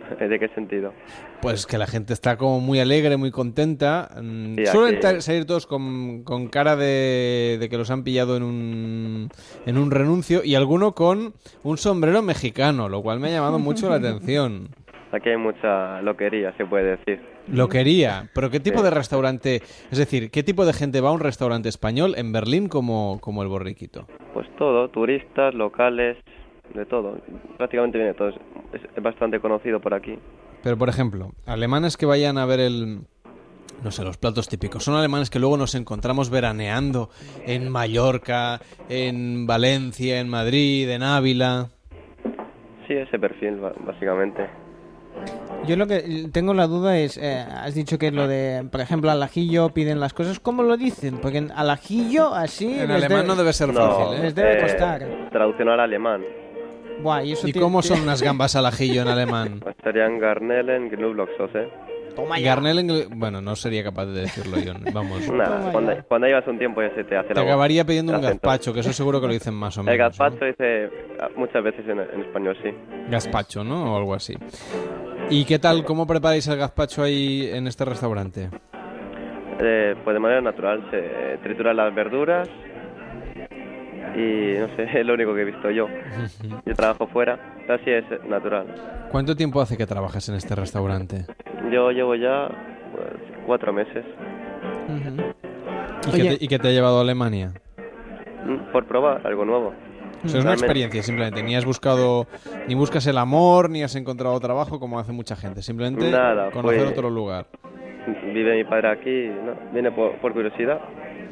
[0.29, 0.93] ¿De qué sentido?
[1.41, 4.11] Pues que la gente está como muy alegre, muy contenta.
[4.23, 8.37] Mm, Sí, Suelen aquí- salir todos con, con cara de, de que los han pillado
[8.37, 9.29] en un,
[9.67, 13.89] en un renuncio y alguno con un sombrero mexicano, lo cual me ha llamado mucho
[13.89, 14.69] la atención.
[15.11, 17.21] Aquí hay mucha loquería, se puede decir.
[17.51, 18.85] Lo quería, pero ¿qué tipo Sí.
[18.85, 19.63] de restaurante?
[19.91, 23.43] Es decir, ¿qué tipo de gente va a un restaurante español en Berlín como, como
[23.43, 24.07] el Borriquito?
[24.35, 26.19] Pues todo, turistas, locales,
[26.75, 27.19] de todo.
[27.57, 28.29] Prácticamente viene todo.
[28.29, 28.37] Es,
[28.97, 30.19] es bastante conocido por aquí.
[30.63, 33.01] Pero, por ejemplo, alemanes que vayan a ver el...
[33.83, 34.83] No sé, los platos típicos.
[34.83, 37.11] Son alemanes que luego nos encontramos veraneando
[37.47, 41.69] en Mallorca, en Valencia, en Madrid, en Ávila.
[42.89, 44.49] Sí, ese perfil, básicamente.
[45.67, 49.11] Yo lo que tengo la duda es, eh, has dicho que lo de, por ejemplo,
[49.11, 51.19] al ajillo piden las cosas, ¿cómo lo dicen?
[51.19, 52.81] Porque en- al ajillo así...
[52.81, 54.23] En alemán no debe ser fácil, ¿eh?
[54.23, 55.07] Les debe eh, costar.
[55.31, 56.23] Traducción al alemán.
[57.03, 59.61] Buah, y eso ¿Y cómo son unas gambas al ajillo en alemán?
[59.63, 61.69] Pues serían Garnelen, Knoblauchsoße.
[62.43, 64.73] Garnelen, bueno, no sería capaz de decirlo yo.
[64.93, 65.31] Vamos.
[65.31, 67.51] Nada, cuando, cuando llevas un tiempo ya se te hace Te la voz.
[67.51, 69.99] acabaría pidiendo un El gazpacho, que eso seguro que lo dicen más o El menos.
[70.19, 72.71] gazpacho dice ah, muchas veces en, en español, sí.
[73.09, 73.95] Gazpacho, ¿no?
[73.95, 74.35] O algo así.
[75.31, 75.85] ¿Y qué tal?
[75.85, 78.49] ¿Cómo preparáis el gazpacho ahí en este restaurante?
[79.61, 82.49] Eh, pues de manera natural se trituran las verduras
[84.15, 85.87] y no sé, es lo único que he visto yo.
[86.67, 87.39] Yo trabajo fuera,
[87.69, 88.67] así es natural.
[89.11, 91.25] ¿Cuánto tiempo hace que trabajas en este restaurante?
[91.73, 92.49] Yo llevo ya
[92.93, 93.09] pues,
[93.47, 94.05] cuatro meses
[96.07, 97.53] ¿Y, qué te, y qué te ha llevado a Alemania?
[98.47, 99.73] mm, por probar algo nuevo.
[100.25, 101.43] O sea, es una experiencia simplemente.
[101.43, 102.27] Ni has buscado,
[102.67, 105.63] ni buscas el amor, ni has encontrado trabajo como hace mucha gente.
[105.63, 107.47] Simplemente Nada, conocer fue- otro lugar.
[108.33, 110.81] Vive mi padre aquí, no, viene por, por curiosidad.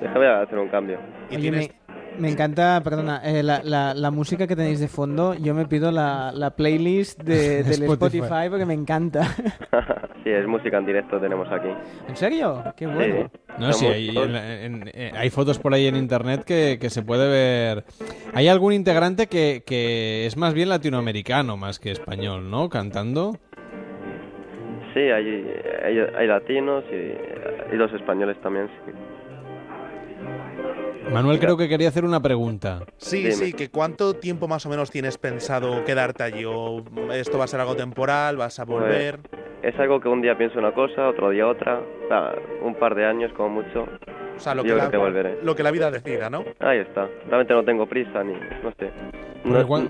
[0.00, 0.98] Déjame hacer un cambio.
[1.34, 1.70] Oye, me,
[2.18, 5.90] me encanta, perdona, eh, la, la, la música que tenéis de fondo, yo me pido
[5.90, 8.18] la, la playlist de, del Spotify.
[8.18, 8.48] Spotify.
[8.50, 9.22] porque me encanta.
[10.24, 11.68] sí, es música en directo tenemos aquí.
[12.08, 12.62] ¿En serio?
[12.76, 13.30] Qué bueno.
[13.58, 17.02] No, sí, hay, en- en- eh, hay fotos por ahí en internet que, que se
[17.02, 17.84] puede ver.
[18.34, 22.68] Hay algún integrante que, que es más bien latinoamericano más que español, ¿no?
[22.68, 23.36] Cantando.
[24.94, 25.46] Sí, hay,
[25.84, 28.68] hay, hay latinos y, y los españoles también.
[28.86, 28.92] sí.
[31.12, 32.80] Manuel creo que quería hacer una pregunta.
[32.98, 37.44] Sí, sí, que cuánto tiempo más o menos tienes pensado quedarte allí o esto va
[37.44, 39.18] a ser algo temporal, vas a volver.
[39.18, 41.80] Pues, es algo que un día pienso una cosa, otro día otra.
[42.10, 43.86] Ah, un par de años como mucho.
[44.36, 45.38] o sea, lo yo que, creo la, que volveré.
[45.42, 46.44] lo que la vida decida, ¿no?
[46.60, 47.08] Ahí está.
[47.28, 48.34] Realmente no tengo prisa ni...
[48.34, 48.90] No sé.
[49.44, 49.88] No,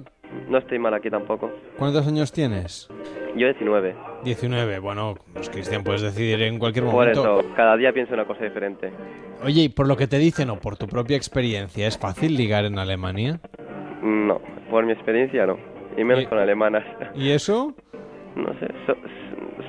[0.49, 1.51] no estoy mal aquí tampoco.
[1.79, 2.89] ¿Cuántos años tienes?
[3.37, 3.95] Yo 19.
[4.25, 4.79] 19.
[4.79, 7.39] Bueno, pues Cristian, puedes decidir en cualquier Por momento.
[7.41, 8.91] eso, cada día pienso una cosa diferente.
[9.45, 12.65] Oye, y por lo que te dicen o por tu propia experiencia, ¿es fácil ligar
[12.65, 13.41] en Alemania?
[14.03, 14.41] No,
[14.71, 15.59] por mi experiencia no.
[15.97, 16.85] Y menos con alemanas.
[17.15, 17.75] ¿Y eso?
[18.35, 18.97] No sé, so-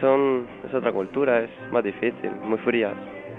[0.01, 0.45] son...
[0.67, 2.93] Es otra cultura, es más difícil, muy frías.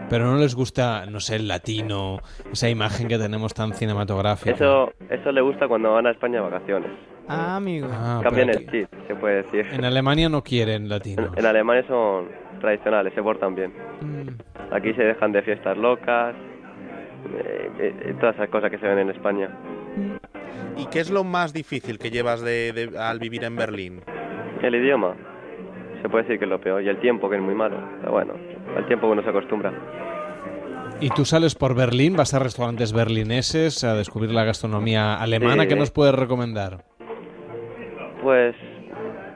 [0.09, 2.19] Pero no les gusta, no sé, el latino,
[2.53, 4.55] esa imagen que tenemos tan cinematográfica.
[4.55, 6.91] Eso, eso le gusta cuando van a España de vacaciones.
[7.29, 7.89] Ah, amigo.
[7.91, 9.67] Ah, Cambian el chip, se puede decir.
[9.73, 11.31] En Alemania no quieren latino.
[11.37, 12.29] En Alemania son
[12.61, 13.73] tradicionales, se portan bien.
[14.01, 14.29] Mm.
[14.75, 16.35] Aquí se dejan de fiestas locas,
[17.37, 19.51] eh, eh, todas esas cosas que se ven en España.
[20.77, 24.01] ¿Y qué es lo más difícil que llevas de, de- al vivir en Berlín?
[24.63, 25.15] El idioma,
[26.03, 27.77] se puede decir que es lo peor, y el tiempo, que es muy malo.
[28.01, 28.35] Pero bueno,
[28.77, 29.73] el tiempo uno se acostumbra.
[31.01, 35.63] ¿Y tú sales por Berlín, vas a restaurantes berlineses a descubrir la gastronomía alemana?
[35.63, 35.69] Sí.
[35.69, 36.85] ¿Qué nos puedes recomendar?
[38.23, 38.57] Pues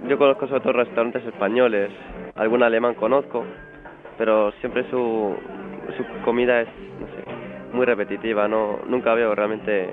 [0.08, 1.90] yo conozco sobre todo restaurantes españoles,
[2.34, 3.44] algún alemán conozco,
[4.18, 5.36] pero siempre su,
[5.96, 6.68] su comida es,
[7.00, 9.88] no sé, muy repetitiva, no nunca veo realmente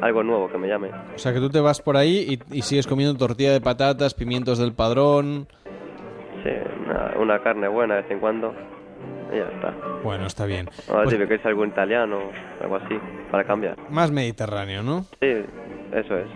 [0.00, 0.90] algo nuevo que me llame.
[1.14, 4.14] O sea, que tú te vas por ahí y, y sigues comiendo tortilla de patatas,
[4.14, 5.46] pimientos del padrón.
[6.44, 6.50] Sí,
[6.86, 8.54] una, una carne buena de vez en cuando
[9.32, 9.74] y ya está.
[10.04, 10.68] Bueno, está bien.
[10.88, 12.18] Ahora Pues- que es algo italiano,
[12.60, 12.94] algo así,
[13.30, 13.76] para cambiar.
[13.90, 15.06] Más mediterráneo, ¿no?
[15.20, 15.28] Sí,
[15.92, 16.26] eso es.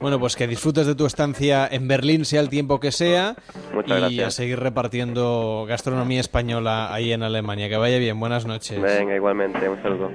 [0.00, 3.34] Bueno, pues que disfrutes de tu estancia en Berlín, sea el tiempo que sea.
[3.74, 4.26] Muchas y gracias.
[4.28, 7.68] a seguir repartiendo gastronomía española ahí en Alemania.
[7.68, 8.80] Que vaya bien, buenas noches.
[8.80, 10.12] Venga, igualmente, un saludo.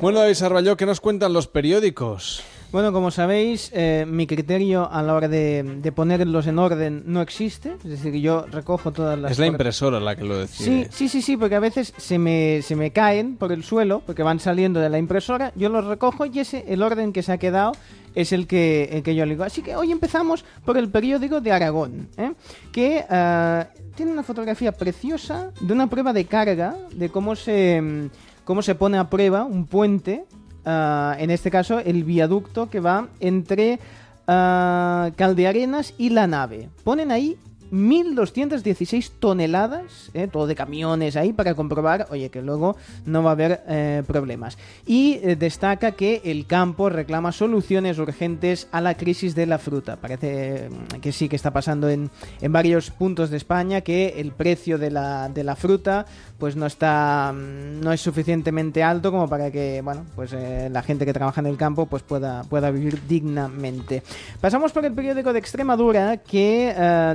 [0.00, 2.42] Bueno, David Sarballó, ¿qué nos cuentan los periódicos?
[2.72, 7.22] Bueno, como sabéis, eh, mi criterio a la hora de, de ponerlos en orden no
[7.22, 7.76] existe.
[7.84, 9.32] Es decir, yo recojo todas las...
[9.32, 10.88] Es la impresora la que lo Sí, decide.
[10.92, 14.22] sí, sí, sí, porque a veces se me, se me caen por el suelo, porque
[14.22, 17.38] van saliendo de la impresora, yo los recojo y ese, el orden que se ha
[17.38, 17.72] quedado
[18.14, 19.44] es el que, el que yo digo.
[19.44, 22.32] Así que hoy empezamos por el periódico de Aragón, ¿eh?
[22.72, 28.10] que ah, tiene una fotografía preciosa de una prueba de carga, de cómo se,
[28.44, 30.24] cómo se pone a prueba un puente,
[30.66, 33.78] ah, en este caso el viaducto que va entre
[34.26, 36.68] ah, Caldearenas y la nave.
[36.84, 37.38] Ponen ahí
[37.72, 43.32] 1.216 toneladas, eh, todo de camiones ahí, para comprobar, oye, que luego no va a
[43.32, 44.58] haber eh, problemas.
[44.86, 49.96] Y eh, destaca que el campo reclama soluciones urgentes a la crisis de la fruta.
[49.96, 54.32] Parece mm, que sí que está pasando en, en varios puntos de España, que el
[54.32, 56.06] precio de la, de la fruta
[56.38, 61.06] pues no está mm, no es suficientemente alto como para que bueno pues la gente
[61.06, 64.02] que trabaja en el campo pues pueda pueda vivir dignamente
[64.40, 67.14] pasamos por el periódico de Extremadura que eh,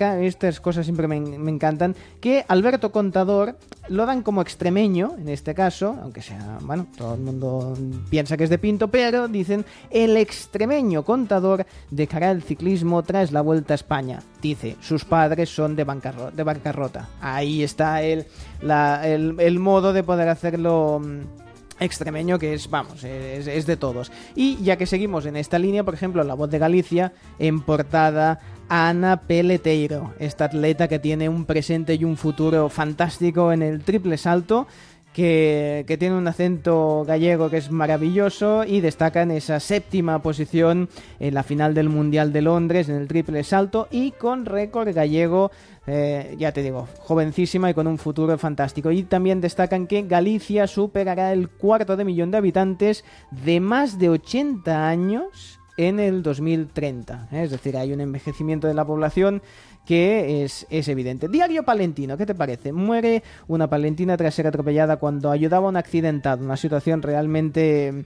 [0.00, 1.16] estas cosas siempre me,
[1.50, 3.56] encantan que Alberto Contador
[3.88, 7.76] lo dan como extremeño en este caso aunque sea bueno todo el mundo
[8.08, 13.40] piensa que es de Pinto pero dicen el extremeño Contador dejará el ciclismo tras la
[13.42, 18.26] Vuelta a España dice sus padres son de, bancarro- de bancarrota ahí está el,
[18.62, 21.40] el modo de poder hacerlo mm,
[21.80, 24.12] extremeño que es, vamos, es, es de todos.
[24.36, 28.38] Y ya que seguimos en esta línea, por ejemplo, La Voz de Galicia, en portada
[28.70, 34.16] Ana Peleteiro, esta atleta que tiene un presente y un futuro fantástico en el triple
[34.16, 34.66] salto.
[35.12, 40.88] Que, que tiene un acento gallego que es maravilloso y destaca en esa séptima posición
[41.18, 45.50] en la final del Mundial de Londres en el triple salto y con récord gallego
[45.88, 48.92] eh, ya te digo, jovencísima y con un futuro fantástico.
[48.92, 54.10] Y también destacan que Galicia superará el cuarto de millón de habitantes de más de
[54.10, 57.28] 80 años en el 2030.
[57.32, 57.42] ¿eh?
[57.44, 59.40] Es decir, hay un envejecimiento de la población
[59.86, 61.28] que es, es evidente.
[61.28, 62.72] Diario Palentino, ¿qué te parece?
[62.72, 68.04] Muere una palentina tras ser atropellada cuando ayudaba a un accidentado, una situación realmente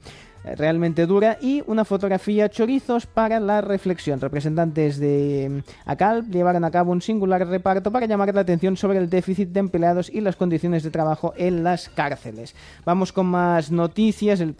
[0.56, 4.20] realmente dura y una fotografía chorizos para la reflexión.
[4.20, 8.98] Representantes de mm, ACAL llevaron a cabo un singular reparto para llamar la atención sobre
[8.98, 12.55] el déficit de empleados y las condiciones de trabajo en las cárceles.
[12.84, 14.40] Vamos con más noticias.
[14.40, 14.55] El,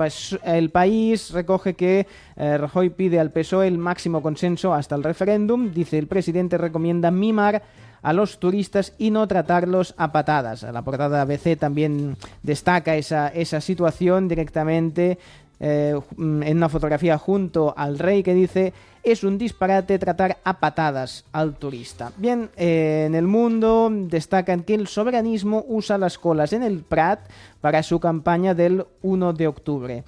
[0.45, 2.07] el país recoge que
[2.37, 5.73] eh, Rajoy pide al PSOE el máximo consenso hasta el referéndum.
[5.73, 7.63] Dice el presidente recomienda mimar
[8.05, 10.63] a los turistas y no tratarlos a patadas.
[10.63, 15.19] La portada ABC también destaca esa, esa situación directamente
[15.61, 18.73] eh, mm, en una fotografía junto al rey que dice
[19.05, 22.11] es un disparate tratar a patadas al turista.
[22.17, 27.21] Bien, eh, en el mundo destacan que el soberanismo usa las colas en el Prat
[27.61, 30.05] para su campaña del 1 de octubre.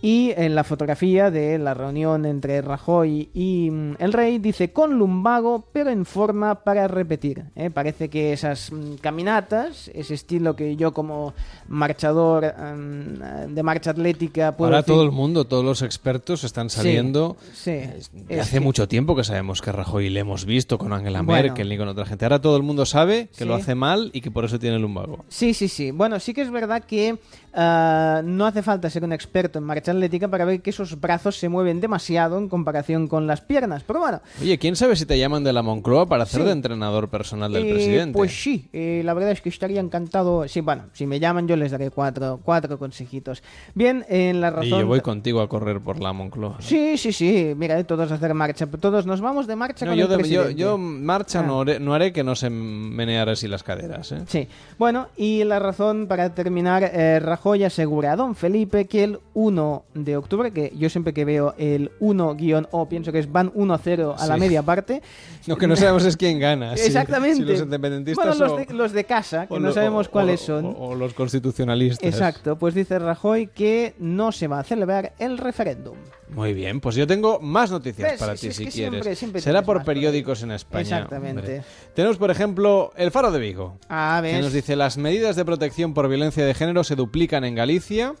[0.00, 4.96] Y en la fotografía de la reunión entre Rajoy y mm, el rey dice con
[4.96, 7.46] lumbago, pero en forma para repetir.
[7.56, 7.68] ¿eh?
[7.70, 11.34] Parece que esas mm, caminatas, ese estilo que yo como
[11.66, 16.70] marchador mm, de marcha atlética puedo Ahora decir- todo el mundo, todos los expertos están
[16.70, 17.36] saliendo.
[17.52, 20.92] sí, Eh, es hace que- mucho tiempo que sabemos que Rajoy le hemos visto con
[20.92, 21.42] Angela Bueno.
[21.48, 22.24] Merkel ni con otra gente.
[22.24, 25.24] Ahora todo el mundo sabe que lo hace mal y que por eso tiene lumbago.
[25.28, 25.90] Sí, sí, sí.
[25.90, 27.18] Bueno, sí que es verdad que
[27.54, 31.36] ah, no hace falta ser un experto en marcha atlética para ver que esos brazos
[31.38, 33.82] se mueven demasiado en comparación con las piernas.
[33.86, 36.46] Pero bueno, Oye, ¿quién sabe si te llaman de la Moncloa para hacer Sí.
[36.46, 38.16] de entrenador personal del eh, presidente?
[38.16, 40.46] pues sí, eh, la verdad es que estaría encantado.
[40.48, 43.42] Sí, bueno, si me llaman yo les daré cuatro, cuatro consejitos.
[43.74, 44.66] Bien, en la razón...
[44.66, 46.56] y yo voy contigo a correr por la Moncloa.
[46.60, 47.54] Sí, sí, sí.
[47.56, 48.66] Mira, todos a hacer marcha.
[48.66, 50.54] Todos nos vamos de marcha No, con yo, el de- yo, presidente.
[50.54, 51.42] yo marcha Ah.
[51.42, 54.12] no, haré, no haré que no se menear así las caderas.
[54.12, 54.22] ¿eh?
[54.26, 59.20] Sí, bueno, y la razón para terminar, eh, Rajoy asegura a don Felipe que el
[59.34, 64.14] 1 de octubre, que yo siempre que veo el 1-O pienso que es van 1-0
[64.18, 65.02] a la media parte.
[65.46, 66.72] Lo que no sabemos es quién gana.
[66.74, 67.36] Exactamente.
[67.36, 70.42] Si, los independentistas bueno, los o, de, los de casa, que no sabemos o- cuáles
[70.42, 70.64] o- son.
[70.66, 72.04] O, o los constitucionalistas.
[72.04, 75.94] Exacto, pues dice Rajoy que no se va a celebrar el referéndum.
[76.30, 78.90] Muy bien, pues yo tengo más noticias para Si ti si que quieres.
[78.92, 80.82] siempre- siempre Será por periódicos en España.
[80.82, 81.40] Exactamente.
[81.40, 81.62] hombre.
[81.94, 83.78] Tenemos, por ejemplo, el Faro de Vigo.
[83.88, 84.42] Ah, que ¿ves?
[84.42, 88.14] nos dice las medidas de protección por violencia de género se duplican en Galicia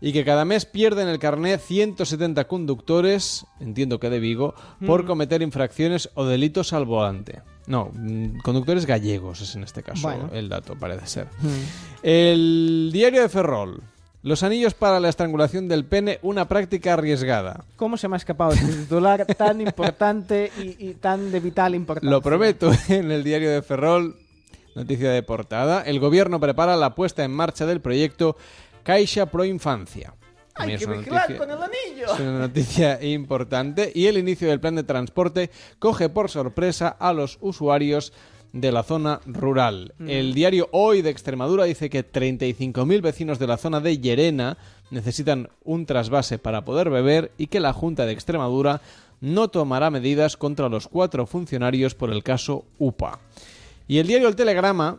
[0.00, 4.54] y que cada mes pierden el carné 170 conductores, entiendo que de Vigo,
[4.86, 5.06] por Mm.
[5.06, 7.42] cometer infracciones o delitos al volante.
[7.66, 10.30] No, mm, conductores gallegos es en este caso Bueno.
[10.32, 11.26] el dato, parece ser.
[11.40, 11.48] Mm.
[12.02, 13.82] El diario de Ferrol.
[14.26, 17.64] Los anillos para la estrangulación del pene, una práctica arriesgada.
[17.76, 22.10] ¿Cómo se me ha escapado este titular tan importante y, y tan de vital importancia?
[22.10, 24.16] Lo prometo en el diario de Ferrol,
[24.74, 25.82] noticia de portada.
[25.82, 28.36] El gobierno prepara la puesta en marcha del proyecto
[28.82, 30.12] Caixa Pro Infancia.
[30.56, 32.12] Hay que vigilar con el anillo.
[32.12, 37.12] Es una noticia importante y el inicio del plan de transporte coge por sorpresa a
[37.12, 38.12] los usuarios
[38.60, 39.92] de la zona rural.
[39.98, 40.08] Mm.
[40.08, 44.56] El diario Hoy de Extremadura dice que 35.000 vecinos de la zona de Llerena
[44.90, 48.80] necesitan un trasvase para poder beber y que la Junta de Extremadura
[49.20, 53.18] no tomará medidas contra los cuatro funcionarios por el caso UPA.
[53.88, 54.98] Y el diario El Telegrama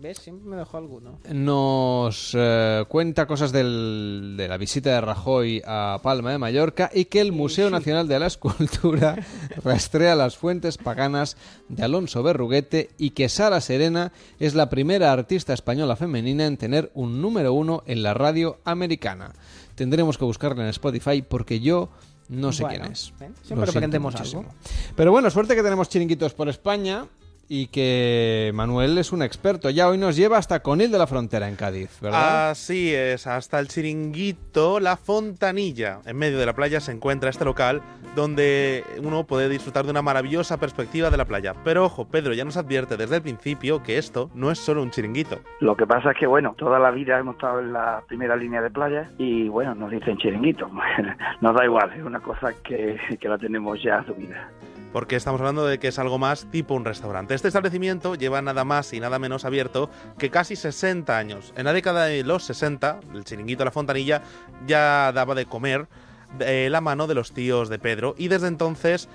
[0.00, 0.18] ¿Ves?
[0.18, 1.18] Siempre me dejó alguno.
[1.30, 7.04] nos eh, cuenta cosas del- de la visita de Rajoy a Palma de Mallorca y
[7.04, 9.16] que el Museo Nacional de la Escultura
[9.64, 11.36] rastrea las fuentes paganas
[11.68, 16.90] de Alonso Berruguete y que Sara Serena es la primera artista española femenina en tener
[16.94, 19.32] un número uno en la radio americana.
[19.74, 21.90] Tendremos que buscarla en Spotify porque yo
[22.28, 23.12] no sé Bueno, quién es.
[23.42, 24.40] Siempre muchísimo.
[24.42, 24.54] algo.
[24.96, 27.06] Pero bueno, suerte que tenemos chiringuitos por España
[27.52, 29.70] y que Manuel es un experto.
[29.70, 32.50] Ya hoy nos lleva hasta Conil de la Frontera en Cádiz, ¿verdad?
[32.50, 35.98] Así es, hasta el chiringuito La Fontanilla.
[36.06, 37.82] En medio de la playa se encuentra este local
[38.14, 41.54] donde uno puede disfrutar de una maravillosa perspectiva de la playa.
[41.64, 44.92] Pero ojo, Pedro ya nos advierte desde el principio que esto no es solo un
[44.92, 45.40] chiringuito.
[45.58, 48.62] Lo que pasa es que, bueno, toda la vida hemos estado en la primera línea
[48.62, 50.70] de playa y, bueno, nos dicen chiringuito.
[51.40, 54.48] nos da igual, es una cosa que, que la tenemos ya asumida.
[54.92, 57.34] Porque estamos hablando de que es algo más tipo un restaurante.
[57.34, 61.52] Este establecimiento lleva nada más y nada menos abierto que casi 60 años.
[61.56, 64.22] En la década de los 60, el chiringuito La Fontanilla
[64.66, 65.88] ya daba de comer
[66.38, 69.08] de la mano de los tíos de Pedro y desde entonces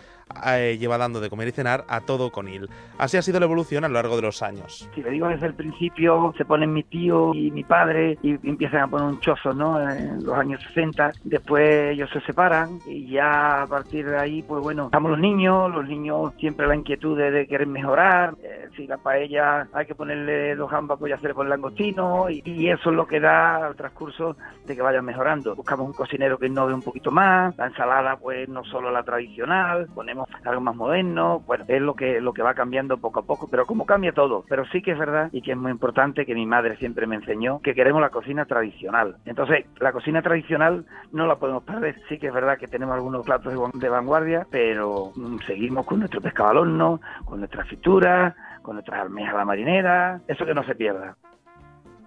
[0.45, 2.69] eh, lleva dando de comer y cenar a todo Conil.
[2.97, 4.89] Así ha sido la evolución a lo largo de los años.
[4.95, 8.81] Si le digo desde el principio, se ponen mi tío y mi padre y empiezan
[8.81, 9.79] a poner un chozo, ¿no?
[9.89, 11.11] En los años 60.
[11.23, 15.71] Después ellos se separan y ya a partir de ahí, pues bueno, estamos los niños,
[15.73, 18.35] los niños siempre la inquietud de, de querer mejorar.
[18.41, 22.29] Eh, si la paella hay que ponerle dos gambas, pues ya se le pone langostino
[22.29, 25.55] y, y eso es lo que da al transcurso de que vayan mejorando.
[25.55, 29.87] Buscamos un cocinero que innove un poquito más, la ensalada, pues no solo la tradicional,
[29.93, 33.47] ponemos algo más moderno, bueno, es lo que, lo que va cambiando poco a poco,
[33.49, 34.45] pero como cambia todo.
[34.47, 37.15] Pero sí que es verdad y que es muy importante que mi madre siempre me
[37.15, 39.17] enseñó que queremos la cocina tradicional.
[39.25, 41.95] Entonces, la cocina tradicional no la podemos perder.
[42.09, 45.85] Sí que es verdad que tenemos algunos platos de, van- de vanguardia, pero mm, seguimos
[45.85, 50.45] con nuestro pescado al horno, con nuestras frituras, con nuestras almejas a la marinera, eso
[50.45, 51.15] que no se pierda.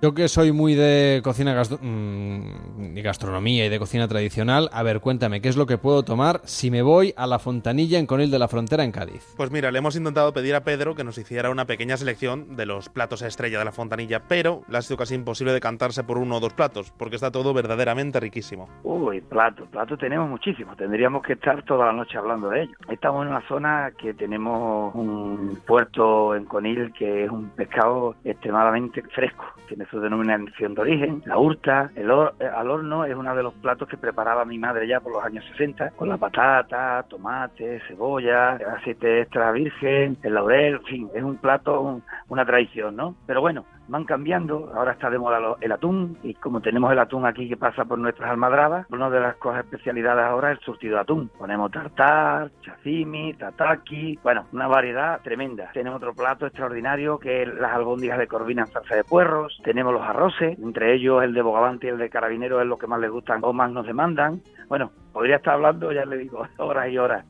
[0.01, 4.85] Yo que soy muy de cocina gastro- mm, y gastronomía y de cocina tradicional, a
[4.85, 8.07] ver, cuéntame, ¿qué es lo que puedo tomar si me voy a la Fontanilla en
[8.07, 9.35] Conil de la Frontera en Cádiz?
[9.36, 12.65] Pues mira, le hemos intentado pedir a Pedro que nos hiciera una pequeña selección de
[12.67, 16.36] los platos estrella de la fontanilla, pero le ha sido casi imposible decantarse por uno
[16.36, 18.68] o dos platos, porque está todo verdaderamente riquísimo.
[18.85, 20.77] Uy, platos, platos tenemos muchísimos.
[20.77, 22.77] Tendríamos que estar toda la noche hablando de ellos.
[22.89, 29.02] Estamos en una zona que tenemos un puerto en Conil que es un pescado extremadamente
[29.12, 29.44] fresco.
[29.67, 33.42] Tiene su denominación de origen, la hurta, el hor- eh, al horno es uno de
[33.42, 37.81] los platos que preparaba mi madre ya por los años 60, con la patata, tomate,
[37.89, 43.15] cebolla, aceite extra virgen, el laurel, en fin, es un plato, un- una tradición, ¿no?
[43.26, 47.26] Pero bueno, van cambiando, ahora está de moda el atún, y como tenemos el atún
[47.26, 50.94] aquí que pasa por nuestras almadrabas, una de las cosas especialidades ahora es el surtido
[50.97, 51.31] de atún.
[51.39, 55.70] Ponemos tartar, chacimi, tataki, bueno, una variedad tremenda.
[55.73, 59.92] Tenemos otro plato extraordinario que es las albóndigas de corvina en salsa de puerros, tenemos
[59.92, 63.00] los arroces, entre ellos el de bogavante y el de carabinero es lo que más
[63.00, 64.42] les gustan o más nos demandan.
[64.68, 67.24] Bueno, podría estar hablando, ya le digo, horas y horas.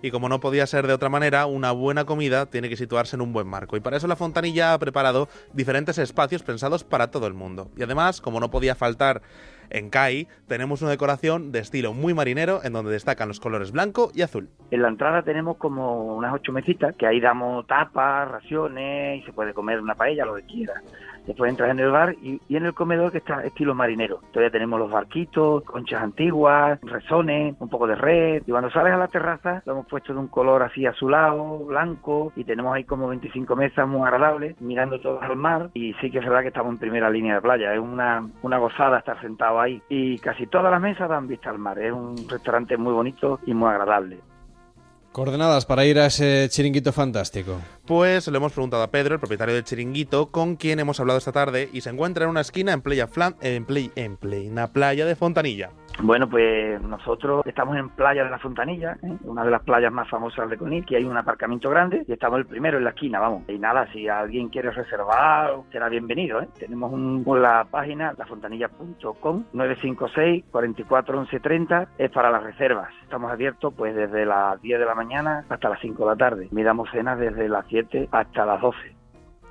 [0.00, 3.20] Y como no podía ser de otra manera, una buena comida tiene que situarse en
[3.20, 3.76] un buen marco.
[3.76, 7.68] Y para eso la Fontanilla ha preparado diferentes espacios pensados para todo el mundo.
[7.76, 9.20] Y además, como no podía faltar
[9.68, 14.10] en CAI, tenemos una decoración de estilo muy marinero en donde destacan los colores blanco
[14.14, 14.48] y azul.
[14.70, 19.34] En la entrada tenemos como unas ocho mesitas, que ahí damos tapas, raciones, y se
[19.34, 20.82] puede comer una paella, lo que quiera.
[21.26, 24.20] Después entras en el bar y, en el comedor que está estilo marinero.
[24.30, 28.42] Todavía tenemos los barquitos, conchas antiguas, resones, un poco de red.
[28.46, 32.32] Y cuando sales a la terraza, lo hemos puesto de un color así azulado, blanco,
[32.36, 35.70] y tenemos ahí como 25 mesas muy agradables, mirando todos al mar.
[35.74, 37.72] Y sí que es verdad que estamos en primera línea de playa.
[37.72, 39.82] Es una, una gozada estar sentado ahí.
[39.88, 41.78] Y casi todas las mesas dan vista al mar.
[41.78, 44.18] Es un restaurante muy bonito y muy agradable.
[45.14, 47.60] Coordenadas para ir a ese chiringuito fantástico.
[47.86, 51.32] Pues le hemos preguntado a Pedro, el propietario del chiringuito, con quien hemos hablado esta
[51.32, 55.04] tarde y se encuentra en una esquina en, playa Flan- en, play- en plena playa
[55.04, 55.68] de Fontanilla.
[56.02, 59.12] Bueno, pues nosotros estamos en Playa de la Fontanilla, ¿eh?
[59.22, 62.40] una de las playas más famosas de Conil, que hay un aparcamiento grande y estamos
[62.40, 63.44] el primero en la esquina, vamos.
[63.48, 66.42] Y nada, si alguien quiere reservar, será bienvenido.
[66.42, 66.48] ¿eh?
[66.58, 72.88] Tenemos un, la página lafontanilla.com 956 44 11 30 es para las reservas.
[73.04, 76.48] Estamos abiertos pues desde las 10 de la mañana hasta las 5 de la tarde.
[76.50, 78.78] Y damos cenas desde las 7 hasta las 12.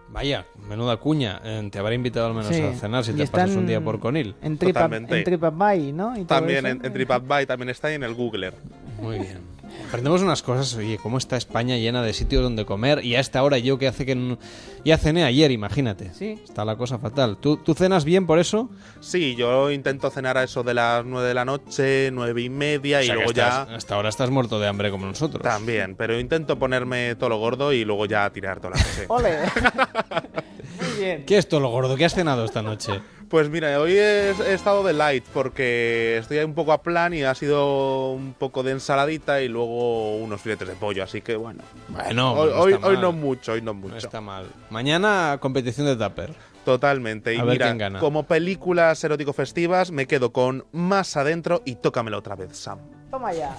[0.10, 1.42] Vaya, menuda cuña.
[1.43, 2.61] Eh, te habrá invitado al menos Sí.
[2.61, 4.35] a cenar si Y te pasas un día por Conil.
[4.42, 6.18] En TripAdvisor, ¿no?
[6.18, 8.53] Y También en, en TripAdvisor, también está ahí en el Googler.
[9.02, 9.52] Muy bien.
[9.88, 13.43] Aprendemos unas cosas, oye, cómo está España llena de sitios donde comer y a esta
[13.43, 14.40] hora yo que hace que no-
[14.84, 16.11] ya cené ayer, imagínate.
[16.14, 16.40] Sí.
[16.43, 17.38] Está la cosa fatal.
[17.38, 18.69] ¿Tú, tú cenas bien por eso?
[19.02, 23.00] Sí, yo intento cenar a eso de las 9 de la noche, nueve y media,
[23.00, 23.76] O y sea, luego estás- ya...
[23.76, 25.43] Hasta ahora estás muerto de hambre como nosotros.
[25.43, 29.06] También, pero intento ponerme todo lo gordo y luego ya tirar toda la noche.
[29.10, 29.38] Ole.
[30.97, 31.25] Bien.
[31.25, 31.95] ¿Qué es todo lo gordo?
[31.95, 33.01] ¿Qué has cenado esta noche?
[33.33, 37.23] Pues mira, hoy he, he estado de light porque estoy un poco a plan y
[37.23, 41.63] ha sido un poco de ensaladita y luego unos filetes de pollo, así que bueno.
[41.88, 43.93] Bueno, hoy, no hoy, no mucho, hoy no mucho.
[43.93, 44.45] No está mal.
[44.69, 46.35] Mañana competición de tupper.
[46.63, 47.33] Totalmente.
[47.33, 47.99] Y A ver mira, quién gana.
[47.99, 52.77] como películas erótico-festivas, me quedo con Más Adentro y Tócamelo otra vez, Sam.
[53.09, 53.55] Toma ya.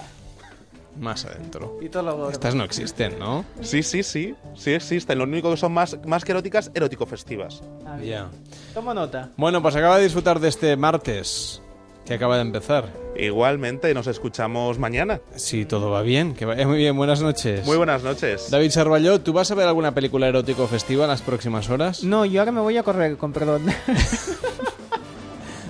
[0.99, 1.77] Más adentro.
[1.81, 2.29] Y todo.
[2.29, 3.45] Estas no existen, ¿no?
[3.61, 4.35] Sí, sí, sí.
[4.55, 5.17] Sí existen.
[5.17, 7.61] Lo único que son más, más que eróticas, erótico-festivas.
[7.85, 7.97] Ah.
[8.03, 8.29] Ya.
[8.73, 9.29] Toma nota.
[9.37, 11.61] Bueno, pues acaba de disfrutar de este martes
[12.05, 12.89] que acaba de empezar.
[13.17, 15.21] Igualmente, nos escuchamos mañana.
[15.35, 16.95] Si todo va bien, que vaya muy bien.
[16.95, 17.65] Buenas noches.
[17.65, 18.51] Muy buenas noches.
[18.51, 22.03] David Sarballó, ¿tú vas a ver alguna película erótico festiva en las próximas horas?
[22.03, 23.65] No, yo ahora me voy a correr, con perdón.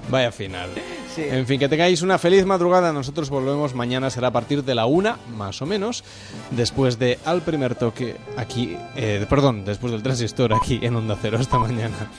[0.09, 0.69] Vaya final.
[1.17, 2.91] En fin, que tengáis una feliz madrugada.
[2.91, 6.03] Nosotros volvemos mañana, será a partir de la una, más o menos,
[6.51, 11.37] después de Al Primer Toque aquí, eh, perdón, después del transistor aquí en Onda Cero.
[11.39, 12.09] Hasta mañana.